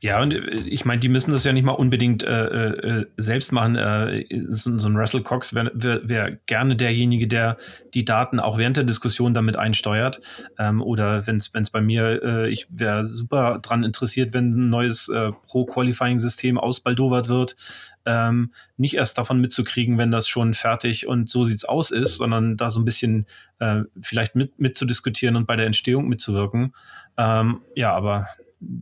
Ja, 0.01 0.21
und 0.21 0.33
äh, 0.33 0.39
ich 0.67 0.85
meine, 0.85 1.01
die 1.01 1.09
müssen 1.09 1.31
das 1.31 1.45
ja 1.45 1.53
nicht 1.53 1.65
mal 1.65 1.73
unbedingt 1.73 2.23
äh, 2.23 2.69
äh, 2.69 3.07
selbst 3.17 3.53
machen. 3.53 3.77
Äh, 3.77 4.25
so, 4.49 4.79
so, 4.79 4.89
ein 4.89 4.97
Russell 4.97 5.23
Cox 5.23 5.55
wäre 5.55 5.71
wär, 5.75 6.39
gerne 6.47 6.77
derjenige, 6.77 7.27
der 7.29 7.57
die 7.95 8.05
Daten 8.05 8.41
auch 8.41 8.59
während 8.59 8.77
der 8.77 8.85
Diskussion 8.85 9.35
damit 9.35 9.57
einsteuert. 9.57 10.21
Ähm, 10.59 10.83
oder 10.83 11.27
wenn 11.27 11.37
es 11.37 11.71
bei 11.71 11.81
mir, 11.81 12.23
äh, 12.23 12.49
ich 12.49 12.67
wäre 12.71 13.05
super 13.05 13.59
dran 13.61 13.85
interessiert, 13.85 14.35
wenn 14.35 14.51
ein 14.51 14.71
neues 14.71 15.09
äh, 15.09 15.33
Pro-Qualifying-System 15.47 16.59
ausbaldowert 16.59 17.29
wird, 17.29 17.57
ähm, 18.07 18.53
nicht 18.77 18.95
erst 18.95 19.19
davon 19.19 19.41
mitzukriegen, 19.41 19.99
wenn 19.99 20.11
das 20.11 20.29
schon 20.29 20.55
fertig 20.55 21.07
und 21.07 21.31
so 21.31 21.45
sieht's 21.45 21.65
aus 21.65 21.91
ist, 21.91 22.17
sondern 22.17 22.57
da 22.57 22.71
so 22.71 22.81
ein 22.81 22.85
bisschen 22.85 23.27
äh, 23.59 23.83
vielleicht 24.01 24.37
mit, 24.37 24.59
mitzudiskutieren 24.59 25.37
und 25.37 25.47
bei 25.47 25.57
der 25.57 25.67
Entstehung 25.67 26.09
mitzuwirken. 26.09 26.75
Ähm, 27.17 27.63
ja, 27.75 27.95
aber 27.95 28.27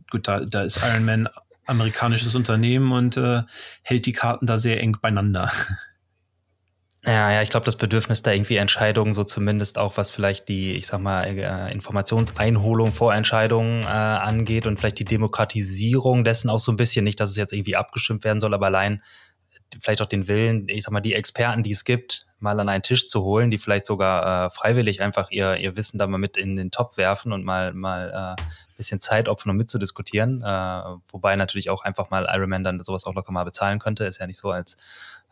gut, 0.09 0.27
da, 0.27 0.41
da 0.41 0.63
ist 0.63 0.79
Iron 0.83 1.05
Man 1.05 1.29
amerikanisches 1.65 2.35
Unternehmen 2.35 2.91
und 2.91 3.17
äh, 3.17 3.43
hält 3.81 4.05
die 4.05 4.13
Karten 4.13 4.45
da 4.45 4.57
sehr 4.57 4.79
eng 4.81 4.97
beieinander. 5.01 5.51
Ja, 7.05 7.33
ja, 7.33 7.41
ich 7.41 7.49
glaube, 7.49 7.65
das 7.65 7.75
Bedürfnis 7.75 8.23
da 8.23 8.31
irgendwie 8.31 8.55
Entscheidungen, 8.55 9.11
so 9.11 9.25
zumindest 9.25 9.77
auch 9.77 9.97
was 9.97 10.09
vielleicht 10.09 10.47
die, 10.47 10.71
ich 10.71 10.87
sag 10.87 11.01
mal, 11.01 11.25
äh, 11.25 11.69
Informationseinholung 11.73 12.93
vor 12.93 13.13
Entscheidungen 13.13 13.83
äh, 13.83 13.87
angeht 13.87 14.65
und 14.65 14.79
vielleicht 14.79 14.99
die 14.99 15.05
Demokratisierung 15.05 16.23
dessen 16.23 16.49
auch 16.49 16.59
so 16.59 16.71
ein 16.71 16.77
bisschen, 16.77 17.03
nicht, 17.03 17.19
dass 17.19 17.31
es 17.31 17.35
jetzt 17.35 17.51
irgendwie 17.51 17.75
abgestimmt 17.75 18.23
werden 18.23 18.39
soll, 18.39 18.53
aber 18.53 18.67
allein 18.67 19.01
vielleicht 19.81 20.01
auch 20.01 20.07
den 20.07 20.29
Willen, 20.29 20.67
ich 20.69 20.85
sag 20.85 20.93
mal, 20.93 21.01
die 21.01 21.13
Experten, 21.13 21.61
die 21.61 21.71
es 21.71 21.83
gibt, 21.83 22.25
mal 22.39 22.59
an 22.59 22.69
einen 22.69 22.83
Tisch 22.83 23.07
zu 23.07 23.21
holen, 23.23 23.51
die 23.51 23.57
vielleicht 23.57 23.85
sogar 23.85 24.45
äh, 24.45 24.49
freiwillig 24.49 25.01
einfach 25.01 25.29
ihr, 25.29 25.57
ihr 25.57 25.75
Wissen 25.75 25.97
da 25.97 26.07
mal 26.07 26.17
mit 26.17 26.37
in 26.37 26.55
den 26.55 26.71
Topf 26.71 26.95
werfen 26.97 27.33
und 27.33 27.43
mal, 27.43 27.73
mal 27.73 28.37
äh, 28.37 28.41
bisschen 28.83 28.99
Zeit 28.99 29.29
opfern, 29.29 29.51
um 29.51 29.57
mitzudiskutieren. 29.57 30.41
Äh, 30.41 30.81
wobei 31.09 31.35
natürlich 31.35 31.69
auch 31.69 31.83
einfach 31.83 32.09
mal 32.09 32.27
Ironman 32.29 32.63
dann 32.63 32.83
sowas 32.83 33.05
auch 33.05 33.15
locker 33.15 33.31
mal 33.31 33.45
bezahlen 33.45 33.79
könnte. 33.79 34.03
Ist 34.05 34.19
ja 34.19 34.27
nicht 34.27 34.37
so, 34.37 34.51
als 34.51 34.77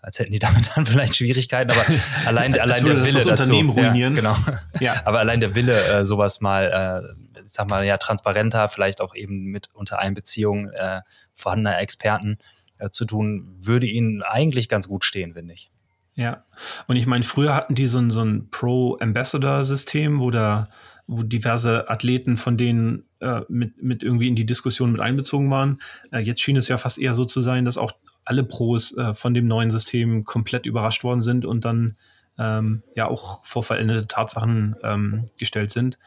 als 0.01 0.17
hätten 0.17 0.31
die 0.31 0.39
damit 0.39 0.71
dann 0.75 0.85
vielleicht 0.85 1.15
Schwierigkeiten, 1.15 1.71
aber 1.71 1.85
allein, 2.25 2.59
allein 2.59 2.83
der 2.83 3.05
Wille 3.05 3.13
das 3.13 3.27
Unternehmen 3.27 3.69
dazu, 3.69 3.81
ruinieren. 3.81 4.15
Ja, 4.15 4.21
genau. 4.21 4.37
Ja. 4.79 5.01
Aber 5.05 5.19
allein 5.19 5.39
der 5.39 5.53
Wille, 5.55 5.79
äh, 5.85 6.05
sowas 6.05 6.41
mal, 6.41 7.05
äh, 7.35 7.41
ich 7.45 7.51
sag 7.53 7.69
mal, 7.69 7.85
ja, 7.85 7.97
transparenter, 7.97 8.67
vielleicht 8.69 9.01
auch 9.01 9.13
eben 9.15 9.45
mit 9.45 9.69
unter 9.73 9.99
Einbeziehung 9.99 10.69
äh, 10.69 11.01
vorhandener 11.33 11.79
Experten 11.79 12.37
äh, 12.79 12.89
zu 12.89 13.05
tun, 13.05 13.55
würde 13.59 13.85
ihnen 13.85 14.23
eigentlich 14.23 14.69
ganz 14.69 14.87
gut 14.87 15.05
stehen, 15.05 15.33
finde 15.35 15.53
ich. 15.53 15.69
Ja, 16.15 16.43
und 16.87 16.97
ich 16.97 17.07
meine, 17.07 17.23
früher 17.23 17.55
hatten 17.55 17.75
die 17.75 17.87
so 17.87 17.99
ein, 17.99 18.09
so 18.09 18.21
ein 18.21 18.49
Pro-Ambassador-System, 18.49 20.19
wo 20.19 20.29
da 20.29 20.67
wo 21.11 21.23
diverse 21.23 21.89
Athleten 21.89 22.37
von 22.37 22.55
denen 22.55 23.03
äh, 23.19 23.41
mit, 23.49 23.83
mit 23.83 24.01
irgendwie 24.01 24.29
in 24.29 24.35
die 24.35 24.45
Diskussion 24.45 24.93
mit 24.93 25.01
einbezogen 25.01 25.51
waren. 25.51 25.77
Äh, 26.11 26.19
jetzt 26.19 26.41
schien 26.41 26.55
es 26.55 26.69
ja 26.69 26.77
fast 26.77 26.97
eher 26.97 27.13
so 27.13 27.25
zu 27.25 27.41
sein, 27.41 27.65
dass 27.65 27.77
auch 27.77 27.91
alle 28.23 28.45
Pros 28.45 28.95
äh, 28.95 29.13
von 29.13 29.33
dem 29.33 29.45
neuen 29.45 29.71
System 29.71 30.23
komplett 30.23 30.65
überrascht 30.65 31.03
worden 31.03 31.21
sind 31.21 31.43
und 31.43 31.65
dann 31.65 31.97
ähm, 32.39 32.83
ja 32.95 33.07
auch 33.07 33.45
vor 33.45 33.61
veränderte 33.61 34.07
Tatsachen 34.07 34.77
ähm, 34.83 35.25
gestellt 35.37 35.71
sind. 35.71 35.99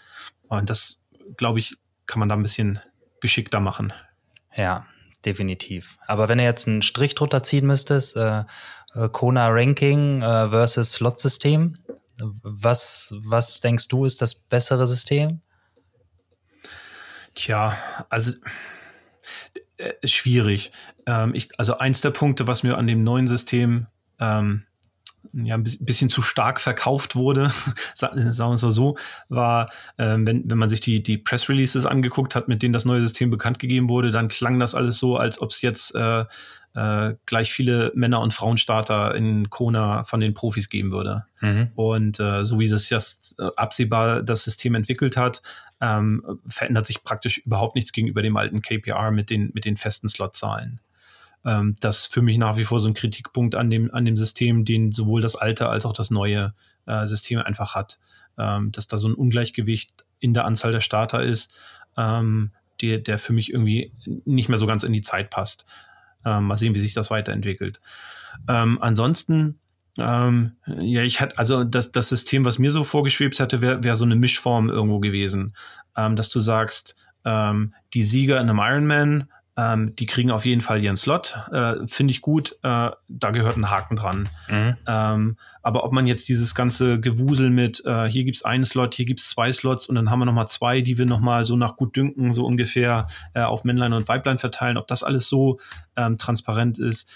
Und 0.48 0.70
das, 0.70 1.00
glaube 1.36 1.58
ich, 1.58 1.76
kann 2.06 2.20
man 2.20 2.30
da 2.30 2.34
ein 2.34 2.42
bisschen 2.42 2.78
geschickter 3.20 3.60
machen. 3.60 3.92
Ja, 4.56 4.86
definitiv. 5.26 5.98
Aber 6.06 6.30
wenn 6.30 6.38
du 6.38 6.44
jetzt 6.44 6.66
einen 6.66 6.80
Strich 6.80 7.14
drunter 7.14 7.42
ziehen 7.42 7.66
müsstest, 7.66 8.16
äh, 8.16 8.44
äh 8.94 9.10
Kona 9.12 9.48
Ranking 9.48 10.22
äh, 10.22 10.48
versus 10.48 10.92
Slot-System, 10.92 11.74
was, 12.20 13.14
was 13.18 13.60
denkst 13.60 13.88
du, 13.88 14.04
ist 14.04 14.22
das 14.22 14.34
bessere 14.34 14.86
System? 14.86 15.40
Tja, 17.34 17.76
also 18.08 18.32
äh, 19.76 19.94
schwierig. 20.06 20.70
Ähm, 21.06 21.34
ich, 21.34 21.48
also 21.58 21.78
eins 21.78 22.00
der 22.00 22.10
Punkte, 22.10 22.46
was 22.46 22.62
mir 22.62 22.78
an 22.78 22.86
dem 22.86 23.02
neuen 23.02 23.26
System 23.26 23.86
ähm, 24.20 24.64
ja, 25.32 25.54
ein 25.56 25.64
bisschen 25.64 26.10
zu 26.10 26.22
stark 26.22 26.60
verkauft 26.60 27.16
wurde, 27.16 27.50
sagen 27.94 28.22
wir 28.22 28.30
es 28.30 28.38
mal 28.38 28.56
so, 28.56 28.96
war, 29.28 29.70
äh, 29.96 30.16
wenn, 30.18 30.48
wenn 30.48 30.58
man 30.58 30.68
sich 30.68 30.80
die, 30.80 31.02
die 31.02 31.18
Press 31.18 31.48
Releases 31.48 31.86
angeguckt 31.86 32.34
hat, 32.34 32.46
mit 32.46 32.62
denen 32.62 32.72
das 32.72 32.84
neue 32.84 33.02
System 33.02 33.30
bekannt 33.30 33.58
gegeben 33.58 33.88
wurde, 33.88 34.10
dann 34.10 34.28
klang 34.28 34.58
das 34.58 34.74
alles 34.74 34.98
so, 34.98 35.16
als 35.16 35.40
ob 35.40 35.50
es 35.50 35.62
jetzt 35.62 35.94
äh, 35.94 36.24
äh, 36.74 37.14
gleich 37.26 37.52
viele 37.52 37.92
Männer- 37.94 38.20
und 38.20 38.34
Frauenstarter 38.34 39.14
in 39.14 39.48
Kona 39.48 40.02
von 40.02 40.20
den 40.20 40.34
Profis 40.34 40.68
geben 40.68 40.92
würde. 40.92 41.24
Mhm. 41.40 41.70
Und 41.76 42.20
äh, 42.20 42.44
so 42.44 42.58
wie 42.58 42.68
das 42.68 42.90
jetzt 42.90 43.36
äh, 43.38 43.48
absehbar 43.56 44.22
das 44.22 44.44
System 44.44 44.74
entwickelt 44.74 45.16
hat, 45.16 45.42
ähm, 45.80 46.40
verändert 46.46 46.86
sich 46.86 47.04
praktisch 47.04 47.38
überhaupt 47.38 47.76
nichts 47.76 47.92
gegenüber 47.92 48.22
dem 48.22 48.36
alten 48.36 48.60
KPR 48.62 49.10
mit 49.10 49.30
den, 49.30 49.50
mit 49.54 49.64
den 49.64 49.76
festen 49.76 50.08
Slotzahlen. 50.08 50.80
Ähm, 51.44 51.76
das 51.80 52.00
ist 52.00 52.14
für 52.14 52.22
mich 52.22 52.38
nach 52.38 52.56
wie 52.56 52.64
vor 52.64 52.80
so 52.80 52.88
ein 52.88 52.94
Kritikpunkt 52.94 53.54
an 53.54 53.70
dem, 53.70 53.92
an 53.94 54.04
dem 54.04 54.16
System, 54.16 54.64
den 54.64 54.92
sowohl 54.92 55.20
das 55.20 55.36
alte 55.36 55.68
als 55.68 55.86
auch 55.86 55.92
das 55.92 56.10
neue 56.10 56.54
äh, 56.86 57.06
System 57.06 57.38
einfach 57.38 57.74
hat. 57.74 57.98
Ähm, 58.36 58.72
dass 58.72 58.88
da 58.88 58.98
so 58.98 59.08
ein 59.08 59.14
Ungleichgewicht 59.14 60.04
in 60.18 60.34
der 60.34 60.44
Anzahl 60.44 60.72
der 60.72 60.80
Starter 60.80 61.22
ist, 61.22 61.54
ähm, 61.96 62.50
der, 62.80 62.98
der 62.98 63.18
für 63.18 63.32
mich 63.32 63.52
irgendwie 63.52 63.92
nicht 64.24 64.48
mehr 64.48 64.58
so 64.58 64.66
ganz 64.66 64.82
in 64.82 64.92
die 64.92 65.02
Zeit 65.02 65.30
passt. 65.30 65.64
Ähm, 66.24 66.44
mal 66.44 66.56
sehen, 66.56 66.74
wie 66.74 66.80
sich 66.80 66.94
das 66.94 67.10
weiterentwickelt. 67.10 67.80
Ähm, 68.48 68.78
ansonsten, 68.80 69.58
ähm, 69.98 70.52
ja, 70.66 71.02
ich 71.02 71.20
hatte, 71.20 71.38
also 71.38 71.64
das, 71.64 71.92
das 71.92 72.08
System, 72.08 72.44
was 72.44 72.58
mir 72.58 72.72
so 72.72 72.84
vorgeschwebt 72.84 73.38
hatte, 73.40 73.60
wäre 73.60 73.84
wär 73.84 73.96
so 73.96 74.04
eine 74.04 74.16
Mischform 74.16 74.68
irgendwo 74.70 75.00
gewesen. 75.00 75.54
Ähm, 75.96 76.16
dass 76.16 76.28
du 76.30 76.40
sagst, 76.40 76.96
ähm, 77.24 77.74
die 77.94 78.02
Sieger 78.02 78.40
in 78.40 78.48
einem 78.48 78.58
Ironman 78.58 79.28
ähm, 79.56 79.94
die 79.96 80.06
kriegen 80.06 80.30
auf 80.30 80.44
jeden 80.44 80.60
Fall 80.60 80.82
ihren 80.82 80.96
Slot. 80.96 81.36
Äh, 81.52 81.86
Finde 81.86 82.10
ich 82.10 82.22
gut. 82.22 82.56
Äh, 82.62 82.90
da 83.08 83.30
gehört 83.30 83.56
ein 83.56 83.70
Haken 83.70 83.96
dran. 83.96 84.28
Mhm. 84.48 84.76
Ähm, 84.86 85.36
aber 85.62 85.84
ob 85.84 85.92
man 85.92 86.06
jetzt 86.06 86.28
dieses 86.28 86.54
ganze 86.54 86.98
Gewusel 87.00 87.50
mit, 87.50 87.82
äh, 87.84 88.06
hier 88.06 88.24
gibt's 88.24 88.44
einen 88.44 88.64
Slot, 88.64 88.94
hier 88.94 89.06
gibt's 89.06 89.30
zwei 89.30 89.52
Slots 89.52 89.88
und 89.88 89.94
dann 89.94 90.10
haben 90.10 90.18
wir 90.18 90.26
nochmal 90.26 90.48
zwei, 90.48 90.80
die 90.80 90.98
wir 90.98 91.06
nochmal 91.06 91.44
so 91.44 91.56
nach 91.56 91.76
gut 91.76 91.96
dünken, 91.96 92.32
so 92.32 92.44
ungefähr 92.44 93.06
äh, 93.34 93.42
auf 93.42 93.64
Männlein 93.64 93.92
und 93.92 94.08
Weiblein 94.08 94.38
verteilen, 94.38 94.76
ob 94.76 94.88
das 94.88 95.02
alles 95.04 95.28
so 95.28 95.60
ähm, 95.96 96.18
transparent 96.18 96.78
ist. 96.78 97.08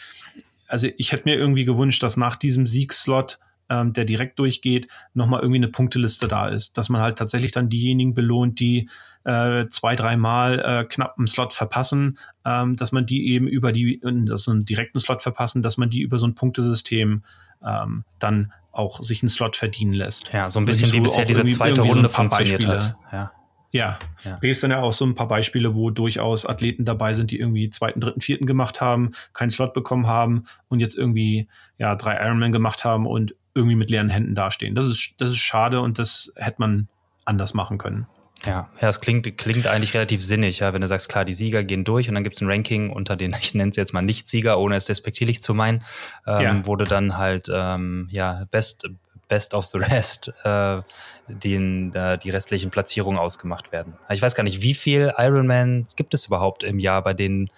Also 0.69 0.89
ich 0.97 1.13
hätte 1.13 1.29
mir 1.29 1.37
irgendwie 1.37 1.65
gewünscht, 1.65 2.03
dass 2.03 2.17
nach 2.17 2.37
diesem 2.37 2.67
Siegslot 2.67 3.39
ähm, 3.71 3.93
der 3.93 4.05
direkt 4.05 4.39
durchgeht, 4.39 4.89
nochmal 5.15 5.41
irgendwie 5.41 5.59
eine 5.59 5.69
Punkteliste 5.69 6.29
da 6.29 6.49
ist. 6.49 6.77
Dass 6.79 6.89
man 6.89 7.01
halt 7.01 7.19
tatsächlich 7.19 7.51
dann 7.51 7.69
diejenigen 7.69 8.15
belohnt, 8.15 8.61
die 8.61 8.89
äh, 9.25 9.67
zwei, 9.69 9.97
dreimal 9.97 10.59
äh, 10.59 10.85
knapp 10.85 11.17
einen 11.19 11.27
Slot 11.27 11.53
verpassen, 11.53 12.19
ähm, 12.45 12.77
dass 12.77 12.93
man 12.93 13.07
die 13.07 13.29
eben 13.29 13.47
über 13.47 13.73
die, 13.73 14.01
so 14.35 14.51
einen 14.51 14.65
direkten 14.65 15.01
Slot 15.01 15.23
verpassen, 15.23 15.63
dass 15.63 15.77
man 15.77 15.91
die 15.91 16.01
über 16.01 16.19
so 16.19 16.27
ein 16.27 16.35
Punktesystem 16.35 17.23
ähm, 17.65 18.05
dann 18.19 18.53
auch 18.73 19.03
sich 19.03 19.23
einen 19.23 19.31
Slot 19.31 19.57
verdienen 19.57 19.93
lässt. 19.93 20.33
Ja, 20.33 20.51
so 20.51 20.61
ein 20.61 20.67
bisschen 20.67 20.93
wie 20.93 21.01
bisher 21.01 21.25
diese 21.25 21.47
zweite 21.47 21.83
Runde 21.83 22.03
so 22.03 22.09
funktioniert 22.09 22.67
Beispiele. 22.67 22.79
hat. 22.79 22.97
Ja. 23.13 23.33
Ja, 23.71 23.99
ja. 24.25 24.31
da 24.31 24.39
gibt 24.39 24.63
dann 24.63 24.71
ja 24.71 24.81
auch 24.81 24.95
so 24.95 25.05
ein 25.05 25.15
paar 25.15 25.29
Beispiele, 25.29 25.75
wo 25.75 25.91
durchaus 25.91 26.47
Athleten 26.47 26.87
dabei 26.87 27.13
sind, 27.13 27.31
die 27.31 27.39
irgendwie 27.39 27.69
zweiten, 27.69 28.01
dritten, 28.01 28.23
vierten 28.23 28.47
gemacht 28.47 28.81
haben, 28.81 29.11
keinen 29.35 29.51
Slot 29.51 29.75
bekommen 29.75 30.07
haben 30.07 30.45
und 30.69 30.81
jetzt 30.81 30.97
irgendwie 30.97 31.49
ja 31.77 31.95
drei 31.95 32.17
Ironman 32.25 32.51
gemacht 32.51 32.87
haben 32.87 33.07
und 33.07 33.35
irgendwie 33.59 33.77
mit 33.77 33.91
leeren 33.91 34.09
Händen 34.09 34.35
dastehen. 34.35 34.75
Das 34.75 34.89
ist, 34.89 35.15
das 35.19 35.31
ist 35.31 35.39
schade 35.39 35.81
und 35.81 35.99
das 35.99 36.33
hätte 36.37 36.57
man 36.59 36.89
anders 37.25 37.55
machen 37.55 37.79
können. 37.79 38.07
Ja, 38.47 38.69
ja, 38.81 38.89
es 38.89 39.01
klingt, 39.01 39.37
klingt 39.37 39.67
eigentlich 39.67 39.95
relativ 39.95 40.23
sinnig, 40.23 40.61
ja, 40.61 40.73
wenn 40.73 40.81
du 40.81 40.87
sagst, 40.87 41.09
klar, 41.09 41.25
die 41.25 41.33
Sieger 41.33 41.65
gehen 41.65 41.83
durch 41.83 42.09
und 42.09 42.15
dann 42.15 42.23
gibt 42.23 42.37
es 42.37 42.43
ein 42.43 42.49
Ranking 42.49 42.91
unter 42.91 43.17
den, 43.17 43.37
ich 43.43 43.55
nenne 43.55 43.71
es 43.71 43.77
jetzt 43.77 43.93
mal 43.93 44.03
Nicht-Sieger, 44.03 44.59
ohne 44.59 44.77
es 44.77 44.85
despektierlich 44.85 45.43
zu 45.43 45.55
meinen, 45.55 45.85
ähm, 46.27 46.41
ja. 46.41 46.67
wurde 46.67 46.85
dann 46.85 47.17
halt 47.17 47.49
ähm, 47.53 48.09
ja 48.11 48.45
Best, 48.51 48.89
Best 49.27 49.55
of 49.55 49.67
the 49.67 49.79
Rest, 49.79 50.33
äh, 50.45 50.81
den, 51.27 51.93
äh, 51.95 52.17
die 52.17 52.31
restlichen 52.31 52.71
Platzierungen 52.71 53.19
ausgemacht 53.19 53.73
werden. 53.73 53.95
Ich 54.09 54.23
weiß 54.23 54.35
gar 54.35 54.45
nicht, 54.45 54.63
wie 54.63 54.75
viel 54.75 55.13
Ironman 55.19 55.87
gibt 55.97 56.15
es 56.15 56.27
überhaupt 56.27 56.63
im 56.63 56.79
Jahr, 56.79 57.03
bei 57.03 57.15
denen 57.15 57.51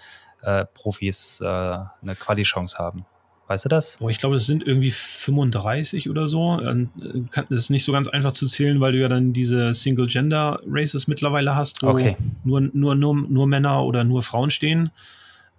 äh, 0.42 0.64
Profis 0.64 1.40
äh, 1.40 1.46
eine 1.46 2.16
Quali-Chance 2.18 2.78
haben. 2.78 3.05
Weißt 3.51 3.64
du 3.64 3.68
das? 3.68 3.98
Oh, 4.01 4.09
ich 4.09 4.18
glaube, 4.18 4.36
es 4.36 4.46
sind 4.46 4.64
irgendwie 4.64 4.92
35 4.92 6.09
oder 6.09 6.28
so. 6.28 6.61
Das 6.61 7.44
ist 7.48 7.68
nicht 7.70 7.84
so 7.84 7.90
ganz 7.90 8.07
einfach 8.07 8.30
zu 8.30 8.46
zählen, 8.46 8.80
weil 8.80 8.92
du 8.92 8.98
ja 8.98 9.09
dann 9.09 9.32
diese 9.32 9.74
Single-Gender-Races 9.74 11.09
mittlerweile 11.09 11.57
hast, 11.57 11.82
wo 11.82 11.88
okay. 11.88 12.16
nur, 12.44 12.61
nur, 12.61 12.94
nur, 12.94 13.12
nur 13.16 13.48
Männer 13.48 13.82
oder 13.82 14.05
nur 14.05 14.22
Frauen 14.22 14.53
stehen. 14.53 14.92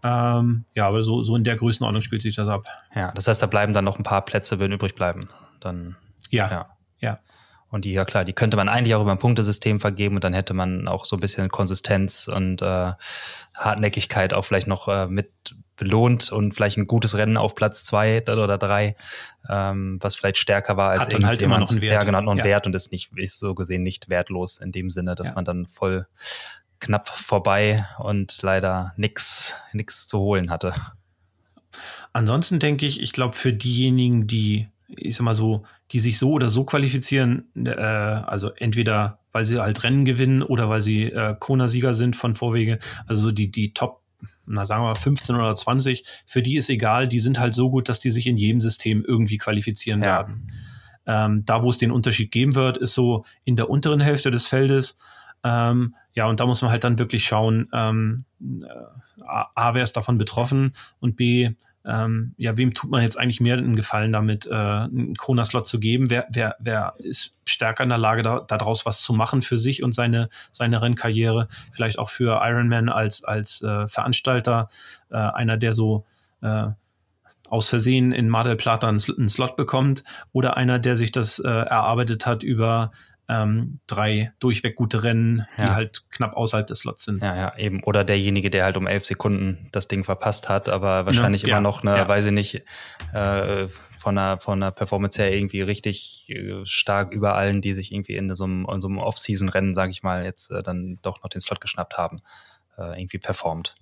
Ähm, 0.04 0.64
ja, 0.74 0.88
aber 0.88 1.04
so, 1.04 1.22
so 1.24 1.36
in 1.36 1.44
der 1.44 1.58
Größenordnung 1.58 2.02
spielt 2.02 2.22
sich 2.22 2.34
das 2.34 2.48
ab. 2.48 2.64
Ja, 2.96 3.12
das 3.12 3.28
heißt, 3.28 3.42
da 3.42 3.48
bleiben 3.48 3.74
dann 3.74 3.84
noch 3.84 4.00
ein 4.00 4.04
paar 4.04 4.24
Plätze, 4.24 4.58
würden 4.58 4.72
übrig 4.72 4.96
bleiben. 4.96 5.28
Dann, 5.60 5.98
ja, 6.30 6.50
ja. 6.50 6.66
ja. 7.02 7.20
Und 7.72 7.84
die, 7.84 7.92
ja 7.92 8.06
klar, 8.06 8.24
die 8.24 8.32
könnte 8.32 8.56
man 8.56 8.70
eigentlich 8.70 8.96
auch 8.96 9.02
über 9.02 9.12
ein 9.12 9.20
Punktesystem 9.20 9.82
vergeben 9.82 10.16
und 10.16 10.24
dann 10.24 10.34
hätte 10.34 10.54
man 10.54 10.88
auch 10.88 11.04
so 11.04 11.18
ein 11.18 11.20
bisschen 11.20 11.50
Konsistenz 11.50 12.30
und 12.34 12.62
äh, 12.62 12.94
Hartnäckigkeit 13.54 14.34
auch 14.34 14.46
vielleicht 14.46 14.68
noch 14.68 14.88
äh, 14.88 15.08
mit 15.08 15.30
belohnt 15.82 16.32
und 16.32 16.54
vielleicht 16.54 16.78
ein 16.78 16.86
gutes 16.86 17.18
Rennen 17.18 17.38
auf 17.38 17.56
Platz 17.56 17.84
zwei 17.84 18.22
oder 18.22 18.60
drei, 18.60 18.96
ähm, 19.50 19.98
was 20.00 20.16
vielleicht 20.16 20.38
stärker 20.38 20.78
war 20.78 20.92
als 20.92 21.02
Hat 21.02 21.14
dann 21.14 21.26
halt 21.26 21.42
immer 21.42 21.58
noch 21.58 21.72
einen 21.72 21.82
Wert. 21.82 21.96
Ja, 21.96 22.04
genau, 22.04 22.22
noch 22.22 22.34
einen 22.34 22.38
ja. 22.38 22.46
Wert 22.46 22.68
und 22.68 22.76
ist 22.76 22.92
nicht, 22.92 23.12
ist 23.16 23.40
so 23.40 23.56
gesehen 23.56 23.82
nicht 23.82 24.08
wertlos 24.08 24.60
in 24.60 24.72
dem 24.72 24.92
Sinne, 24.92 25.16
dass 25.16 25.30
ja. 25.30 25.34
man 25.34 25.44
dann 25.44 25.66
voll 25.66 26.06
knapp 26.80 27.10
vorbei 27.10 27.84
und 27.98 28.44
leider 28.44 28.94
nichts 28.96 29.56
zu 30.08 30.20
holen 30.20 30.52
hatte. 30.52 30.76
Ansonsten 32.14 32.60
denke 32.60 32.86
ich, 32.86 33.02
ich 33.02 33.12
glaube, 33.12 33.34
für 33.34 33.52
diejenigen, 33.52 34.28
die, 34.28 34.68
ich 34.88 35.16
sag 35.16 35.24
mal 35.24 35.34
so, 35.34 35.64
die 35.94 36.00
sich 36.00 36.20
so 36.20 36.30
oder 36.30 36.52
so 36.52 36.64
qualifizieren, 36.64 37.50
äh, 37.56 37.72
also 37.72 38.52
entweder 38.52 39.18
weil 39.32 39.46
sie 39.46 39.60
halt 39.60 39.84
Rennen 39.84 40.06
gewinnen 40.06 40.44
oder 40.44 40.70
weil 40.70 40.82
sie 40.82 41.06
äh, 41.06 41.36
Kona-Sieger 41.40 41.94
sind 41.94 42.16
von 42.16 42.36
Vorwege, 42.36 42.80
also 43.08 43.32
die, 43.32 43.52
die 43.52 43.74
Top, 43.74 44.01
na 44.54 44.66
sagen 44.66 44.84
wir 44.84 44.88
mal 44.88 44.96
15 44.96 45.36
oder 45.36 45.56
20, 45.56 46.04
für 46.26 46.42
die 46.42 46.58
ist 46.58 46.70
egal, 46.70 47.08
die 47.08 47.20
sind 47.20 47.40
halt 47.40 47.54
so 47.54 47.70
gut, 47.70 47.90
dass 47.90 48.00
die 48.00 48.12
sich 48.12 48.28
in 48.28 48.38
jedem 48.38 48.62
System 48.62 49.04
irgendwie 49.06 49.38
qualifizieren 49.38 50.02
ja. 50.02 50.18
werden. 50.18 50.52
Ähm, 51.06 51.44
da, 51.46 51.64
wo 51.64 51.70
es 51.70 51.78
den 51.78 51.92
Unterschied 51.92 52.32
geben 52.32 52.56
wird, 52.56 52.78
ist 52.78 52.94
so 52.94 53.26
in 53.44 53.56
der 53.56 53.70
unteren 53.70 54.00
Hälfte 54.00 54.30
des 54.32 54.48
Feldes. 54.48 54.96
Ähm, 55.44 55.96
ja, 56.14 56.28
und 56.28 56.40
da 56.40 56.46
muss 56.46 56.62
man 56.62 56.72
halt 56.72 56.84
dann 56.84 57.00
wirklich 57.00 57.24
schauen, 57.24 57.70
ähm, 57.74 58.18
äh, 58.42 58.68
A, 59.26 59.74
wer 59.74 59.84
ist 59.84 59.98
davon 59.98 60.18
betroffen 60.18 60.74
und 61.00 61.16
B, 61.16 61.52
ähm, 61.84 62.34
ja, 62.38 62.58
wem 62.58 62.74
tut 62.74 62.92
man 62.92 63.02
jetzt 63.02 63.20
eigentlich 63.20 63.42
mehr 63.42 63.58
einen 63.58 63.76
Gefallen 63.76 64.12
damit, 64.12 64.46
äh, 64.46 64.54
einen 64.54 65.16
Kona-Slot 65.16 65.68
zu 65.68 65.80
geben? 65.80 66.10
Wer, 66.10 66.28
wer, 66.32 66.56
wer 66.60 66.94
ist 67.00 67.38
stärker 67.46 67.84
in 67.84 67.90
der 67.90 67.98
Lage, 67.98 68.22
da, 68.22 68.42
daraus 68.42 68.86
was 68.86 69.02
zu 69.02 69.14
machen 69.14 69.42
für 69.42 69.58
sich 69.58 69.82
und 69.82 69.94
seine, 69.94 70.30
seine 70.52 70.82
Rennkarriere? 70.82 71.48
Vielleicht 71.72 71.98
auch 71.98 72.10
für 72.10 72.42
Ironman 72.44 72.90
als, 72.90 73.24
als 73.24 73.62
äh, 73.64 73.88
Veranstalter, 73.88 74.70
äh, 75.10 75.18
einer, 75.18 75.58
der 75.58 75.74
so 75.74 76.06
äh, 76.42 76.68
aus 77.50 77.68
Versehen 77.68 78.12
in 78.12 78.30
Mar 78.30 78.56
Plata 78.56 78.88
einen, 78.88 79.02
einen 79.18 79.30
Slot 79.30 79.56
bekommt 79.56 80.04
oder 80.32 80.58
einer, 80.58 80.80
der 80.80 80.96
sich 80.96 81.12
das 81.12 81.40
äh, 81.40 81.48
erarbeitet 81.48 82.26
hat 82.26 82.44
über 82.44 82.92
ähm, 83.28 83.80
drei 83.88 84.34
durchweg 84.40 84.76
gute 84.76 85.04
Rennen, 85.04 85.48
die 85.58 85.62
ja. 85.62 85.76
halt 85.76 86.04
knapp 86.12 86.36
außerhalb 86.36 86.68
des 86.68 86.80
Slots 86.80 87.06
sind. 87.06 87.22
Ja, 87.22 87.36
ja, 87.36 87.58
eben. 87.58 87.84
Oder 87.84 88.04
derjenige, 88.04 88.50
der 88.50 88.66
halt 88.66 88.78
um 88.78 88.88
elf 88.88 89.06
Sekunden 89.06 89.70
das 89.72 89.88
Ding 89.88 90.04
verpasst 90.04 90.50
hat, 90.50 90.70
aber 90.70 91.06
wahrscheinlich 91.06 91.44
ja, 91.44 91.50
immer 91.50 91.62
noch 91.62 91.84
eine, 91.84 91.98
ja. 91.98 92.08
weiß 92.08 92.28
ich 92.28 92.32
nicht, 92.32 92.64
äh, 93.14 93.68
von 93.98 94.18
einer, 94.18 94.40
von 94.40 94.62
einer 94.62 94.72
Performance 94.72 95.22
her 95.22 95.34
irgendwie 95.34 95.62
richtig 95.62 96.30
äh, 96.30 96.66
stark 96.66 97.14
über 97.14 97.36
allen, 97.36 97.62
die 97.62 97.74
sich 97.74 97.92
irgendwie 97.92 98.16
in 98.16 98.34
so 98.36 98.44
einem, 98.44 98.68
in 98.72 98.82
so 98.82 98.88
einem 98.88 98.98
Off-Season-Rennen, 98.98 99.76
sage 99.76 99.92
ich 99.92 100.04
mal, 100.04 100.24
jetzt 100.24 100.52
äh, 100.52 100.64
dann 100.64 101.00
doch 101.02 101.22
noch 101.22 101.30
den 101.30 101.42
Slot 101.42 101.62
geschnappt 101.62 101.98
haben, 101.98 102.22
äh, 102.78 103.00
irgendwie 103.00 103.20
performt. 103.20 103.76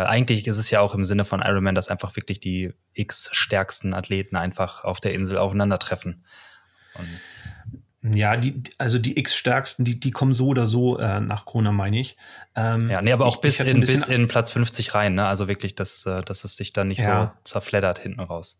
Weil 0.00 0.06
eigentlich 0.06 0.46
ist 0.46 0.56
es 0.56 0.70
ja 0.70 0.80
auch 0.80 0.94
im 0.94 1.04
Sinne 1.04 1.26
von 1.26 1.42
Ironman, 1.42 1.74
dass 1.74 1.88
einfach 1.88 2.16
wirklich 2.16 2.40
die 2.40 2.72
x 2.94 3.28
stärksten 3.32 3.92
Athleten 3.92 4.34
einfach 4.34 4.84
auf 4.84 4.98
der 4.98 5.12
Insel 5.12 5.36
aufeinandertreffen. 5.36 6.24
Ja, 8.02 8.36
die, 8.38 8.62
also 8.78 8.98
die 8.98 9.18
X-Stärksten, 9.18 9.84
die, 9.84 10.00
die 10.00 10.10
kommen 10.10 10.32
so 10.32 10.46
oder 10.48 10.66
so 10.66 10.98
äh, 10.98 11.20
nach 11.20 11.44
Kona, 11.44 11.70
meine 11.70 12.00
ich. 12.00 12.16
Ähm, 12.56 12.88
ja, 12.88 13.02
nee, 13.02 13.12
aber 13.12 13.26
auch 13.26 13.36
ich, 13.36 13.40
bis, 13.42 13.60
ich 13.60 13.68
in, 13.68 13.80
bis 13.80 14.08
in 14.08 14.26
Platz 14.26 14.52
50 14.52 14.94
rein, 14.94 15.14
ne? 15.14 15.26
Also 15.26 15.48
wirklich, 15.48 15.74
dass, 15.74 16.06
äh, 16.06 16.22
dass 16.22 16.44
es 16.44 16.56
sich 16.56 16.72
dann 16.72 16.88
nicht 16.88 17.00
ja. 17.00 17.26
so 17.26 17.38
zerfleddert 17.44 17.98
hinten 17.98 18.20
raus. 18.20 18.58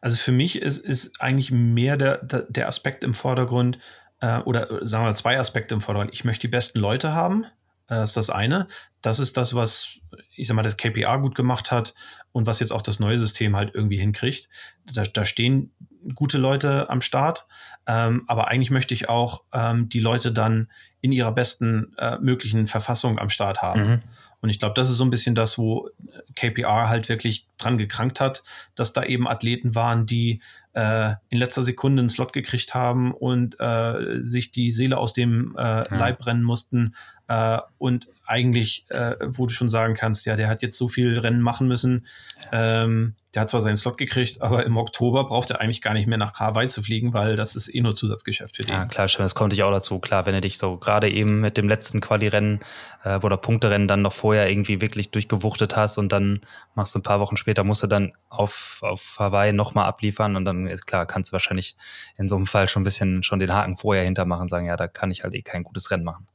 Also 0.00 0.16
für 0.16 0.32
mich 0.32 0.60
ist, 0.60 0.78
ist 0.78 1.20
eigentlich 1.20 1.52
mehr 1.52 1.96
der, 1.96 2.18
der 2.18 2.66
Aspekt 2.66 3.04
im 3.04 3.14
Vordergrund, 3.14 3.78
äh, 4.20 4.38
oder 4.40 4.84
sagen 4.84 5.04
wir 5.04 5.14
zwei 5.14 5.38
Aspekte 5.38 5.74
im 5.74 5.80
Vordergrund. 5.80 6.12
Ich 6.12 6.24
möchte 6.24 6.42
die 6.42 6.48
besten 6.48 6.80
Leute 6.80 7.12
haben. 7.12 7.44
Äh, 7.86 7.96
das 7.96 8.10
ist 8.10 8.16
das 8.16 8.30
eine. 8.30 8.66
Das 9.00 9.20
ist 9.20 9.36
das, 9.36 9.54
was, 9.54 9.98
ich 10.34 10.48
sag 10.48 10.56
mal, 10.56 10.62
das 10.62 10.76
KPA 10.76 11.16
gut 11.18 11.36
gemacht 11.36 11.70
hat 11.70 11.94
und 12.32 12.46
was 12.46 12.60
jetzt 12.60 12.72
auch 12.72 12.82
das 12.82 13.00
neue 13.00 13.18
System 13.18 13.56
halt 13.56 13.74
irgendwie 13.74 13.98
hinkriegt. 13.98 14.48
Da, 14.92 15.02
da 15.02 15.24
stehen 15.24 15.72
gute 16.14 16.38
Leute 16.38 16.88
am 16.88 17.00
Start, 17.00 17.46
ähm, 17.86 18.24
aber 18.26 18.48
eigentlich 18.48 18.70
möchte 18.70 18.94
ich 18.94 19.08
auch 19.08 19.44
ähm, 19.52 19.88
die 19.88 20.00
Leute 20.00 20.32
dann 20.32 20.68
in 21.00 21.12
ihrer 21.12 21.32
besten 21.32 21.92
äh, 21.98 22.18
möglichen 22.18 22.66
Verfassung 22.66 23.18
am 23.18 23.28
Start 23.28 23.62
haben. 23.62 23.88
Mhm. 23.88 24.02
Und 24.42 24.48
ich 24.48 24.58
glaube, 24.58 24.74
das 24.74 24.88
ist 24.88 24.96
so 24.96 25.04
ein 25.04 25.10
bisschen 25.10 25.34
das, 25.34 25.58
wo 25.58 25.90
KPR 26.34 26.88
halt 26.88 27.08
wirklich 27.08 27.46
dran 27.58 27.76
gekrankt 27.76 28.20
hat, 28.20 28.42
dass 28.74 28.92
da 28.92 29.02
eben 29.02 29.28
Athleten 29.28 29.74
waren, 29.74 30.06
die 30.06 30.40
äh, 30.72 31.12
in 31.28 31.38
letzter 31.38 31.62
Sekunde 31.62 32.00
einen 32.00 32.10
Slot 32.10 32.32
gekriegt 32.32 32.74
haben 32.74 33.12
und 33.12 33.58
äh, 33.60 34.20
sich 34.22 34.50
die 34.50 34.70
Seele 34.70 34.96
aus 34.96 35.12
dem 35.12 35.54
äh, 35.58 35.60
ja. 35.60 35.84
Leib 35.90 36.24
rennen 36.26 36.42
mussten 36.42 36.94
äh, 37.28 37.58
und 37.78 38.08
eigentlich, 38.30 38.86
äh, 38.88 39.16
wo 39.20 39.46
du 39.46 39.52
schon 39.52 39.68
sagen 39.68 39.94
kannst, 39.94 40.24
ja, 40.24 40.36
der 40.36 40.48
hat 40.48 40.62
jetzt 40.62 40.78
so 40.78 40.86
viel 40.86 41.18
Rennen 41.18 41.42
machen 41.42 41.66
müssen. 41.66 42.06
Ähm, 42.52 43.16
der 43.34 43.42
hat 43.42 43.50
zwar 43.50 43.60
seinen 43.60 43.76
Slot 43.76 43.96
gekriegt, 43.96 44.42
aber 44.42 44.64
im 44.66 44.76
Oktober 44.76 45.24
braucht 45.24 45.50
er 45.50 45.60
eigentlich 45.60 45.82
gar 45.82 45.94
nicht 45.94 46.08
mehr 46.08 46.18
nach 46.18 46.32
Hawaii 46.38 46.66
zu 46.66 46.82
fliegen, 46.82 47.12
weil 47.12 47.36
das 47.36 47.54
ist 47.54 47.72
eh 47.72 47.80
nur 47.80 47.94
Zusatzgeschäft 47.94 48.56
für 48.56 48.62
den. 48.62 48.76
Ja, 48.76 48.86
klar, 48.86 49.06
stimmt. 49.06 49.24
Das 49.24 49.34
kommt 49.34 49.52
dich 49.52 49.62
auch 49.62 49.70
dazu. 49.70 50.00
Klar, 50.00 50.26
wenn 50.26 50.34
du 50.34 50.40
dich 50.40 50.58
so 50.58 50.78
gerade 50.78 51.08
eben 51.08 51.40
mit 51.40 51.56
dem 51.56 51.68
letzten 51.68 52.00
Quali-Rennen 52.00 52.60
äh, 53.04 53.18
oder 53.18 53.36
Punkterennen 53.36 53.86
dann 53.86 54.02
noch 54.02 54.12
vorher 54.12 54.50
irgendwie 54.50 54.80
wirklich 54.80 55.10
durchgewuchtet 55.10 55.76
hast 55.76 55.98
und 55.98 56.10
dann 56.10 56.40
machst 56.74 56.94
du 56.94 56.98
ein 56.98 57.04
paar 57.04 57.20
Wochen 57.20 57.36
später, 57.36 57.62
musst 57.62 57.82
du 57.82 57.86
dann 57.86 58.12
auf, 58.28 58.78
auf 58.82 59.16
Hawaii 59.18 59.52
nochmal 59.52 59.86
abliefern 59.86 60.34
und 60.34 60.44
dann 60.44 60.66
ist 60.66 60.86
klar, 60.86 61.06
kannst 61.06 61.30
du 61.30 61.32
wahrscheinlich 61.32 61.76
in 62.16 62.28
so 62.28 62.36
einem 62.36 62.46
Fall 62.46 62.68
schon 62.68 62.82
ein 62.82 62.84
bisschen 62.84 63.22
schon 63.22 63.38
den 63.38 63.52
Haken 63.52 63.76
vorher 63.76 64.04
hintermachen 64.04 64.42
und 64.42 64.48
sagen, 64.48 64.66
ja, 64.66 64.76
da 64.76 64.88
kann 64.88 65.10
ich 65.10 65.22
halt 65.22 65.34
eh 65.34 65.42
kein 65.42 65.62
gutes 65.62 65.90
Rennen 65.92 66.04
machen. 66.04 66.26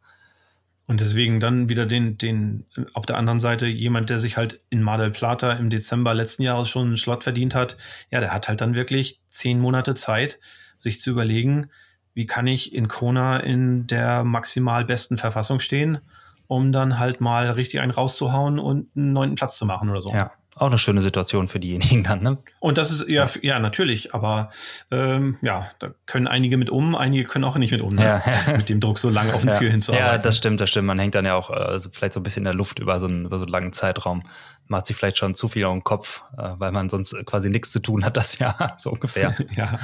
Und 0.87 1.01
deswegen 1.01 1.39
dann 1.39 1.67
wieder 1.67 1.85
den, 1.85 2.17
den, 2.17 2.65
auf 2.93 3.05
der 3.05 3.17
anderen 3.17 3.39
Seite 3.39 3.65
jemand, 3.65 4.09
der 4.09 4.19
sich 4.19 4.37
halt 4.37 4.63
in 4.69 4.83
Mar 4.83 4.99
del 4.99 5.09
Plata 5.09 5.53
im 5.53 5.69
Dezember 5.69 6.13
letzten 6.13 6.43
Jahres 6.43 6.69
schon 6.69 6.87
einen 6.87 6.97
Slot 6.97 7.23
verdient 7.23 7.55
hat. 7.55 7.75
Ja, 8.11 8.19
der 8.19 8.33
hat 8.33 8.47
halt 8.47 8.61
dann 8.61 8.75
wirklich 8.75 9.21
zehn 9.29 9.59
Monate 9.59 9.95
Zeit, 9.95 10.39
sich 10.77 11.01
zu 11.01 11.09
überlegen, 11.09 11.71
wie 12.13 12.27
kann 12.27 12.45
ich 12.45 12.73
in 12.73 12.87
Kona 12.87 13.39
in 13.39 13.87
der 13.87 14.23
maximal 14.23 14.85
besten 14.85 15.17
Verfassung 15.17 15.59
stehen, 15.59 15.99
um 16.47 16.71
dann 16.71 16.99
halt 16.99 17.19
mal 17.19 17.49
richtig 17.49 17.79
einen 17.79 17.91
rauszuhauen 17.91 18.59
und 18.59 18.95
einen 18.95 19.11
neunten 19.11 19.35
Platz 19.35 19.57
zu 19.57 19.65
machen 19.65 19.89
oder 19.89 20.01
so. 20.01 20.11
Ja, 20.11 20.31
auch 20.57 20.67
eine 20.67 20.77
schöne 20.77 21.01
Situation 21.01 21.49
für 21.49 21.59
diejenigen 21.59 22.03
dann, 22.03 22.23
ne? 22.23 22.37
Und 22.61 22.77
das 22.77 22.89
ist, 22.89 23.09
ja, 23.09 23.27
ja, 23.41 23.59
natürlich, 23.59 24.13
aber 24.13 24.49
ähm, 24.89 25.37
ja, 25.41 25.67
da 25.79 25.89
können 26.05 26.27
einige 26.27 26.55
mit 26.55 26.69
um, 26.69 26.95
einige 26.95 27.23
können 27.23 27.43
auch 27.43 27.57
nicht 27.57 27.71
mit 27.71 27.81
um, 27.81 27.93
ne? 27.93 28.21
ja. 28.25 28.53
mit 28.57 28.69
dem 28.69 28.79
Druck 28.79 28.97
so 28.97 29.09
lange 29.09 29.33
auf 29.33 29.43
ein 29.43 29.49
ja. 29.49 29.53
Ziel 29.53 29.69
hinzuarbeiten. 29.69 30.13
Ja, 30.13 30.17
das 30.17 30.37
stimmt, 30.37 30.61
das 30.61 30.69
stimmt. 30.69 30.87
Man 30.87 30.97
hängt 30.97 31.13
dann 31.13 31.25
ja 31.25 31.35
auch 31.35 31.49
also 31.49 31.89
vielleicht 31.91 32.13
so 32.13 32.21
ein 32.21 32.23
bisschen 32.23 32.41
in 32.41 32.45
der 32.45 32.53
Luft 32.53 32.79
über 32.79 33.01
so 33.01 33.07
einen, 33.07 33.25
über 33.25 33.37
so 33.37 33.43
einen 33.43 33.51
langen 33.51 33.73
Zeitraum. 33.73 34.23
Macht 34.67 34.87
sich 34.87 34.95
vielleicht 34.95 35.17
schon 35.17 35.35
zu 35.35 35.49
viel 35.49 35.65
auf 35.65 35.73
den 35.73 35.83
Kopf, 35.83 36.23
äh, 36.37 36.51
weil 36.57 36.71
man 36.71 36.89
sonst 36.89 37.13
quasi 37.25 37.49
nichts 37.49 37.71
zu 37.71 37.81
tun 37.81 38.05
hat, 38.05 38.15
das 38.15 38.39
Jahr, 38.39 38.75
so 38.77 38.91
ungefähr. 38.91 39.35
ja. 39.55 39.77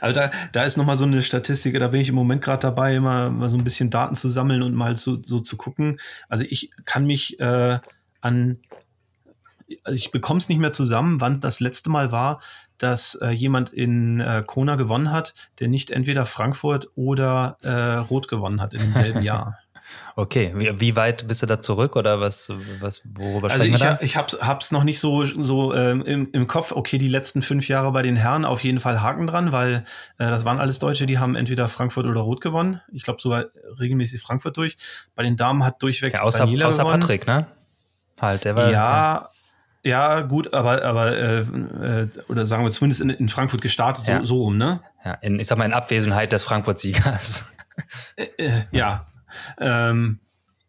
Also 0.00 0.14
da, 0.14 0.30
da 0.52 0.64
ist 0.64 0.78
nochmal 0.78 0.96
so 0.96 1.04
eine 1.04 1.22
Statistik, 1.22 1.78
da 1.78 1.88
bin 1.88 2.00
ich 2.00 2.08
im 2.08 2.14
Moment 2.14 2.42
gerade 2.42 2.60
dabei, 2.60 2.94
immer 2.96 3.28
mal 3.28 3.50
so 3.50 3.58
ein 3.58 3.64
bisschen 3.64 3.90
Daten 3.90 4.16
zu 4.16 4.30
sammeln 4.30 4.62
und 4.62 4.74
mal 4.74 4.96
so, 4.96 5.18
so 5.22 5.40
zu 5.40 5.58
gucken. 5.58 6.00
Also 6.30 6.44
ich 6.48 6.70
kann 6.86 7.04
mich 7.04 7.38
äh, 7.40 7.78
an 8.22 8.58
ich 9.90 10.10
bekomme 10.10 10.38
es 10.38 10.48
nicht 10.48 10.58
mehr 10.58 10.72
zusammen, 10.72 11.20
wann 11.20 11.40
das 11.40 11.60
letzte 11.60 11.90
Mal 11.90 12.12
war, 12.12 12.40
dass 12.78 13.16
äh, 13.16 13.30
jemand 13.30 13.70
in 13.70 14.20
äh, 14.20 14.42
Kona 14.46 14.76
gewonnen 14.76 15.12
hat, 15.12 15.34
der 15.58 15.68
nicht 15.68 15.90
entweder 15.90 16.26
Frankfurt 16.26 16.88
oder 16.94 17.58
äh, 17.62 17.70
Rot 17.70 18.28
gewonnen 18.28 18.60
hat 18.60 18.72
in 18.72 18.80
demselben 18.80 19.22
Jahr. 19.22 19.58
Okay, 20.16 20.52
wie, 20.54 20.80
wie, 20.80 20.96
weit 20.96 21.26
bist 21.28 21.42
du 21.42 21.46
da 21.46 21.60
zurück 21.60 21.96
oder 21.96 22.20
was, 22.20 22.50
was 22.80 23.02
worüber 23.04 23.50
also 23.50 23.56
sprechen 23.56 23.74
ich, 23.74 23.80
wir 23.80 23.90
da? 23.92 23.98
Ich 24.02 24.16
hab's, 24.18 24.36
hab's 24.40 24.70
noch 24.70 24.84
nicht 24.84 25.00
so, 25.00 25.24
so 25.24 25.72
ähm, 25.72 26.04
im, 26.04 26.28
im 26.32 26.46
Kopf. 26.46 26.72
Okay, 26.72 26.98
die 26.98 27.08
letzten 27.08 27.40
fünf 27.40 27.68
Jahre 27.68 27.90
bei 27.92 28.02
den 28.02 28.16
Herren 28.16 28.44
auf 28.44 28.62
jeden 28.64 28.80
Fall 28.80 29.00
Haken 29.00 29.26
dran, 29.26 29.50
weil 29.50 29.84
äh, 30.18 30.28
das 30.28 30.44
waren 30.44 30.60
alles 30.60 30.78
Deutsche, 30.78 31.06
die 31.06 31.18
haben 31.18 31.36
entweder 31.36 31.68
Frankfurt 31.68 32.04
oder 32.04 32.20
Rot 32.20 32.42
gewonnen. 32.42 32.82
Ich 32.92 33.04
glaube 33.04 33.22
sogar 33.22 33.46
regelmäßig 33.78 34.20
Frankfurt 34.20 34.58
durch. 34.58 34.76
Bei 35.14 35.22
den 35.22 35.36
Damen 35.36 35.64
hat 35.64 35.82
durchweg 35.82 36.12
ja, 36.12 36.20
außer, 36.20 36.40
Daniela 36.40 36.66
außer 36.66 36.82
gewonnen. 36.82 37.00
Patrick, 37.00 37.26
ne? 37.26 37.46
Halt, 38.20 38.44
der 38.44 38.56
war. 38.56 38.70
Ja, 38.70 39.30
ja. 39.84 40.20
Gut, 40.22 40.52
aber, 40.54 40.82
aber 40.84 41.16
äh, 41.16 41.38
äh, 41.40 42.08
oder 42.28 42.46
sagen 42.46 42.64
wir 42.64 42.70
zumindest 42.70 43.00
in, 43.00 43.10
in 43.10 43.28
Frankfurt 43.28 43.60
gestartet, 43.60 44.06
ja. 44.06 44.18
so, 44.20 44.24
so, 44.24 44.42
rum, 44.44 44.58
ne? 44.58 44.80
Ja, 45.04 45.14
in, 45.14 45.38
ich 45.38 45.46
sag 45.46 45.58
mal, 45.58 45.64
in 45.64 45.72
Abwesenheit 45.72 46.32
des 46.32 46.44
Frankfurt-Siegers. 46.44 47.44
Äh, 48.16 48.24
äh, 48.38 48.62
ja. 48.72 49.06
Ähm, 49.60 50.18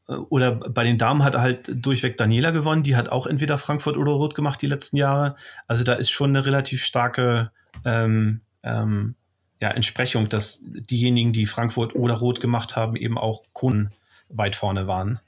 oder 0.06 0.52
bei 0.52 0.84
den 0.84 1.00
Damen 1.00 1.24
hat 1.24 1.36
halt 1.36 1.72
durchweg 1.74 2.18
Daniela 2.18 2.52
gewonnen, 2.52 2.84
die 2.84 2.96
hat 2.96 3.10
auch 3.10 3.26
entweder 3.26 3.58
Frankfurt 3.58 3.98
oder 3.98 4.12
Rot 4.12 4.36
gemacht 4.36 4.62
die 4.62 4.68
letzten 4.68 4.98
Jahre. 4.98 5.36
Also 5.66 5.84
da 5.84 5.94
ist 5.94 6.12
schon 6.12 6.30
eine 6.30 6.46
relativ 6.46 6.84
starke 6.84 7.52
ähm, 7.84 8.42
ähm, 8.62 9.16
ja, 9.60 9.72
Entsprechung, 9.72 10.30
dass 10.30 10.60
diejenigen, 10.64 11.34
die 11.34 11.48
Frankfurt 11.48 11.96
oder 11.96 12.14
Rot 12.14 12.42
gemacht 12.42 12.76
haben, 12.76 12.96
eben 12.96 13.18
auch 13.18 13.42
Kunden 13.54 13.90
weit 14.30 14.56
vorne 14.56 14.86
waren 14.86 15.20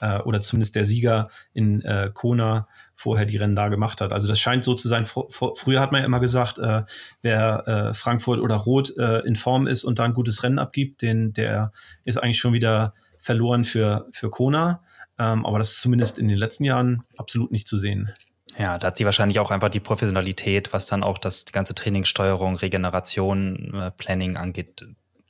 äh, 0.00 0.18
oder 0.20 0.40
zumindest 0.40 0.74
der 0.74 0.84
Sieger 0.84 1.28
in 1.52 1.82
äh, 1.82 2.10
Kona 2.12 2.68
vorher 2.94 3.26
die 3.26 3.36
Rennen 3.36 3.56
da 3.56 3.68
gemacht 3.68 4.00
hat. 4.00 4.12
Also 4.12 4.28
das 4.28 4.40
scheint 4.40 4.64
so 4.64 4.74
zu 4.74 4.88
sein. 4.88 5.04
Vor, 5.04 5.26
vor, 5.30 5.54
früher 5.54 5.80
hat 5.80 5.92
man 5.92 6.00
ja 6.00 6.06
immer 6.06 6.20
gesagt, 6.20 6.58
äh, 6.58 6.82
wer 7.22 7.68
äh, 7.68 7.94
Frankfurt 7.94 8.40
oder 8.40 8.56
Rot 8.56 8.96
äh, 8.96 9.20
in 9.20 9.36
Form 9.36 9.66
ist 9.66 9.84
und 9.84 9.98
da 9.98 10.04
ein 10.04 10.14
gutes 10.14 10.42
Rennen 10.42 10.58
abgibt, 10.58 11.02
den, 11.02 11.32
der 11.32 11.72
ist 12.04 12.16
eigentlich 12.18 12.38
schon 12.38 12.52
wieder 12.52 12.94
verloren 13.18 13.64
für, 13.64 14.06
für 14.12 14.30
Kona. 14.30 14.82
Ähm, 15.18 15.46
aber 15.46 15.58
das 15.58 15.72
ist 15.72 15.80
zumindest 15.80 16.18
in 16.18 16.28
den 16.28 16.38
letzten 16.38 16.64
Jahren 16.64 17.02
absolut 17.16 17.50
nicht 17.50 17.68
zu 17.68 17.78
sehen. 17.78 18.12
Ja, 18.58 18.78
da 18.78 18.88
hat 18.88 18.96
sie 18.96 19.04
wahrscheinlich 19.04 19.38
auch 19.38 19.50
einfach 19.50 19.68
die 19.68 19.80
Professionalität, 19.80 20.72
was 20.72 20.86
dann 20.86 21.02
auch 21.02 21.18
das 21.18 21.44
ganze 21.46 21.74
Trainingssteuerung, 21.74 22.56
Regeneration, 22.56 23.74
äh, 23.74 23.90
Planning 23.90 24.36
angeht, 24.36 24.86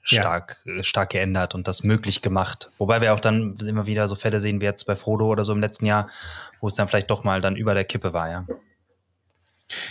stark, 0.09 0.57
ja. 0.65 0.83
stark 0.83 1.11
geändert 1.11 1.55
und 1.55 1.69
das 1.69 1.83
möglich 1.83 2.23
gemacht. 2.23 2.71
Wobei 2.79 3.01
wir 3.01 3.15
auch 3.15 3.21
dann 3.21 3.57
immer 3.57 3.87
wieder 3.87 4.09
so 4.09 4.15
Fälle 4.15 4.41
sehen 4.41 4.61
wie 4.61 4.65
jetzt 4.65 4.85
bei 4.85 4.97
Frodo 4.97 5.27
oder 5.27 5.45
so 5.45 5.53
im 5.53 5.61
letzten 5.61 5.87
Jahr, 5.87 6.09
wo 6.61 6.69
es 6.69 6.75
dann 6.75 6.89
vielleicht 6.89 7.11
doch 7.11 7.25
mal 7.25 7.41
dann 7.41 7.57
über 7.57 7.75
der 7.75 7.85
Kippe 7.85 8.13
war, 8.13 8.31
ja. 8.31 8.47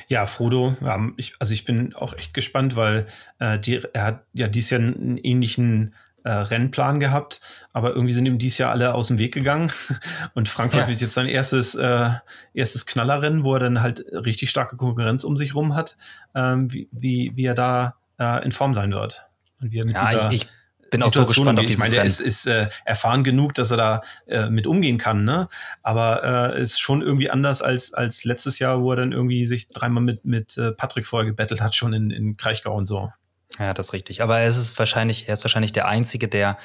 Ja, 0.08 0.26
Frodo, 0.26 0.76
ähm, 0.82 1.14
ich, 1.18 1.34
also 1.40 1.54
ich 1.54 1.66
bin 1.66 1.94
auch 1.96 2.14
echt 2.14 2.34
gespannt, 2.34 2.76
weil 2.78 3.08
äh, 3.40 3.60
die, 3.60 3.82
er 3.94 4.04
hat 4.06 4.24
ja 4.34 4.48
dieses 4.48 4.70
Jahr 4.70 4.82
einen 4.82 5.18
ähnlichen 5.18 5.94
äh, 6.24 6.32
Rennplan 6.32 7.00
gehabt, 7.00 7.42
aber 7.74 7.94
irgendwie 7.94 8.14
sind 8.14 8.26
ihm 8.26 8.40
dieses 8.40 8.58
Jahr 8.58 8.72
alle 8.72 8.94
aus 8.94 9.10
dem 9.10 9.20
Weg 9.20 9.34
gegangen. 9.34 9.72
Und 10.34 10.50
Frankfurt 10.50 10.84
ja. 10.84 10.88
wird 10.88 11.02
jetzt 11.02 11.14
sein 11.14 11.28
erstes, 11.28 11.76
äh, 11.76 12.10
erstes 12.54 12.86
Knallerrennen, 12.86 13.44
wo 13.44 13.54
er 13.54 13.60
dann 13.60 13.82
halt 13.82 14.04
richtig 14.12 14.50
starke 14.50 14.78
Konkurrenz 14.78 15.24
um 15.24 15.36
sich 15.36 15.56
rum 15.56 15.76
hat, 15.76 15.98
ähm, 16.34 16.72
wie, 16.72 16.88
wie, 16.92 17.34
wie 17.36 17.46
er 17.46 17.54
da 17.54 17.96
äh, 18.18 18.44
in 18.46 18.52
Form 18.52 18.74
sein 18.74 18.92
wird. 18.92 19.25
Und 19.62 19.72
wie 19.72 19.80
er 19.80 19.86
mit 19.86 19.96
ja, 19.96 20.10
dieser 20.10 20.32
ich, 20.32 20.44
ich 20.44 20.50
bin 20.92 21.04
auch 21.04 21.12
so 21.12 21.26
gespannt 21.26 21.60
auf 21.60 21.66
Ich 21.66 21.78
meine, 21.78 21.96
er 21.96 22.06
ist, 22.06 22.20
ist 22.20 22.46
äh, 22.46 22.70
erfahren 22.86 23.24
genug, 23.24 23.54
dass 23.54 23.72
er 23.72 23.78
da 23.78 24.02
äh, 24.28 24.50
mit 24.50 24.68
umgehen 24.68 24.98
kann, 24.98 25.24
ne? 25.24 25.48
Aber 25.82 26.54
äh, 26.56 26.62
ist 26.62 26.80
schon 26.80 27.02
irgendwie 27.02 27.30
anders 27.30 27.62
als, 27.62 27.94
als 27.94 28.24
letztes 28.24 28.60
Jahr, 28.60 28.82
wo 28.82 28.92
er 28.92 28.98
dann 28.98 29.12
irgendwie 29.12 29.48
sich 29.48 29.68
dreimal 29.70 30.04
mit, 30.04 30.26
mit 30.26 30.58
äh, 30.58 30.72
Patrick 30.72 31.06
vorher 31.06 31.26
gebettelt 31.26 31.62
hat, 31.62 31.76
schon 31.76 31.94
in, 31.94 32.12
in 32.12 32.38
Kraichgau 32.38 32.76
und 32.76 32.86
so. 32.86 33.12
Ja, 33.60 33.74
das 33.74 33.88
ist 33.88 33.94
richtig. 33.94 34.22
Aber 34.22 34.40
er 34.40 34.48
ist 34.48 34.78
wahrscheinlich, 34.78 35.28
er 35.28 35.34
ist 35.34 35.44
wahrscheinlich 35.44 35.74
der 35.74 35.88
Einzige, 35.88 36.28
der 36.28 36.58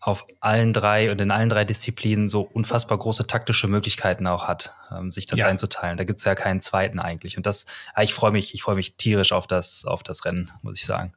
auf 0.00 0.26
allen 0.40 0.72
drei 0.72 1.12
und 1.12 1.20
in 1.20 1.30
allen 1.30 1.48
drei 1.48 1.64
Disziplinen 1.64 2.28
so 2.28 2.40
unfassbar 2.40 2.98
große 2.98 3.28
taktische 3.28 3.68
Möglichkeiten 3.68 4.26
auch 4.26 4.48
hat, 4.48 4.74
ähm, 4.90 5.12
sich 5.12 5.28
das 5.28 5.38
ja. 5.38 5.46
einzuteilen. 5.46 5.96
Da 5.96 6.02
gibt 6.02 6.18
es 6.18 6.24
ja 6.24 6.34
keinen 6.34 6.60
zweiten 6.60 6.98
eigentlich. 6.98 7.36
Und 7.36 7.46
das, 7.46 7.66
ah, 7.94 8.02
ich 8.02 8.12
freue 8.12 8.32
mich, 8.32 8.52
ich 8.52 8.62
freue 8.62 8.74
mich 8.74 8.96
tierisch 8.96 9.30
auf 9.30 9.46
das, 9.46 9.84
auf 9.84 10.02
das 10.02 10.24
Rennen, 10.24 10.50
muss 10.62 10.76
ich 10.76 10.86
sagen. 10.86 11.14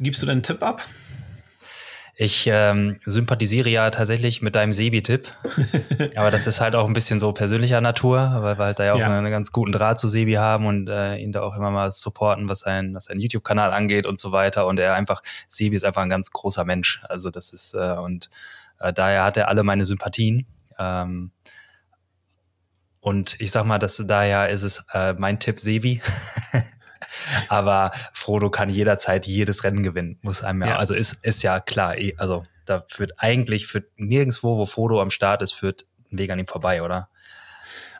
Gibst 0.00 0.22
du 0.22 0.26
deinen 0.26 0.42
Tipp 0.42 0.62
ab? 0.62 0.82
Ich 2.16 2.46
ähm, 2.50 2.98
sympathisiere 3.04 3.68
ja 3.68 3.90
tatsächlich 3.90 4.40
mit 4.40 4.54
deinem 4.54 4.72
Sebi-Tipp. 4.72 5.32
aber 6.16 6.30
das 6.30 6.46
ist 6.46 6.60
halt 6.60 6.74
auch 6.74 6.86
ein 6.86 6.94
bisschen 6.94 7.18
so 7.18 7.32
persönlicher 7.32 7.80
Natur, 7.80 8.38
weil 8.40 8.58
wir 8.58 8.64
halt 8.64 8.78
da 8.78 8.84
ja 8.84 8.94
auch 8.94 8.98
ja. 8.98 9.06
einen 9.06 9.30
ganz 9.30 9.52
guten 9.52 9.72
Draht 9.72 9.98
zu 9.98 10.08
Sebi 10.08 10.34
haben 10.34 10.66
und 10.66 10.88
äh, 10.88 11.16
ihn 11.16 11.32
da 11.32 11.42
auch 11.42 11.54
immer 11.56 11.70
mal 11.70 11.90
supporten, 11.92 12.48
was 12.48 12.60
sein, 12.60 12.94
was 12.94 13.06
sein 13.06 13.18
YouTube-Kanal 13.18 13.72
angeht 13.72 14.06
und 14.06 14.20
so 14.20 14.32
weiter. 14.32 14.66
Und 14.66 14.78
er 14.78 14.94
einfach, 14.94 15.22
Sebi 15.48 15.76
ist 15.76 15.84
einfach 15.84 16.02
ein 16.02 16.08
ganz 16.08 16.30
großer 16.30 16.64
Mensch. 16.64 17.00
Also 17.08 17.30
das 17.30 17.52
ist, 17.52 17.74
äh, 17.74 17.96
und 17.98 18.30
äh, 18.78 18.92
daher 18.92 19.24
hat 19.24 19.36
er 19.36 19.48
alle 19.48 19.64
meine 19.64 19.84
Sympathien. 19.84 20.46
Ähm, 20.78 21.30
und 23.00 23.40
ich 23.40 23.50
sag 23.50 23.64
mal, 23.64 23.78
dass 23.78 24.02
daher 24.06 24.48
ist 24.48 24.62
es 24.62 24.86
äh, 24.92 25.14
mein 25.14 25.40
Tipp 25.40 25.58
Sebi. 25.58 26.02
Aber 27.48 27.92
Frodo 28.12 28.50
kann 28.50 28.68
jederzeit 28.68 29.26
jedes 29.26 29.64
Rennen 29.64 29.82
gewinnen, 29.82 30.18
muss 30.22 30.42
einem 30.42 30.62
ja, 30.62 30.68
ja. 30.68 30.76
also 30.76 30.94
ist, 30.94 31.24
ist 31.24 31.42
ja 31.42 31.60
klar, 31.60 31.96
eh, 31.98 32.14
also 32.16 32.44
da 32.66 32.84
führt 32.88 33.12
eigentlich 33.18 33.66
führt 33.66 33.86
nirgendwo, 33.96 34.58
wo 34.58 34.66
Frodo 34.66 35.00
am 35.00 35.10
Start 35.10 35.42
ist, 35.42 35.52
führt 35.52 35.86
ein 36.12 36.18
Weg 36.18 36.30
an 36.30 36.38
ihm 36.38 36.46
vorbei, 36.46 36.82
oder? 36.82 37.08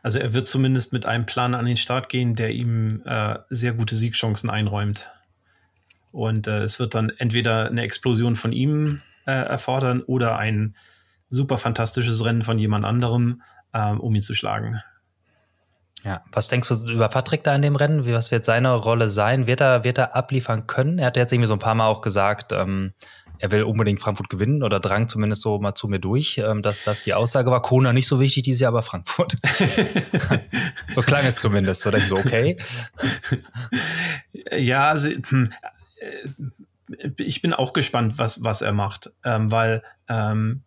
Also 0.03 0.19
er 0.19 0.33
wird 0.33 0.47
zumindest 0.47 0.93
mit 0.93 1.07
einem 1.07 1.27
Plan 1.27 1.55
an 1.55 1.67
den 1.67 1.77
Start 1.77 2.09
gehen, 2.09 2.35
der 2.35 2.51
ihm 2.51 3.03
äh, 3.05 3.39
sehr 3.51 3.75
gute 3.75 3.97
Siegchancen 3.97 4.49
einräumt. 4.49 5.11
Und 6.13 6.47
äh, 6.47 6.63
es 6.63 6.79
wird 6.79 6.95
dann 6.95 7.11
entweder 7.19 7.67
eine 7.67 7.83
Explosion 7.83 8.37
von 8.37 8.53
ihm 8.53 9.03
äh, 9.27 9.33
erfordern 9.33 10.03
oder 10.03 10.39
ein 10.39 10.75
super 11.29 11.59
fantastisches 11.59 12.25
Rennen 12.25 12.43
von 12.43 12.59
jemand 12.59 12.85
anderem, 12.85 13.43
äh, 13.73 13.93
um 13.93 14.15
ihn 14.15 14.23
zu 14.23 14.35
schlagen. 14.35 14.81
Ja, 16.05 16.23
was 16.33 16.49
denkst 16.49 16.69
du 16.69 16.75
über 16.91 17.09
Patrick 17.09 17.45
da 17.45 17.55
in 17.55 17.63
dem 17.63 17.77
Rennen? 17.77 18.07
Wie, 18.07 18.13
was 18.13 18.31
wird 18.31 18.45
seine 18.45 18.75
Rolle 18.75 19.09
sein? 19.09 19.47
Wird 19.47 19.61
er, 19.61 19.85
wird 19.85 19.99
er 19.99 20.17
abliefern 20.17 20.67
können? 20.67 20.99
Er 20.99 21.07
hat 21.07 21.17
jetzt 21.17 21.33
irgendwie 21.33 21.49
so 21.49 21.55
ein 21.55 21.59
paar 21.59 21.75
Mal 21.75 21.89
auch 21.89 22.01
gesagt, 22.01 22.53
ähm, 22.53 22.93
er 23.39 23.51
will 23.51 23.63
unbedingt 23.63 24.01
Frankfurt 24.01 24.29
gewinnen 24.29 24.63
oder 24.63 24.81
drang 24.81 25.09
zumindest 25.09 25.43
so 25.43 25.59
mal 25.59 25.75
zu 25.75 25.89
mir 25.89 25.99
durch, 25.99 26.39
ähm, 26.39 26.61
dass 26.63 26.85
das 26.85 27.03
die 27.05 27.15
Aussage 27.15 27.51
war. 27.51 27.63
Kona 27.63 27.93
nicht 27.93 28.07
so 28.07 28.21
wichtig 28.21 28.43
dieses 28.43 28.61
Jahr, 28.61 28.69
aber 28.69 28.83
Frankfurt. 28.83 29.37
so 30.93 31.01
klang 31.01 31.25
es 31.25 31.37
zumindest. 31.37 31.87
Oder 31.87 32.01
so, 32.01 32.17
okay. 32.17 32.59
Ja, 34.53 34.91
also 34.91 35.09
hm, 35.09 35.53
äh, 36.01 37.11
ich 37.17 37.41
bin 37.41 37.55
auch 37.55 37.73
gespannt, 37.73 38.19
was, 38.19 38.45
was 38.45 38.63
er 38.63 38.73
macht, 38.73 39.11
ähm, 39.25 39.51
weil 39.51 39.83
ähm, 40.09 40.63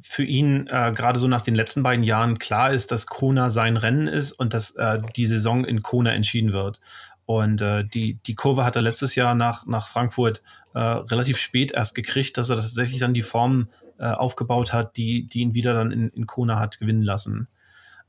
für 0.00 0.24
ihn 0.24 0.66
äh, 0.68 0.92
gerade 0.94 1.18
so 1.18 1.28
nach 1.28 1.42
den 1.42 1.54
letzten 1.54 1.82
beiden 1.82 2.04
Jahren 2.04 2.38
klar 2.38 2.72
ist, 2.72 2.92
dass 2.92 3.06
Kona 3.06 3.50
sein 3.50 3.76
Rennen 3.76 4.08
ist 4.08 4.32
und 4.32 4.54
dass 4.54 4.72
äh, 4.72 5.00
die 5.16 5.26
Saison 5.26 5.64
in 5.64 5.82
Kona 5.82 6.12
entschieden 6.12 6.52
wird. 6.52 6.80
Und 7.26 7.62
äh, 7.62 7.84
die, 7.84 8.14
die 8.14 8.34
Kurve 8.34 8.64
hat 8.64 8.76
er 8.76 8.82
letztes 8.82 9.14
Jahr 9.14 9.34
nach, 9.34 9.64
nach 9.66 9.86
Frankfurt 9.86 10.42
äh, 10.74 10.80
relativ 10.80 11.38
spät 11.38 11.72
erst 11.72 11.94
gekriegt, 11.94 12.36
dass 12.36 12.50
er 12.50 12.56
tatsächlich 12.56 13.00
dann 13.00 13.14
die 13.14 13.22
Form 13.22 13.68
äh, 13.98 14.06
aufgebaut 14.06 14.72
hat, 14.72 14.96
die, 14.96 15.28
die 15.28 15.40
ihn 15.40 15.54
wieder 15.54 15.74
dann 15.74 15.92
in, 15.92 16.08
in 16.08 16.26
Kona 16.26 16.58
hat 16.58 16.78
gewinnen 16.78 17.02
lassen. 17.02 17.48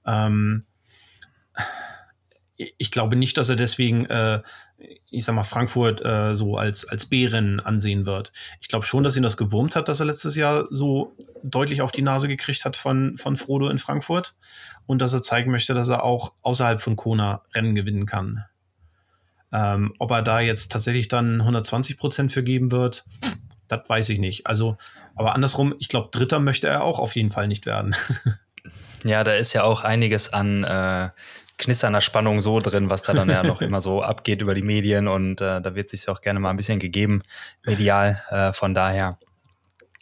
Ähm, 0.05 0.65
ich 2.77 2.91
glaube 2.91 3.15
nicht, 3.15 3.37
dass 3.37 3.49
er 3.49 3.55
deswegen 3.55 4.05
äh, 4.05 4.41
ich 5.09 5.25
sag 5.25 5.35
mal, 5.35 5.43
Frankfurt 5.43 6.03
äh, 6.03 6.33
so 6.35 6.57
als, 6.57 6.87
als 6.87 7.05
B-Rennen 7.05 7.59
ansehen 7.59 8.05
wird. 8.05 8.31
Ich 8.59 8.67
glaube 8.67 8.85
schon, 8.85 9.03
dass 9.03 9.17
ihn 9.17 9.23
das 9.23 9.37
gewurmt 9.37 9.75
hat, 9.75 9.89
dass 9.89 9.99
er 9.99 10.05
letztes 10.05 10.35
Jahr 10.35 10.67
so 10.69 11.15
deutlich 11.43 11.81
auf 11.81 11.91
die 11.91 12.01
Nase 12.01 12.27
gekriegt 12.27 12.65
hat 12.65 12.77
von, 12.77 13.17
von 13.17 13.37
Frodo 13.37 13.69
in 13.69 13.77
Frankfurt 13.77 14.35
und 14.85 15.01
dass 15.01 15.13
er 15.13 15.21
zeigen 15.21 15.51
möchte, 15.51 15.73
dass 15.73 15.89
er 15.89 16.03
auch 16.03 16.33
außerhalb 16.41 16.81
von 16.81 16.95
Kona 16.95 17.43
Rennen 17.53 17.75
gewinnen 17.75 18.05
kann. 18.05 18.45
Ähm, 19.51 19.93
ob 19.99 20.11
er 20.11 20.21
da 20.21 20.39
jetzt 20.39 20.71
tatsächlich 20.71 21.07
dann 21.09 21.41
120 21.41 21.97
Prozent 21.97 22.31
für 22.31 22.43
geben 22.43 22.71
wird, 22.71 23.03
das 23.67 23.81
weiß 23.87 24.09
ich 24.09 24.19
nicht. 24.19 24.47
Also, 24.47 24.77
aber 25.15 25.35
andersrum, 25.35 25.75
ich 25.79 25.89
glaube, 25.89 26.09
Dritter 26.11 26.39
möchte 26.39 26.67
er 26.67 26.83
auch 26.83 26.99
auf 26.99 27.15
jeden 27.15 27.31
Fall 27.31 27.47
nicht 27.47 27.65
werden. 27.65 27.95
Ja, 29.03 29.23
da 29.23 29.33
ist 29.33 29.53
ja 29.53 29.63
auch 29.63 29.81
einiges 29.81 30.31
an 30.31 30.63
äh, 30.63 31.09
knisternder 31.61 32.01
Spannung 32.01 32.41
so 32.41 32.59
drin, 32.59 32.89
was 32.89 33.03
da 33.03 33.13
dann 33.13 33.29
ja 33.29 33.43
noch 33.43 33.61
immer 33.61 33.81
so 33.81 34.01
abgeht 34.01 34.41
über 34.41 34.53
die 34.53 34.63
Medien 34.63 35.07
und 35.07 35.39
äh, 35.41 35.61
da 35.61 35.75
wird 35.75 35.89
sich 35.89 36.09
auch 36.09 36.21
gerne 36.21 36.39
mal 36.39 36.49
ein 36.49 36.57
bisschen 36.57 36.79
gegeben, 36.79 37.23
medial. 37.65 38.21
Äh, 38.29 38.51
von 38.51 38.73
daher 38.73 39.17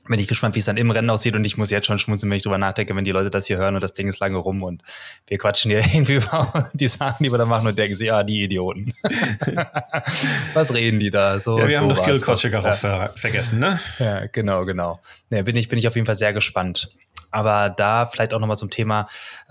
bin 0.10 0.20
ich 0.20 0.28
gespannt, 0.28 0.56
wie 0.56 0.60
es 0.60 0.66
dann 0.66 0.78
im 0.78 0.90
Rennen 0.90 1.10
aussieht 1.10 1.36
und 1.36 1.46
ich 1.46 1.56
muss 1.56 1.70
jetzt 1.70 1.86
schon 1.86 2.00
schmunzeln, 2.00 2.32
wenn 2.32 2.38
ich 2.38 2.44
drüber 2.44 2.58
nachdenke, 2.58 2.96
wenn 2.96 3.04
die 3.04 3.12
Leute 3.12 3.30
das 3.30 3.46
hier 3.46 3.58
hören 3.58 3.76
und 3.76 3.84
das 3.84 3.94
Ding 3.94 4.08
ist 4.08 4.20
lange 4.20 4.38
rum 4.38 4.64
und 4.64 4.82
wir 5.28 5.38
quatschen 5.38 5.70
hier 5.70 5.80
irgendwie 5.94 6.16
über 6.16 6.70
die 6.74 6.88
Sachen, 6.88 7.24
die 7.24 7.32
wir 7.32 7.38
da 7.38 7.46
machen 7.46 7.68
und 7.68 7.78
denken 7.78 7.96
sich, 7.96 8.12
ah, 8.12 8.24
die 8.24 8.44
Idioten. 8.44 8.94
Was 10.54 10.74
reden 10.74 11.00
die 11.00 11.12
da? 11.12 11.40
So 11.40 11.60
ja, 11.60 11.68
wir 11.68 11.78
haben 11.78 11.88
noch 11.90 12.04
Gil 12.04 12.20
Kotschikow 12.20 12.64
ja. 12.64 13.10
vergessen, 13.10 13.60
ne? 13.60 13.80
Ja, 14.00 14.26
genau, 14.26 14.66
genau. 14.66 15.00
Ja, 15.30 15.44
bin, 15.44 15.56
ich, 15.56 15.70
bin 15.70 15.78
ich 15.78 15.88
auf 15.88 15.96
jeden 15.96 16.08
Fall 16.08 16.16
sehr 16.16 16.34
gespannt. 16.34 16.92
Aber 17.32 17.70
da 17.70 18.06
vielleicht 18.06 18.34
auch 18.34 18.40
nochmal 18.40 18.58
zum 18.58 18.70
Thema, 18.70 19.08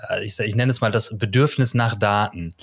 äh, 0.09 0.25
ich, 0.25 0.39
ich 0.39 0.57
nenne 0.57 0.71
es 0.71 0.81
mal 0.81 0.91
das 0.91 1.19
Bedürfnis 1.19 1.75
nach 1.75 1.97
Daten. 1.97 2.55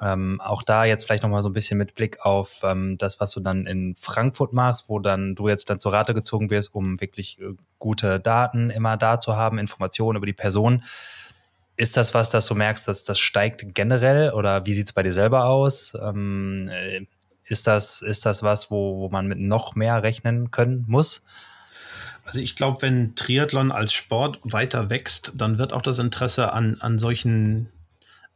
Ähm, 0.00 0.40
auch 0.40 0.62
da 0.62 0.84
jetzt 0.84 1.04
vielleicht 1.04 1.22
nochmal 1.22 1.42
so 1.42 1.48
ein 1.48 1.52
bisschen 1.52 1.78
mit 1.78 1.94
Blick 1.94 2.20
auf 2.20 2.60
ähm, 2.64 2.98
das, 2.98 3.20
was 3.20 3.30
du 3.30 3.40
dann 3.40 3.66
in 3.66 3.94
Frankfurt 3.94 4.52
machst, 4.52 4.88
wo 4.88 4.98
dann 4.98 5.34
du 5.36 5.48
jetzt 5.48 5.70
dann 5.70 5.78
zur 5.78 5.92
Rate 5.92 6.14
gezogen 6.14 6.50
wirst, 6.50 6.74
um 6.74 7.00
wirklich 7.00 7.40
äh, 7.40 7.54
gute 7.78 8.18
Daten 8.18 8.70
immer 8.70 8.96
da 8.96 9.20
zu 9.20 9.36
haben, 9.36 9.58
Informationen 9.58 10.16
über 10.16 10.26
die 10.26 10.32
Person. 10.32 10.82
Ist 11.76 11.96
das 11.96 12.12
was, 12.12 12.28
dass 12.28 12.46
du 12.46 12.54
merkst, 12.54 12.88
dass 12.88 13.04
das 13.04 13.18
steigt 13.20 13.74
generell 13.74 14.32
oder 14.32 14.66
wie 14.66 14.74
sieht 14.74 14.86
es 14.86 14.92
bei 14.92 15.02
dir 15.02 15.12
selber 15.12 15.44
aus? 15.46 15.96
Ähm, 16.02 16.68
äh, 16.72 17.06
ist, 17.44 17.66
das, 17.66 18.02
ist 18.02 18.26
das 18.26 18.42
was, 18.42 18.70
wo, 18.70 18.98
wo 18.98 19.08
man 19.10 19.26
mit 19.26 19.38
noch 19.38 19.74
mehr 19.76 20.02
rechnen 20.02 20.50
können 20.50 20.84
muss? 20.88 21.22
Also 22.24 22.40
ich 22.40 22.56
glaube, 22.56 22.82
wenn 22.82 23.14
Triathlon 23.14 23.70
als 23.70 23.92
Sport 23.92 24.38
weiter 24.42 24.90
wächst, 24.90 25.32
dann 25.36 25.58
wird 25.58 25.72
auch 25.72 25.82
das 25.82 25.98
Interesse 25.98 26.52
an, 26.52 26.78
an 26.80 26.98
solchen 26.98 27.68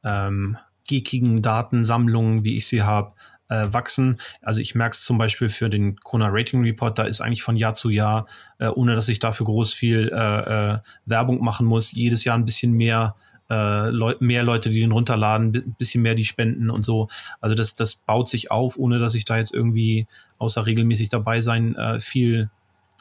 ähm, 0.05 0.57
geekigen 0.87 1.43
Datensammlungen, 1.43 2.45
wie 2.45 2.57
ich 2.57 2.67
sie 2.67 2.83
habe, 2.83 3.13
äh, 3.49 3.67
wachsen. 3.73 4.19
Also 4.43 4.61
ich 4.61 4.75
merke 4.75 4.95
es 4.95 5.05
zum 5.05 5.19
Beispiel 5.19 5.49
für 5.49 5.71
den 5.71 5.97
Kona 5.97 6.29
Rating 6.31 6.63
Report, 6.63 6.99
da 6.99 7.05
ist 7.05 7.21
eigentlich 7.21 7.43
von 7.43 7.57
Jahr 7.57 7.75
zu 7.75 7.91
Jahr, 7.91 8.27
äh, 8.59 8.69
ohne 8.69 8.95
dass 8.95 9.09
ich 9.09 9.19
dafür 9.21 9.47
groß 9.47 9.73
viel 9.75 10.11
äh, 10.13 10.75
äh 10.75 10.79
Werbung 11.07 11.43
machen 11.43 11.67
muss, 11.67 11.93
jedes 11.93 12.25
Jahr 12.25 12.37
ein 12.37 12.45
bisschen 12.45 12.73
mehr 12.73 13.15
äh, 13.51 13.89
Leu 13.89 14.15
mehr 14.21 14.43
Leute, 14.43 14.69
die 14.69 14.81
den 14.81 14.93
runterladen, 14.93 15.55
ein 15.55 15.77
bisschen 15.79 16.03
mehr 16.03 16.15
die 16.15 16.27
spenden 16.27 16.69
und 16.69 16.85
so. 16.85 17.09
Also 17.41 17.55
das, 17.55 17.75
das 17.75 17.95
baut 17.95 18.29
sich 18.29 18.51
auf, 18.51 18.79
ohne 18.79 18.99
dass 18.99 19.15
ich 19.15 19.25
da 19.25 19.39
jetzt 19.39 19.55
irgendwie 19.55 20.07
außer 20.37 20.67
regelmäßig 20.67 21.09
dabei 21.09 21.41
sein 21.41 21.75
äh, 21.75 21.99
viel 21.99 22.51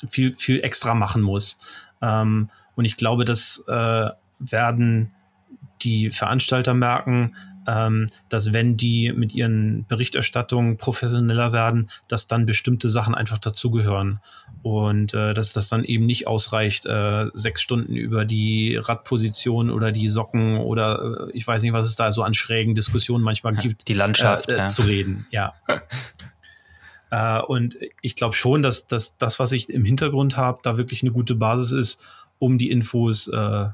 viel, 0.09 0.35
viel 0.35 0.61
extra 0.63 0.93
machen 0.93 1.21
muss. 1.21 1.57
Ähm, 2.01 2.49
und 2.75 2.85
ich 2.85 2.97
glaube, 2.97 3.25
das 3.25 3.63
äh, 3.67 4.09
werden 4.39 5.11
die 5.81 6.11
Veranstalter 6.11 6.73
merken, 6.73 7.35
ähm, 7.67 8.07
dass 8.29 8.53
wenn 8.53 8.77
die 8.77 9.11
mit 9.11 9.35
ihren 9.35 9.85
Berichterstattungen 9.87 10.77
professioneller 10.77 11.51
werden, 11.51 11.89
dass 12.07 12.27
dann 12.27 12.45
bestimmte 12.45 12.89
Sachen 12.89 13.13
einfach 13.13 13.37
dazugehören. 13.37 14.19
Und 14.63 15.13
äh, 15.13 15.33
dass 15.33 15.51
das 15.51 15.69
dann 15.69 15.83
eben 15.83 16.05
nicht 16.05 16.27
ausreicht, 16.27 16.85
äh, 16.85 17.25
sechs 17.33 17.61
Stunden 17.61 17.95
über 17.95 18.25
die 18.25 18.77
Radposition 18.77 19.69
oder 19.69 19.91
die 19.91 20.09
Socken 20.09 20.57
oder 20.57 21.27
äh, 21.27 21.31
ich 21.33 21.45
weiß 21.45 21.61
nicht, 21.61 21.73
was 21.73 21.85
es 21.85 21.95
da 21.95 22.11
so 22.11 22.23
an 22.23 22.33
schrägen 22.33 22.73
Diskussionen 22.73 23.23
manchmal 23.23 23.53
gibt. 23.53 23.87
Die 23.87 23.93
Landschaft 23.93 24.49
äh, 24.49 24.57
ja. 24.57 24.67
zu 24.67 24.83
reden. 24.83 25.27
Ja. 25.31 25.53
Äh, 27.11 27.39
und 27.41 27.77
ich 28.01 28.15
glaube 28.15 28.35
schon, 28.35 28.61
dass, 28.61 28.87
dass 28.87 29.17
das, 29.17 29.39
was 29.39 29.51
ich 29.51 29.69
im 29.69 29.85
Hintergrund 29.85 30.37
habe, 30.37 30.59
da 30.63 30.77
wirklich 30.77 31.03
eine 31.03 31.11
gute 31.11 31.35
Basis 31.35 31.71
ist, 31.71 32.01
um 32.39 32.57
die 32.57 32.69
Infos 32.69 33.27
äh, 33.27 33.67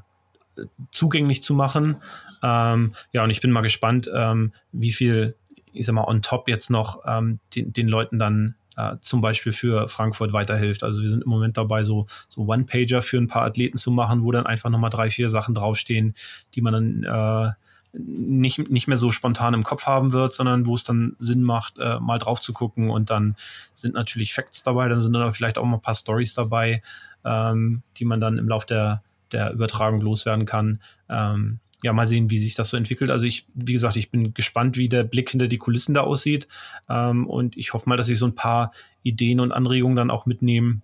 zugänglich 0.92 1.42
zu 1.42 1.54
machen. 1.54 1.96
Ähm, 2.42 2.94
ja, 3.12 3.24
und 3.24 3.30
ich 3.30 3.40
bin 3.40 3.50
mal 3.50 3.62
gespannt, 3.62 4.10
ähm, 4.14 4.52
wie 4.72 4.92
viel, 4.92 5.34
ich 5.72 5.86
sag 5.86 5.94
mal, 5.94 6.04
on 6.04 6.22
top 6.22 6.48
jetzt 6.48 6.70
noch 6.70 7.00
ähm, 7.06 7.40
den, 7.54 7.72
den 7.72 7.88
Leuten 7.88 8.18
dann 8.18 8.54
äh, 8.76 8.96
zum 9.00 9.20
Beispiel 9.20 9.52
für 9.52 9.88
Frankfurt 9.88 10.32
weiterhilft. 10.32 10.82
Also 10.82 11.02
wir 11.02 11.10
sind 11.10 11.24
im 11.24 11.30
Moment 11.30 11.56
dabei, 11.56 11.84
so, 11.84 12.06
so 12.28 12.42
One-Pager 12.42 13.02
für 13.02 13.18
ein 13.18 13.28
paar 13.28 13.44
Athleten 13.44 13.78
zu 13.78 13.90
machen, 13.90 14.22
wo 14.22 14.32
dann 14.32 14.46
einfach 14.46 14.70
nochmal 14.70 14.90
drei, 14.90 15.10
vier 15.10 15.30
Sachen 15.30 15.54
draufstehen, 15.54 16.14
die 16.54 16.60
man 16.60 16.72
dann 16.72 17.04
äh, 17.04 17.52
nicht, 17.96 18.70
nicht 18.70 18.88
mehr 18.88 18.98
so 18.98 19.10
spontan 19.10 19.54
im 19.54 19.62
Kopf 19.62 19.86
haben 19.86 20.12
wird, 20.12 20.34
sondern 20.34 20.66
wo 20.66 20.74
es 20.74 20.84
dann 20.84 21.16
Sinn 21.18 21.42
macht, 21.42 21.78
äh, 21.78 21.98
mal 22.00 22.18
drauf 22.18 22.40
zu 22.40 22.52
gucken. 22.52 22.90
Und 22.90 23.10
dann 23.10 23.36
sind 23.72 23.94
natürlich 23.94 24.34
Facts 24.34 24.62
dabei, 24.62 24.88
dann 24.88 25.02
sind 25.02 25.12
dann 25.12 25.32
vielleicht 25.32 25.58
auch 25.58 25.64
mal 25.64 25.76
ein 25.76 25.82
paar 25.82 25.94
Stories 25.94 26.34
dabei, 26.34 26.82
ähm, 27.24 27.82
die 27.96 28.04
man 28.04 28.20
dann 28.20 28.38
im 28.38 28.48
Lauf 28.48 28.66
der, 28.66 29.02
der 29.32 29.52
Übertragung 29.52 30.00
loswerden 30.00 30.44
kann. 30.44 30.80
Ähm, 31.08 31.60
ja, 31.82 31.92
mal 31.92 32.06
sehen, 32.06 32.30
wie 32.30 32.38
sich 32.38 32.54
das 32.54 32.70
so 32.70 32.76
entwickelt. 32.76 33.10
Also 33.10 33.26
ich, 33.26 33.46
wie 33.54 33.74
gesagt, 33.74 33.96
ich 33.96 34.10
bin 34.10 34.32
gespannt, 34.32 34.78
wie 34.78 34.88
der 34.88 35.04
Blick 35.04 35.30
hinter 35.30 35.48
die 35.48 35.58
Kulissen 35.58 35.94
da 35.94 36.00
aussieht. 36.00 36.48
Ähm, 36.88 37.26
und 37.26 37.56
ich 37.56 37.74
hoffe 37.74 37.88
mal, 37.88 37.96
dass 37.96 38.08
ich 38.08 38.18
so 38.18 38.26
ein 38.26 38.34
paar 38.34 38.72
Ideen 39.02 39.38
und 39.38 39.52
Anregungen 39.52 39.96
dann 39.96 40.10
auch 40.10 40.24
mitnehme, 40.24 40.80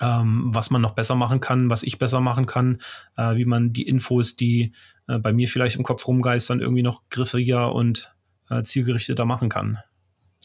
ähm, 0.00 0.54
was 0.54 0.70
man 0.70 0.82
noch 0.82 0.92
besser 0.92 1.14
machen 1.14 1.40
kann, 1.40 1.70
was 1.70 1.82
ich 1.82 1.98
besser 1.98 2.20
machen 2.20 2.46
kann, 2.46 2.78
äh, 3.16 3.36
wie 3.36 3.44
man 3.44 3.72
die 3.72 3.86
Infos, 3.86 4.36
die 4.36 4.72
äh, 5.08 5.18
bei 5.18 5.32
mir 5.32 5.48
vielleicht 5.48 5.76
im 5.76 5.84
Kopf 5.84 6.06
rumgeistern, 6.06 6.60
irgendwie 6.60 6.82
noch 6.82 7.02
griffiger 7.10 7.72
und 7.72 8.12
äh, 8.50 8.62
zielgerichteter 8.62 9.24
machen 9.24 9.48
kann. 9.48 9.78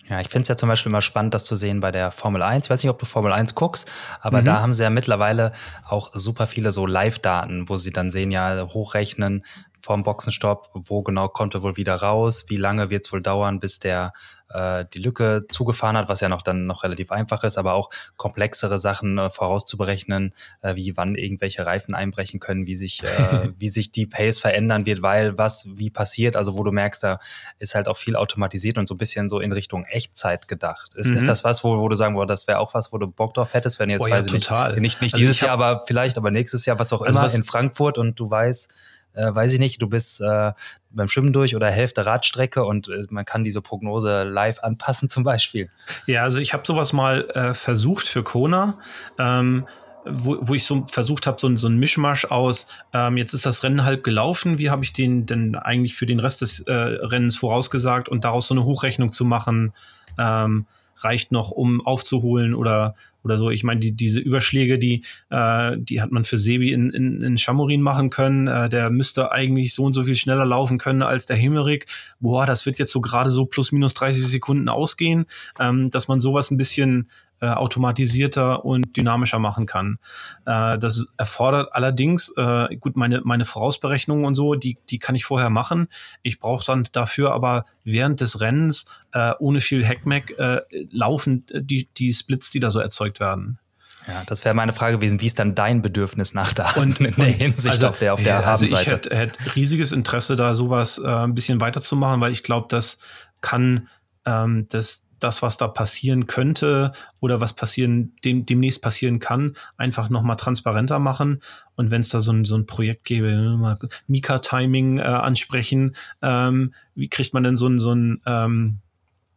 Ja, 0.09 0.19
ich 0.21 0.30
finde 0.30 0.43
es 0.43 0.47
ja 0.47 0.57
zum 0.57 0.69
Beispiel 0.69 0.89
immer 0.89 1.01
spannend, 1.01 1.35
das 1.35 1.43
zu 1.43 1.55
sehen 1.55 1.81
bei 1.81 1.91
der 1.91 2.11
Formel 2.11 2.41
1. 2.41 2.65
Ich 2.65 2.69
weiß 2.69 2.84
nicht, 2.84 2.89
ob 2.89 2.97
du 2.97 3.05
Formel 3.05 3.31
1 3.31 3.53
guckst, 3.53 3.91
aber 4.21 4.41
mhm. 4.41 4.45
da 4.45 4.61
haben 4.61 4.73
sie 4.73 4.81
ja 4.81 4.89
mittlerweile 4.89 5.51
auch 5.85 6.09
super 6.13 6.47
viele 6.47 6.71
so 6.71 6.88
Live-Daten, 6.88 7.69
wo 7.69 7.77
sie 7.77 7.91
dann 7.91 8.09
sehen, 8.09 8.31
ja, 8.31 8.65
hochrechnen 8.69 9.45
vom 9.81 10.03
Boxenstopp, 10.03 10.69
wo 10.73 11.01
genau 11.03 11.27
kommt 11.27 11.56
er 11.56 11.64
wohl 11.64 11.77
wieder 11.77 11.95
raus, 11.95 12.45
wie 12.47 12.57
lange 12.57 12.89
wird 12.89 13.06
es 13.06 13.14
wohl 13.14 13.22
dauern, 13.22 13.60
bis 13.60 13.80
der 13.80 14.14
äh, 14.49 14.85
die 14.93 14.99
Lücke 14.99 15.45
zugefahren 15.49 15.97
hat, 15.97 16.10
was 16.10 16.22
ja 16.22 16.30
noch 16.30 16.41
dann 16.41 16.65
noch 16.65 16.84
relativ 16.84 17.11
einfach 17.11 17.43
ist, 17.43 17.57
aber 17.57 17.73
auch 17.73 17.89
komplexere 18.18 18.80
Sachen 18.80 19.18
äh, 19.18 19.30
vorauszuberechnen, 19.30 20.34
äh, 20.61 20.76
wie 20.76 20.97
wann 20.97 21.15
irgendwelche 21.15 21.65
Reifen 21.65 21.93
einbrechen 21.93 22.39
können, 22.39 22.68
wie 22.68 22.76
sich, 22.76 23.03
äh, 23.03 23.49
wie 23.57 23.69
sich 23.69 23.91
die 23.91 24.07
Pace 24.07 24.39
verändern 24.39 24.85
wird, 24.85 25.01
weil 25.01 25.38
was 25.38 25.68
wie 25.76 25.89
passiert, 25.89 26.35
also 26.35 26.57
wo 26.57 26.64
du 26.64 26.72
merkst, 26.72 27.03
da 27.03 27.19
ist 27.60 27.76
halt 27.76 27.88
auch 27.88 27.97
viel 27.97 28.15
automatisiert 28.15 28.77
und 28.77 28.88
so 28.88 28.95
ein 28.95 28.97
bisschen 28.97 29.30
so 29.30 29.39
in 29.39 29.51
Richtung 29.51 29.85
Echtzeit 29.85 30.47
gedacht. 30.47 30.95
Ist, 30.95 31.11
mhm. 31.11 31.18
ist 31.18 31.27
das 31.27 31.43
was, 31.43 31.64
wo, 31.64 31.80
wo 31.80 31.88
du 31.88 31.95
sagen 31.95 32.15
würdest, 32.15 32.43
das 32.43 32.47
wäre 32.47 32.60
auch 32.60 32.73
was, 32.73 32.91
wo 32.91 32.97
du 32.97 33.07
Bock 33.07 33.34
drauf 33.34 33.53
hättest, 33.53 33.80
wenn 33.80 33.89
jetzt, 33.89 34.07
oh, 34.07 34.10
weiß 34.10 34.27
ja, 34.27 34.34
ich 34.34 34.45
total. 34.45 34.72
nicht, 34.72 34.81
nicht, 34.81 35.01
nicht 35.01 35.14
also 35.14 35.22
dieses 35.22 35.41
Jahr, 35.41 35.51
aber 35.51 35.84
vielleicht, 35.85 36.18
aber 36.18 36.31
nächstes 36.31 36.65
Jahr, 36.65 36.80
was 36.80 36.91
auch 36.93 37.01
also 37.01 37.18
immer, 37.18 37.26
was 37.26 37.35
in 37.35 37.43
Frankfurt 37.43 37.97
und 37.97 38.19
du 38.19 38.30
weißt, 38.30 38.73
äh, 39.20 39.34
weiß 39.34 39.54
ich 39.54 39.60
nicht, 39.60 39.82
du 39.82 39.88
bist 39.88 40.22
äh, 40.22 40.54
beim 40.91 41.08
Schwimmen 41.08 41.34
durch 41.34 41.56
oder 41.56 41.70
Hälfte 41.70 42.06
Radstrecke 42.06 42.64
und 42.64 42.88
äh, 42.88 43.06
man 43.10 43.26
kann 43.26 43.44
diese 43.44 43.62
Prognose 43.62 44.24
live 44.24 44.60
anpassen 44.64 45.10
zum 45.10 45.24
Beispiel. 45.24 45.70
Ja, 46.08 46.24
also 46.24 46.40
ich 46.40 46.54
habe 46.54 46.64
sowas 46.66 46.94
mal 46.94 47.30
äh, 47.32 47.54
versucht 47.54 48.08
für 48.08 48.24
Kona. 48.24 48.80
Ähm, 49.18 49.66
wo, 50.06 50.38
wo 50.40 50.54
ich 50.54 50.66
so 50.66 50.86
versucht 50.90 51.28
habe, 51.28 51.38
so, 51.40 51.56
so 51.58 51.68
ein 51.68 51.78
Mischmasch 51.78 52.26
aus, 52.26 52.68
ähm, 52.94 53.18
jetzt 53.18 53.34
ist 53.34 53.46
das 53.46 53.64
Rennen 53.64 53.84
halb 53.84 54.04
gelaufen, 54.04 54.58
wie 54.58 54.70
habe 54.70 54.84
ich 54.84 54.94
den 54.94 55.26
denn 55.26 55.56
eigentlich 55.56 55.96
für 55.96 56.06
den 56.06 56.20
Rest 56.20 56.41
des 56.41 56.62
äh, 56.62 56.74
Rennens 56.74 57.36
vorausgesagt 57.36 58.10
und 58.10 58.24
daraus 58.24 58.48
so 58.48 58.54
eine 58.54 58.64
Hochrechnung 58.64 59.12
zu 59.12 59.26
machen, 59.26 59.74
ähm, 60.18 60.66
reicht 60.99 61.31
noch, 61.31 61.51
um 61.51 61.85
aufzuholen 61.85 62.53
oder 62.53 62.95
oder 63.23 63.38
so. 63.38 63.49
Ich 63.49 63.63
meine, 63.63 63.80
die, 63.80 63.91
diese 63.91 64.19
Überschläge, 64.19 64.80
die, 64.80 65.03
äh, 65.30 65.77
die 65.77 66.01
hat 66.01 66.11
man 66.11 66.26
für 66.26 66.38
Sebi 66.38 66.71
in, 66.71 66.89
in, 66.91 67.21
in 67.21 67.38
Chamorin 67.38 67.81
machen 67.81 68.09
können. 68.09 68.47
Äh, 68.47 68.69
der 68.69 68.89
müsste 68.89 69.31
eigentlich 69.31 69.73
so 69.73 69.84
und 69.84 69.93
so 69.93 70.03
viel 70.03 70.15
schneller 70.15 70.45
laufen 70.45 70.77
können 70.77 71.01
als 71.01 71.26
der 71.26 71.38
Himmerig. 71.38 71.85
Boah, 72.19 72.45
das 72.45 72.65
wird 72.65 72.80
jetzt 72.80 72.91
so 72.91 73.01
gerade 73.01 73.31
so 73.31 73.45
plus 73.45 73.71
minus 73.71 73.93
30 73.93 74.26
Sekunden 74.26 74.69
ausgehen, 74.69 75.26
ähm, 75.59 75.91
dass 75.91 76.07
man 76.07 76.21
sowas 76.21 76.51
ein 76.51 76.57
bisschen 76.57 77.09
äh, 77.41 77.48
automatisierter 77.48 78.66
und 78.66 78.98
dynamischer 78.98 79.40
machen 79.40 79.66
kann. 79.66 79.99
Äh, 80.45 80.78
das 80.78 81.07
erfordert 81.18 81.74
allerdings, 81.74 82.34
äh, 82.38 82.76
gut, 82.78 82.95
meine, 82.95 83.22
meine 83.24 83.45
Vorausberechnungen 83.45 84.26
und 84.26 84.36
so, 84.36 84.56
die, 84.56 84.78
die 84.90 84.99
kann 84.99 85.16
ich 85.16 85.26
vorher 85.26 85.49
machen. 85.49 85.88
Ich 86.22 86.40
brauche 86.40 86.66
dann 86.66 86.88
dafür 86.91 87.32
aber 87.34 87.66
während 87.84 88.22
des 88.22 88.41
Rennens 88.41 88.86
äh, 89.14 89.34
ohne 89.40 89.61
viel 89.61 89.86
Hackmack 89.86 90.32
äh, 90.38 90.61
laufen 90.91 91.45
die, 91.52 91.88
die 91.98 92.14
Splits, 92.14 92.52
die 92.52 92.60
da 92.60 92.72
so 92.72 92.80
erzeugt 92.80 93.20
werden. 93.20 93.60
Ja, 94.07 94.24
das 94.26 94.44
wäre 94.45 94.56
meine 94.56 94.72
Frage 94.72 94.98
gewesen, 94.98 95.22
wie 95.22 95.26
ist 95.26 95.40
dann 95.40 95.56
dein 95.56 95.82
Bedürfnis 95.82 96.34
nach 96.34 96.53
Daten 96.53 96.80
und, 96.80 96.99
in 97.02 97.16
der 97.16 97.26
Hinsicht 97.26 97.76
also, 97.76 97.88
auf 97.90 97.99
der 97.99 98.14
auf 98.14 98.24
der 98.24 98.40
ja, 98.40 98.41
Also 98.41 98.66
ich 98.66 98.88
hätte 98.88 99.16
hätt 99.16 99.56
riesiges 99.56 99.91
Interesse, 99.91 100.36
da 100.36 100.56
sowas 100.56 100.98
äh, 100.98 101.07
ein 101.07 101.36
bisschen 101.36 101.61
weiterzumachen, 101.61 102.22
weil 102.22 102.32
ich 102.32 102.44
glaube, 102.44 102.68
das 102.70 102.98
kann 103.41 103.88
ähm, 104.26 104.68
das 104.70 105.03
das, 105.20 105.41
was 105.41 105.58
da 105.58 105.68
passieren 105.68 106.28
könnte 106.28 106.91
oder 107.20 107.41
was 107.41 107.54
passieren, 107.54 108.14
dem, 108.24 108.46
demnächst 108.46 108.82
passieren 108.82 109.20
kann, 109.20 109.56
einfach 109.78 110.10
nochmal 110.10 110.38
transparenter 110.38 111.00
machen. 111.00 111.41
Und 111.76 111.91
wenn 111.91 112.02
es 112.02 112.10
da 112.10 112.22
so 112.22 112.32
ein, 112.32 112.46
so 112.46 112.56
ein 112.56 112.66
Projekt 112.66 113.06
gäbe, 113.06 113.28
ne, 113.28 113.78
Mika-Timing 114.08 115.00
äh, 115.00 115.04
ansprechen, 115.04 115.96
ähm, 116.22 116.74
wie 116.96 117.10
kriegt 117.10 117.34
man 117.34 117.44
denn 117.44 117.58
so 117.58 117.68
ein, 117.68 117.80
so 117.80 117.94
ein 117.94 118.22
ähm, 118.26 118.80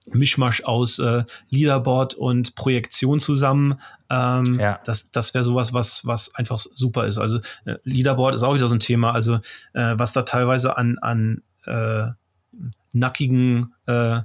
Mischmasch 0.07 0.65
aus 0.65 0.99
äh, 0.99 1.25
Leaderboard 1.51 2.15
und 2.15 2.55
Projektion 2.55 3.21
zusammen. 3.21 3.81
Ähm, 4.11 4.59
ja. 4.59 4.81
Das, 4.85 5.11
das 5.11 5.35
wäre 5.35 5.45
sowas, 5.45 5.73
was, 5.73 6.07
was 6.07 6.35
einfach 6.35 6.59
super 6.59 7.07
ist. 7.07 7.19
Also 7.19 7.39
äh, 7.65 7.77
Leaderboard 7.85 8.35
ist 8.35 8.43
auch 8.43 8.55
wieder 8.55 8.69
so 8.69 8.75
ein 8.75 8.81
Thema. 8.81 9.13
Also 9.13 9.37
äh, 9.75 9.95
was 9.97 10.13
da 10.13 10.23
teilweise 10.23 10.77
an, 10.77 10.99
an 11.01 11.43
äh, 11.67 12.09
nackigen 12.93 13.75
äh, 13.87 14.21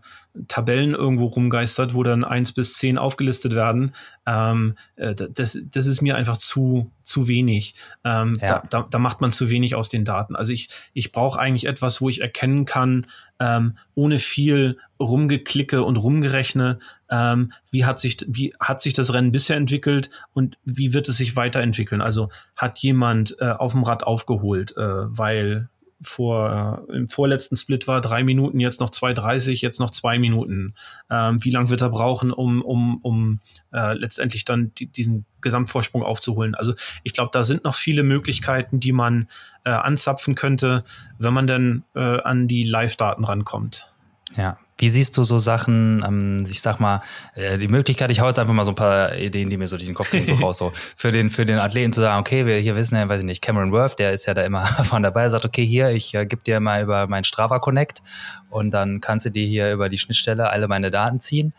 Tabellen 0.48 0.94
irgendwo 0.94 1.26
rumgeistert, 1.26 1.94
wo 1.94 2.03
dann 2.03 2.23
eins 2.23 2.52
bis 2.52 2.73
zehn 2.73 2.98
aufgelistet 2.98 3.56
werden. 3.56 3.94
Ähm, 4.26 4.76
äh, 4.98 5.15
das, 5.15 5.57
das 5.72 5.85
ist 5.85 6.02
mir 6.02 6.15
einfach 6.15 6.38
zu, 6.38 6.91
zu 7.02 7.27
wenig. 7.27 7.76
Ähm, 8.03 8.34
ja. 8.41 8.48
da, 8.48 8.64
da, 8.69 8.88
da 8.89 8.99
macht 8.99 9.22
man 9.22 9.31
zu 9.31 9.49
wenig 9.49 9.76
aus 9.76 9.89
den 9.89 10.06
Daten. 10.06 10.35
Also 10.35 10.52
ich, 10.52 10.69
ich 10.94 11.11
brauche 11.11 11.39
eigentlich 11.39 11.65
etwas, 11.65 12.02
wo 12.02 12.10
ich 12.10 12.22
erkennen 12.22 12.65
kann, 12.65 13.07
ähm, 13.39 13.77
ohne 13.95 14.19
viel 14.19 14.77
rumgeklicke 14.99 15.84
und 15.84 15.98
rumgerechne, 15.98 16.80
ähm, 17.10 17.53
wie, 17.72 17.85
hat 17.85 17.99
sich, 17.99 18.18
wie 18.27 18.53
hat 18.60 18.81
sich 18.81 18.94
das 18.94 19.14
Rennen 19.14 19.31
bisher 19.31 19.56
entwickelt 19.56 20.10
und 20.34 20.57
wie 20.65 20.94
wird 20.94 21.07
es 21.07 21.18
sich 21.18 21.35
weiterentwickeln. 21.35 22.02
Also 22.02 22.30
hat 22.56 22.80
jemand 22.80 23.38
äh, 23.39 23.52
auf 23.52 23.72
dem 23.72 23.84
Rad 23.84 24.03
aufgeholt, 24.03 24.76
äh, 24.76 24.81
weil 24.81 25.69
vor 26.02 26.86
äh, 26.90 26.95
im 26.95 27.10
vorletzten 27.10 27.57
Split 27.57 27.88
war 27.88 28.02
drei 28.02 28.24
Minuten, 28.24 28.60
jetzt 28.60 28.80
noch 28.80 28.90
2,30, 28.90 29.61
jetzt 29.61 29.80
noch 29.80 29.90
zwei 29.90 30.19
Minuten. 30.19 30.76
Ähm, 31.10 31.44
wie 31.44 31.49
lange 31.49 31.69
wird 31.69 31.82
er 31.82 31.90
brauchen, 31.90 32.32
um, 32.32 32.61
um, 32.61 32.99
um 33.02 33.40
äh, 33.74 33.94
letztendlich 33.94 34.45
dann 34.45 34.74
die, 34.76 34.88
diesen 34.88 35.26
Gesamtvorsprung 35.41 36.03
aufzuholen? 36.03 36.56
Also 36.56 36.74
ich 37.03 37.14
glaube, 37.14 37.32
da 37.34 37.44
sind 37.44 37.64
noch 37.64 37.76
viele 37.76 38.03
Möglichkeiten, 38.03 38.80
die 38.80 38.91
man 38.91 39.28
äh, 39.64 39.72
anzapfen 39.72 40.36
könnte, 40.36 40.84
wenn 41.18 41.34
man 41.34 41.48
dann 41.48 41.84
äh, 41.95 41.99
an 41.99 42.48
die 42.48 42.64
Live-Daten 42.64 43.24
rankommt. 43.24 43.91
Ja, 44.36 44.57
wie 44.78 44.90
siehst 44.90 45.18
du 45.18 45.24
so 45.24 45.38
Sachen, 45.38 46.04
ähm, 46.06 46.45
ich 46.49 46.62
sag 46.62 46.80
mal, 46.80 47.02
äh, 47.36 47.58
die 47.58 47.68
Möglichkeit, 47.68 48.12
ich 48.12 48.20
hau 48.20 48.28
jetzt 48.28 48.40
einfach 48.40 48.54
mal 48.54 48.64
so 48.64 48.72
ein 48.72 48.76
paar 48.76 49.16
Ideen, 49.16 49.49
die 49.49 49.58
mir 49.58 49.68
so 49.68 49.76
durch 49.76 49.88
den 49.88 49.95
Kopf 49.95 50.12
gehen, 50.12 50.26
so 50.26 50.34
raus, 50.45 50.58
so. 50.58 50.72
Für 50.95 51.12
den, 51.12 51.30
für 51.30 51.45
den 51.45 51.60
Athleten 51.60 51.91
zu 51.91 52.02
sagen, 52.02 52.20
okay, 52.20 52.45
wir 52.45 52.58
hier 52.58 52.76
wissen 52.76 52.95
ja, 52.95 53.10
weiß 53.10 53.22
ich 53.22 53.26
nicht, 53.26 53.41
Cameron 53.41 53.72
Worth, 53.72 53.99
der 53.99 54.12
ist 54.12 54.26
ja 54.26 54.34
da 54.34 54.44
immer 54.44 54.66
von 54.84 55.04
dabei, 55.04 55.30
sagt, 55.30 55.45
okay, 55.45 55.66
hier, 55.66 55.90
ich 55.90 56.14
äh, 56.14 56.26
gebe 56.26 56.44
dir 56.44 56.60
mal 56.60 56.84
über 56.84 57.08
mein 57.08 57.24
Strava 57.24 57.60
Connect 57.60 58.02
und 58.49 58.72
dann 58.72 59.02
kannst 59.02 59.26
du 59.26 59.32
dir 59.32 59.45
hier 59.45 59.74
über 59.74 59.90
die 59.90 59.98
Schnittstelle 59.98 60.49
alle 60.49 60.68
meine 60.68 60.91
Daten 60.91 61.20
ziehen 61.20 61.54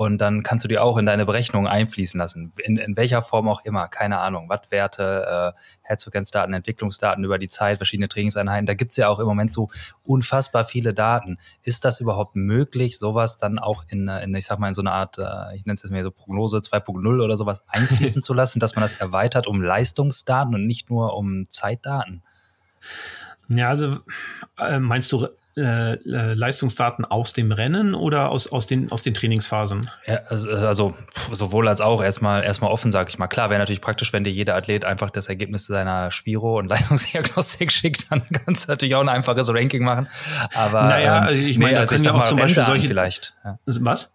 und 0.00 0.16
dann 0.16 0.42
kannst 0.42 0.64
du 0.64 0.68
die 0.68 0.78
auch 0.78 0.96
in 0.96 1.04
deine 1.04 1.26
Berechnung 1.26 1.66
einfließen 1.66 2.18
lassen. 2.18 2.54
In, 2.64 2.78
in 2.78 2.96
welcher 2.96 3.20
Form 3.20 3.46
auch 3.48 3.66
immer, 3.66 3.86
keine 3.86 4.18
Ahnung. 4.18 4.48
Wattwerte, 4.48 5.52
äh, 5.54 5.60
Herzfrequenzdaten, 5.82 6.54
Entwicklungsdaten 6.54 7.22
über 7.22 7.36
die 7.36 7.48
Zeit, 7.48 7.76
verschiedene 7.76 8.08
Trainingseinheiten. 8.08 8.64
Da 8.64 8.72
gibt's 8.72 8.96
ja 8.96 9.08
auch 9.08 9.18
im 9.18 9.26
Moment 9.26 9.52
so 9.52 9.68
unfassbar 10.02 10.64
viele 10.64 10.94
Daten. 10.94 11.36
Ist 11.64 11.84
das 11.84 12.00
überhaupt 12.00 12.34
möglich, 12.34 12.98
sowas 12.98 13.36
dann 13.36 13.58
auch 13.58 13.84
in, 13.88 14.08
in 14.08 14.34
ich 14.34 14.46
sag 14.46 14.58
mal, 14.58 14.68
in 14.68 14.74
so 14.74 14.80
eine 14.80 14.92
Art, 14.92 15.18
äh, 15.18 15.54
ich 15.54 15.66
nenne 15.66 15.74
es 15.74 15.82
jetzt 15.82 15.90
mal 15.90 16.02
so 16.02 16.10
Prognose 16.10 16.56
2.0 16.56 17.22
oder 17.22 17.36
sowas 17.36 17.62
einfließen 17.68 18.22
zu 18.22 18.32
lassen, 18.32 18.58
dass 18.58 18.76
man 18.76 18.80
das 18.80 18.94
erweitert 18.94 19.46
um 19.46 19.60
Leistungsdaten 19.60 20.54
und 20.54 20.66
nicht 20.66 20.88
nur 20.88 21.14
um 21.14 21.44
Zeitdaten? 21.50 22.22
Ja, 23.50 23.68
also 23.68 23.98
äh, 24.56 24.78
meinst 24.78 25.12
du 25.12 25.28
äh, 25.56 25.94
äh, 25.94 26.34
Leistungsdaten 26.34 27.04
aus 27.04 27.32
dem 27.32 27.50
Rennen 27.50 27.94
oder 27.94 28.30
aus, 28.30 28.50
aus, 28.50 28.66
den, 28.66 28.90
aus 28.92 29.02
den 29.02 29.14
Trainingsphasen? 29.14 29.84
Ja, 30.06 30.20
also, 30.28 30.48
also 30.48 30.94
sowohl 31.32 31.68
als 31.68 31.80
auch 31.80 32.02
erstmal 32.02 32.44
erstmal 32.44 32.70
offen, 32.70 32.92
sag 32.92 33.08
ich 33.08 33.18
mal. 33.18 33.26
Klar, 33.26 33.50
wäre 33.50 33.58
natürlich 33.58 33.80
praktisch, 33.80 34.12
wenn 34.12 34.24
dir 34.24 34.30
jeder 34.30 34.54
Athlet 34.54 34.84
einfach 34.84 35.10
das 35.10 35.28
Ergebnis 35.28 35.66
seiner 35.66 36.10
Spiro 36.10 36.58
und 36.58 36.66
Leistungsdiagnostik 36.70 37.72
schickt, 37.72 38.10
dann 38.10 38.22
kannst 38.30 38.68
du 38.68 38.72
natürlich 38.72 38.94
auch 38.94 39.00
ein 39.00 39.08
einfaches 39.08 39.52
Ranking 39.52 39.84
machen. 39.84 40.08
Aber 40.54 40.84
naja, 40.84 41.18
ähm, 41.18 41.24
also 41.24 41.46
ich 41.46 41.58
meine, 41.58 41.72
nee, 41.72 41.78
also 41.78 41.94
ich 41.96 42.04
ja 42.04 42.14
auch 42.14 42.24
zum 42.24 42.38
Beispiel 42.38 42.64
solche 42.64 42.86
vielleicht. 42.86 43.34
Ja. 43.44 43.58
Was? 43.66 44.12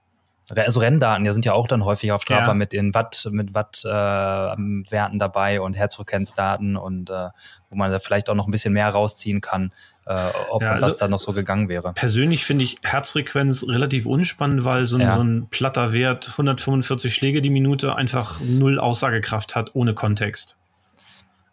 also 0.54 0.80
Renndaten, 0.80 1.26
die 1.26 1.32
sind 1.32 1.46
ja 1.46 1.54
auch 1.54 1.68
dann 1.68 1.86
häufig 1.86 2.12
auf 2.12 2.22
Strava 2.22 2.48
ja. 2.48 2.54
mit 2.54 2.72
den 2.72 2.94
Watt, 2.94 3.28
mit 3.32 3.54
Watt-Werten 3.54 5.16
äh, 5.16 5.18
dabei 5.18 5.62
und 5.62 5.76
Herzfrequenzdaten 5.76 6.78
und 6.78 7.10
äh, 7.10 7.30
wo 7.70 7.76
man 7.76 7.92
da 7.92 8.00
vielleicht 8.00 8.30
auch 8.30 8.36
noch 8.36 8.48
ein 8.48 8.52
bisschen 8.52 8.74
mehr 8.74 8.90
rausziehen 8.90 9.42
kann, 9.42 9.72
äh, 10.06 10.30
ob 10.50 10.62
ja, 10.62 10.74
also 10.74 10.88
was 10.88 10.98
da 10.98 11.08
noch 11.08 11.20
so 11.20 11.34
gegangen 11.34 11.68
wäre. 11.68 11.94
Persönlich 11.94 12.46
finde 12.46 12.64
ich 12.64 12.78
Herzfrequenz 12.84 13.68
relativ 13.68 14.06
unspannend, 14.06 14.64
weil 14.64 14.86
so 14.86 14.98
ein, 14.98 15.02
ja. 15.02 15.16
so 15.16 15.24
ein 15.24 15.48
platter 15.50 15.94
Wert, 15.94 16.30
145 16.32 17.14
Schläge 17.14 17.42
die 17.42 17.50
Minute, 17.50 17.96
einfach 17.96 18.40
null 18.42 18.80
Aussagekraft 18.80 19.56
hat 19.56 19.74
ohne 19.74 19.94
Kontext. 19.94 20.58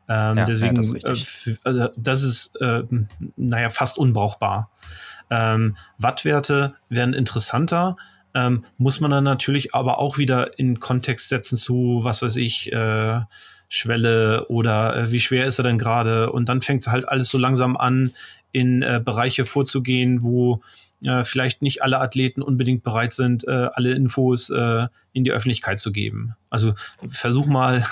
Ähm, 0.09 0.37
ja, 0.37 0.45
deswegen, 0.45 0.75
das 0.75 0.89
ist, 0.89 1.47
äh, 1.47 1.55
also 1.65 1.89
das 1.97 2.23
ist 2.23 2.61
äh, 2.61 2.83
naja, 3.37 3.69
fast 3.71 3.97
unbrauchbar. 3.97 4.71
Ähm, 5.31 5.77
Wattwerte 5.97 6.75
werden 6.91 7.15
interessanter, 7.15 7.97
ähm, 8.35 8.65
muss 8.77 9.01
man 9.01 9.11
dann 9.11 9.25
natürlich 9.25 9.75
aber 9.75 9.99
auch 9.99 10.19
wieder 10.19 10.59
in 10.59 10.81
Kontext 10.81 11.29
setzen 11.29 11.57
zu, 11.57 12.01
was 12.03 12.21
weiß 12.21 12.37
ich, 12.37 12.71
äh, 12.73 13.21
Schwelle 13.69 14.49
oder 14.49 14.97
äh, 14.97 15.13
wie 15.13 15.21
schwer 15.21 15.47
ist 15.47 15.59
er 15.59 15.63
denn 15.63 15.79
gerade? 15.79 16.31
Und 16.31 16.51
dann 16.51 16.61
fängt 16.61 16.83
es 16.83 16.89
halt 16.89 17.09
alles 17.09 17.31
so 17.31 17.39
langsam 17.39 17.79
an, 17.79 18.13
in 18.53 18.83
äh, 18.83 19.01
Bereiche 19.05 19.45
vorzugehen, 19.45 20.23
wo 20.23 20.63
äh, 21.05 21.25
vielleicht 21.25 21.63
nicht 21.63 21.83
alle 21.83 22.01
Athleten 22.01 22.43
unbedingt 22.43 22.83
bereit 22.83 23.13
sind, 23.13 23.47
äh, 23.47 23.69
alle 23.73 23.93
Infos 23.93 24.51
äh, 24.51 24.87
in 25.13 25.25
die 25.25 25.33
Öffentlichkeit 25.33 25.81
zu 25.81 25.93
geben. 25.93 26.35
Also 26.53 26.75
versuch 27.07 27.47
mal 27.47 27.83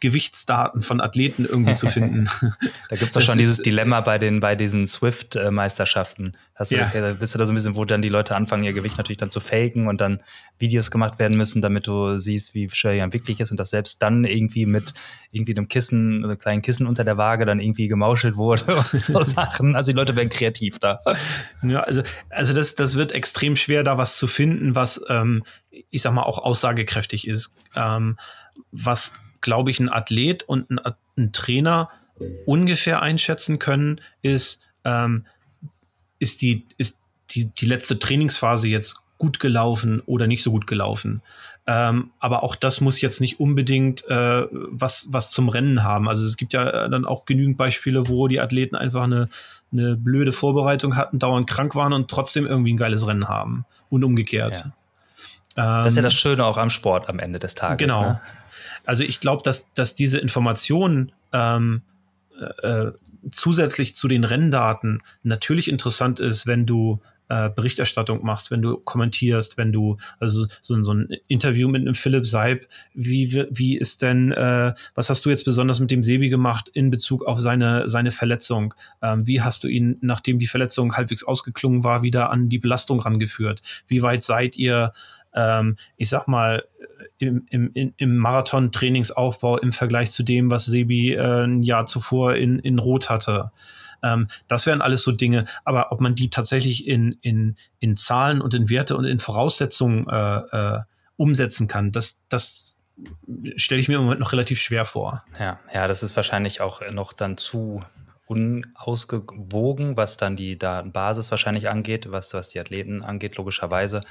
Gewichtsdaten 0.00 0.82
von 0.82 1.00
Athleten 1.00 1.46
irgendwie 1.46 1.74
zu 1.74 1.86
finden. 1.86 2.28
da 2.90 2.96
gibt 2.96 3.04
es 3.04 3.10
doch 3.12 3.22
schon 3.22 3.38
dieses 3.38 3.62
Dilemma 3.62 4.02
bei 4.02 4.18
den 4.18 4.40
bei 4.40 4.56
diesen 4.56 4.86
Swift-Meisterschaften. 4.86 6.36
Hast 6.54 6.70
du, 6.70 6.76
ja. 6.76 6.88
okay, 6.88 7.14
bist 7.18 7.34
du 7.34 7.38
da 7.38 7.46
so 7.46 7.52
ein 7.52 7.54
bisschen, 7.54 7.76
wo 7.76 7.86
dann 7.86 8.02
die 8.02 8.10
Leute 8.10 8.36
anfangen, 8.36 8.64
ihr 8.64 8.74
Gewicht 8.74 8.98
natürlich 8.98 9.16
dann 9.16 9.30
zu 9.30 9.40
faken 9.40 9.88
und 9.88 10.02
dann 10.02 10.20
Videos 10.58 10.90
gemacht 10.90 11.18
werden 11.18 11.38
müssen, 11.38 11.62
damit 11.62 11.86
du 11.86 12.18
siehst, 12.18 12.52
wie 12.52 12.68
schwer 12.68 12.92
jemand 12.92 13.14
wirklich 13.14 13.40
ist 13.40 13.50
und 13.52 13.56
das 13.58 13.70
selbst 13.70 14.02
dann 14.02 14.24
irgendwie 14.24 14.66
mit 14.66 14.92
irgendwie 15.32 15.56
einem 15.56 15.68
Kissen, 15.68 16.22
einem 16.22 16.38
kleinen 16.38 16.60
Kissen 16.60 16.86
unter 16.86 17.04
der 17.04 17.16
Waage 17.16 17.46
dann 17.46 17.58
irgendwie 17.58 17.88
gemauschelt 17.88 18.36
wurde 18.36 18.76
und 18.92 19.00
so 19.00 19.22
Sachen. 19.22 19.74
Also 19.74 19.92
die 19.92 19.96
Leute 19.96 20.14
werden 20.14 20.28
kreativ 20.28 20.78
da. 20.78 21.00
Ja, 21.62 21.80
also, 21.80 22.02
also 22.28 22.52
das, 22.52 22.74
das 22.74 22.96
wird 22.96 23.12
extrem 23.12 23.56
schwer, 23.56 23.82
da 23.82 23.96
was 23.96 24.18
zu 24.18 24.26
finden, 24.26 24.74
was 24.74 25.00
ähm, 25.08 25.42
ich 25.90 26.02
sag 26.02 26.12
mal, 26.12 26.22
auch 26.22 26.38
aussagekräftig 26.38 27.26
ist. 27.26 27.54
Ähm, 27.74 28.18
was, 28.72 29.12
glaube 29.40 29.70
ich, 29.70 29.80
ein 29.80 29.88
Athlet 29.88 30.42
und 30.42 30.70
ein, 30.70 30.80
ein, 31.16 31.32
Trainer 31.32 31.90
ungefähr 32.46 33.02
einschätzen 33.02 33.58
können, 33.58 34.00
ist, 34.22 34.60
ähm, 34.84 35.26
ist, 36.18 36.42
die, 36.42 36.66
ist 36.76 36.98
die, 37.30 37.46
die 37.46 37.66
letzte 37.66 37.98
Trainingsphase 37.98 38.68
jetzt 38.68 38.96
gut 39.18 39.38
gelaufen 39.38 40.00
oder 40.06 40.26
nicht 40.26 40.42
so 40.42 40.50
gut 40.50 40.66
gelaufen. 40.66 41.22
Ähm, 41.66 42.10
aber 42.18 42.42
auch 42.42 42.56
das 42.56 42.80
muss 42.80 43.00
jetzt 43.00 43.20
nicht 43.20 43.38
unbedingt 43.38 44.06
äh, 44.08 44.46
was, 44.50 45.08
was 45.10 45.30
zum 45.30 45.48
Rennen 45.50 45.84
haben. 45.84 46.08
Also 46.08 46.26
es 46.26 46.36
gibt 46.36 46.52
ja 46.54 46.88
dann 46.88 47.04
auch 47.04 47.26
genügend 47.26 47.58
Beispiele, 47.58 48.08
wo 48.08 48.28
die 48.28 48.40
Athleten 48.40 48.76
einfach 48.76 49.04
eine, 49.04 49.28
eine 49.70 49.96
blöde 49.96 50.32
Vorbereitung 50.32 50.96
hatten, 50.96 51.18
dauernd 51.18 51.48
krank 51.48 51.74
waren 51.74 51.92
und 51.92 52.10
trotzdem 52.10 52.46
irgendwie 52.46 52.72
ein 52.72 52.78
geiles 52.78 53.06
Rennen 53.06 53.28
haben. 53.28 53.66
Und 53.90 54.04
umgekehrt. 54.04 54.64
Ja 54.64 54.72
das 55.54 55.88
ist 55.88 55.96
ja 55.96 56.02
das 56.02 56.12
ähm, 56.14 56.18
Schöne 56.18 56.44
auch 56.44 56.56
am 56.56 56.70
Sport 56.70 57.08
am 57.08 57.18
Ende 57.18 57.38
des 57.38 57.54
Tages. 57.54 57.78
Genau. 57.78 58.02
Ne? 58.02 58.20
Also 58.86 59.04
ich 59.04 59.20
glaube, 59.20 59.42
dass, 59.42 59.72
dass 59.74 59.94
diese 59.94 60.18
Informationen 60.18 61.12
ähm, 61.32 61.82
äh, 62.40 62.66
äh, 62.66 62.92
zusätzlich 63.30 63.94
zu 63.94 64.08
den 64.08 64.24
Renndaten 64.24 65.02
natürlich 65.22 65.68
interessant 65.68 66.20
ist, 66.20 66.46
wenn 66.46 66.66
du 66.66 67.00
äh, 67.30 67.48
Berichterstattung 67.48 68.24
machst, 68.24 68.50
wenn 68.50 68.60
du 68.60 68.76
kommentierst, 68.78 69.56
wenn 69.56 69.72
du, 69.72 69.98
also 70.18 70.46
so, 70.60 70.82
so 70.82 70.92
ein 70.92 71.16
Interview 71.28 71.68
mit 71.68 71.82
einem 71.82 71.94
Philipp 71.94 72.26
Seib, 72.26 72.66
wie, 72.92 73.46
wie 73.50 73.78
ist 73.78 74.02
denn, 74.02 74.32
äh, 74.32 74.74
was 74.94 75.10
hast 75.10 75.24
du 75.24 75.30
jetzt 75.30 75.44
besonders 75.44 75.78
mit 75.78 75.90
dem 75.90 76.02
Sebi 76.02 76.28
gemacht 76.28 76.68
in 76.72 76.90
Bezug 76.90 77.24
auf 77.24 77.38
seine, 77.38 77.88
seine 77.88 78.10
Verletzung? 78.10 78.74
Ähm, 79.00 79.26
wie 79.26 79.42
hast 79.42 79.62
du 79.62 79.68
ihn, 79.68 79.96
nachdem 80.00 80.40
die 80.40 80.48
Verletzung 80.48 80.96
halbwegs 80.96 81.22
ausgeklungen 81.22 81.84
war, 81.84 82.02
wieder 82.02 82.30
an 82.30 82.48
die 82.48 82.58
Belastung 82.58 82.98
rangeführt? 83.00 83.62
Wie 83.86 84.02
weit 84.02 84.24
seid 84.24 84.56
ihr 84.56 84.92
ähm, 85.34 85.76
ich 85.96 86.08
sag 86.08 86.28
mal, 86.28 86.64
im, 87.18 87.46
im, 87.50 87.94
im 87.96 88.16
Marathon-Trainingsaufbau 88.16 89.58
im 89.58 89.72
Vergleich 89.72 90.10
zu 90.10 90.22
dem, 90.22 90.50
was 90.50 90.64
Sebi 90.64 91.14
äh, 91.14 91.44
ein 91.44 91.62
Jahr 91.62 91.86
zuvor 91.86 92.34
in, 92.34 92.58
in 92.58 92.78
Rot 92.78 93.10
hatte. 93.10 93.50
Ähm, 94.02 94.28
das 94.48 94.66
wären 94.66 94.80
alles 94.80 95.02
so 95.02 95.12
Dinge. 95.12 95.46
Aber 95.64 95.92
ob 95.92 96.00
man 96.00 96.14
die 96.14 96.30
tatsächlich 96.30 96.86
in, 96.86 97.18
in, 97.20 97.56
in 97.78 97.96
Zahlen 97.96 98.40
und 98.40 98.54
in 98.54 98.70
Werte 98.70 98.96
und 98.96 99.04
in 99.04 99.18
Voraussetzungen 99.18 100.06
äh, 100.08 100.38
äh, 100.76 100.80
umsetzen 101.16 101.68
kann, 101.68 101.92
das, 101.92 102.20
das 102.28 102.78
stelle 103.56 103.80
ich 103.80 103.88
mir 103.88 103.96
im 103.96 104.04
Moment 104.04 104.20
noch 104.20 104.32
relativ 104.32 104.60
schwer 104.60 104.84
vor. 104.84 105.24
Ja, 105.38 105.58
ja, 105.72 105.86
das 105.86 106.02
ist 106.02 106.16
wahrscheinlich 106.16 106.60
auch 106.60 106.80
noch 106.90 107.12
dann 107.12 107.36
zu 107.36 107.82
unausgewogen, 108.30 109.96
was 109.96 110.16
dann 110.16 110.36
die 110.36 110.56
Datenbasis 110.56 111.32
wahrscheinlich 111.32 111.68
angeht, 111.68 112.12
was, 112.12 112.32
was 112.32 112.48
die 112.48 112.60
Athleten 112.60 113.02
angeht, 113.02 113.36
logischerweise. 113.36 114.02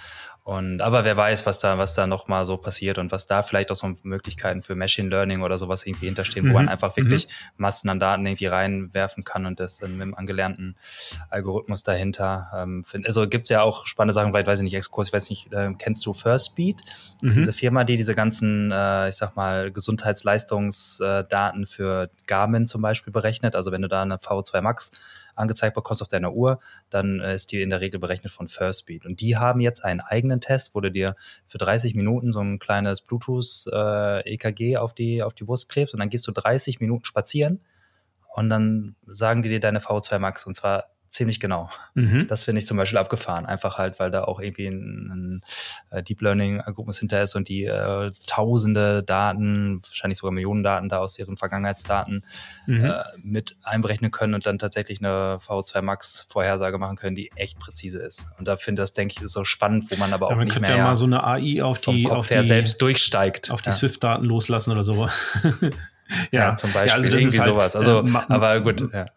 Und, 0.44 0.82
aber 0.82 1.06
wer 1.06 1.16
weiß, 1.16 1.46
was 1.46 1.60
da, 1.60 1.78
was 1.78 1.94
da 1.94 2.08
nochmal 2.08 2.46
so 2.46 2.58
passiert 2.58 2.98
und 2.98 3.12
was 3.12 3.28
da 3.28 3.44
vielleicht 3.44 3.72
auch 3.72 3.76
so 3.76 3.96
Möglichkeiten 4.02 4.64
für 4.64 4.74
Machine 4.74 5.10
Learning 5.10 5.42
oder 5.42 5.60
sowas 5.60 5.86
irgendwie 5.86 6.08
hinterstehen, 6.08 6.46
mhm. 6.46 6.50
wo 6.50 6.54
man 6.56 6.64
mhm. 6.64 6.70
einfach 6.70 6.98
wirklich 6.98 7.28
mhm. 7.28 7.32
Massen 7.58 7.90
an 7.90 8.00
Daten 8.00 8.26
irgendwie 8.26 8.48
reinwerfen 8.48 9.24
kann 9.24 9.46
und 9.46 9.60
das 9.60 9.78
dann 9.78 9.92
mit 9.98 10.02
dem 10.02 10.16
angelernten 10.16 10.76
Algorithmus 11.30 11.84
dahinter. 11.84 12.48
Ähm, 12.56 12.84
find, 12.84 13.06
also 13.06 13.28
gibt's 13.28 13.50
ja 13.50 13.62
auch 13.62 13.86
spannende 13.86 14.14
Sachen, 14.14 14.34
weil, 14.34 14.46
weiß 14.46 14.60
ich 14.60 14.64
nicht, 14.64 14.74
Exkurs, 14.74 15.10
ich 15.10 15.14
weiß 15.14 15.30
nicht, 15.30 15.54
äh, 15.54 15.72
kennst 15.78 16.06
du 16.06 16.14
First 16.14 16.48
Speed? 16.54 16.82
Mhm. 17.22 17.34
Diese 17.34 17.54
Firma, 17.54 17.84
die 17.84 17.96
diese 17.96 18.16
ganzen, 18.16 18.72
äh, 18.72 19.10
ich 19.10 19.16
sag 19.16 19.36
mal, 19.36 19.72
Gesundheitsleistungsdaten 19.72 21.68
für 21.68 22.10
Garmin 22.26 22.66
zum 22.66 22.82
Beispiel 22.82 23.14
berechnet. 23.14 23.56
Also 23.56 23.72
wenn 23.72 23.84
du 23.84 23.88
da 23.88 24.02
eine 24.02 24.16
V2 24.16 24.62
Max 24.62 24.92
angezeigt 25.40 25.76
bekommst 25.76 26.02
auf 26.02 26.08
deiner 26.08 26.34
Uhr, 26.34 26.60
dann 26.90 27.20
äh, 27.20 27.36
ist 27.36 27.52
die 27.52 27.62
in 27.62 27.70
der 27.70 27.82
Regel 27.82 28.00
berechnet 28.00 28.32
von 28.32 28.48
First 28.48 28.82
Speed. 28.82 29.06
Und 29.06 29.22
die 29.22 29.38
haben 29.38 29.60
jetzt 29.60 29.84
einen 29.84 30.02
eigenen 30.02 30.42
Test, 30.42 30.76
wo 30.76 30.82
du 30.82 30.92
dir 30.92 31.16
für 31.48 31.58
30 31.58 31.96
Minuten 31.96 32.32
so 32.32 32.42
ein 32.42 32.60
kleines 32.60 33.02
Bluetooth-EKG 33.02 34.74
äh, 34.74 34.78
auf, 34.78 34.94
die, 34.94 35.24
auf 35.24 35.34
die 35.34 35.44
Brust 35.44 35.70
klebst 35.70 35.94
und 35.94 36.00
dann 36.00 36.10
gehst 36.10 36.28
du 36.28 36.32
30 36.32 36.80
Minuten 36.80 37.06
spazieren 37.06 37.62
und 38.36 38.50
dann 38.50 38.96
sagen 39.08 39.42
die 39.44 39.50
dir 39.50 39.60
deine 39.60 39.80
V2 39.80 40.20
Max 40.20 40.46
und 40.46 40.56
zwar 40.56 40.86
ziemlich 41.10 41.40
genau. 41.40 41.70
Mhm. 41.94 42.28
Das 42.28 42.44
finde 42.44 42.60
ich 42.60 42.68
zum 42.68 42.78
Beispiel 42.78 42.98
abgefahren. 42.98 43.46
Einfach 43.46 43.78
halt, 43.78 44.00
weil 44.00 44.12
da 44.12 44.24
auch 44.24 44.40
irgendwie 44.40 44.68
ein, 44.68 45.12
ein 45.12 45.44
äh, 45.90 46.04
Deep 46.04 46.22
Learning-Algorithmus 46.22 47.00
hinter 47.00 47.22
ist 47.22 47.36
und 47.36 47.50
die 47.50 47.66
äh, 47.66 48.12
tausende 48.28 49.04
Daten, 49.04 49.82
wahrscheinlich 49.84 50.20
sogar 50.20 50.32
Millionen 50.32 50.64
Daten 50.64 50.90
da 50.90 51.00
aus 51.00 51.18
ihren 51.18 51.38
Vergangenheitsdaten 51.38 52.24
mhm. 52.68 52.86
äh, 52.86 52.94
mit 53.22 53.56
einberechnen 53.64 54.12
können 54.12 54.34
und 54.34 54.46
dann 54.46 54.60
tatsächlich 54.60 55.00
eine 55.00 55.40
V2 55.46 55.82
Max 55.82 56.26
Vorhersage 56.30 56.78
machen 56.78 56.96
können, 56.96 57.16
die 57.16 57.32
echt 57.36 57.60
präzise 57.60 58.00
ist. 58.00 58.28
Und 58.38 58.48
da 58.48 58.58
finde 58.58 58.82
ich 58.82 58.84
das, 58.84 58.94
denke 58.94 59.16
ich, 59.18 59.24
ist 59.24 59.34
so 59.34 59.44
spannend, 59.44 59.90
wo 59.90 59.96
man 59.96 60.14
aber 60.14 60.28
auch 60.28 60.32
ja, 60.32 60.38
man 60.38 60.48
nicht 60.48 60.60
mehr 60.60 60.76
ja 60.76 60.84
mal 60.84 60.96
so 60.96 61.06
eine 61.06 61.24
AI 61.24 61.64
auf 61.64 61.82
die, 61.82 62.08
auf 62.08 62.28
die 62.28 62.46
selbst 62.46 62.82
durchsteigt. 62.82 63.52
Auf 63.52 63.62
die 63.62 63.70
ja. 63.70 63.76
Swift-Daten 63.76 64.26
loslassen 64.26 64.72
oder 64.72 64.84
so. 64.84 65.10
ja, 66.32 66.56
zum 66.56 66.72
Beispiel 66.72 66.90
ja, 66.90 67.08
also 67.08 67.18
irgendwie 67.18 67.40
halt, 67.40 67.50
sowas. 67.50 67.76
Also, 67.76 68.04
äh, 68.06 68.12
aber 68.28 68.62
gut, 68.62 68.82
ja 68.94 69.08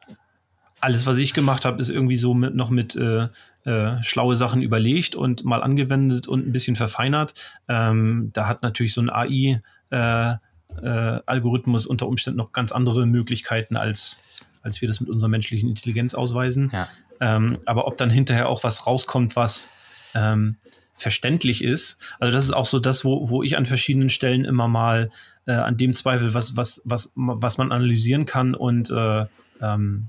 alles, 0.83 1.07
was 1.07 1.17
ich 1.19 1.33
gemacht 1.33 1.65
habe, 1.65 1.81
ist 1.81 1.91
irgendwie 1.91 2.17
so 2.17 2.35
mit, 2.35 2.57
noch 2.57 2.69
mit 2.69 2.97
äh, 2.97 3.29
äh, 3.65 4.03
schlaue 4.03 4.35
Sachen 4.35 4.63
überlegt 4.63 5.15
und 5.15 5.45
mal 5.45 5.63
angewendet 5.63 6.27
und 6.27 6.45
ein 6.45 6.51
bisschen 6.53 6.75
verfeinert. 6.75 7.35
Ähm, 7.69 8.31
da 8.33 8.49
hat 8.49 8.65
natürlich 8.65 8.93
so 8.93 9.01
ein 9.01 9.09
AI-Algorithmus 9.09 11.85
äh, 11.85 11.87
äh 11.87 11.91
unter 11.91 12.09
Umständen 12.09 12.39
noch 12.39 12.51
ganz 12.51 12.73
andere 12.73 13.07
Möglichkeiten, 13.07 13.77
als, 13.77 14.19
als 14.63 14.81
wir 14.81 14.89
das 14.89 15.01
mit 15.01 15.09
unserer 15.09 15.31
menschlichen 15.31 15.69
Intelligenz 15.69 16.15
ausweisen. 16.15 16.73
Ja. 16.73 16.89
Ähm, 17.21 17.53
aber 17.65 17.87
ob 17.87 17.97
dann 17.97 18.11
hinterher 18.11 18.49
auch 18.49 18.65
was 18.65 18.85
rauskommt, 18.85 19.37
was 19.37 19.69
ähm, 20.17 20.57
verständlich 20.95 21.63
ist. 21.63 21.99
Also 22.19 22.35
das 22.35 22.47
ist 22.47 22.53
auch 22.53 22.67
so 22.67 22.81
das, 22.81 23.05
wo, 23.05 23.31
wo 23.31 23.45
ich 23.45 23.57
an 23.57 23.67
verschiedenen 23.67 24.11
Stellen 24.11 24.45
immer 24.45 24.67
mal 24.67 25.13
äh, 25.47 25.53
an 25.53 25.77
dem 25.77 25.95
Zweifel, 25.95 26.35
was, 26.35 26.57
was, 26.57 26.83
was, 26.85 27.13
was 27.15 27.57
man 27.57 27.71
analysieren 27.71 28.27
kann 28.27 28.57
und 28.57 28.91
äh, 28.91 29.27
ähm, 29.61 30.09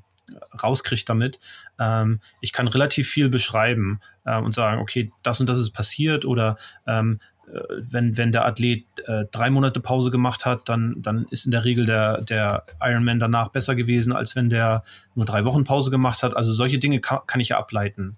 rauskriegt 0.61 1.07
damit. 1.09 1.39
Ähm, 1.79 2.19
ich 2.41 2.51
kann 2.51 2.67
relativ 2.67 3.09
viel 3.09 3.29
beschreiben 3.29 3.99
äh, 4.25 4.37
und 4.37 4.55
sagen, 4.55 4.81
okay, 4.81 5.11
das 5.23 5.39
und 5.39 5.49
das 5.49 5.59
ist 5.59 5.71
passiert 5.71 6.25
oder 6.25 6.57
ähm, 6.87 7.19
äh, 7.47 7.59
wenn, 7.91 8.17
wenn 8.17 8.31
der 8.31 8.45
Athlet 8.45 8.85
äh, 9.05 9.25
drei 9.31 9.49
Monate 9.49 9.79
Pause 9.79 10.11
gemacht 10.11 10.45
hat, 10.45 10.69
dann, 10.69 10.95
dann 10.97 11.25
ist 11.29 11.45
in 11.45 11.51
der 11.51 11.65
Regel 11.65 11.85
der, 11.85 12.21
der 12.21 12.65
Ironman 12.81 13.19
danach 13.19 13.49
besser 13.49 13.75
gewesen, 13.75 14.13
als 14.13 14.35
wenn 14.35 14.49
der 14.49 14.83
nur 15.15 15.25
drei 15.25 15.45
Wochen 15.45 15.63
Pause 15.63 15.91
gemacht 15.91 16.23
hat. 16.23 16.35
Also 16.35 16.53
solche 16.53 16.79
Dinge 16.79 16.99
kann, 16.99 17.19
kann 17.27 17.41
ich 17.41 17.49
ja 17.49 17.57
ableiten. 17.57 18.17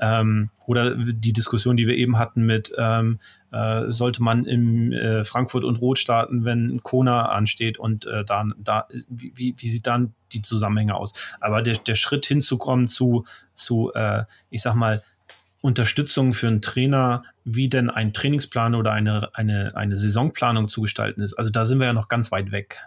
Ähm, 0.00 0.48
oder 0.66 0.94
die 0.94 1.32
Diskussion, 1.32 1.76
die 1.76 1.86
wir 1.86 1.96
eben 1.96 2.18
hatten 2.18 2.46
mit, 2.46 2.72
ähm, 2.78 3.18
äh, 3.50 3.90
sollte 3.90 4.22
man 4.22 4.44
im 4.44 4.92
äh, 4.92 5.24
Frankfurt 5.24 5.64
und 5.64 5.80
Rot 5.80 5.98
starten, 5.98 6.44
wenn 6.44 6.82
Kona 6.82 7.30
ansteht 7.30 7.78
und 7.78 8.06
äh, 8.06 8.24
dann, 8.24 8.54
da, 8.58 8.86
wie, 9.08 9.54
wie 9.56 9.70
sieht 9.70 9.86
dann 9.86 10.14
die 10.32 10.42
Zusammenhänge 10.42 10.94
aus? 10.94 11.12
Aber 11.40 11.62
der, 11.62 11.76
der 11.76 11.94
Schritt 11.94 12.26
hinzukommen 12.26 12.86
zu, 12.88 13.24
zu 13.54 13.92
äh, 13.94 14.24
ich 14.50 14.62
sag 14.62 14.74
mal, 14.74 15.02
Unterstützung 15.60 16.34
für 16.34 16.46
einen 16.46 16.62
Trainer, 16.62 17.24
wie 17.44 17.68
denn 17.68 17.90
ein 17.90 18.12
Trainingsplan 18.12 18.74
oder 18.74 18.92
eine, 18.92 19.30
eine, 19.34 19.76
eine 19.76 19.96
Saisonplanung 19.96 20.68
zu 20.68 20.82
gestalten 20.82 21.20
ist. 21.20 21.34
Also 21.34 21.50
da 21.50 21.66
sind 21.66 21.78
wir 21.80 21.86
ja 21.86 21.92
noch 21.92 22.08
ganz 22.08 22.30
weit 22.30 22.52
weg. 22.52 22.78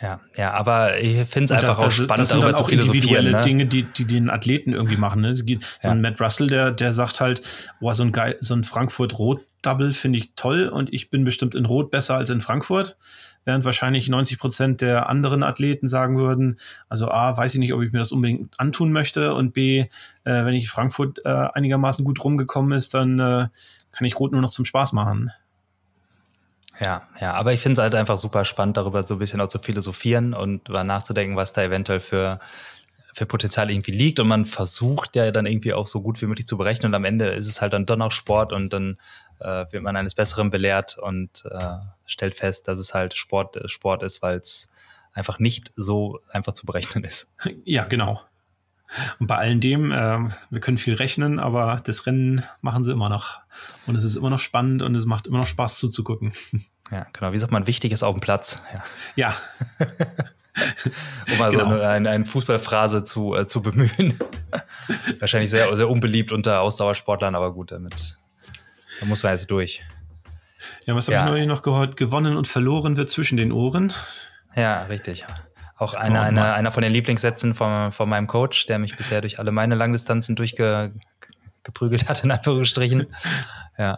Ja, 0.00 0.20
ja, 0.36 0.52
aber 0.52 1.00
ich 1.00 1.28
finde 1.28 1.46
es 1.46 1.52
einfach 1.52 1.76
das, 1.76 1.84
auch 1.84 1.90
spannend, 1.90 2.18
das 2.20 2.28
sind 2.28 2.42
darüber 2.42 2.52
dann 2.52 2.64
auch 2.64 2.68
individuelle 2.68 3.32
Ne? 3.32 3.40
Dinge, 3.42 3.66
die, 3.66 3.82
die 3.82 4.04
den 4.04 4.30
Athleten 4.30 4.72
irgendwie 4.72 4.96
machen. 4.96 5.22
Ne? 5.22 5.32
So 5.34 5.44
Ja. 5.48 5.58
ein 5.82 6.00
Matt 6.00 6.20
Russell, 6.20 6.46
der, 6.46 6.70
der 6.70 6.92
sagt 6.92 7.20
halt, 7.20 7.42
boah, 7.80 7.94
so 7.94 8.04
ein, 8.04 8.12
geil, 8.12 8.36
so 8.40 8.54
ein 8.54 8.64
Frankfurt-Rot-Double 8.64 9.92
finde 9.92 10.18
ich 10.18 10.34
toll 10.36 10.68
und 10.68 10.92
ich 10.92 11.10
bin 11.10 11.24
bestimmt 11.24 11.54
in 11.54 11.64
Rot 11.64 11.90
besser 11.90 12.14
als 12.14 12.30
in 12.30 12.40
Frankfurt. 12.40 12.96
Während 13.44 13.64
wahrscheinlich 13.64 14.08
90 14.08 14.38
Prozent 14.38 14.80
der 14.82 15.08
anderen 15.08 15.42
Athleten 15.42 15.88
sagen 15.88 16.18
würden, 16.18 16.58
also 16.88 17.08
A, 17.10 17.36
weiß 17.36 17.54
ich 17.54 17.60
nicht, 17.60 17.72
ob 17.72 17.82
ich 17.82 17.92
mir 17.92 17.98
das 17.98 18.12
unbedingt 18.12 18.52
antun 18.60 18.92
möchte 18.92 19.34
und 19.34 19.54
B, 19.54 19.80
äh, 19.80 19.86
wenn 20.24 20.54
ich 20.54 20.68
Frankfurt 20.68 21.20
äh, 21.24 21.28
einigermaßen 21.28 22.04
gut 22.04 22.22
rumgekommen 22.22 22.76
ist, 22.76 22.94
dann 22.94 23.18
äh, 23.18 23.48
kann 23.90 24.06
ich 24.06 24.18
Rot 24.20 24.32
nur 24.32 24.42
noch 24.42 24.50
zum 24.50 24.64
Spaß 24.64 24.92
machen. 24.92 25.32
Ja, 26.80 27.08
ja, 27.20 27.34
aber 27.34 27.52
ich 27.52 27.60
finde 27.60 27.74
es 27.74 27.78
halt 27.82 27.94
einfach 27.94 28.16
super 28.16 28.44
spannend, 28.44 28.76
darüber 28.76 29.04
so 29.04 29.14
ein 29.14 29.18
bisschen 29.18 29.40
auch 29.40 29.48
zu 29.48 29.58
philosophieren 29.58 30.32
und 30.32 30.68
darüber 30.68 30.84
nachzudenken, 30.84 31.36
was 31.36 31.52
da 31.52 31.62
eventuell 31.62 32.00
für, 32.00 32.38
für 33.12 33.26
Potenzial 33.26 33.70
irgendwie 33.70 33.90
liegt. 33.90 34.20
Und 34.20 34.28
man 34.28 34.46
versucht 34.46 35.16
ja 35.16 35.30
dann 35.32 35.46
irgendwie 35.46 35.74
auch 35.74 35.86
so 35.86 36.00
gut 36.00 36.22
wie 36.22 36.26
möglich 36.26 36.46
zu 36.46 36.56
berechnen. 36.56 36.90
Und 36.90 36.94
am 36.94 37.04
Ende 37.04 37.26
ist 37.28 37.48
es 37.48 37.60
halt 37.60 37.72
dann 37.72 37.86
doch 37.86 37.96
noch 37.96 38.12
Sport 38.12 38.52
und 38.52 38.72
dann 38.72 38.96
äh, 39.40 39.66
wird 39.70 39.82
man 39.82 39.96
eines 39.96 40.14
Besseren 40.14 40.50
belehrt 40.50 40.98
und 40.98 41.44
äh, 41.50 41.78
stellt 42.06 42.36
fest, 42.36 42.68
dass 42.68 42.78
es 42.78 42.94
halt 42.94 43.14
Sport, 43.14 43.58
Sport 43.70 44.02
ist, 44.04 44.22
weil 44.22 44.38
es 44.38 44.72
einfach 45.12 45.40
nicht 45.40 45.72
so 45.74 46.20
einfach 46.30 46.52
zu 46.52 46.64
berechnen 46.64 47.02
ist. 47.04 47.32
Ja, 47.64 47.84
genau. 47.84 48.22
Und 49.18 49.26
bei 49.26 49.36
allen 49.36 49.60
dem, 49.60 49.92
ähm, 49.94 50.32
wir 50.50 50.60
können 50.60 50.78
viel 50.78 50.94
rechnen, 50.94 51.38
aber 51.38 51.80
das 51.84 52.06
Rennen 52.06 52.42
machen 52.62 52.84
sie 52.84 52.92
immer 52.92 53.08
noch. 53.08 53.40
Und 53.86 53.96
es 53.96 54.04
ist 54.04 54.16
immer 54.16 54.30
noch 54.30 54.38
spannend 54.40 54.82
und 54.82 54.94
es 54.94 55.04
macht 55.06 55.26
immer 55.26 55.38
noch 55.38 55.46
Spaß 55.46 55.78
zuzugucken. 55.78 56.32
Ja, 56.90 57.06
genau. 57.12 57.32
Wie 57.32 57.38
sagt 57.38 57.52
man, 57.52 57.66
wichtig 57.66 57.92
ist 57.92 58.02
auf 58.02 58.14
dem 58.14 58.22
Platz. 58.22 58.62
Ja. 58.72 58.82
Ja, 59.14 59.36
Um 61.34 61.42
also 61.42 61.58
Genau. 61.58 61.70
eine, 61.72 61.86
eine, 61.86 62.10
eine 62.10 62.24
Fußballphrase 62.24 63.04
zu, 63.04 63.34
äh, 63.36 63.46
zu 63.46 63.60
bemühen. 63.60 64.18
Wahrscheinlich 65.20 65.50
sehr, 65.50 65.76
sehr 65.76 65.88
unbeliebt 65.88 66.32
unter 66.32 66.60
Ausdauersportlern, 66.62 67.34
aber 67.34 67.52
gut, 67.52 67.72
damit 67.72 68.18
da 69.00 69.06
muss 69.06 69.22
man 69.22 69.32
jetzt 69.32 69.50
durch. 69.50 69.82
ja 70.86 70.94
was 70.94 71.06
habe 71.08 71.14
Ja. 71.16 71.24
ich 71.24 71.30
neulich 71.30 71.46
noch 71.46 71.60
gehört? 71.60 71.96
Gewonnen 71.98 72.36
und 72.38 72.48
verloren 72.48 72.96
wird 72.96 73.10
zwischen 73.10 73.36
den 73.36 73.52
Ohren. 73.52 73.92
Ja, 74.56 74.84
richtig. 74.84 75.26
Auch 75.78 75.94
einer, 75.94 76.22
einer, 76.22 76.54
einer 76.54 76.72
von 76.72 76.82
den 76.82 76.92
Lieblingssätzen 76.92 77.54
von, 77.54 77.92
von 77.92 78.08
meinem 78.08 78.26
Coach, 78.26 78.66
der 78.66 78.80
mich 78.80 78.96
bisher 78.96 79.20
durch 79.20 79.38
alle 79.38 79.52
meine 79.52 79.76
Langdistanzen 79.76 80.34
durchgeprügelt 80.34 82.08
hat, 82.08 82.24
in 82.24 82.30
Anführungsstrichen. 82.30 83.06
Ja. 83.80 83.96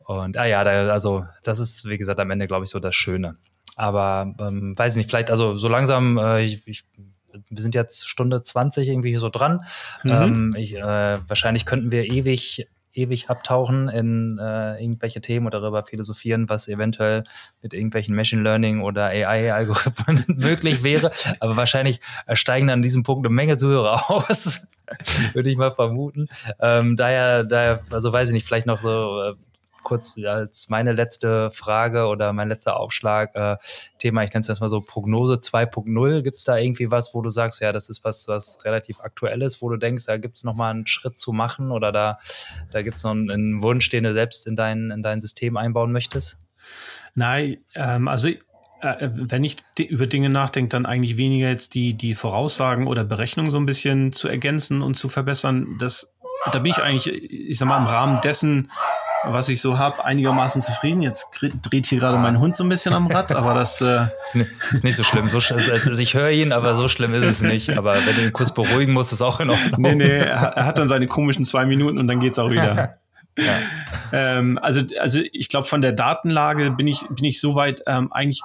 Und 0.00 0.36
ah 0.36 0.46
ja, 0.46 0.64
da, 0.64 0.88
also 0.88 1.24
das 1.44 1.60
ist, 1.60 1.88
wie 1.88 1.96
gesagt, 1.96 2.18
am 2.18 2.28
Ende, 2.32 2.48
glaube 2.48 2.64
ich, 2.64 2.70
so 2.70 2.80
das 2.80 2.96
Schöne. 2.96 3.36
Aber 3.76 4.34
ähm, 4.40 4.76
weiß 4.76 4.96
nicht, 4.96 5.08
vielleicht, 5.08 5.30
also 5.30 5.56
so 5.56 5.68
langsam, 5.68 6.18
äh, 6.18 6.42
ich, 6.42 6.66
ich, 6.66 6.82
wir 7.32 7.62
sind 7.62 7.76
jetzt 7.76 8.08
Stunde 8.08 8.42
20 8.42 8.88
irgendwie 8.88 9.10
hier 9.10 9.20
so 9.20 9.28
dran. 9.28 9.64
Mhm. 10.02 10.10
Ähm, 10.10 10.54
ich, 10.56 10.74
äh, 10.74 11.18
wahrscheinlich 11.28 11.66
könnten 11.66 11.92
wir 11.92 12.04
ewig, 12.04 12.66
ewig 13.00 13.30
abtauchen 13.30 13.88
in 13.88 14.38
äh, 14.38 14.82
irgendwelche 14.82 15.20
Themen 15.20 15.46
oder 15.46 15.60
darüber 15.60 15.84
philosophieren, 15.84 16.48
was 16.48 16.68
eventuell 16.68 17.24
mit 17.62 17.74
irgendwelchen 17.74 18.14
Machine 18.14 18.42
Learning 18.42 18.82
oder 18.82 19.06
AI-Algorithmen 19.06 20.24
möglich 20.36 20.82
wäre. 20.82 21.10
Aber 21.40 21.56
wahrscheinlich 21.56 22.00
steigen 22.32 22.70
an 22.70 22.82
diesem 22.82 23.02
Punkt 23.02 23.26
eine 23.26 23.34
Menge 23.34 23.56
Zuhörer 23.56 24.10
aus, 24.10 24.68
würde 25.32 25.50
ich 25.50 25.56
mal 25.56 25.72
vermuten. 25.72 26.28
Ähm, 26.60 26.96
daher, 26.96 27.44
daher, 27.44 27.80
also 27.90 28.12
weiß 28.12 28.28
ich 28.28 28.34
nicht, 28.34 28.46
vielleicht 28.46 28.66
noch 28.66 28.80
so 28.80 29.22
äh, 29.22 29.34
kurz 29.82 30.16
als 30.24 30.68
meine 30.68 30.92
letzte 30.92 31.50
Frage 31.50 32.06
oder 32.06 32.32
mein 32.32 32.48
letzter 32.48 32.78
Aufschlag, 32.78 33.34
äh, 33.34 33.56
Thema, 33.98 34.22
ich 34.22 34.30
nenne 34.30 34.40
es 34.40 34.48
jetzt 34.48 34.60
mal 34.60 34.68
so 34.68 34.80
Prognose 34.80 35.34
2.0. 35.34 36.22
Gibt 36.22 36.38
es 36.38 36.44
da 36.44 36.56
irgendwie 36.56 36.90
was, 36.90 37.14
wo 37.14 37.22
du 37.22 37.30
sagst, 37.30 37.60
ja, 37.60 37.72
das 37.72 37.88
ist 37.88 38.04
was, 38.04 38.28
was 38.28 38.64
relativ 38.64 39.00
aktuell 39.00 39.42
ist, 39.42 39.62
wo 39.62 39.68
du 39.68 39.76
denkst, 39.76 40.06
da 40.06 40.16
gibt 40.16 40.36
es 40.36 40.44
nochmal 40.44 40.72
einen 40.72 40.86
Schritt 40.86 41.18
zu 41.18 41.32
machen 41.32 41.70
oder 41.70 41.92
da, 41.92 42.18
da 42.70 42.82
gibt 42.82 42.98
es 42.98 43.04
noch 43.04 43.12
einen, 43.12 43.30
einen 43.30 43.62
Wunsch, 43.62 43.88
den 43.88 44.04
du 44.04 44.12
selbst 44.12 44.46
in 44.46 44.56
dein, 44.56 44.90
in 44.90 45.02
dein 45.02 45.20
System 45.20 45.56
einbauen 45.56 45.92
möchtest? 45.92 46.38
Nein, 47.14 47.56
ähm, 47.74 48.08
also 48.08 48.28
äh, 48.82 49.10
wenn 49.12 49.44
ich 49.44 49.56
über 49.78 50.06
Dinge 50.06 50.30
nachdenke, 50.30 50.70
dann 50.70 50.86
eigentlich 50.86 51.16
weniger 51.16 51.48
jetzt 51.48 51.74
die, 51.74 51.94
die 51.94 52.14
Voraussagen 52.14 52.86
oder 52.86 53.04
Berechnungen 53.04 53.50
so 53.50 53.58
ein 53.58 53.66
bisschen 53.66 54.12
zu 54.12 54.28
ergänzen 54.28 54.82
und 54.82 54.96
zu 54.96 55.08
verbessern. 55.08 55.76
Das, 55.78 56.12
da 56.52 56.58
bin 56.58 56.72
ich 56.72 56.78
eigentlich, 56.78 57.08
ich 57.12 57.58
sag 57.58 57.68
mal, 57.68 57.78
im 57.78 57.86
Rahmen 57.86 58.20
dessen, 58.22 58.70
was 59.24 59.48
ich 59.48 59.60
so 59.60 59.78
habe, 59.78 60.04
einigermaßen 60.04 60.60
zufrieden. 60.62 61.02
Jetzt 61.02 61.28
dreht 61.62 61.86
hier 61.86 61.98
gerade 61.98 62.18
mein 62.18 62.38
Hund 62.38 62.56
so 62.56 62.64
ein 62.64 62.68
bisschen 62.68 62.94
am 62.94 63.06
Rad, 63.06 63.32
aber 63.32 63.54
das 63.54 63.80
äh, 63.80 64.04
Ist, 64.22 64.34
ni- 64.36 64.46
ist 64.72 64.84
nicht 64.84 64.96
so 64.96 65.02
schlimm. 65.02 65.28
So, 65.28 65.38
also, 65.54 65.72
also 65.72 66.00
ich 66.00 66.14
höre 66.14 66.30
ihn, 66.30 66.52
aber 66.52 66.74
so 66.74 66.88
schlimm 66.88 67.14
ist 67.14 67.24
es 67.24 67.42
nicht. 67.42 67.76
Aber 67.76 67.94
wenn 68.06 68.16
du 68.16 68.22
ihn 68.22 68.32
kurz 68.32 68.52
beruhigen 68.52 68.92
musst, 68.92 69.12
ist 69.12 69.22
auch 69.22 69.40
in 69.40 69.50
Ordnung. 69.50 69.80
nee, 69.80 69.94
nee, 69.94 70.18
er, 70.18 70.64
hat 70.66 70.78
dann 70.78 70.88
seine 70.88 71.06
komischen 71.06 71.44
zwei 71.44 71.66
Minuten 71.66 71.98
und 71.98 72.08
dann 72.08 72.20
geht's 72.20 72.38
auch 72.38 72.50
wieder. 72.50 72.96
Ähm, 74.12 74.58
also, 74.60 74.82
also 74.98 75.20
ich 75.32 75.48
glaube, 75.48 75.64
von 75.66 75.80
der 75.80 75.92
Datenlage 75.92 76.72
bin 76.72 76.86
ich, 76.88 77.06
bin 77.08 77.24
ich 77.24 77.40
soweit 77.40 77.80
ähm, 77.86 78.12
eigentlich 78.12 78.42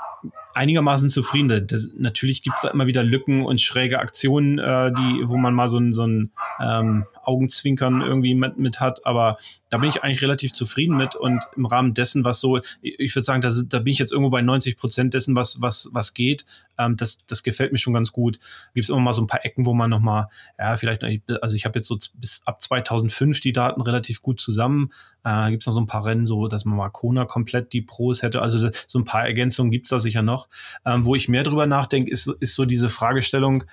einigermaßen 0.55 1.09
zufrieden. 1.09 1.67
Das, 1.67 1.89
natürlich 1.97 2.41
gibt 2.41 2.55
es 2.55 2.61
da 2.61 2.69
immer 2.69 2.87
wieder 2.87 3.03
Lücken 3.03 3.45
und 3.45 3.59
schräge 3.59 3.99
Aktionen, 3.99 4.57
äh, 4.57 4.91
die, 4.93 5.23
wo 5.25 5.35
man 5.35 5.53
mal 5.53 5.67
so 5.67 5.77
ein, 5.77 5.93
so 5.93 6.07
ein 6.07 6.31
ähm, 6.61 7.05
Augenzwinkern 7.23 8.01
irgendwie 8.01 8.35
mit, 8.35 8.57
mit 8.57 8.79
hat, 8.79 9.05
aber 9.05 9.37
da 9.69 9.77
bin 9.77 9.89
ich 9.89 10.03
eigentlich 10.03 10.21
relativ 10.21 10.53
zufrieden 10.53 10.95
mit 10.95 11.15
und 11.15 11.41
im 11.57 11.65
Rahmen 11.65 11.93
dessen, 11.93 12.23
was 12.23 12.39
so, 12.39 12.59
ich, 12.81 13.13
würde 13.15 13.25
sagen, 13.25 13.41
da, 13.41 13.51
da 13.67 13.79
bin 13.79 13.91
ich 13.91 13.99
jetzt 13.99 14.13
irgendwo 14.13 14.29
bei 14.29 14.41
90 14.41 14.77
Prozent 14.77 15.13
dessen, 15.13 15.35
was, 15.35 15.61
was, 15.61 15.89
was 15.91 16.13
geht. 16.13 16.45
Ähm, 16.77 16.95
das, 16.95 17.25
das 17.25 17.43
gefällt 17.43 17.73
mir 17.73 17.77
schon 17.77 17.93
ganz 17.93 18.13
gut. 18.13 18.39
Gibt 18.73 18.85
es 18.85 18.89
immer 18.89 18.99
mal 18.99 19.13
so 19.13 19.21
ein 19.21 19.27
paar 19.27 19.43
Ecken, 19.43 19.65
wo 19.65 19.73
man 19.73 19.89
noch 19.89 19.99
mal, 19.99 20.29
ja, 20.57 20.77
vielleicht, 20.77 21.03
also 21.41 21.55
ich 21.55 21.65
habe 21.65 21.79
jetzt 21.79 21.87
so 21.87 21.97
bis 22.15 22.41
ab 22.45 22.61
2005 22.61 23.41
die 23.41 23.53
Daten 23.53 23.81
relativ 23.81 24.21
gut 24.21 24.39
zusammen. 24.39 24.91
Äh, 25.25 25.49
gibt 25.49 25.63
es 25.63 25.67
noch 25.67 25.73
so 25.73 25.81
ein 25.81 25.87
paar 25.87 26.05
Rennen, 26.05 26.27
so 26.27 26.47
dass 26.47 26.63
man 26.63 26.77
mal 26.77 26.89
Kona 26.89 27.25
komplett 27.25 27.73
die 27.73 27.81
Pros 27.81 28.21
hätte. 28.21 28.41
Also 28.41 28.69
so 28.87 28.99
ein 28.99 29.05
paar 29.05 29.25
Ergänzungen 29.25 29.71
gibt's 29.71 29.89
da 29.89 29.99
sicher 29.99 30.21
noch. 30.21 30.47
Ähm, 30.85 31.05
wo 31.05 31.15
ich 31.15 31.27
mehr 31.27 31.43
drüber 31.43 31.65
nachdenke, 31.65 32.11
ist, 32.11 32.27
ist 32.39 32.55
so 32.55 32.65
diese 32.65 32.89
Fragestellung, 32.89 33.63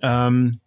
ähm, 0.00 0.60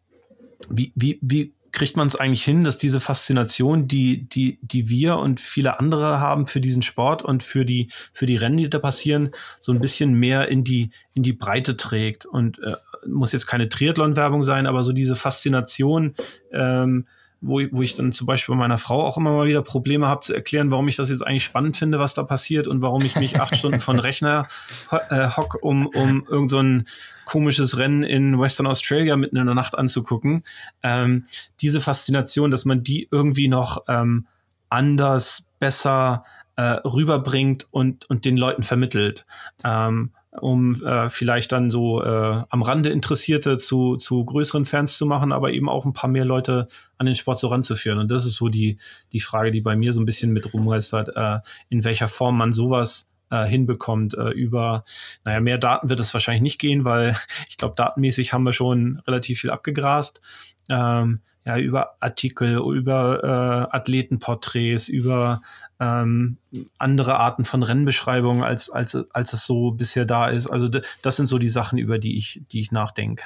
wie, 0.69 0.93
wie, 0.95 1.19
wie 1.21 1.53
kriegt 1.71 1.97
man 1.97 2.07
es 2.07 2.15
eigentlich 2.15 2.43
hin, 2.43 2.63
dass 2.63 2.77
diese 2.77 2.99
Faszination, 2.99 3.87
die, 3.87 4.27
die, 4.27 4.59
die 4.61 4.89
wir 4.89 5.17
und 5.17 5.39
viele 5.39 5.79
andere 5.79 6.19
haben 6.19 6.47
für 6.47 6.61
diesen 6.61 6.81
Sport 6.81 7.23
und 7.23 7.43
für 7.43 7.65
die, 7.65 7.89
für 8.13 8.25
die 8.25 8.37
Rennen, 8.37 8.57
die 8.57 8.69
da 8.69 8.79
passieren, 8.79 9.31
so 9.59 9.71
ein 9.71 9.79
bisschen 9.79 10.13
mehr 10.13 10.47
in 10.47 10.63
die, 10.63 10.89
in 11.13 11.23
die 11.23 11.33
Breite 11.33 11.77
trägt. 11.77 12.25
Und 12.25 12.59
äh, 12.59 12.75
muss 13.05 13.31
jetzt 13.31 13.47
keine 13.47 13.69
Triathlon-Werbung 13.69 14.43
sein, 14.43 14.65
aber 14.65 14.83
so 14.83 14.91
diese 14.91 15.15
Faszination, 15.15 16.15
ähm, 16.51 17.05
wo, 17.41 17.59
ich- 17.59 17.69
wo 17.71 17.81
ich 17.81 17.95
dann 17.95 18.11
zum 18.11 18.25
Beispiel 18.27 18.53
bei 18.55 18.59
meiner 18.59 18.77
Frau 18.77 19.03
auch 19.05 19.17
immer 19.17 19.31
mal 19.31 19.47
wieder 19.47 19.61
Probleme 19.61 20.07
habe 20.07 20.21
zu 20.21 20.33
erklären, 20.33 20.71
warum 20.71 20.87
ich 20.87 20.95
das 20.95 21.09
jetzt 21.09 21.21
eigentlich 21.25 21.43
spannend 21.43 21.77
finde, 21.77 21.99
was 21.99 22.13
da 22.13 22.23
passiert 22.23 22.67
und 22.67 22.81
warum 22.81 23.03
ich 23.03 23.15
mich 23.15 23.39
acht 23.39 23.55
Stunden 23.55 23.79
von 23.79 23.99
Rechner 23.99 24.47
ho 24.91 24.97
äh, 25.09 25.29
hock, 25.29 25.57
um, 25.61 25.87
um 25.87 26.25
irgend 26.29 26.49
so 26.51 26.59
ein 26.59 26.87
komisches 27.25 27.77
Rennen 27.77 28.03
in 28.03 28.39
Western 28.39 28.67
Australia 28.67 29.17
mitten 29.17 29.37
in 29.37 29.45
der 29.45 29.55
Nacht 29.55 29.77
anzugucken. 29.77 30.43
Ähm, 30.83 31.25
diese 31.61 31.81
Faszination, 31.81 32.51
dass 32.51 32.65
man 32.65 32.83
die 32.83 33.07
irgendwie 33.11 33.47
noch 33.49 33.83
ähm, 33.87 34.27
anders, 34.69 35.49
besser 35.59 36.23
äh, 36.55 36.61
rüberbringt 36.63 37.67
und, 37.71 38.09
und 38.09 38.25
den 38.25 38.37
Leuten 38.37 38.63
vermittelt. 38.63 39.25
Ähm, 39.63 40.11
um 40.39 40.81
äh, 40.83 41.09
vielleicht 41.09 41.51
dann 41.51 41.69
so 41.69 42.03
äh, 42.03 42.43
am 42.49 42.61
Rande 42.61 42.89
Interessierte 42.89 43.57
zu, 43.57 43.97
zu 43.97 44.23
größeren 44.23 44.65
Fans 44.65 44.97
zu 44.97 45.05
machen, 45.05 45.31
aber 45.31 45.51
eben 45.51 45.69
auch 45.69 45.85
ein 45.85 45.93
paar 45.93 46.09
mehr 46.09 46.25
Leute 46.25 46.67
an 46.97 47.05
den 47.05 47.15
Sport 47.15 47.39
so 47.39 47.47
ranzuführen. 47.47 47.99
Und 47.99 48.09
das 48.11 48.25
ist 48.25 48.35
so 48.35 48.47
die, 48.47 48.77
die 49.11 49.19
Frage, 49.19 49.51
die 49.51 49.61
bei 49.61 49.75
mir 49.75 49.93
so 49.93 50.01
ein 50.01 50.05
bisschen 50.05 50.33
mit 50.33 50.53
rumgeistert, 50.53 51.09
äh, 51.15 51.39
in 51.69 51.83
welcher 51.83 52.07
Form 52.07 52.37
man 52.37 52.53
sowas 52.53 53.11
äh, 53.29 53.45
hinbekommt. 53.45 54.13
Äh, 54.15 54.29
über, 54.29 54.83
naja, 55.23 55.39
mehr 55.39 55.57
Daten 55.57 55.89
wird 55.89 55.99
es 55.99 56.13
wahrscheinlich 56.13 56.41
nicht 56.41 56.59
gehen, 56.59 56.85
weil 56.85 57.15
ich 57.49 57.57
glaube, 57.57 57.75
datenmäßig 57.75 58.33
haben 58.33 58.43
wir 58.43 58.53
schon 58.53 59.01
relativ 59.07 59.41
viel 59.41 59.49
abgegrast. 59.49 60.21
Ähm, 60.69 61.21
ja, 61.45 61.57
über 61.57 61.95
Artikel, 62.01 62.57
über 62.57 63.23
äh, 63.23 63.75
Athletenporträts, 63.75 64.89
über 64.89 65.41
ähm, 65.79 66.37
andere 66.77 67.17
Arten 67.19 67.45
von 67.45 67.63
Rennbeschreibungen, 67.63 68.43
als, 68.43 68.69
als, 68.69 68.97
als 69.13 69.33
es 69.33 69.45
so 69.45 69.71
bisher 69.71 70.05
da 70.05 70.27
ist. 70.27 70.47
Also 70.47 70.67
das 71.01 71.15
sind 71.15 71.27
so 71.27 71.37
die 71.37 71.49
Sachen, 71.49 71.77
über 71.77 71.99
die 71.99 72.17
ich, 72.17 72.41
die 72.51 72.59
ich 72.59 72.71
nachdenke. 72.71 73.23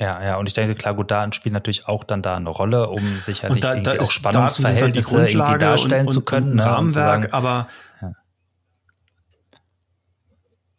Ja, 0.00 0.22
ja, 0.22 0.36
und 0.36 0.48
ich 0.48 0.54
denke, 0.54 0.74
klar, 0.74 0.94
gut, 0.94 1.10
Daten 1.10 1.32
spielen 1.34 1.52
natürlich 1.52 1.86
auch 1.86 2.02
dann 2.02 2.22
da 2.22 2.36
eine 2.36 2.48
Rolle, 2.48 2.88
um 2.88 3.04
sicherlich 3.20 3.60
da, 3.60 3.76
da 3.76 4.00
auch 4.00 4.10
Spannungsverhältnisse 4.10 5.26
irgendwie 5.26 5.58
darstellen 5.58 6.06
und, 6.06 6.12
zu 6.12 6.20
und, 6.20 6.26
können. 6.26 6.50
und 6.52 6.56
ne, 6.56 6.62
und 6.62 6.90
zu 6.90 6.98
Rahmenwerk, 6.98 7.22
sagen, 7.22 7.32
aber 7.32 7.68
Ja. 8.00 8.12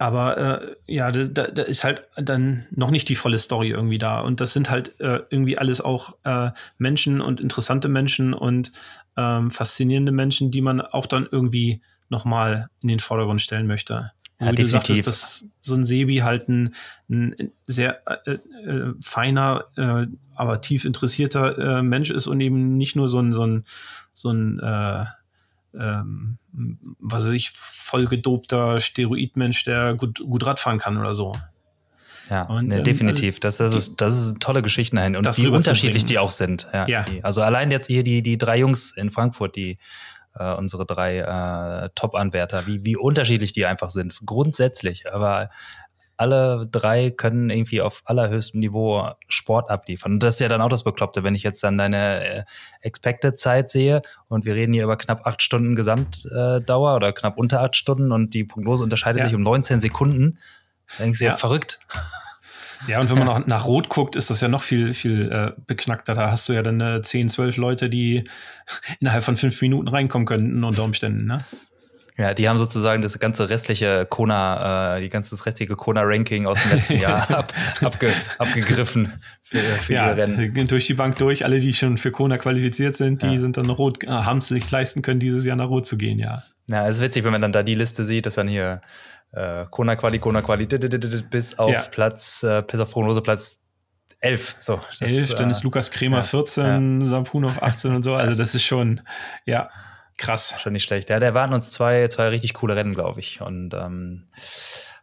Aber 0.04 0.38
äh, 0.38 0.76
ja, 0.86 1.12
da, 1.14 1.24
da 1.26 1.64
ist 1.64 1.86
halt 1.86 2.04
dann 2.18 2.66
noch 2.72 2.92
nicht 2.92 3.08
die 3.08 3.16
volle 3.16 3.40
Story 3.40 3.70
irgendwie 3.70 4.00
da. 4.00 4.20
Und 4.20 4.42
das 4.42 4.52
sind 4.52 4.70
halt 4.70 5.00
äh, 5.00 5.22
irgendwie 5.30 5.58
alles 5.58 5.80
auch 5.80 6.18
äh, 6.26 6.52
Menschen 6.78 7.22
und 7.22 7.40
interessante 7.40 7.88
Menschen 7.88 8.34
und 8.34 8.74
ähm, 9.16 9.50
faszinierende 9.50 10.12
Menschen, 10.12 10.52
die 10.52 10.60
man 10.60 10.82
auch 10.82 11.06
dann 11.06 11.26
irgendwie 11.32 11.82
nochmal 12.10 12.68
in 12.82 12.90
den 12.90 13.00
Vordergrund 13.00 13.42
stellen 13.42 13.66
möchte. 13.66 14.12
Ja, 14.42 14.52
wie 14.52 14.56
definitiv. 14.56 14.66
du 14.66 14.72
sagtest, 14.72 15.08
dass 15.08 15.46
so 15.62 15.76
ein 15.76 15.86
Sebi 15.86 16.18
halt 16.18 16.50
ein, 16.50 16.76
ein 17.10 17.54
sehr 17.66 17.98
äh, 18.28 18.32
äh, 18.34 18.94
feiner, 19.02 19.68
äh, 19.78 20.08
aber 20.36 20.60
tief 20.60 20.84
interessierter 20.84 21.78
äh, 21.78 21.82
Mensch 21.82 22.10
ist 22.10 22.28
und 22.28 22.42
eben 22.42 22.76
nicht 22.76 22.98
nur 22.98 23.08
so 23.08 23.22
ein, 23.22 23.32
so 23.32 23.48
ein, 23.48 23.64
so 24.14 24.32
ein 24.32 24.60
äh, 24.60 25.06
ähm, 25.80 26.38
was 27.00 27.26
weiß 27.26 27.34
ich, 27.34 27.50
vollgedobter 27.52 28.80
Steroidmensch, 28.80 29.64
der 29.64 29.96
gut, 29.96 30.20
gut 30.20 30.46
Radfahren 30.46 30.80
kann 30.80 30.98
oder 30.98 31.16
so. 31.16 31.36
Ja, 32.30 32.44
und, 32.44 32.68
ne, 32.68 32.78
ähm, 32.78 32.84
definitiv. 32.84 33.40
Das, 33.40 33.58
das, 33.58 33.76
ist, 33.76 34.00
das 34.02 34.16
ist 34.16 34.40
tolle 34.40 34.62
Geschichten 34.62 34.96
dahin. 34.96 35.16
Und 35.16 35.38
wie 35.38 35.48
unterschiedlich 35.48 36.06
die 36.06 36.20
auch 36.20 36.32
sind. 36.32 36.68
Ja, 36.74 36.88
ja. 36.88 37.04
Die, 37.04 37.24
also 37.24 37.42
allein 37.42 37.72
jetzt 37.72 37.88
hier 37.88 38.04
die, 38.04 38.22
die 38.22 38.38
drei 38.38 38.60
Jungs 38.60 38.92
in 38.96 39.12
Frankfurt, 39.12 39.56
die 39.56 39.78
äh, 40.36 40.54
unsere 40.54 40.86
drei 40.86 41.20
äh, 41.20 41.90
Top-Anwärter, 41.96 42.66
wie, 42.66 42.84
wie 42.86 42.96
unterschiedlich 42.96 43.52
die 43.52 43.66
einfach 43.66 43.90
sind. 43.90 44.20
Grundsätzlich. 44.26 45.12
Aber 45.12 45.50
alle 46.18 46.68
drei 46.72 47.10
können 47.10 47.50
irgendwie 47.50 47.82
auf 47.82 48.02
allerhöchstem 48.06 48.60
Niveau 48.60 49.10
Sport 49.28 49.70
abliefern. 49.70 50.14
Und 50.14 50.24
das 50.24 50.36
ist 50.36 50.40
ja 50.40 50.48
dann 50.48 50.62
auch 50.62 50.70
das 50.70 50.84
Bekloppte, 50.84 51.24
wenn 51.24 51.36
ich 51.36 51.44
jetzt 51.44 51.64
dann 51.64 51.78
deine 51.78 52.24
äh, 52.24 52.44
Expected-Zeit 52.82 53.70
sehe 53.70 54.02
und 54.28 54.46
wir 54.46 54.56
reden 54.56 54.74
hier 54.74 54.84
über 54.84 54.98
knapp 54.98 55.26
acht 55.26 55.42
Stunden 55.42 55.76
Gesamtdauer 55.76 56.96
oder 56.96 57.14
knapp 57.14 57.38
unter 57.38 57.62
acht 57.62 57.76
Stunden 57.76 58.12
und 58.12 58.34
die 58.34 58.44
Prognose 58.44 58.84
unterscheidet 58.84 59.22
ja. 59.22 59.26
sich 59.28 59.36
um 59.36 59.42
19 59.42 59.80
Sekunden. 59.80 60.38
Dann 60.98 61.06
denkst 61.06 61.20
du 61.20 61.26
ja, 61.26 61.32
ja 61.32 61.38
verrückt. 61.38 61.80
Ja, 62.88 63.00
und 63.00 63.10
wenn 63.10 63.18
man 63.18 63.28
noch 63.28 63.48
nach 63.48 63.66
Rot 63.66 63.88
guckt, 63.90 64.16
ist 64.16 64.30
das 64.30 64.42
ja 64.42 64.50
noch 64.50 64.62
viel, 64.62 64.94
viel 64.94 65.32
äh, 65.32 65.52
beknackter. 65.68 66.16
Da 66.16 66.32
hast 66.32 66.50
du 66.50 66.54
ja 66.54 66.62
dann 66.62 66.82
äh, 66.82 67.02
10, 67.02 67.30
12 67.30 67.58
Leute, 67.58 67.90
die 67.90 68.26
innerhalb 69.00 69.24
von 69.24 69.38
fünf 69.38 69.62
Minuten 69.62 69.88
reinkommen 69.88 70.26
könnten 70.26 70.64
unter 70.64 70.84
Umständen. 70.84 71.26
Ne? 71.26 71.46
Ja, 72.18 72.34
die 72.34 72.48
haben 72.48 72.60
sozusagen 72.60 73.02
das 73.02 73.18
ganze 73.18 73.50
restliche 73.50 74.06
Kona, 74.08 74.98
äh, 74.98 75.02
die 75.02 75.10
ganze 75.10 75.34
restliche 75.46 75.76
Kona-Ranking 75.76 76.46
aus 76.46 76.62
dem 76.62 76.78
letzten 76.78 77.00
Jahr 77.00 77.30
ab, 77.32 77.54
abge, 77.82 78.12
abgegriffen 78.38 79.14
für, 79.42 79.58
für 79.58 79.94
ja, 79.94 80.10
ihr 80.10 80.18
Rennen. 80.18 80.68
Durch 80.68 80.86
die 80.86 80.94
Bank 80.94 81.16
durch, 81.18 81.44
alle, 81.44 81.60
die 81.60 81.74
schon 81.74 81.98
für 81.98 82.12
Kona 82.12 82.38
qualifiziert 82.38 82.96
sind, 82.96 83.24
die 83.24 83.34
ja. 83.34 83.40
sind 83.40 83.58
dann 83.58 83.70
rot, 83.70 84.04
äh, 84.04 84.08
haben 84.08 84.38
es 84.38 84.48
sich 84.48 84.70
leisten 84.70 85.02
können, 85.02 85.20
dieses 85.20 85.44
Jahr 85.46 85.56
nach 85.56 85.70
Rot 85.70 85.88
zu 85.88 85.98
gehen, 85.98 86.20
ja. 86.20 86.44
Ja, 86.68 86.88
es 86.88 86.98
ist 86.98 87.04
witzig, 87.04 87.24
wenn 87.24 87.32
man 87.32 87.42
dann 87.42 87.52
da 87.52 87.64
die 87.64 87.76
Liste 87.76 88.06
sieht, 88.06 88.26
dass 88.26 88.36
dann 88.36 88.48
hier 88.48 88.82
äh, 89.32 89.66
Kona 89.70 89.96
Quali, 89.96 90.20
Kona 90.20 90.42
Quali, 90.42 90.66
bis 90.66 91.58
auf 91.58 91.72
ja. 91.72 91.82
Platz, 91.82 92.44
äh, 92.44 92.64
bis 92.66 92.80
auf 92.80 92.92
Prognoseplatz 92.92 93.60
11. 94.20 94.56
So, 94.60 94.80
das, 95.00 95.12
11, 95.12 95.36
dann 95.36 95.50
ist 95.50 95.62
äh, 95.62 95.64
Lukas 95.64 95.92
Kremer 95.92 96.22
14, 96.22 97.02
ja. 97.02 97.08
Sapunov 97.08 97.62
18 97.62 97.96
und 97.96 98.04
so. 98.04 98.16
Also 98.16 98.36
das 98.36 98.56
ist 98.56 98.64
schon, 98.64 99.02
ja, 99.46 99.70
Krass. 100.18 100.56
Schon 100.60 100.74
nicht 100.74 100.84
schlecht. 100.84 101.10
Ja, 101.10 101.20
der 101.20 101.34
waren 101.34 101.54
uns 101.54 101.72
zwei, 101.72 102.08
zwei 102.08 102.30
richtig 102.30 102.54
coole 102.54 102.76
Rennen, 102.76 102.94
glaube 102.94 103.20
ich. 103.20 103.42
Und 103.42 103.74
ähm, 103.74 104.28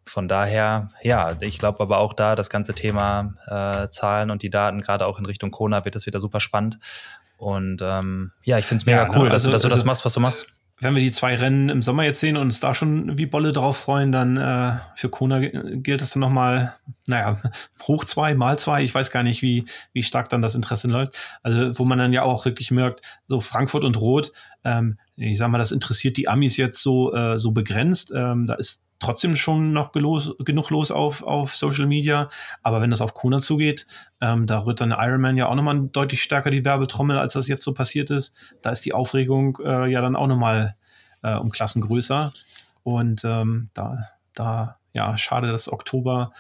von 0.04 0.28
daher, 0.28 0.90
ja, 1.02 1.36
ich 1.40 1.58
glaube 1.58 1.80
aber 1.80 1.98
auch 1.98 2.12
da, 2.12 2.34
das 2.34 2.50
ganze 2.50 2.74
Thema 2.74 3.34
äh, 3.46 3.88
Zahlen 3.90 4.30
und 4.30 4.42
die 4.42 4.50
Daten, 4.50 4.80
gerade 4.80 5.06
auch 5.06 5.18
in 5.18 5.26
Richtung 5.26 5.50
Kona, 5.50 5.84
wird 5.84 5.94
das 5.94 6.06
wieder 6.06 6.20
super 6.20 6.40
spannend. 6.40 6.78
Und 7.36 7.80
ähm, 7.82 8.32
ja, 8.44 8.58
ich 8.58 8.66
finde 8.66 8.82
es 8.82 8.86
mega 8.86 9.04
ja, 9.04 9.08
cool, 9.10 9.28
ne, 9.28 9.30
also, 9.30 9.30
dass, 9.30 9.42
du, 9.44 9.50
dass 9.50 9.62
du 9.62 9.68
das 9.68 9.74
also 9.78 9.86
machst, 9.86 10.04
was 10.04 10.14
du 10.14 10.20
machst 10.20 10.59
wenn 10.80 10.94
wir 10.94 11.02
die 11.02 11.12
zwei 11.12 11.34
Rennen 11.34 11.68
im 11.68 11.82
Sommer 11.82 12.04
jetzt 12.04 12.20
sehen 12.20 12.36
und 12.36 12.44
uns 12.44 12.60
da 12.60 12.72
schon 12.72 13.18
wie 13.18 13.26
Bolle 13.26 13.52
drauf 13.52 13.76
freuen, 13.76 14.12
dann 14.12 14.36
äh, 14.38 14.78
für 14.96 15.10
Kona 15.10 15.40
gilt 15.40 16.00
das 16.00 16.12
dann 16.12 16.20
nochmal, 16.20 16.74
naja, 17.06 17.40
hoch 17.82 18.04
zwei, 18.04 18.34
mal 18.34 18.58
zwei. 18.58 18.82
Ich 18.82 18.94
weiß 18.94 19.10
gar 19.10 19.22
nicht, 19.22 19.42
wie, 19.42 19.66
wie 19.92 20.02
stark 20.02 20.30
dann 20.30 20.42
das 20.42 20.54
Interesse 20.54 20.88
läuft. 20.88 21.18
Also, 21.42 21.78
wo 21.78 21.84
man 21.84 21.98
dann 21.98 22.12
ja 22.12 22.22
auch 22.22 22.46
wirklich 22.46 22.70
merkt, 22.70 23.02
so 23.28 23.40
Frankfurt 23.40 23.84
und 23.84 24.00
Rot, 24.00 24.32
ähm, 24.64 24.98
ich 25.16 25.36
sag 25.36 25.48
mal, 25.48 25.58
das 25.58 25.72
interessiert 25.72 26.16
die 26.16 26.28
Amis 26.28 26.56
jetzt 26.56 26.80
so, 26.80 27.14
äh, 27.14 27.38
so 27.38 27.52
begrenzt. 27.52 28.10
Ähm, 28.14 28.46
da 28.46 28.54
ist 28.54 28.82
trotzdem 29.00 29.34
schon 29.34 29.72
noch 29.72 29.90
gelos, 29.90 30.34
genug 30.38 30.70
los 30.70 30.92
auf, 30.92 31.22
auf 31.22 31.56
Social 31.56 31.86
Media. 31.86 32.28
Aber 32.62 32.80
wenn 32.80 32.90
das 32.90 33.00
auf 33.00 33.14
Kona 33.14 33.40
zugeht, 33.40 33.86
ähm, 34.20 34.46
da 34.46 34.64
rührt 34.64 34.80
dann 34.80 34.92
Ironman 34.92 35.36
ja 35.36 35.48
auch 35.48 35.54
nochmal 35.56 35.88
deutlich 35.88 36.22
stärker 36.22 36.50
die 36.50 36.64
Werbetrommel, 36.64 37.18
als 37.18 37.32
das 37.32 37.48
jetzt 37.48 37.64
so 37.64 37.74
passiert 37.74 38.10
ist. 38.10 38.34
Da 38.62 38.70
ist 38.70 38.84
die 38.84 38.92
Aufregung 38.92 39.58
äh, 39.64 39.90
ja 39.90 40.00
dann 40.00 40.14
auch 40.14 40.28
nochmal 40.28 40.76
äh, 41.22 41.34
um 41.34 41.50
Klassen 41.50 41.82
größer. 41.82 42.32
Und 42.82 43.24
ähm, 43.24 43.70
da, 43.74 43.98
da, 44.34 44.76
ja, 44.92 45.16
schade, 45.16 45.50
dass 45.50 45.72
Oktober 45.72 46.32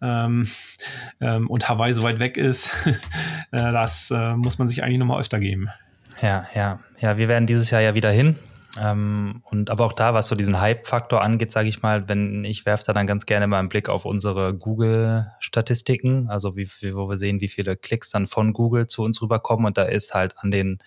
ähm, 0.00 0.48
ähm, 1.20 1.48
und 1.48 1.68
Hawaii 1.68 1.92
so 1.92 2.02
weit 2.02 2.20
weg 2.20 2.36
ist. 2.36 2.70
äh, 3.52 3.72
das 3.72 4.10
äh, 4.10 4.34
muss 4.34 4.58
man 4.58 4.68
sich 4.68 4.82
eigentlich 4.82 4.98
nochmal 4.98 5.20
öfter 5.20 5.38
geben. 5.38 5.68
Ja, 6.20 6.46
ja, 6.54 6.80
ja, 6.98 7.16
wir 7.16 7.28
werden 7.28 7.46
dieses 7.46 7.70
Jahr 7.70 7.80
ja 7.80 7.94
wieder 7.94 8.10
hin. 8.10 8.36
Ähm, 8.80 9.42
und 9.44 9.70
aber 9.70 9.84
auch 9.84 9.92
da, 9.92 10.14
was 10.14 10.28
so 10.28 10.36
diesen 10.36 10.60
Hype-Faktor 10.60 11.22
angeht, 11.22 11.50
sage 11.50 11.68
ich 11.68 11.82
mal, 11.82 12.08
wenn 12.08 12.44
ich 12.44 12.66
werfe 12.66 12.84
da 12.86 12.92
dann 12.92 13.06
ganz 13.06 13.26
gerne 13.26 13.46
mal 13.46 13.58
einen 13.58 13.68
Blick 13.68 13.88
auf 13.88 14.04
unsere 14.04 14.54
Google-Statistiken, 14.54 16.28
also 16.28 16.56
wie, 16.56 16.68
wo 16.94 17.08
wir 17.08 17.16
sehen, 17.16 17.40
wie 17.40 17.48
viele 17.48 17.76
Klicks 17.76 18.10
dann 18.10 18.26
von 18.26 18.52
Google 18.52 18.86
zu 18.86 19.02
uns 19.02 19.20
rüberkommen. 19.22 19.66
Und 19.66 19.78
da 19.78 19.84
ist 19.84 20.14
halt 20.14 20.34
an 20.38 20.50
den 20.50 20.78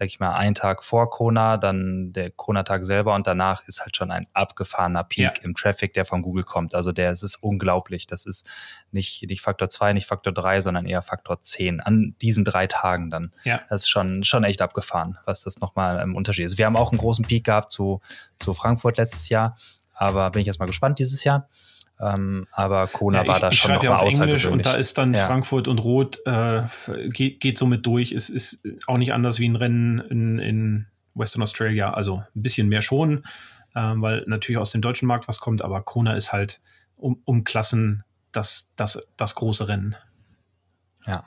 sag 0.00 0.06
ich 0.06 0.18
mal, 0.18 0.32
einen 0.32 0.54
Tag 0.54 0.82
vor 0.82 1.10
Kona, 1.10 1.58
dann 1.58 2.14
der 2.14 2.30
Kona-Tag 2.30 2.86
selber 2.86 3.14
und 3.14 3.26
danach 3.26 3.68
ist 3.68 3.82
halt 3.82 3.98
schon 3.98 4.10
ein 4.10 4.26
abgefahrener 4.32 5.04
Peak 5.04 5.36
ja. 5.36 5.44
im 5.44 5.54
Traffic, 5.54 5.92
der 5.92 6.06
von 6.06 6.22
Google 6.22 6.44
kommt. 6.44 6.74
Also 6.74 6.90
der, 6.90 7.10
es 7.10 7.22
ist 7.22 7.36
unglaublich. 7.36 8.06
Das 8.06 8.24
ist 8.24 8.48
nicht, 8.92 9.22
nicht 9.28 9.42
Faktor 9.42 9.68
2, 9.68 9.92
nicht 9.92 10.06
Faktor 10.06 10.32
3, 10.32 10.62
sondern 10.62 10.86
eher 10.86 11.02
Faktor 11.02 11.42
10 11.42 11.80
an 11.80 12.14
diesen 12.22 12.46
drei 12.46 12.66
Tagen 12.66 13.10
dann. 13.10 13.32
Ja. 13.44 13.60
Das 13.68 13.82
ist 13.82 13.90
schon, 13.90 14.24
schon 14.24 14.42
echt 14.42 14.62
abgefahren, 14.62 15.18
was 15.26 15.42
das 15.42 15.60
nochmal 15.60 16.00
im 16.00 16.16
Unterschied 16.16 16.46
ist. 16.46 16.56
Wir 16.56 16.64
haben 16.64 16.76
auch 16.76 16.92
einen 16.92 16.98
großen 16.98 17.26
Peak 17.26 17.44
gehabt 17.44 17.70
zu, 17.70 18.00
zu 18.38 18.54
Frankfurt 18.54 18.96
letztes 18.96 19.28
Jahr, 19.28 19.54
aber 19.92 20.30
bin 20.30 20.40
ich 20.40 20.48
erstmal 20.48 20.68
gespannt 20.68 20.98
dieses 20.98 21.24
Jahr. 21.24 21.46
Ähm, 22.00 22.46
aber 22.52 22.86
Kona 22.86 23.18
ja, 23.18 23.22
ich, 23.24 23.28
war 23.28 23.40
da 23.40 23.52
schon 23.52 23.74
noch 23.74 23.82
ja 23.82 23.90
mal 23.90 23.98
auf 23.98 24.12
Englisch 24.12 24.46
und 24.46 24.64
da 24.64 24.74
ist 24.74 24.96
dann 24.96 25.12
ja. 25.12 25.26
Frankfurt 25.26 25.68
und 25.68 25.78
Rot 25.84 26.18
äh, 26.24 26.62
geht, 27.10 27.40
geht 27.40 27.58
somit 27.58 27.84
durch. 27.84 28.12
Es 28.12 28.30
ist 28.30 28.62
auch 28.86 28.96
nicht 28.96 29.12
anders 29.12 29.38
wie 29.38 29.48
ein 29.48 29.56
Rennen 29.56 29.98
in, 29.98 30.38
in 30.38 30.86
Western 31.14 31.42
Australia. 31.42 31.90
Also 31.90 32.22
ein 32.34 32.42
bisschen 32.42 32.68
mehr 32.68 32.80
schon, 32.80 33.24
äh, 33.74 33.80
weil 33.96 34.24
natürlich 34.26 34.58
aus 34.58 34.72
dem 34.72 34.80
deutschen 34.80 35.06
Markt 35.06 35.28
was 35.28 35.40
kommt, 35.40 35.62
aber 35.62 35.82
Kona 35.82 36.14
ist 36.14 36.32
halt 36.32 36.60
um, 36.96 37.20
um 37.24 37.44
Klassen 37.44 38.02
das, 38.32 38.68
das, 38.76 38.98
das 39.16 39.34
große 39.34 39.68
Rennen. 39.68 39.94
Ja, 41.06 41.24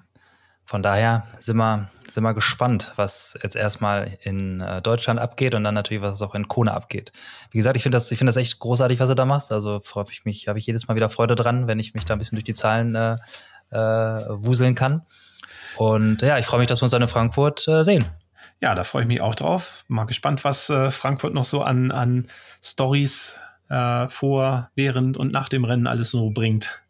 von 0.66 0.82
daher 0.82 1.28
sind 1.40 1.58
wir, 1.58 1.90
sind 2.08 2.24
wir 2.24 2.34
gespannt, 2.34 2.94
was 2.96 3.38
jetzt 3.44 3.56
erstmal 3.56 4.18
in 4.22 4.62
äh, 4.62 4.82
Deutschland 4.82 5.20
abgeht 5.20 5.56
und 5.56 5.64
dann 5.64 5.74
natürlich, 5.74 6.02
was 6.02 6.22
auch 6.22 6.36
in 6.36 6.48
Kona 6.48 6.74
abgeht. 6.74 7.12
Wie 7.52 7.58
gesagt, 7.58 7.76
ich 7.76 7.84
finde 7.84 7.98
das, 7.98 8.12
ich 8.12 8.20
das 8.20 8.38
echt 8.38 8.60
großartig, 8.60 9.00
was 9.00 9.10
du 9.10 9.16
da 9.16 9.26
machst. 9.26 9.52
Also 9.52 9.82
habe 9.96 10.12
ich 10.12 10.24
mich, 10.26 10.48
habe 10.48 10.60
ich 10.60 10.66
jedes 10.66 10.88
Mal 10.88 10.96
wieder 10.96 11.10
Freude 11.10 11.36
dran, 11.36 11.68
wenn 11.68 11.80
ich 11.80 11.94
mich 11.94 12.06
da 12.06 12.14
ein 12.14 12.20
bisschen 12.20 12.38
durch 12.38 12.46
die 12.46 12.54
Zahlen 12.54 12.96
äh, 12.96 13.18
äh, 13.72 13.78
wuseln 14.30 14.76
kann. 14.76 15.02
Und 15.78 16.22
ja, 16.22 16.38
ich 16.38 16.46
freue 16.46 16.60
mich, 16.60 16.68
dass 16.68 16.80
wir 16.82 16.84
uns 16.84 16.92
dann 16.92 17.02
in 17.02 17.08
Frankfurt 17.08 17.68
äh, 17.68 17.84
sehen. 17.84 18.06
Ja, 18.62 18.74
da 18.76 18.84
freue 18.84 19.02
ich 19.02 19.08
mich 19.08 19.22
auch 19.22 19.36
drauf. 19.36 19.84
Mal 19.90 20.06
gespannt, 20.06 20.46
was 20.46 20.70
äh, 20.70 20.92
Frankfurt 20.92 21.34
noch 21.34 21.46
so 21.46 21.62
an, 21.62 21.92
an 21.92 22.28
Stories 22.62 23.40
vor, 24.08 24.70
während 24.76 25.18
und 25.18 25.32
nach 25.32 25.50
dem 25.50 25.66
Rennen 25.66 25.88
alles 25.88 26.12
so 26.12 26.30
bringt. 26.30 26.83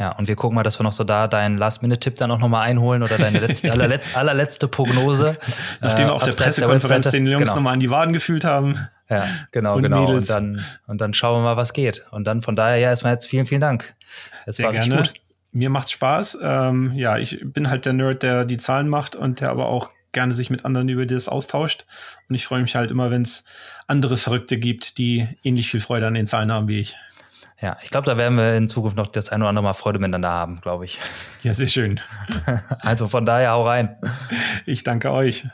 Ja, 0.00 0.12
und 0.12 0.28
wir 0.28 0.34
gucken 0.34 0.54
mal, 0.54 0.62
dass 0.62 0.80
wir 0.80 0.84
noch 0.84 0.92
so 0.92 1.04
da 1.04 1.28
deinen 1.28 1.58
Last-Minute-Tipp 1.58 2.16
dann 2.16 2.30
auch 2.30 2.38
nochmal 2.38 2.66
einholen 2.66 3.02
oder 3.02 3.18
deine 3.18 3.38
letzte, 3.38 3.70
allerletzte, 3.72 4.16
allerletzte 4.16 4.66
Prognose. 4.66 5.36
Nachdem 5.82 6.06
wir 6.06 6.14
auf 6.14 6.22
der 6.22 6.32
Pressekonferenz 6.32 7.04
der 7.04 7.12
den 7.12 7.26
Jungs 7.26 7.40
genau. 7.42 7.56
nochmal 7.56 7.74
an 7.74 7.80
die 7.80 7.90
Waden 7.90 8.14
gefühlt 8.14 8.46
haben. 8.46 8.88
Ja, 9.10 9.26
genau, 9.52 9.76
und 9.76 9.82
genau. 9.82 10.10
Und 10.10 10.30
dann, 10.30 10.64
und 10.86 11.02
dann 11.02 11.12
schauen 11.12 11.40
wir 11.40 11.44
mal, 11.44 11.56
was 11.58 11.74
geht. 11.74 12.06
Und 12.12 12.26
dann 12.26 12.40
von 12.40 12.56
daher, 12.56 12.78
ja, 12.78 12.88
erstmal 12.88 13.12
jetzt 13.12 13.26
vielen, 13.26 13.44
vielen 13.44 13.60
Dank. 13.60 13.94
Es 14.46 14.58
war 14.58 14.72
gerne. 14.72 15.00
richtig 15.00 15.12
gut. 15.12 15.22
Mir 15.52 15.68
macht's 15.68 15.92
Spaß. 15.92 16.38
Ähm, 16.42 16.92
ja, 16.94 17.18
ich 17.18 17.38
bin 17.44 17.68
halt 17.68 17.84
der 17.84 17.92
Nerd, 17.92 18.22
der 18.22 18.46
die 18.46 18.56
Zahlen 18.56 18.88
macht 18.88 19.16
und 19.16 19.40
der 19.40 19.50
aber 19.50 19.66
auch 19.66 19.90
gerne 20.12 20.32
sich 20.32 20.48
mit 20.48 20.64
anderen 20.64 20.88
über 20.88 21.04
das 21.04 21.28
austauscht. 21.28 21.84
Und 22.26 22.34
ich 22.34 22.46
freue 22.46 22.62
mich 22.62 22.74
halt 22.74 22.90
immer, 22.90 23.10
wenn 23.10 23.22
es 23.22 23.44
andere 23.86 24.16
Verrückte 24.16 24.56
gibt, 24.56 24.96
die 24.96 25.28
ähnlich 25.42 25.70
viel 25.70 25.80
Freude 25.80 26.06
an 26.06 26.14
den 26.14 26.26
Zahlen 26.26 26.50
haben 26.50 26.68
wie 26.68 26.80
ich. 26.80 26.96
Ja, 27.60 27.76
ich 27.82 27.90
glaube, 27.90 28.06
da 28.06 28.16
werden 28.16 28.38
wir 28.38 28.56
in 28.56 28.68
Zukunft 28.68 28.96
noch 28.96 29.06
das 29.06 29.28
ein 29.28 29.42
oder 29.42 29.50
andere 29.50 29.64
Mal 29.64 29.74
Freude 29.74 29.98
miteinander 29.98 30.30
haben, 30.30 30.62
glaube 30.62 30.86
ich. 30.86 30.98
Ja, 31.42 31.52
sehr 31.52 31.68
schön. 31.68 32.00
also 32.80 33.06
von 33.06 33.26
daher 33.26 33.50
hau 33.50 33.66
rein. 33.66 33.98
Ich 34.64 34.82
danke 34.82 35.10
euch. 35.10 35.46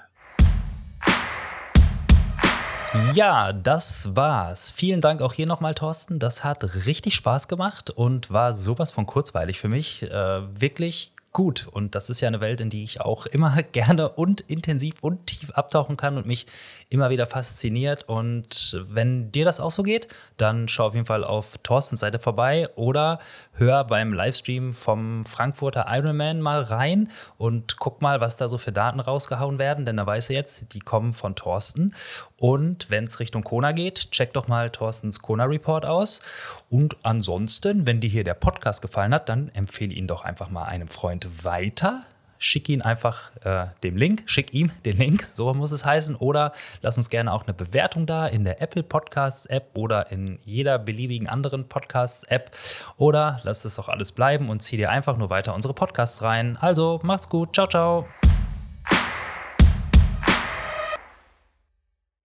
Ja, 3.12 3.53
das 3.53 4.15
war's. 4.15 4.70
Vielen 4.70 5.01
Dank 5.01 5.20
auch 5.20 5.33
hier 5.33 5.47
nochmal, 5.47 5.74
Thorsten. 5.74 6.20
Das 6.20 6.45
hat 6.45 6.87
richtig 6.87 7.16
Spaß 7.16 7.49
gemacht 7.49 7.91
und 7.91 8.31
war 8.31 8.55
sowas 8.55 8.93
von 8.93 9.05
kurzweilig 9.07 9.59
für 9.59 9.69
mich. 9.69 10.05
Äh, 10.05 10.61
wirklich 10.61 11.12
gut. 11.37 11.69
Und 11.71 11.95
das 11.95 12.09
ist 12.09 12.23
ja 12.23 12.29
eine 12.29 12.41
Welt, 12.41 12.63
in 12.63 12.71
die 12.71 12.83
ich 12.83 13.03
auch 13.03 13.27
immer 13.27 13.63
gerne 13.73 14.09
und 14.09 14.41
intensiv 14.41 14.95
und 15.03 15.27
tief 15.27 15.51
abtauchen 15.51 15.99
kann 15.99 16.17
und 16.17 16.27
mich 16.27 16.47
immer 16.89 17.11
wieder 17.11 17.27
fasziniert. 17.27 18.09
Und 18.09 18.83
wenn 18.89 19.31
dir 19.33 19.45
das 19.45 19.61
auch 19.61 19.71
so 19.71 19.83
geht, 19.83 20.09
dann 20.39 20.67
schau 20.67 20.87
auf 20.87 20.95
jeden 20.95 21.05
Fall 21.05 21.25
auf 21.25 21.59
Thorstens 21.59 22.01
Seite 22.01 22.21
vorbei 22.21 22.71
oder 22.75 23.19
hör 23.53 23.85
beim 23.85 24.15
Livestream 24.15 24.73
vom 24.73 25.27
Frankfurter 25.27 25.85
Ironman 25.91 26.41
mal 26.41 26.61
rein 26.63 27.11
und 27.37 27.77
guck 27.77 28.01
mal, 28.01 28.23
was 28.23 28.39
da 28.39 28.49
so 28.49 28.57
für 28.57 28.73
Daten 28.73 29.01
rausgehauen 29.01 29.59
werden, 29.59 29.85
denn 29.85 29.99
da 29.99 30.07
weißt 30.07 30.31
du 30.31 30.35
jetzt, 30.35 30.73
die 30.73 30.81
kommen 30.81 31.13
von 31.13 31.35
Thorsten. 31.35 31.95
Und 32.39 32.91
wenn 32.91 33.05
es 33.05 33.21
Richtung 33.21 33.45
Kona 33.45 33.73
geht, 33.73 34.11
check 34.11 34.33
doch 34.33 34.49
mal 34.49 34.71
Thorstens 34.71 35.21
Kona 35.21 35.45
Report 35.45 35.85
aus. 35.85 36.23
Und 36.71 36.97
ansonsten, 37.03 37.87
wenn 37.87 38.01
dir 38.01 38.11
hier 38.11 38.25
der 38.25 38.35
Podcast 38.35 38.81
gefallen 38.81 39.13
hat, 39.13 39.29
dann 39.29 39.51
empfehle 39.51 39.95
ihn 39.95 40.07
doch 40.07 40.25
einfach 40.25 40.49
mal 40.49 40.65
einem 40.65 40.89
Freund 40.89 41.26
weiter. 41.43 42.05
Schick 42.39 42.69
ihn 42.69 42.82
einfach 42.82 43.31
äh, 43.44 43.69
dem 43.82 43.97
Link, 43.97 44.24
schick 44.27 44.53
ihm 44.53 44.70
den 44.85 44.98
Link, 44.98 45.23
so 45.23 45.55
muss 45.55 45.70
es 45.70 45.86
heißen, 45.86 46.16
oder 46.16 46.53
lass 46.82 46.98
uns 46.98 47.09
gerne 47.09 47.32
auch 47.32 47.44
eine 47.44 47.55
Bewertung 47.55 48.05
da 48.05 48.27
in 48.27 48.44
der 48.44 48.61
Apple 48.61 48.82
Podcasts 48.82 49.47
App 49.47 49.70
oder 49.73 50.12
in 50.12 50.39
jeder 50.44 50.78
beliebigen 50.78 51.28
anderen 51.28 51.66
Podcasts 51.66 52.24
App. 52.24 52.51
Oder 52.98 53.40
lass 53.44 53.65
es 53.65 53.78
auch 53.78 53.89
alles 53.89 54.12
bleiben 54.12 54.51
und 54.51 54.61
zieh 54.61 54.77
dir 54.77 54.90
einfach 54.90 55.16
nur 55.16 55.31
weiter 55.31 55.55
unsere 55.55 55.73
Podcasts 55.73 56.20
rein. 56.23 56.59
Also 56.59 57.01
macht's 57.03 57.31
gut, 57.31 57.55
ciao, 57.55 57.66
ciao. 57.66 58.07